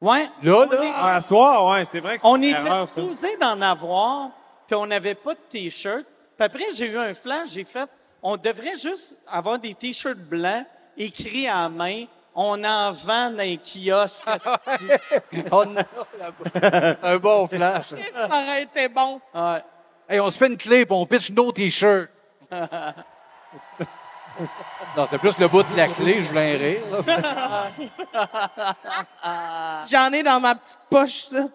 Ouais. 0.00 0.30
Là, 0.42 0.64
là. 0.64 0.80
Ah, 0.94 1.16
à 1.16 1.20
soir, 1.20 1.70
ouais, 1.70 1.84
c'est 1.84 2.00
vrai 2.00 2.16
que 2.16 2.22
On 2.24 2.40
était 2.40 2.86
supposé 2.86 3.36
d'en 3.36 3.60
avoir, 3.60 4.30
puis 4.66 4.74
on 4.76 4.86
n'avait 4.86 5.14
pas 5.14 5.34
de 5.34 5.40
T-shirt. 5.50 6.06
Puis 6.36 6.46
après, 6.46 6.64
j'ai 6.74 6.86
eu 6.86 6.96
un 6.96 7.12
flash, 7.12 7.50
j'ai 7.50 7.64
fait, 7.64 7.88
on 8.22 8.38
devrait 8.38 8.76
juste 8.76 9.14
avoir 9.30 9.58
des 9.58 9.74
T-shirts 9.74 10.16
blancs 10.16 10.64
écrits 10.96 11.46
à 11.46 11.68
main. 11.68 12.06
On 12.34 12.64
en 12.64 12.92
vend 12.92 13.30
dans 13.30 13.42
les 13.42 13.58
kiosques. 13.58 14.26
On 15.52 15.76
a 15.76 15.84
là-bas. 16.18 16.96
Un 17.02 17.18
bon 17.18 17.46
flash. 17.46 17.88
Ça 18.10 18.24
aurait 18.26 18.62
été 18.62 18.88
bon. 18.88 19.20
Ouais. 19.34 19.62
Hey, 20.08 20.18
on 20.18 20.30
se 20.30 20.38
fait 20.38 20.46
une 20.46 20.56
clé 20.56 20.80
et 20.80 20.86
on 20.88 21.04
pitch 21.04 21.30
nos 21.30 21.52
t-shirts. 21.52 22.08
Non, 24.96 25.06
c'était 25.06 25.18
plus 25.18 25.38
le 25.38 25.48
bout 25.48 25.62
de 25.62 25.74
la 25.74 25.88
clé, 25.88 26.22
je 26.22 26.28
voulais 26.28 26.56
rire. 26.56 26.82
J'en 29.90 30.12
ai 30.12 30.22
dans 30.22 30.38
ma 30.38 30.54
petite 30.54 30.78
poche, 30.90 31.22
ça. 31.30 31.46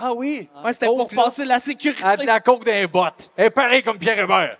Ah 0.00 0.12
oui? 0.14 0.48
Ouais, 0.64 0.72
c'était 0.72 0.86
pour 0.86 1.06
là? 1.12 1.24
passer 1.24 1.44
la 1.44 1.58
sécurité. 1.58 2.02
À 2.02 2.16
de 2.16 2.24
la 2.24 2.40
coke 2.40 2.64
d'un 2.64 2.86
bot. 2.86 3.04
Et 3.36 3.50
pareil 3.50 3.82
comme 3.82 3.98
Pierre 3.98 4.18
Hébert. 4.18 4.56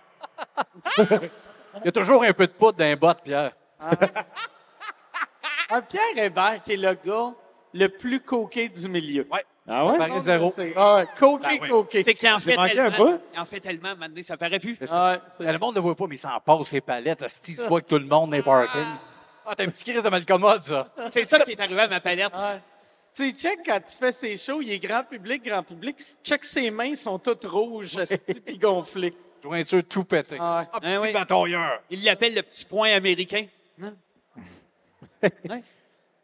Il 0.99 1.85
y 1.85 1.87
a 1.87 1.91
toujours 1.91 2.23
un 2.23 2.31
peu 2.31 2.45
de 2.47 2.51
poudre 2.53 2.77
dans 2.77 2.85
les 2.85 2.95
bottes, 2.95 3.21
Pierre. 3.23 3.51
Un 5.69 5.81
Pierre 5.81 6.17
Hébert, 6.17 6.61
qui 6.63 6.73
est 6.73 6.77
le 6.77 6.93
gars 6.93 7.33
le 7.73 7.87
plus 7.89 8.19
coqué 8.21 8.69
du 8.69 8.87
milieu. 8.87 9.27
Ouais. 9.31 9.43
Ah 9.67 9.85
ouais? 9.87 9.97
Pareil 9.97 10.19
zéro. 10.19 10.53
Ah 10.75 10.95
ouais, 10.97 11.07
coqué, 11.17 11.47
Ben 11.47 11.57
oui. 11.61 11.69
coqué. 11.69 12.03
C'est 12.03 12.13
qu'il 12.13 12.29
en 12.29 12.37
J'ai 12.39 12.51
fait 12.51 12.57
manqué 12.57 12.79
un 12.79 12.89
tellement. 12.91 13.11
bout. 13.13 13.19
Il 13.33 13.39
en 13.39 13.45
fait 13.45 13.59
tellement, 13.59 13.95
maintenant, 13.95 14.21
ça 14.23 14.37
paraît 14.37 14.59
plus. 14.59 14.77
Ah 14.91 15.19
ouais, 15.39 15.51
Le 15.51 15.57
monde 15.57 15.71
ne 15.71 15.79
le 15.79 15.81
voit 15.81 15.95
pas, 15.95 16.05
mais 16.07 16.15
il 16.15 16.19
s'en 16.19 16.39
passe 16.39 16.67
ses 16.67 16.81
palettes. 16.81 17.23
Asti, 17.23 17.51
il 17.53 17.55
se 17.55 17.63
voit 17.63 17.81
que 17.81 17.87
tout 17.87 17.97
le 17.97 18.05
monde 18.05 18.29
dans 18.29 18.35
les 18.37 18.43
parkings. 18.43 18.95
Ah, 19.45 19.55
t'as 19.55 19.63
un 19.63 19.67
petit 19.69 19.83
crise 19.83 20.03
de 20.03 20.09
malcommode, 20.09 20.63
ça. 20.63 20.87
C'est 21.09 21.25
ça 21.25 21.39
qui 21.39 21.51
est 21.51 21.59
arrivé 21.59 21.81
à 21.81 21.87
ma 21.87 21.99
palette. 21.99 22.31
Ouais. 22.33 22.59
Tu 23.15 23.29
sais, 23.29 23.35
check 23.35 23.59
quand 23.65 23.79
il 23.79 23.95
fait 23.97 24.11
ses 24.11 24.37
shows, 24.37 24.61
il 24.61 24.71
est 24.71 24.79
grand 24.79 25.03
public, 25.03 25.43
grand 25.43 25.63
public. 25.63 25.97
Check 26.23 26.43
ses 26.45 26.69
mains 26.69 26.93
sont 26.95 27.17
toutes 27.17 27.45
rouges, 27.45 27.97
esti, 27.99 28.39
puis 28.41 28.57
gonflées. 28.57 29.15
Jointure 29.41 29.83
tout 29.87 30.03
pété. 30.03 30.37
Ah 30.39 30.59
ouais. 30.61 30.67
Ah, 30.73 30.79
petit 30.79 30.89
Hein, 30.89 30.99
oui. 31.01 31.13
batailleur. 31.13 31.81
Il 31.89 32.03
l'appelle 32.03 32.35
le 32.35 32.41
petit 32.43 32.65
point 32.65 32.89
américain. 32.91 33.45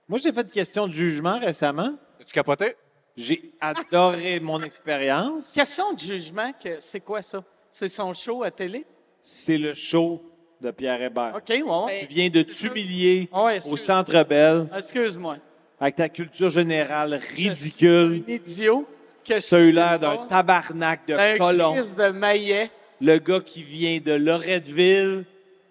Moi, 0.08 0.20
j'ai 0.22 0.32
fait 0.34 0.42
une 0.42 0.52
question 0.52 0.88
de 0.88 0.94
jugement 0.94 1.40
récemment. 1.40 1.94
As-tu 2.20 2.34
capoté? 2.34 2.76
J'ai 3.18 3.52
adoré 3.60 4.40
mon 4.40 4.62
expérience. 4.62 5.54
Question 5.54 5.94
de 5.94 6.00
jugement, 6.00 6.52
que 6.54 6.80
c'est 6.80 7.02
quoi 7.02 7.22
ça? 7.22 7.44
C'est 7.70 7.90
son 7.90 8.14
show 8.14 8.44
à 8.44 8.52
télé? 8.52 8.86
C'est 9.20 9.58
le 9.58 9.74
show 9.74 10.22
de 10.62 10.72
Pierre 10.72 11.02
Hébert. 11.02 11.34
OK, 11.36 11.50
ouais. 11.50 12.00
Tu 12.02 12.06
viens 12.08 12.30
de 12.30 12.42
t'humilier 12.44 13.30
Ah 13.32 13.46
ouais, 13.46 13.54
au 13.54 13.56
excuse- 13.58 13.80
Centre 13.82 14.24
Bell 14.24 14.68
Excuse-moi. 14.76 15.38
avec 15.80 15.96
ta 15.96 16.10
culture 16.10 16.50
générale 16.50 17.20
ridicule. 17.36 18.24
Un 18.28 18.32
idiot 18.32 18.86
que 19.26 19.40
je 19.40 19.48
Tu 19.48 19.56
as 19.56 19.60
eu 19.60 19.72
l'air 19.72 20.00
d'un 20.00 20.26
tabarnak 20.28 21.08
de 21.08 21.38
colon. 21.38 21.74
crise 21.74 21.96
de 21.96 22.08
maillet. 22.10 22.72
Le 23.00 23.18
gars 23.18 23.40
qui 23.40 23.64
vient 23.64 24.00
de 24.00 24.14
Loretteville, 24.14 25.26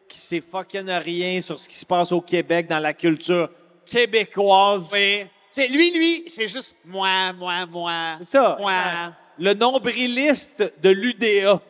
qui 0.08 0.18
sait 0.18 0.40
fucking 0.40 0.88
rien 0.90 1.40
sur 1.40 1.58
ce 1.60 1.68
qui 1.68 1.76
se 1.76 1.86
passe 1.86 2.10
au 2.12 2.20
Québec 2.20 2.66
dans 2.68 2.80
la 2.80 2.92
culture 2.92 3.48
québécoise. 3.86 4.90
Oui. 4.92 5.24
C'est 5.50 5.66
lui, 5.66 5.90
lui, 5.90 6.24
c'est 6.28 6.46
juste 6.46 6.76
moi, 6.84 7.32
moi, 7.32 7.66
moi. 7.66 8.16
C'est 8.18 8.38
ça. 8.38 8.56
Moi. 8.60 8.72
Le 9.36 9.52
nombriliste 9.52 10.62
de 10.80 10.90
l'UDA. 10.90 11.60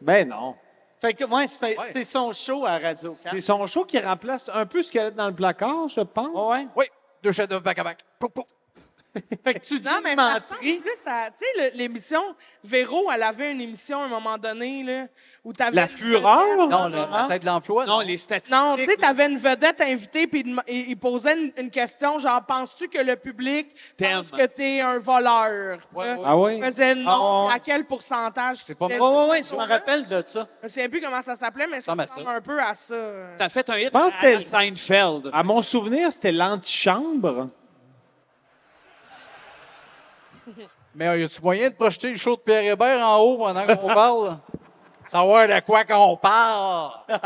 Ben 0.00 0.28
non. 0.28 0.56
Fait 1.00 1.14
que, 1.14 1.24
ouais, 1.24 1.46
c'est 1.46 1.76
c'est 1.92 2.04
son 2.04 2.32
show 2.32 2.66
à 2.66 2.78
radio 2.78 3.10
C'est 3.14 3.40
son 3.40 3.66
show 3.66 3.84
qui 3.84 3.98
remplace 3.98 4.50
un 4.52 4.66
peu 4.66 4.82
ce 4.82 4.90
qu'elle 4.90 5.06
a 5.06 5.10
dans 5.10 5.28
le 5.28 5.34
placard, 5.34 5.88
je 5.88 6.00
pense. 6.00 6.50
Ouais. 6.50 6.66
Oui, 6.76 6.86
deux 7.22 7.32
chefs-d'œuvre 7.32 7.62
back 7.62 7.78
à 7.78 7.84
back. 7.84 8.04
Pou, 8.18 8.28
pou. 8.28 8.44
fait 9.44 9.54
que 9.54 9.58
tu 9.60 9.80
dis 9.80 9.88
Non, 9.88 10.00
mais 10.04 10.14
ça 10.14 10.22
menterie. 10.34 10.38
ressemble 10.76 10.82
plus 10.82 11.06
à... 11.06 11.30
Tu 11.30 11.44
sais, 11.60 11.70
l'émission... 11.76 12.20
Véro, 12.62 13.10
elle 13.12 13.22
avait 13.22 13.50
une 13.52 13.60
émission 13.60 14.02
à 14.02 14.04
un 14.04 14.08
moment 14.08 14.36
donné, 14.38 14.82
là, 14.82 15.06
où 15.44 15.52
t'avais... 15.52 15.74
La 15.76 15.82
une 15.82 15.88
fureur? 15.88 16.44
vedette. 16.58 16.70
Non, 16.70 16.88
le- 16.88 16.96
la 17.12 17.26
tête 17.28 17.42
de 17.42 17.46
l'emploi. 17.46 17.86
Non, 17.86 18.00
les 18.00 18.18
statistiques. 18.18 18.56
Non, 18.56 18.76
tu 18.76 18.84
sais, 18.84 18.96
t'avais 18.96 19.26
une 19.26 19.38
vedette 19.38 19.80
invitée, 19.80 20.26
puis 20.26 20.40
il, 20.46 20.54
dem- 20.54 20.62
il- 20.68 20.90
il 20.90 20.96
posait 20.96 21.36
une, 21.40 21.52
une 21.56 21.70
question, 21.70 22.18
genre, 22.18 22.44
penses-tu 22.46 22.88
que 22.88 22.98
le 22.98 23.16
public 23.16 23.68
pense 23.98 24.30
que 24.30 24.46
t'es 24.46 24.80
un 24.80 24.98
voleur? 24.98 25.78
Ouais, 25.94 26.12
ouais. 26.14 26.22
Ah 26.24 26.36
oui? 26.36 26.56
Il 26.58 26.64
faisait 26.64 26.94
non, 26.94 27.10
Ah, 27.10 27.46
ouais. 27.46 27.52
à 27.54 27.58
quel 27.58 27.84
pourcentage? 27.86 28.58
C'est 28.64 28.74
pas. 28.76 28.86
Oui, 28.86 28.94
oui, 29.30 29.42
ce 29.42 29.50
je 29.50 29.56
me 29.56 29.66
rappelle 29.66 30.06
de 30.06 30.22
ça. 30.26 30.46
Je 30.60 30.66
me 30.66 30.68
souviens 30.68 30.88
plus 30.88 31.00
comment 31.00 31.22
ça 31.22 31.34
s'appelait, 31.36 31.66
mais 31.66 31.80
ça 31.80 31.94
ressemble 31.94 32.28
à 32.28 32.32
un 32.32 32.40
peu 32.40 32.60
à 32.60 32.74
ça. 32.74 32.94
Ça 33.38 33.44
a 33.44 33.48
fait 33.48 33.68
un 33.70 33.78
hit 33.78 33.90
pense 33.90 34.14
que 34.14 34.26
à 34.26 34.38
c'était- 34.40 34.50
Seinfeld. 34.50 35.30
À 35.32 35.42
mon 35.42 35.62
souvenir, 35.62 36.12
c'était 36.12 36.32
l'antichambre. 36.32 37.48
Mais 40.94 41.20
y 41.20 41.24
a-tu 41.24 41.40
moyen 41.40 41.68
de 41.70 41.74
projeter 41.74 42.10
le 42.10 42.16
show 42.16 42.36
de 42.36 42.40
Pierre 42.40 42.64
Hébert 42.72 43.06
en 43.06 43.18
haut 43.18 43.38
pendant 43.38 43.66
qu'on 43.66 43.86
parle? 43.94 44.38
Savoir 45.08 45.48
de 45.48 45.60
quoi 45.66 45.84
qu'on 45.84 46.16
parle. 46.16 46.92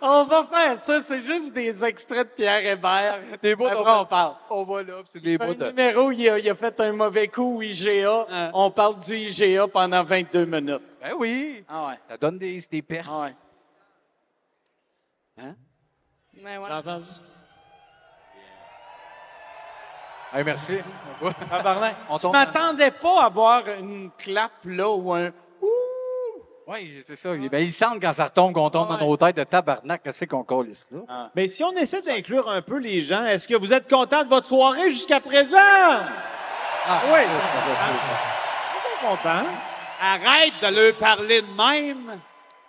on 0.00 0.24
va 0.24 0.44
faire 0.44 0.78
ça, 0.78 1.02
c'est 1.02 1.20
juste 1.20 1.52
des 1.52 1.84
extraits 1.84 2.26
de 2.30 2.34
Pierre 2.34 2.64
Hébert. 2.64 3.18
Des 3.42 3.54
bouts 3.54 3.66
Après, 3.66 3.84
on 3.86 4.06
parle. 4.06 4.34
On 4.48 4.64
va 4.64 4.82
là, 4.82 4.94
puis 5.02 5.08
c'est 5.08 5.20
des 5.20 5.36
bouts 5.36 5.54
de... 5.54 5.66
numéro, 5.66 6.10
il 6.10 6.28
a, 6.30 6.38
il 6.38 6.48
a 6.48 6.54
fait 6.54 6.80
un 6.80 6.92
mauvais 6.92 7.28
coup 7.28 7.58
au 7.58 7.62
IGA. 7.62 8.26
Hein? 8.30 8.50
On 8.54 8.70
parle 8.70 8.98
du 9.00 9.14
IGA 9.14 9.68
pendant 9.68 10.02
22 10.02 10.46
minutes. 10.46 10.80
Ben 11.02 11.12
oui, 11.18 11.64
Ah 11.68 11.88
ouais. 11.88 11.98
ça 12.08 12.16
donne 12.16 12.38
des, 12.38 12.62
des 12.70 12.80
pertes. 12.82 13.10
Ah 13.10 13.22
ouais. 13.24 13.34
Mais 16.34 16.56
ouais. 16.56 16.68
Hey, 20.34 20.44
merci. 20.44 20.78
Tabarnak. 21.50 21.96
On 22.08 22.16
Je 22.16 22.22
tombe 22.22 22.32
m'attendais 22.32 22.90
pas 22.90 23.24
à 23.24 23.28
voir 23.28 23.62
une 23.78 24.10
clap 24.16 24.52
là 24.64 24.88
ou 24.90 25.12
un. 25.12 25.30
Oui, 26.66 27.02
c'est 27.04 27.16
ça. 27.16 27.34
Ben, 27.34 27.58
ils 27.62 27.72
sentent 27.72 28.00
quand 28.00 28.12
ça 28.12 28.24
retombe 28.24 28.52
qu'on 28.54 28.70
tombe 28.70 28.90
Ouais. 28.90 28.96
dans 28.96 29.06
nos 29.06 29.16
têtes 29.16 29.36
de 29.36 29.44
tabarnak. 29.44 30.02
Qu'est-ce 30.02 30.24
qu'on 30.24 30.44
colle 30.44 30.68
ici? 30.70 30.86
là? 30.90 31.30
Mais 31.34 31.48
si 31.48 31.62
on 31.64 31.72
essaie 31.72 32.00
d'inclure 32.00 32.48
un 32.48 32.62
peu 32.62 32.78
les 32.78 33.00
gens, 33.02 33.24
est-ce 33.24 33.46
que 33.46 33.56
vous 33.56 33.72
êtes 33.74 33.90
content 33.90 34.22
de 34.24 34.28
votre 34.28 34.46
soirée 34.46 34.88
jusqu'à 34.88 35.20
présent? 35.20 35.58
Ah, 35.58 37.00
oui. 37.12 37.20
ça. 37.20 37.88
Ils 38.74 38.82
sont 38.82 39.06
contents. 39.08 39.48
Arrête 40.00 40.54
de 40.62 40.74
leur 40.74 40.96
parler 40.96 41.42
de 41.42 41.46
même. 41.56 42.18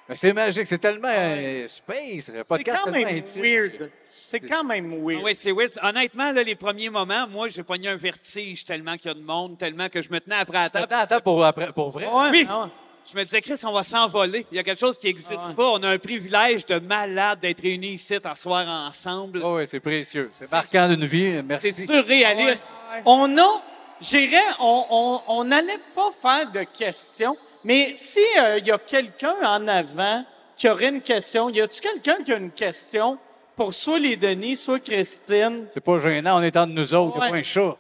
Mais 0.10 0.16
c'est 0.16 0.34
magique. 0.34 0.66
C'est 0.66 0.78
tellement 0.80 1.08
euh, 1.12 1.68
space. 1.68 1.98
Le 1.98 2.20
C'est 2.20 2.44
podcast 2.44 2.80
quand 2.84 2.92
tellement 2.92 3.08
même 3.10 3.18
intime. 3.18 3.42
weird. 3.42 3.92
C'est 4.10 4.40
quand 4.42 4.64
même 4.64 5.06
weird. 5.06 5.22
Oui, 5.24 5.36
c'est 5.36 5.52
weird. 5.52 5.72
Honnêtement, 5.82 6.32
là, 6.32 6.44
les 6.44 6.56
premiers 6.56 6.90
moments, 6.90 7.28
moi, 7.30 7.48
j'ai 7.50 7.64
pogné 7.64 7.88
un 7.90 7.96
vertige 7.96 8.66
tellement 8.66 8.98
qu'il 8.98 9.08
y 9.08 9.12
a 9.12 9.14
de 9.14 9.22
monde, 9.22 9.58
tellement 9.58 9.88
que 9.90 10.02
je 10.02 10.10
me 10.10 10.20
tenais 10.20 10.36
après 10.38 10.58
la 10.58 10.70
table. 10.70 10.86
Attends, 10.92 11.04
attends, 11.04 11.22
pour, 11.22 11.46
après- 11.46 11.72
pour 11.72 11.90
vrai? 11.92 12.06
Ouais, 12.08 12.30
Oui. 12.32 12.46
ah 12.50 12.64
ouais. 12.64 12.70
Je 13.12 13.18
me 13.18 13.24
disais, 13.26 13.42
Chris, 13.42 13.60
on 13.66 13.74
va 13.74 13.84
s'envoler. 13.84 14.46
Il 14.52 14.56
y 14.56 14.60
a 14.60 14.64
quelque 14.64 14.80
chose 14.80 14.98
qui 14.98 15.08
n'existe 15.08 15.34
Ah 15.38 15.50
ouais. 15.50 15.54
pas. 15.56 15.72
On 15.72 15.84
a 15.84 15.90
un 15.90 15.98
privilège 16.00 16.66
de 16.66 16.80
malade 16.80 17.40
d'être 17.42 17.62
réunis 17.62 17.94
ici, 17.96 18.16
à 18.24 18.36
soir 18.36 18.66
ensemble. 18.88 19.42
Oh, 19.44 19.58
oui, 19.58 19.68
c'est 19.68 19.82
précieux. 19.82 20.30
C'est 20.34 20.50
marquant 20.52 20.88
d'une 20.88 21.06
vie. 21.06 21.42
Merci. 21.44 21.74
C'est 21.74 21.86
surréaliste. 21.86 22.82
On 23.06 23.38
a, 23.38 23.62
j'irais, 24.00 24.38
on 24.60 24.86
on- 24.90 25.22
on 25.28 25.44
n'allait 25.44 25.80
pas 25.94 26.12
faire 26.12 26.50
de 26.50 26.64
questions, 26.64 27.36
mais 27.64 27.94
si 27.96 28.20
euh, 28.40 28.58
il 28.60 28.68
y 28.68 28.72
a 28.72 28.78
quelqu'un 28.78 29.36
en 29.44 29.68
avant 29.68 30.26
qui 30.56 30.70
aurait 30.70 30.90
une 30.90 31.02
question, 31.02 31.50
y 31.50 31.62
a-tu 31.62 31.82
quelqu'un 31.82 32.24
qui 32.24 32.34
a 32.34 32.38
une 32.38 32.52
question 32.52 33.18
pour 33.56 33.74
soit 33.74 34.00
les 34.00 34.16
Denis, 34.16 34.58
soit 34.58 34.80
Christine? 34.80 35.68
C'est 35.72 35.84
pas 35.84 35.98
gênant. 36.00 36.38
On 36.38 36.42
est 36.42 36.56
entre 36.58 36.74
nous 36.74 36.94
autres. 36.94 37.20
Ouais. 37.20 37.28
a 37.28 37.32
pas 37.32 37.38
un 37.38 37.44
chat. 37.44 37.78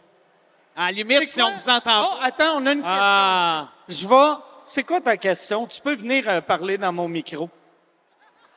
À 0.75 0.85
la 0.87 0.91
limite, 0.91 1.29
si 1.29 1.41
on 1.41 1.51
vous 1.55 1.69
entend 1.69 2.09
Oh, 2.11 2.17
attends, 2.21 2.57
on 2.57 2.65
a 2.65 2.71
une 2.71 2.81
question. 2.81 2.97
Ah! 2.99 3.69
Je 3.87 4.07
vais. 4.07 4.41
C'est 4.65 4.83
quoi 4.83 5.01
ta 5.01 5.17
question? 5.17 5.67
Tu 5.67 5.81
peux 5.81 5.95
venir 5.95 6.27
euh, 6.27 6.41
parler 6.41 6.77
dans 6.77 6.93
mon 6.93 7.07
micro. 7.07 7.49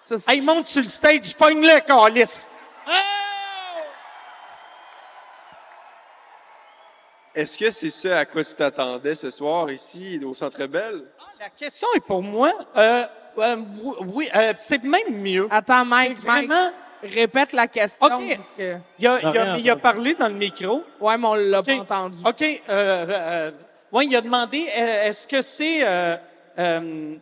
Ça, 0.01 0.17
Hey, 0.29 0.41
monte 0.41 0.67
sur 0.67 0.83
le 0.83 0.89
stage, 0.89 1.35
pogne-le, 1.35 1.81
calice. 1.81 2.49
Est-ce 7.35 7.59
que 7.59 7.71
c'est 7.71 7.91
ça 7.91 8.21
à 8.21 8.25
quoi 8.25 8.43
tu 8.43 8.55
t'attendais 8.55 9.15
ce 9.15 9.31
soir 9.31 9.71
ici 9.71 10.19
au 10.25 10.33
Centre 10.33 10.65
Belle? 10.67 11.05
La 11.41 11.51
question 11.51 11.87
est 11.95 12.01
pour 12.01 12.23
moi. 12.23 12.53
Euh, 12.77 13.05
euh, 13.39 13.57
oui, 14.07 14.29
euh, 14.35 14.53
c'est 14.57 14.83
même 14.83 15.11
mieux. 15.11 15.47
Attends, 15.51 15.85
Mike, 15.85 16.17
C'est 16.21 16.27
Mike, 16.27 16.49
vraiment. 16.49 16.71
répète 17.03 17.53
la 17.53 17.67
question. 17.67 18.07
OK. 18.07 18.37
parce 18.37 18.49
que- 18.57 18.77
Il 18.99 19.07
a, 19.07 19.19
il 19.21 19.39
a- 19.39 19.59
il 19.59 19.71
a 19.71 19.77
parlé 19.77 20.15
dans 20.15 20.29
le 20.29 20.35
micro. 20.35 20.83
Ouais, 21.01 21.19
mais 21.19 21.27
on 21.27 21.35
l'a 21.35 21.63
pas 21.63 21.75
entendu. 21.75 22.17
OK. 22.25 22.43
Euh, 22.43 22.61
euh, 22.69 23.51
ouais, 23.93 24.07
il 24.07 24.17
a 24.17 24.21
demandé 24.23 24.67
euh, 24.75 25.05
est-ce 25.05 25.29
que 25.29 25.43
c'est. 25.43 25.81
Euh, 25.83 26.17
euh, 26.59 27.17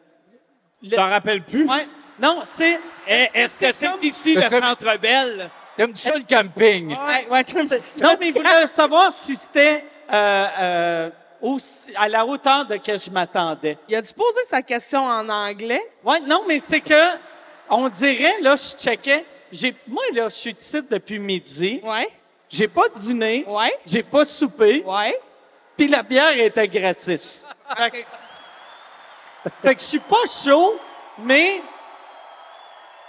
Je 0.82 0.90
t'en 0.94 1.08
rappelle 1.08 1.42
plus? 1.42 1.68
ouais, 1.68 1.88
non, 2.20 2.40
c'est. 2.44 2.78
Eh, 3.08 3.26
Est-ce 3.34 3.60
que 3.60 3.72
c'est 3.72 3.88
ici 4.06 4.34
le 4.34 4.40
Est-ce 4.42 4.50
que- 4.50 4.62
Centre 4.62 4.98
Belle? 4.98 5.50
T'aimes-tu 5.76 6.02
ça, 6.02 6.16
le 6.16 6.22
camping? 6.22 6.90
Ouais, 6.96 7.26
ouais, 7.28 7.42
tu 7.42 7.56
me- 7.56 8.02
Non, 8.02 8.16
mais 8.20 8.28
il 8.28 8.32
voulait 8.32 8.66
savoir 8.68 9.10
si 9.10 9.34
c'était 9.34 9.82
euh, 10.12 10.46
euh, 10.60 11.10
aussi- 11.44 11.92
à 11.96 12.08
la 12.08 12.24
hauteur 12.24 12.64
de 12.66 12.76
que 12.76 12.96
je 12.96 13.10
m'attendais. 13.10 13.76
Il 13.88 13.94
a-tu 13.94 14.12
posé 14.14 14.40
sa 14.46 14.62
question 14.62 15.04
en 15.04 15.28
anglais? 15.28 15.82
Ouais, 16.02 16.20
non, 16.20 16.44
mais 16.48 16.58
c'est 16.58 16.80
que, 16.80 17.18
on 17.68 17.88
dirait, 17.88 18.40
là, 18.40 18.56
je 18.56 18.76
checkais. 18.82 19.24
J'ai, 19.52 19.76
moi, 19.86 20.02
là, 20.14 20.28
je 20.30 20.34
suis 20.34 20.50
ici 20.58 20.80
depuis 20.90 21.18
midi. 21.18 21.80
Ouais. 21.84 22.08
J'ai 22.48 22.68
pas 22.68 22.88
dîné. 22.94 23.44
Ouais. 23.46 23.76
J'ai 23.86 24.02
pas 24.02 24.24
soupé. 24.24 24.82
Ouais. 24.86 25.18
Puis 25.76 25.86
la 25.88 26.02
bière 26.02 26.36
était 26.38 26.68
gratis. 26.68 27.44
Fait 27.76 27.90
que, 27.90 27.96
fait 29.62 29.74
que 29.74 29.80
je 29.80 29.86
suis 29.86 29.98
pas 29.98 30.24
chaud, 30.44 30.74
mais 31.18 31.60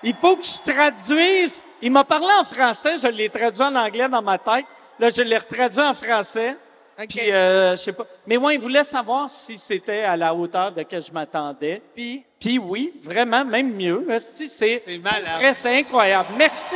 il 0.04 0.14
faut 0.16 0.36
que 0.36 0.44
je 0.46 0.72
traduise. 0.72 1.62
Il 1.82 1.92
m'a 1.92 2.04
parlé 2.04 2.28
en 2.40 2.44
français, 2.44 2.98
je 2.98 3.08
l'ai 3.08 3.30
traduit 3.30 3.64
en 3.64 3.76
anglais 3.76 4.10
dans 4.10 4.22
ma 4.22 4.38
tête. 4.38 4.66
Là, 5.00 5.10
je 5.10 5.22
l'ai 5.22 5.38
retraduit 5.38 5.82
en 5.82 5.94
français. 5.94 6.58
OK. 6.98 7.08
Puis, 7.10 7.32
euh, 7.32 7.72
je 7.72 7.76
sais 7.76 7.92
pas. 7.94 8.06
Mais 8.26 8.38
ouais, 8.38 8.56
il 8.56 8.62
voulait 8.62 8.84
savoir 8.84 9.30
si 9.30 9.58
c'était 9.58 10.04
à 10.04 10.16
la 10.16 10.34
hauteur 10.34 10.72
de 10.72 10.84
que 10.84 11.00
je 11.02 11.12
m'attendais. 11.12 11.82
Puis, 11.94 12.24
Puis 12.40 12.58
oui, 12.58 12.94
vraiment, 13.04 13.44
même 13.44 13.74
mieux. 13.74 14.06
C'est 14.20 14.48
C'est 14.48 14.84
malade. 15.00 15.54
c'est 15.56 15.80
incroyable. 15.80 16.30
Merci. 16.38 16.76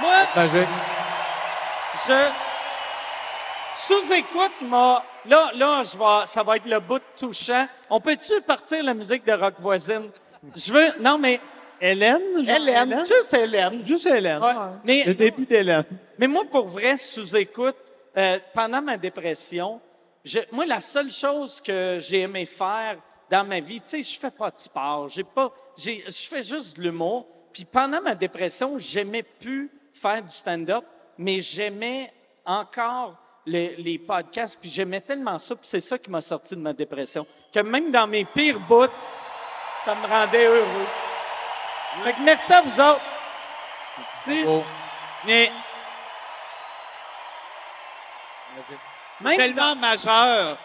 Moi, 0.00 0.12
Magique. 0.34 0.68
je 2.08 2.28
sous-écoute 3.74 4.52
m'a. 4.62 5.04
Là, 5.26 5.50
là, 5.54 5.82
je 5.84 5.96
vais, 5.96 6.26
ça 6.26 6.42
va 6.42 6.56
être 6.56 6.66
le 6.66 6.80
bout 6.80 7.00
touchant. 7.16 7.66
On 7.88 8.00
peut-tu 8.00 8.40
partir 8.40 8.82
la 8.82 8.94
musique 8.94 9.24
de 9.24 9.32
rock 9.32 9.54
voisine? 9.58 10.10
Je 10.56 10.72
veux. 10.72 10.92
Non, 11.00 11.18
mais. 11.18 11.40
Hélène? 11.80 12.20
genre 12.42 12.56
Hélène, 12.56 12.98
juste 13.06 13.32
Hélène. 13.32 13.86
Juste 13.86 14.06
Hélène. 14.06 14.42
Ouais. 14.42 14.52
Mais, 14.84 15.04
Le 15.06 15.14
début 15.14 15.46
d'Hélène. 15.46 15.84
mais 16.18 16.26
moi, 16.26 16.42
pour 16.50 16.66
vrai, 16.66 16.96
sous-écoute, 16.98 17.76
euh, 18.16 18.38
pendant 18.54 18.82
ma 18.82 18.96
dépression, 18.96 19.80
je- 20.24 20.40
moi, 20.52 20.66
la 20.66 20.80
seule 20.80 21.10
chose 21.10 21.60
que 21.60 21.98
j'ai 22.00 22.20
aimé 22.20 22.46
faire 22.46 22.98
dans 23.30 23.44
ma 23.46 23.60
vie, 23.60 23.80
tu 23.80 23.88
sais, 23.88 24.02
je 24.02 24.18
fais 24.18 24.30
pas 24.30 24.50
de 24.50 24.58
sport, 24.58 25.08
j'ai 25.08 25.24
pas, 25.24 25.52
j'ai, 25.76 26.04
je 26.06 26.28
fais 26.28 26.42
juste 26.42 26.76
de 26.76 26.82
l'humour. 26.82 27.26
Puis 27.52 27.64
pendant 27.64 28.00
ma 28.00 28.14
dépression, 28.14 28.76
j'aimais 28.78 29.22
plus 29.22 29.70
faire 29.92 30.22
du 30.22 30.34
stand-up, 30.34 30.84
mais 31.18 31.40
j'aimais 31.40 32.12
encore 32.44 33.16
les, 33.46 33.76
les 33.76 33.98
podcasts, 33.98 34.58
puis 34.60 34.68
j'aimais 34.70 35.00
tellement 35.00 35.38
ça, 35.38 35.54
puis 35.56 35.66
c'est 35.66 35.80
ça 35.80 35.98
qui 35.98 36.10
m'a 36.10 36.20
sorti 36.20 36.54
de 36.54 36.60
ma 36.60 36.72
dépression, 36.72 37.26
que 37.52 37.60
même 37.60 37.90
dans 37.90 38.06
mes 38.06 38.24
pires 38.24 38.60
bouts, 38.60 38.86
ça 39.84 39.94
me 39.94 40.06
rendait 40.06 40.46
heureux. 40.46 40.86
Fait 42.04 42.12
que 42.12 42.20
merci 42.22 42.52
à 42.52 42.60
vous 42.62 42.80
autres. 42.80 43.00
Merci. 43.98 44.44
Oh. 44.46 44.62
Mais 45.26 45.50
Même 49.22 49.36
tellement 49.36 49.76
majeur, 49.76 50.58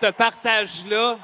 ce 0.00 0.10
partage-là, 0.10 1.18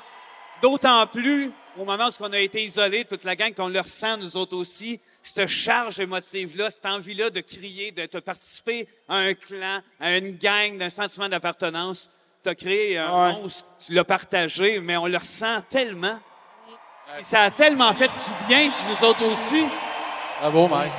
d'autant 0.62 1.06
plus 1.06 1.50
au 1.78 1.84
moment 1.86 2.08
où 2.08 2.12
on 2.24 2.32
a 2.32 2.38
été 2.38 2.62
isolés, 2.64 3.04
toute 3.06 3.24
la 3.24 3.34
gang, 3.34 3.54
qu'on 3.54 3.68
le 3.68 3.80
ressent, 3.80 4.18
nous 4.18 4.36
autres 4.36 4.56
aussi, 4.56 5.00
cette 5.22 5.48
charge 5.48 6.00
émotive-là, 6.00 6.70
cette 6.70 6.84
envie-là 6.84 7.30
de 7.30 7.40
crier, 7.40 7.92
de, 7.92 8.06
de 8.06 8.20
participer 8.20 8.86
à 9.08 9.16
un 9.16 9.32
clan, 9.34 9.80
à 9.98 10.18
une 10.18 10.36
gang, 10.36 10.76
d'un 10.76 10.90
sentiment 10.90 11.28
d'appartenance. 11.30 12.10
Tu 12.42 12.48
as 12.50 12.54
créé 12.54 12.98
un 12.98 13.10
Ouais. 13.28 13.32
monstre, 13.32 13.66
tu 13.86 13.94
l'as 13.94 14.04
partagé, 14.04 14.80
mais 14.80 14.96
on 14.98 15.06
le 15.06 15.16
ressent 15.16 15.62
tellement. 15.70 16.18
Puis 17.16 17.24
ça 17.24 17.42
a 17.42 17.50
tellement 17.50 17.94
fait 17.94 18.08
du 18.08 18.46
bien, 18.48 18.70
nous 18.90 19.06
autres 19.08 19.24
aussi. 19.24 19.64
Bravo, 20.40 20.68
Mike. 20.68 20.92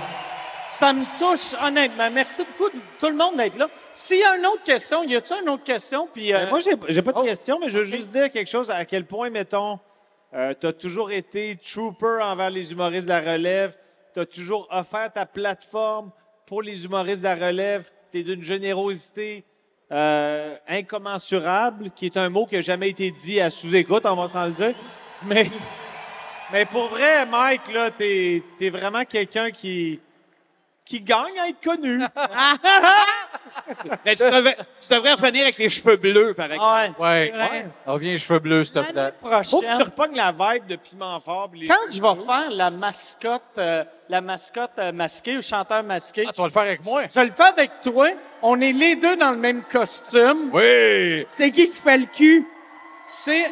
Ça 0.68 0.94
me 0.94 1.06
touche, 1.18 1.60
honnêtement. 1.62 2.10
Merci 2.12 2.44
beaucoup 2.44 2.70
de 2.76 2.82
tout 3.00 3.08
le 3.08 3.16
monde 3.16 3.38
d'être 3.38 3.58
là. 3.58 3.68
S'il 3.94 4.20
y 4.20 4.24
a 4.24 4.38
une 4.38 4.46
autre 4.46 4.64
question, 4.64 5.04
y 5.04 5.16
a-t-il 5.16 5.42
une 5.42 5.50
autre 5.50 5.64
question? 5.64 6.08
Puis, 6.14 6.34
euh, 6.34 6.40
Ben, 6.40 6.50
moi, 6.50 6.60
j'ai 6.60 6.72
j'ai 6.88 7.02
pas 7.02 7.12
de 7.12 7.20
oh, 7.20 7.24
question, 7.24 7.60
mais 7.60 7.70
je 7.70 7.80
veux 7.80 7.84
juste 7.84 8.12
dire 8.12 8.30
quelque 8.30 8.50
chose. 8.50 8.72
À 8.72 8.86
quel 8.86 9.06
point, 9.06 9.30
mettons, 9.30 9.80
tu 10.32 10.68
as 10.68 10.74
toujours 10.74 11.12
été 11.12 11.56
trooper 11.58 12.20
envers 12.22 12.50
les 12.50 12.72
humoristes 12.72 13.08
de 13.08 13.14
la 13.14 13.22
relève. 13.22 13.78
Tu 14.14 14.20
as 14.20 14.26
toujours 14.26 14.68
offert 14.72 15.12
ta 15.12 15.26
plateforme 15.26 16.12
pour 16.46 16.62
les 16.62 16.86
humoristes 16.86 17.22
de 17.22 17.28
la 17.28 17.36
relève. 17.36 17.90
tu 18.12 18.20
es 18.20 18.24
d'une 18.24 18.44
générosité 18.44 19.46
euh, 19.92 20.56
incommensurable, 20.68 21.92
qui 21.92 22.08
est 22.08 22.18
un 22.18 22.30
mot 22.30 22.48
qui 22.48 22.56
n'a 22.56 22.62
jamais 22.62 22.90
été 22.90 23.12
dit 23.12 23.40
à 23.40 23.52
sous-écoute, 23.52 24.04
on 24.06 24.16
va 24.16 24.28
s'en 24.28 24.46
le 24.46 24.52
dire. 24.52 24.74
Mais, 25.26 25.50
mais 26.52 26.66
pour 26.66 26.88
vrai, 26.88 27.26
Mike, 27.26 27.72
là, 27.72 27.92
tu 27.92 28.44
es, 28.60 28.70
vraiment 28.70 29.06
quelqu'un 29.06 29.52
qui, 29.52 30.00
qui 30.86 31.02
gagne 31.02 31.40
à 31.40 31.50
être 31.50 31.62
connu. 31.64 32.00
Mais 34.06 34.16
tu 34.16 34.24
devrais, 34.24 34.58
tu 34.82 34.90
devrais 34.90 35.14
revenir 35.14 35.44
avec 35.44 35.58
les 35.58 35.70
cheveux 35.70 35.96
bleus, 35.96 36.34
par 36.34 36.52
exemple. 36.52 37.02
Ouais. 37.02 37.34
Ouais. 37.34 37.66
Reviens, 37.86 38.18
cheveux 38.18 38.40
bleus, 38.40 38.66
s'il 38.66 38.74
te 38.74 38.92
plaît. 38.92 39.14
Faut 39.22 39.62
que 39.62 39.78
tu 39.78 39.84
repognes 39.84 40.16
la 40.16 40.32
vibe 40.32 40.68
de 40.68 40.76
piment 40.76 41.20
fort. 41.20 41.50
les 41.54 41.68
Quand 41.68 41.76
je 41.90 42.02
vais 42.02 42.26
faire 42.26 42.50
la 42.50 42.70
mascotte, 42.70 43.42
euh, 43.58 43.84
la 44.10 44.22
mascotte 44.22 44.72
euh, 44.80 44.92
masquée, 44.92 45.36
le 45.36 45.42
chanteur 45.42 45.84
masqué. 45.84 46.26
Ah, 46.28 46.32
tu 46.34 46.42
vas 46.42 46.48
le 46.48 46.54
faire 46.54 46.64
avec 46.64 46.84
moi? 46.84 47.04
Je 47.14 47.20
le 47.22 47.32
fais 47.32 47.44
avec 47.44 47.82
toi. 47.82 48.10
On 48.42 48.60
est 48.60 48.74
les 48.74 48.96
deux 48.96 49.16
dans 49.16 49.32
le 49.32 49.38
même 49.38 49.64
costume. 49.64 50.50
Oui! 50.52 51.26
C'est 51.30 51.52
qui 51.52 51.70
qui 51.70 51.78
fait 51.78 51.98
le 51.98 52.06
cul? 52.08 52.46
C'est. 53.06 53.52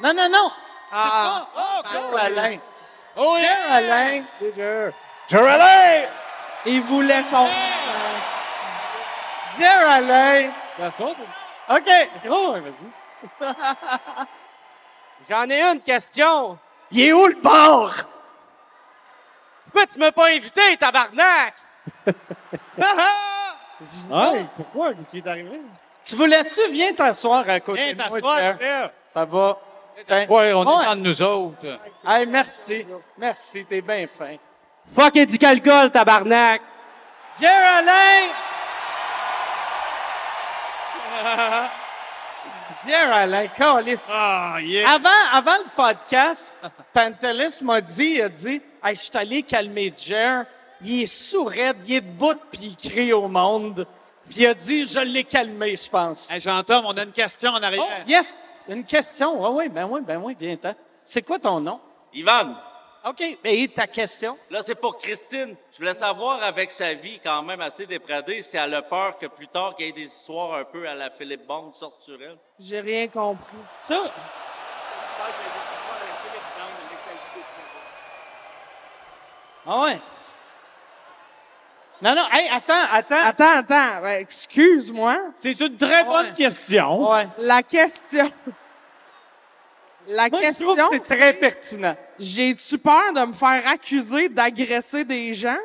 Non, 0.00 0.12
non, 0.14 0.28
non! 0.30 0.50
C'est 0.88 0.96
Ah. 0.98 1.46
pas. 1.54 1.82
Oh, 2.12 2.16
Alain. 2.16 2.56
Oh, 3.16 3.36
Cher 3.38 3.58
Alain. 3.70 4.24
Alain! 5.32 6.06
Il 6.66 6.80
voulait 6.82 7.22
son. 7.24 7.46
Alain. 9.64 10.50
T'assois, 10.76 11.14
OK. 11.68 11.90
Oh, 12.28 12.56
vas-y. 12.60 13.46
J'en 15.28 15.48
ai 15.50 15.62
une 15.62 15.80
question. 15.80 16.58
Il 16.90 17.00
est 17.02 17.12
où 17.12 17.26
le 17.26 17.34
bar? 17.34 17.94
Pourquoi 19.64 19.86
tu 19.86 19.98
m'as 19.98 20.12
pas 20.12 20.28
invité, 20.30 20.76
tabarnak? 20.78 21.54
Ouais, 24.08 24.46
pourquoi? 24.56 24.94
Qu'est-ce 24.94 25.10
qui 25.10 25.18
est 25.18 25.26
arrivé? 25.26 25.60
Tu 26.04 26.14
voulais-tu? 26.14 26.60
Viens 26.70 26.92
t'asseoir 26.94 27.48
à 27.48 27.58
côté 27.58 27.92
Viens 27.92 28.04
de 28.04 28.08
moi, 28.10 28.20
t'asseoir. 28.20 28.90
Ça 29.08 29.24
va? 29.24 29.58
Ouais, 30.08 30.52
on 30.52 30.64
Ouais. 30.64 30.84
est 30.84 30.86
entre 30.86 30.94
nous 30.96 31.22
autres. 31.22 31.80
Hey, 32.06 32.26
merci. 32.26 32.86
Merci, 33.18 33.64
t'es 33.64 33.80
bien 33.80 34.06
fin. 34.06 34.36
Fuck 34.90 35.16
et 35.16 35.26
du 35.26 35.38
calcul, 35.38 35.90
tabarnak. 35.90 36.60
Cher 42.84 43.12
Alain, 43.12 43.46
câlisse. 43.48 44.04
Ah, 44.10 44.56
yeah. 44.60 44.90
Avant, 44.90 45.08
avant 45.32 45.56
le 45.58 45.70
podcast, 45.76 46.56
Pantelis 46.92 47.62
m'a 47.62 47.80
dit, 47.80 48.14
il 48.16 48.22
a 48.22 48.28
dit, 48.28 48.60
hey, 48.82 48.94
je 48.96 49.00
suis 49.00 49.16
allé 49.16 49.42
calmer 49.42 49.92
Jer. 49.96 50.44
Il 50.84 51.02
est 51.02 51.06
sourd, 51.06 51.54
il 51.54 51.60
est 51.60 52.00
debout, 52.00 52.34
puis 52.50 52.76
il 52.80 52.90
crie 52.90 53.12
au 53.12 53.28
monde. 53.28 53.86
Puis 54.28 54.40
il 54.40 54.46
a 54.46 54.54
dit, 54.54 54.86
je 54.86 54.98
l'ai 54.98 55.22
calmé, 55.24 55.76
je 55.76 55.88
pense. 55.88 56.30
Hey, 56.30 56.40
Jean-Tom, 56.40 56.84
on 56.86 56.96
a 56.96 57.04
une 57.04 57.12
question 57.12 57.50
en 57.52 57.60
Oh, 57.60 57.64
arrière. 57.64 57.84
yes! 58.06 58.36
Une 58.68 58.84
question. 58.84 59.44
Ah 59.44 59.50
oui, 59.50 59.68
ben 59.68 59.86
oui, 59.90 60.00
ben 60.04 60.20
oui, 60.22 60.36
viens-t'en. 60.38 60.74
C'est 61.04 61.22
quoi 61.22 61.38
ton 61.38 61.60
nom? 61.60 61.80
Ivan, 62.14 62.54
OK. 63.04 63.20
Et 63.44 63.68
ta 63.68 63.86
question? 63.86 64.38
là, 64.50 64.60
c'est 64.62 64.76
pour 64.76 64.96
Christine. 64.98 65.56
Je 65.72 65.78
voulais 65.78 65.94
savoir, 65.94 66.42
avec 66.42 66.70
sa 66.70 66.94
vie 66.94 67.18
quand 67.22 67.42
même 67.42 67.60
assez 67.60 67.84
dépradée, 67.86 68.42
si 68.42 68.56
elle 68.56 68.74
a 68.74 68.82
peur 68.82 69.18
que 69.18 69.26
plus 69.26 69.48
tard, 69.48 69.74
qu'il 69.74 69.86
y 69.86 69.88
ait 69.88 69.92
des 69.92 70.02
histoires 70.04 70.54
un 70.54 70.64
peu 70.64 70.88
à 70.88 70.94
la 70.94 71.10
Philippe 71.10 71.46
Bond 71.46 71.72
sortent 71.72 72.00
sur 72.00 72.20
elle. 72.22 72.38
J'ai 72.60 72.80
rien 72.80 73.08
compris. 73.08 73.56
Ça? 73.78 74.04
Ah 79.66 79.82
ouais? 79.82 80.00
Non, 82.00 82.16
non, 82.16 82.24
hey, 82.32 82.48
attends, 82.50 82.74
attends. 82.90 83.24
Attends, 83.24 83.58
attends. 83.58 84.06
Excuse-moi. 84.08 85.16
C'est 85.34 85.58
une 85.60 85.76
très 85.76 86.02
bonne 86.04 86.26
Ouais. 86.28 86.34
question. 86.34 87.08
Ouais. 87.10 87.28
La 87.38 87.62
question. 87.62 88.28
La 90.08 90.28
Moi, 90.28 90.40
je 90.40 90.46
question. 90.46 90.74
trouve 90.74 90.90
que 90.90 91.04
c'est 91.04 91.16
très 91.16 91.32
pertinent. 91.32 91.96
J'ai-tu 92.18 92.76
peur 92.78 93.12
de 93.14 93.24
me 93.26 93.32
faire 93.32 93.66
accuser 93.68 94.28
d'agresser 94.28 95.04
des 95.04 95.32
gens? 95.32 95.56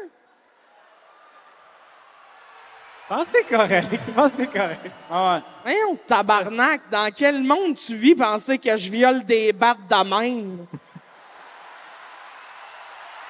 Je 3.09 3.15
pense 3.15 3.27
que 3.27 3.31
t'es 3.31 3.43
correct. 3.43 3.87
Je 4.05 4.11
pense 4.11 4.31
que 4.33 4.37
t'es 4.37 4.47
correct. 4.47 4.91
Ah 5.09 5.35
ouais. 5.35 5.41
Voyons, 5.63 5.97
tabarnak, 6.05 6.81
dans 6.91 7.09
quel 7.15 7.41
monde 7.41 7.75
tu 7.75 7.95
vis 7.95 8.15
penser 8.15 8.57
que 8.57 8.75
je 8.77 8.91
viole 8.91 9.23
des 9.23 9.53
battes 9.53 9.87
de 9.89 10.09
même? 10.09 10.67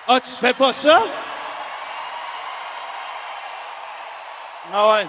Ah, 0.07 0.19
tu 0.19 0.31
fais 0.31 0.53
pas 0.53 0.73
ça? 0.73 1.03
Ah 4.73 4.93
ouais. 4.93 5.07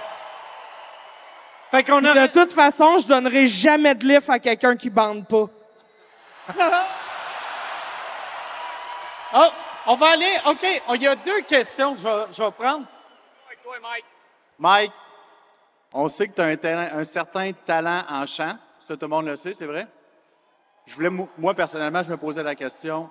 Fait 1.70 1.84
qu'on 1.84 2.04
a... 2.04 2.26
De 2.26 2.32
toute 2.32 2.52
façon, 2.52 2.98
je 2.98 3.06
donnerai 3.06 3.46
jamais 3.46 3.94
de 3.94 4.06
lift 4.06 4.30
à 4.30 4.38
quelqu'un 4.38 4.76
qui 4.76 4.90
bande 4.90 5.26
pas. 5.26 5.46
Oh, 9.34 9.48
on 9.84 9.94
va 9.96 10.06
aller. 10.12 10.38
OK, 10.46 10.64
il 10.94 11.02
y 11.02 11.06
a 11.06 11.14
deux 11.14 11.42
questions 11.42 11.92
que 11.92 12.00
je 12.00 12.04
vais, 12.08 12.24
je 12.32 12.42
vais 12.42 12.50
prendre. 12.50 12.86
Mike, 14.58 14.92
on 15.92 16.08
sait 16.08 16.28
que 16.28 16.34
tu 16.34 16.40
as 16.40 16.46
un, 16.46 16.56
talent- 16.56 16.88
un 16.98 17.04
certain 17.04 17.52
talent 17.52 18.02
en 18.08 18.26
chant. 18.26 18.56
Ça, 18.78 18.94
tout 18.96 19.02
le 19.04 19.08
monde 19.08 19.26
le 19.26 19.36
sait, 19.36 19.52
c'est 19.52 19.66
vrai? 19.66 19.86
Je 20.86 20.94
voulais, 20.94 21.10
mo- 21.10 21.28
moi, 21.36 21.52
personnellement, 21.52 22.02
je 22.02 22.10
me 22.10 22.16
posais 22.16 22.42
la 22.42 22.54
question. 22.54 23.10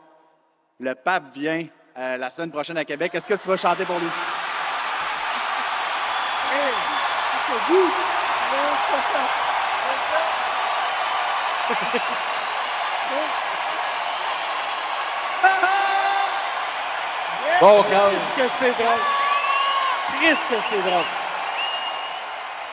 Le 0.79 0.95
pape 0.95 1.25
vient 1.35 1.67
euh, 1.97 2.17
la 2.17 2.29
semaine 2.31 2.49
prochaine 2.51 2.77
à 2.79 2.85
Québec. 2.85 3.13
Est-ce 3.13 3.27
que 3.27 3.35
tu 3.35 3.47
vas 3.47 3.57
chanter 3.57 3.85
pour 3.85 3.99
lui? 3.99 4.09
Bon, 17.59 17.83
Qu'est-ce 17.83 18.43
que 18.43 18.49
c'est 18.59 18.71
drôle. 18.83 19.01
Qu'est-ce 20.21 20.47
que 20.47 20.61
c'est 20.69 20.81
drôle. 20.89 21.03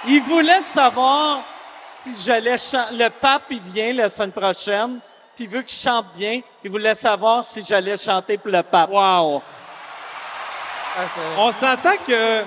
Il 0.06 0.22
voulait 0.22 0.60
savoir 0.60 1.40
si 1.80 2.14
j'allais 2.22 2.58
chanter. 2.58 2.94
Le 2.94 3.08
pape, 3.08 3.44
il 3.50 3.60
vient 3.60 3.92
la 3.94 4.08
semaine 4.10 4.32
prochaine, 4.32 4.98
puis 5.34 5.44
il 5.44 5.50
veut 5.50 5.62
que 5.62 5.70
je 5.70 5.74
chante 5.76 6.06
bien. 6.14 6.40
Il 6.62 6.70
voulait 6.70 6.94
savoir 6.94 7.42
si 7.44 7.64
j'allais 7.64 7.96
chanter 7.96 8.36
pour 8.36 8.50
le 8.50 8.62
pape. 8.62 8.90
Wow! 8.90 9.42
On 11.38 11.50
s'entend 11.50 11.96
que 12.06 12.44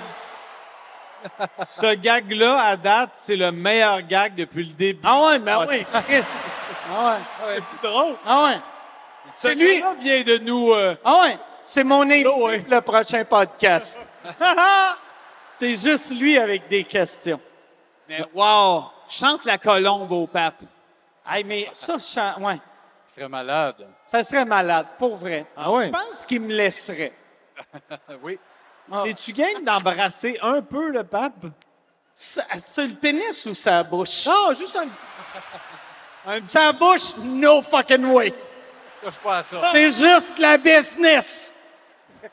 ce 1.66 1.94
gag-là, 1.94 2.60
à 2.60 2.76
date, 2.76 3.10
c'est 3.14 3.36
le 3.36 3.50
meilleur 3.50 4.00
gag 4.02 4.34
depuis 4.36 4.64
le 4.64 4.72
début. 4.74 5.00
Ah 5.04 5.20
ouais, 5.26 5.38
ben 5.40 5.66
oui, 5.68 5.84
Chris. 6.06 6.22
Ah 6.96 7.04
ouais. 7.44 7.54
C'est 7.56 7.64
plus 7.64 7.88
drôle. 7.88 8.14
Ah 8.24 8.44
ouais. 8.44 8.60
C'est 9.34 9.54
lui. 9.54 9.76
lui 9.76 9.82
vient 10.00 10.22
de 10.22 10.38
nous. 10.38 10.72
euh, 10.72 10.94
Ah 11.04 11.20
ouais. 11.22 11.38
C'est 11.70 11.84
mon 11.84 12.00
invité 12.00 12.24
pour 12.24 12.48
le 12.48 12.80
prochain 12.80 13.22
podcast. 13.26 13.98
c'est 15.50 15.74
juste 15.74 16.18
lui 16.18 16.38
avec 16.38 16.66
des 16.66 16.82
questions. 16.82 17.38
Mais 18.08 18.24
wow! 18.32 18.84
Chante 19.06 19.44
la 19.44 19.58
colombe 19.58 20.10
au 20.10 20.26
pape. 20.26 20.62
Hey, 21.28 21.44
mais 21.44 21.68
ça, 21.74 21.98
je 21.98 22.04
chante- 22.04 22.38
ouais. 22.38 22.58
Ce 23.06 23.16
serait 23.16 23.28
malade. 23.28 23.86
Ça 24.06 24.24
serait 24.24 24.46
malade, 24.46 24.86
pour 24.98 25.16
vrai. 25.16 25.44
Ah 25.54 25.70
ouais? 25.70 25.88
Je 25.88 25.90
pense 25.90 26.24
qu'il 26.24 26.40
me 26.40 26.54
laisserait. 26.54 27.12
oui. 28.22 28.38
Ah. 28.90 29.02
Es-tu 29.04 29.32
game 29.34 29.62
d'embrasser 29.62 30.38
un 30.40 30.62
peu 30.62 30.88
le 30.88 31.04
pape? 31.04 31.44
Ça- 32.14 32.46
C'est 32.56 32.86
le 32.86 32.94
pénis 32.94 33.44
ou 33.44 33.54
sa 33.54 33.82
bouche? 33.82 34.24
Non, 34.26 34.54
juste 34.54 34.74
un. 34.74 34.88
Sa 36.46 36.72
bouche, 36.72 37.14
no 37.18 37.60
fucking 37.60 38.06
way. 38.06 38.32
Touche 39.04 39.18
pas 39.18 39.36
à 39.38 39.42
ça. 39.42 39.60
C'est 39.70 39.90
juste 39.90 40.38
la 40.38 40.56
business. 40.56 41.54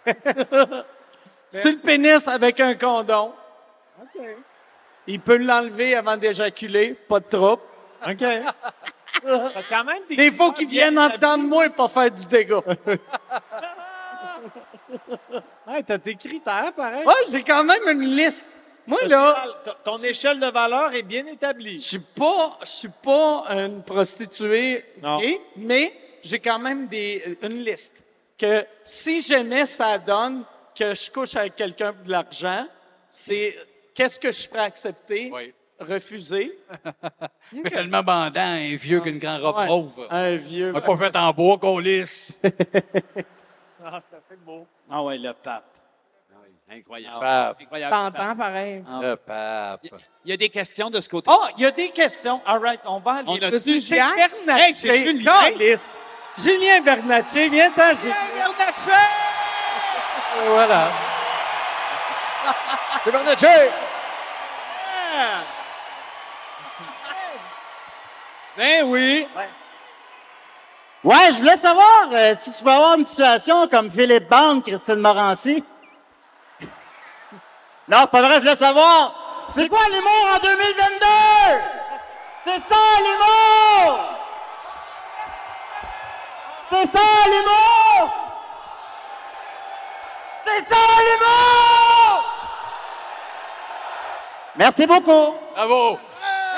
C'est 1.50 1.72
le 1.72 1.78
pénis 1.78 2.28
avec 2.28 2.60
un 2.60 2.74
condom. 2.76 3.34
OK. 4.02 4.22
Il 5.08 5.20
peut 5.20 5.38
l'enlever 5.38 5.96
avant 5.96 6.18
d'éjaculer, 6.18 6.94
pas 6.94 7.20
de 7.20 7.26
trouble. 7.26 7.62
OK. 8.08 8.24
Quand 9.70 9.84
même 9.84 10.02
des. 10.10 10.16
Il 10.16 10.34
faut 10.34 10.52
qu'il 10.52 10.68
vienne 10.68 10.98
entendre 11.00 11.44
moi 11.46 11.70
pour 11.70 11.90
faire 11.92 12.12
du 12.12 12.26
dégât. 12.26 12.62
Ouais, 15.68 15.82
t'as 15.84 15.98
tes 15.98 16.16
critères, 16.16 16.72
pareil? 16.74 17.06
Ouais, 17.06 17.14
j'ai 17.32 17.42
quand 17.42 17.64
même 17.64 17.82
une 17.90 18.16
liste. 18.16 18.50
Moi, 18.86 19.00
là, 19.08 19.36
Ton- 19.84 19.98
Ton 19.98 20.04
échelle 20.04 20.40
de 20.40 20.46
valeur 20.48 20.94
est 20.94 21.02
bien 21.02 21.26
établie. 21.26 21.80
je 21.80 21.86
suis 21.86 22.00
pas, 22.00 22.60
je 22.62 22.68
suis 22.70 22.90
pas 23.04 23.46
une 23.50 23.82
prostituée, 23.84 24.86
Non. 25.02 25.18
ok, 25.18 25.40
mais 25.58 25.92
j'ai 26.22 26.40
quand 26.40 26.60
même 26.60 26.88
des, 26.88 27.38
une 27.42 27.64
liste. 27.64 28.04
Que 28.38 28.66
si 28.84 29.22
jamais 29.22 29.66
ça 29.66 29.98
donne 29.98 30.44
que 30.78 30.94
je 30.94 31.10
couche 31.10 31.36
avec 31.36 31.56
quelqu'un 31.56 31.94
pour 31.94 32.04
de 32.06 32.12
l'argent, 32.12 32.68
c'est 33.10 33.56
qu'est-ce 33.94 34.20
que 34.20 34.28
je 34.28 34.40
suis 34.40 34.50
prêt 34.50 34.60
à 34.60 34.64
accepter, 34.64 35.32
Oui. 35.34 35.54
refuser? 35.80 36.58
Mais 37.54 37.62
c'est 37.70 37.76
tellement 37.78 38.04
bandant, 38.04 38.42
un 38.42 38.76
vieux 38.76 39.00
qu'une 39.00 39.20
grande 39.20 39.42
robe 39.42 39.98
Ouais. 39.98 40.08
Un 40.10 40.36
vieux. 40.36 40.74
On 40.76 40.82
pas 40.82 40.98
fait 40.98 41.16
en 41.16 41.32
bois 41.32 41.58
qu'on 41.58 41.80
lisse. 41.80 42.40
Ah, 43.88 44.02
c'est 44.02 44.18
assez 44.18 44.36
beau. 44.44 44.66
Ah 44.90 45.04
ouais, 45.04 45.16
le 45.16 45.32
pape. 45.32 45.64
Incroyable. 46.68 47.24
Incroyable. 47.62 47.94
T'entends 47.96 48.36
pareil? 48.36 48.84
Le 49.00 49.16
pape. 49.16 49.82
Il 50.24 50.32
y 50.32 50.34
a 50.34 50.38
des 50.38 50.50
questions 50.50 50.90
de 50.90 51.00
ce 51.00 51.08
côté. 51.08 51.30
Oh, 51.32 51.46
il 51.56 51.62
y 51.62 51.66
a 51.68 51.72
des 51.72 51.90
questions. 51.90 52.42
All 52.48 52.60
right, 52.60 52.80
on 52.86 53.00
va 53.00 53.12
aller. 53.18 53.28
On 53.28 53.36
a 53.36 53.52
C'est 53.52 53.80
Julien? 53.80 54.10
Bernatchez. 54.16 54.64
Hey, 54.64 54.74
c'est 54.74 54.98
Julien. 55.06 55.52
Julien 56.38 56.82
Bernatchez, 56.82 57.50
viens-t'en, 57.50 57.96
Julien. 57.96 58.16
Bernatchez! 58.36 58.92
Voilà. 60.48 60.90
C'est 63.04 63.12
Bernatchez! 63.12 63.72
Ben 68.58 68.84
oui. 68.86 69.28
Ouais, 71.04 71.32
je 71.34 71.38
voulais 71.38 71.58
savoir 71.58 72.10
euh, 72.12 72.34
si 72.36 72.52
tu 72.52 72.64
peux 72.64 72.72
avoir 72.72 72.98
une 72.98 73.06
situation 73.06 73.68
comme 73.68 73.92
Philippe 73.92 74.30
Bande, 74.30 74.64
Christine 74.64 74.96
Morancy. 74.96 75.64
non, 77.88 77.98
c'est 78.02 78.12
pas 78.12 78.22
vrai, 78.22 78.36
je 78.36 78.40
voulais 78.40 78.56
savoir. 78.56 79.46
C'est 79.50 79.70
quoi 79.70 79.82
l'humour 79.90 80.28
en 80.36 80.40
2022? 80.40 81.06
C'est 82.44 82.62
ça 82.74 82.82
l'humour! 83.00 84.25
C'est 86.70 86.92
ça 86.92 87.00
l'humour! 87.28 88.14
C'est 90.46 90.68
ça 90.68 90.82
l'humour! 91.06 92.24
Merci 94.56 94.88
beaucoup. 94.88 95.36
Bravo. 95.54 96.00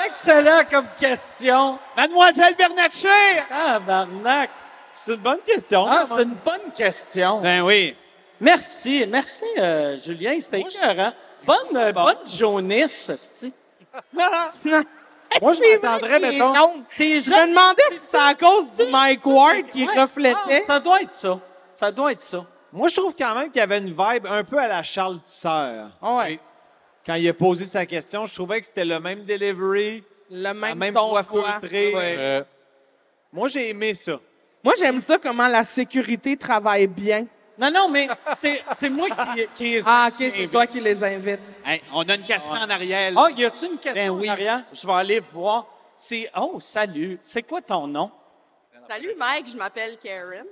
Excellent 0.06 0.62
comme 0.70 0.86
question. 0.98 1.78
Mademoiselle 1.96 2.54
Bernatchez! 2.56 3.42
Ah, 3.50 3.78
Barnac. 3.78 4.50
C'est 4.94 5.12
une 5.12 5.20
bonne 5.20 5.42
question. 5.42 5.86
Ah, 5.86 6.04
c'est 6.08 6.22
une 6.22 6.36
bonne 6.44 6.72
question. 6.74 7.40
Ben 7.40 7.60
oui. 7.62 7.96
Merci, 8.40 9.04
merci, 9.08 9.44
euh, 9.58 9.96
Julien. 9.96 10.38
C'était 10.40 10.60
écœurant. 10.60 11.12
Bonne, 11.44 11.76
euh, 11.76 11.92
bonne 11.92 12.26
jaunisse, 12.26 13.12
c'est 13.16 13.52
Moi, 15.42 15.52
je 15.52 15.60
m'attendrais, 15.80 16.20
mettons. 16.20 16.54
Je 16.98 17.30
me 17.30 17.48
demandais 17.48 17.82
si 17.90 17.98
c'est 17.98 18.16
à 18.16 18.34
cause 18.34 18.72
du 18.76 18.90
Mike 18.90 19.24
Ward 19.26 19.66
qui 19.70 19.86
Ouais. 19.86 20.00
reflétait. 20.00 20.36
Ah, 20.62 20.66
ça 20.66 20.80
doit 20.80 21.02
être 21.02 21.12
ça. 21.12 21.38
Ça 21.70 21.92
doit 21.92 22.12
être 22.12 22.22
ça. 22.22 22.44
Moi, 22.72 22.88
je 22.88 22.96
trouve 22.96 23.14
quand 23.16 23.34
même 23.34 23.50
qu'il 23.50 23.60
y 23.60 23.62
avait 23.62 23.78
une 23.78 23.88
vibe 23.90 24.26
un 24.26 24.44
peu 24.44 24.58
à 24.58 24.66
la 24.68 24.82
Charles 24.82 25.20
Tisseur. 25.20 25.90
Ouais. 26.02 26.38
Quand 27.06 27.14
il 27.14 27.28
a 27.28 27.32
posé 27.34 27.64
sa 27.64 27.86
question, 27.86 28.26
je 28.26 28.34
trouvais 28.34 28.60
que 28.60 28.66
c'était 28.66 28.84
le 28.84 28.98
même 29.00 29.24
delivery, 29.24 30.02
Le 30.30 30.42
la 30.42 30.52
même, 30.54 30.92
ton 30.92 31.08
voix 31.08 31.22
feutrée. 31.22 31.92
Euh, 31.96 32.42
Moi, 33.32 33.48
j'ai 33.48 33.70
aimé 33.70 33.94
ça. 33.94 34.18
Moi, 34.62 34.74
j'aime 34.78 35.00
ça 35.00 35.16
comment 35.18 35.48
la 35.48 35.64
sécurité 35.64 36.36
travaille 36.36 36.86
bien. 36.86 37.26
Non, 37.58 37.70
non, 37.72 37.88
mais 37.88 38.08
c'est 38.36 38.62
c'est 38.76 38.88
moi 38.88 39.08
qui, 39.10 39.46
qui 39.54 39.64
les 39.74 39.82
Ah, 39.86 40.08
OK, 40.12 40.24
c'est 40.30 40.46
toi 40.46 40.66
qui 40.66 40.80
les 40.80 41.02
invites. 41.02 41.58
Hey, 41.64 41.82
on 41.92 42.08
a 42.08 42.14
une 42.14 42.22
question 42.22 42.52
en 42.52 42.70
arrière. 42.70 43.12
Ah, 43.16 43.28
y 43.36 43.44
a-tu 43.44 43.66
une 43.66 43.78
question 43.78 44.14
Ben 44.14 44.20
oui. 44.20 44.28
en 44.28 44.32
arrière? 44.32 44.62
Je 44.72 44.86
vais 44.86 44.92
aller 44.92 45.20
voir. 45.20 45.66
C'est 45.96 46.30
Oh, 46.36 46.60
salut. 46.60 47.18
C'est 47.22 47.42
quoi 47.42 47.60
ton 47.60 47.86
nom? 47.88 48.12
Salut 48.88 49.12
Mike, 49.18 49.48
je 49.50 49.56
m'appelle 49.56 49.98
Karen. 49.98 50.46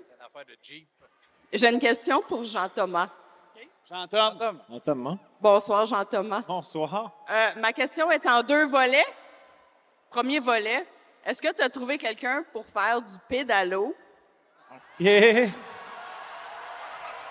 J'ai 1.52 1.68
une 1.72 1.78
question 1.78 2.20
pour 2.22 2.44
Jean-Thomas. 2.44 3.08
Jean-Tom. 3.88 4.58
Notamment. 4.68 5.16
Bonsoir 5.40 5.86
Jean-Thomas. 5.86 6.42
Bonsoir. 6.46 7.12
Euh, 7.30 7.50
ma 7.60 7.72
question 7.72 8.10
est 8.10 8.26
en 8.26 8.42
deux 8.42 8.66
volets. 8.66 9.06
Premier 10.10 10.40
volet, 10.40 10.84
est-ce 11.24 11.40
que 11.40 11.52
tu 11.52 11.62
as 11.62 11.70
trouvé 11.70 11.96
quelqu'un 11.98 12.44
pour 12.52 12.66
faire 12.66 13.00
du 13.00 13.12
pédalo? 13.28 13.94
OK. 15.00 15.06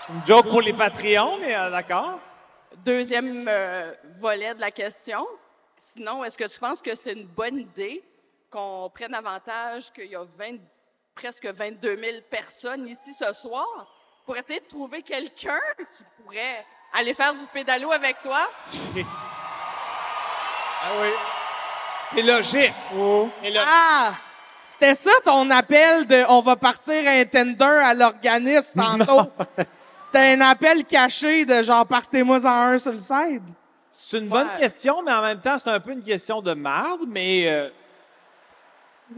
Une 0.10 0.26
joke 0.26 0.48
pour 0.49 0.61
les 0.61 0.73
Patreons, 0.73 1.38
mais 1.40 1.56
euh, 1.56 1.72
d'accord? 1.72 2.19
Deuxième 2.77 3.48
euh, 3.48 3.91
volet 4.19 4.53
de 4.53 4.61
la 4.61 4.69
question. 4.69 5.26
Sinon, 5.77 6.23
est-ce 6.23 6.38
que 6.38 6.44
tu 6.48 6.60
penses 6.60 6.82
que 6.82 6.95
c'est 6.95 7.14
une 7.14 7.26
bonne 7.26 7.57
idée 7.60 8.03
qu'on 8.52 8.90
prenne 8.94 9.15
avantage 9.15 9.91
qu'il 9.91 10.06
y 10.07 10.15
a 10.15 10.23
20 10.38 10.57
presque 11.15 11.45
22 11.48 11.98
000 11.98 12.18
personnes 12.30 12.88
ici 12.88 13.14
ce 13.18 13.34
soir 13.34 13.65
pour 14.26 14.38
essayer 14.38 14.60
de 14.60 14.65
trouver 14.68 15.02
quelqu'un 15.02 15.60
qui 15.98 16.03
pourrait 16.22 16.65
aller 16.94 17.14
faire 17.14 17.34
du 17.34 17.45
pédalo 17.48 17.91
avec 17.91 18.22
toi? 18.22 18.41
Ah 20.88 21.02
oui. 21.02 21.07
C'est 22.14 22.22
logique. 22.22 22.73
Oh. 22.95 23.27
Et 23.41 23.49
là, 23.49 23.61
Ah! 23.65 24.14
C'était 24.64 24.94
ça 24.94 25.10
ton 25.23 25.49
appel 25.49 26.06
de 26.06 26.23
on 26.30 26.41
va 26.41 26.56
partir 26.56 27.07
un 27.07 27.26
tender 27.26 27.64
à 27.65 27.91
l'organisme 27.95 28.80
tantôt? 28.99 29.32
C'était 30.06 30.36
un 30.36 30.41
appel 30.41 30.86
caché 30.86 31.45
de 31.45 31.64
genre 31.64 31.84
partez-moi 31.88 32.38
en 32.45 32.73
un 32.73 32.77
sur 32.77 32.91
le 32.91 32.99
side. 32.99 33.41
C'est 33.90 34.19
une 34.19 34.30
bonne 34.30 34.49
question, 34.60 35.02
mais 35.02 35.11
en 35.11 35.22
même 35.22 35.41
temps, 35.41 35.57
c'est 35.57 35.69
un 35.69 35.80
peu 35.80 35.94
une 35.94 36.03
question 36.03 36.44
de 36.44 36.53
marde, 36.53 37.06
mais 37.07 37.48
euh, 37.48 37.69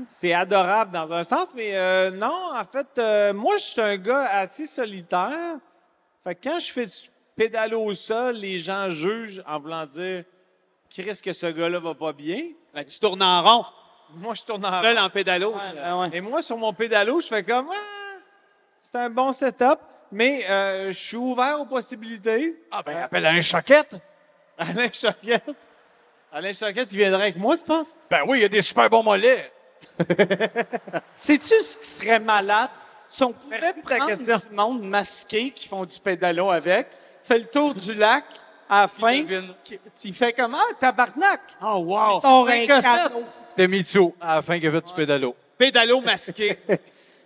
c'est 0.07 0.31
adorable 0.31 0.93
dans 0.93 1.11
un 1.11 1.25
sens. 1.25 1.53
Mais 1.53 1.75
euh, 1.75 2.09
non, 2.11 2.51
en 2.55 2.63
fait, 2.63 2.87
euh, 2.99 3.33
moi, 3.33 3.57
je 3.57 3.63
suis 3.63 3.81
un 3.81 3.97
gars 3.97 4.29
assez 4.31 4.65
solitaire. 4.65 5.57
Fait 6.23 6.35
que 6.35 6.49
quand 6.49 6.59
je 6.59 6.71
fais 6.71 6.85
du 6.85 7.11
pédalo 7.35 7.83
au 7.83 7.93
sol, 7.93 8.35
les 8.35 8.57
gens 8.57 8.89
jugent 8.89 9.43
en 9.45 9.59
voulant 9.59 9.85
dire 9.85 10.23
Chris, 10.89 11.19
que 11.21 11.33
ce 11.33 11.47
gars-là 11.47 11.79
va 11.79 11.95
pas 11.95 12.13
bien. 12.13 12.43
ben, 12.73 12.85
tu 12.85 12.97
tournes 12.97 13.23
en 13.23 13.43
rond. 13.43 13.65
Moi, 14.15 14.35
je 14.35 14.43
tourne 14.43 14.65
en 14.65 14.81
Seul 14.81 14.97
en 14.97 15.09
pédalo. 15.09 15.53
Et 16.13 16.21
moi, 16.21 16.41
sur 16.41 16.57
mon 16.57 16.71
pédalo, 16.71 17.19
je 17.19 17.27
fais 17.27 17.43
comme 17.43 17.67
Ah, 17.73 18.19
c'est 18.81 18.97
un 18.99 19.09
bon 19.09 19.33
setup, 19.33 19.79
mais 20.11 20.45
euh, 20.49 20.87
je 20.91 20.97
suis 20.97 21.17
ouvert 21.17 21.59
aux 21.61 21.65
possibilités. 21.65 22.55
Ah, 22.71 22.81
ben, 22.83 22.97
appelle 23.03 23.25
un 23.25 23.41
choquette. 23.41 23.99
Alain 24.57 24.89
Choquette. 24.91 25.43
Alain 26.31 26.53
Choquette, 26.53 26.91
il 26.91 26.97
viendrait 26.97 27.23
avec 27.23 27.37
moi, 27.37 27.55
tu 27.57 27.63
penses? 27.63 27.95
Ben 28.09 28.21
oui, 28.27 28.39
il 28.39 28.41
y 28.41 28.45
a 28.45 28.49
des 28.49 28.61
super 28.61 28.89
bons 28.89 29.03
mollets. 29.03 29.51
Sais-tu 31.15 31.61
ce 31.61 31.77
qui 31.77 31.87
serait 31.87 32.19
malade? 32.19 32.69
Si 33.05 33.23
on 33.23 33.31
pouvait 33.31 33.59
prendre 33.83 34.15
du 34.17 34.55
monde 34.55 34.83
masqué 34.83 35.51
qui 35.51 35.67
font 35.67 35.85
du 35.85 35.99
pédalo 35.99 36.49
avec, 36.49 36.87
fait 37.23 37.37
le 37.39 37.45
tour 37.45 37.73
du 37.73 37.93
lac, 37.93 38.25
à 38.69 38.81
la 38.81 38.87
fin, 38.87 39.23
qui- 39.63 39.79
il 40.03 40.13
fait 40.13 40.33
comme 40.33 40.55
«Ah, 40.59 40.73
tabarnak! 40.79 41.39
Oh, 41.61 41.77
wow! 41.85 42.19
C'était 43.47 43.67
Mitsu 43.67 44.13
à 44.19 44.35
la 44.35 44.41
fin 44.41 44.57
a 44.57 44.59
fait 44.59 44.81
du 44.85 44.93
pédalo. 44.93 45.35
Pédalo 45.57 46.01
masqué. 46.01 46.57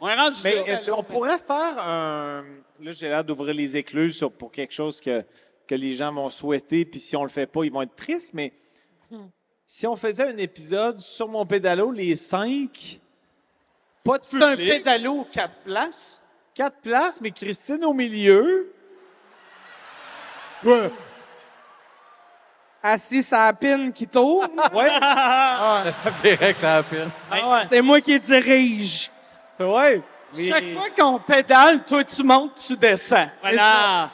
On 0.03 0.07
est 0.07 0.15
rendu 0.15 0.35
Mais 0.43 0.55
est-ce 0.65 0.89
qu'on 0.89 1.03
pourrait 1.03 1.37
faire 1.37 1.77
un. 1.79 2.43
Là, 2.79 2.91
j'ai 2.91 3.07
l'air 3.07 3.23
d'ouvrir 3.23 3.53
les 3.53 3.77
écluses 3.77 4.17
sur- 4.17 4.31
pour 4.31 4.51
quelque 4.51 4.73
chose 4.73 4.99
que, 4.99 5.23
que 5.67 5.75
les 5.75 5.93
gens 5.93 6.11
vont 6.11 6.29
souhaiter, 6.31 6.83
puis 6.85 6.99
si 6.99 7.15
on 7.15 7.21
le 7.23 7.29
fait 7.29 7.45
pas, 7.45 7.63
ils 7.63 7.71
vont 7.71 7.83
être 7.83 7.95
tristes, 7.95 8.33
mais 8.33 8.51
si 9.67 9.85
on 9.85 9.95
faisait 9.95 10.27
un 10.33 10.37
épisode 10.37 10.99
sur 10.99 11.27
mon 11.27 11.45
pédalo, 11.45 11.91
les 11.91 12.15
cinq, 12.15 12.99
pas 14.03 14.17
de 14.17 14.25
C'est 14.25 14.41
un 14.41 14.55
public, 14.55 14.69
pédalo 14.83 15.27
quatre 15.31 15.53
places? 15.63 16.21
quatre 16.55 16.77
places, 16.81 17.21
mais 17.21 17.29
Christine 17.29 17.85
au 17.85 17.93
milieu. 17.93 18.73
Assis 22.83 23.21
sur 23.21 23.37
la 23.37 23.53
pine 23.53 23.93
qui 23.93 24.07
tourne. 24.07 24.49
Ouais. 24.73 24.89
Ça 25.91 26.09
dirait 26.23 26.51
que 26.53 26.57
ça 26.57 26.77
a. 26.79 26.83
Ah 27.29 27.49
ouais. 27.51 27.67
C'est 27.71 27.81
moi 27.83 28.01
qui 28.01 28.19
dirige. 28.19 29.10
Ouais. 29.63 30.01
Chaque 30.47 30.69
fois 30.71 30.87
qu'on 30.97 31.19
pédale, 31.19 31.83
toi, 31.83 32.03
tu 32.03 32.23
montes, 32.23 32.55
tu 32.67 32.77
descends. 32.77 33.27
Voilà. 33.41 34.09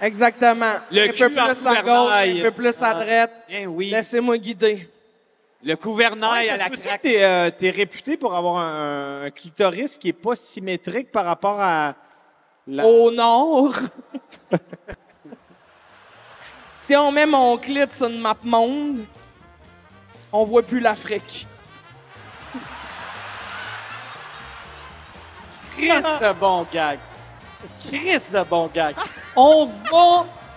Exactement. 0.00 0.74
Le 0.92 1.02
un 1.02 1.06
peu 1.08 1.12
plus 1.12 1.38
à 1.66 1.82
gauche, 1.82 2.12
un 2.12 2.42
peu 2.42 2.50
plus 2.52 2.82
à 2.82 2.94
droite. 2.94 3.32
Bien 3.48 3.66
oui. 3.66 3.90
Laissez-moi 3.90 4.38
guider. 4.38 4.88
Le 5.64 5.74
gouvernail 5.74 6.46
Ouais, 6.46 6.50
à 6.50 6.56
ça 6.56 6.68
la 6.68 6.76
craque. 6.76 7.02
que 7.02 7.08
t'es, 7.08 7.24
euh, 7.24 7.50
t'es 7.50 7.70
réputé 7.70 8.16
pour 8.16 8.32
avoir 8.36 8.58
un, 8.58 9.24
un 9.24 9.30
clitoris 9.30 9.98
qui 9.98 10.08
est 10.10 10.12
pas 10.12 10.36
symétrique 10.36 11.10
par 11.10 11.24
rapport 11.24 11.60
à. 11.60 11.94
la- 12.68 12.86
Au 12.86 13.10
nord. 13.10 13.72
si 16.76 16.94
on 16.94 17.10
met 17.10 17.26
mon 17.26 17.56
clit 17.58 17.84
sur 17.92 18.06
une 18.06 18.20
map 18.20 18.36
monde, 18.44 19.04
on 20.32 20.44
voit 20.44 20.62
plus 20.62 20.78
l'Afrique. 20.80 21.47
Chris 25.78 26.02
de 26.20 26.32
bon 26.32 26.66
gag. 26.72 26.98
Chris 27.88 28.30
de 28.32 28.42
bon 28.42 28.68
gag. 28.74 28.94
On 29.36 29.68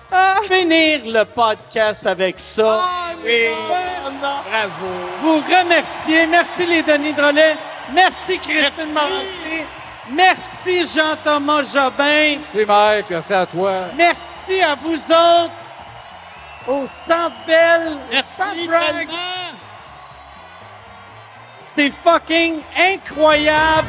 va 0.09 0.41
finir 0.47 1.01
le 1.05 1.23
podcast 1.25 2.07
avec 2.07 2.39
ça. 2.39 2.81
Oui. 3.23 3.49
Vraiment 3.67 4.41
Bravo. 4.49 4.91
Vous 5.21 5.41
remercier. 5.41 6.25
Merci 6.25 6.65
les 6.65 6.81
Denis 6.81 7.13
Drolet. 7.13 7.55
Merci 7.93 8.39
Christine 8.39 8.93
Morancy. 8.93 9.63
Merci 10.09 10.85
Jean-Thomas 10.87 11.63
Jobin. 11.63 12.39
Merci, 12.39 12.65
Mike. 12.67 13.05
Merci 13.09 13.33
à 13.33 13.45
toi. 13.45 13.73
Merci 13.95 14.61
à 14.61 14.75
vous 14.75 14.95
autres. 14.95 15.51
Au 16.67 16.85
Centre 16.87 17.35
Bell. 17.45 17.97
Merci. 18.11 18.41
C'est 21.63 21.91
fucking 21.91 22.61
incroyable. 22.75 23.87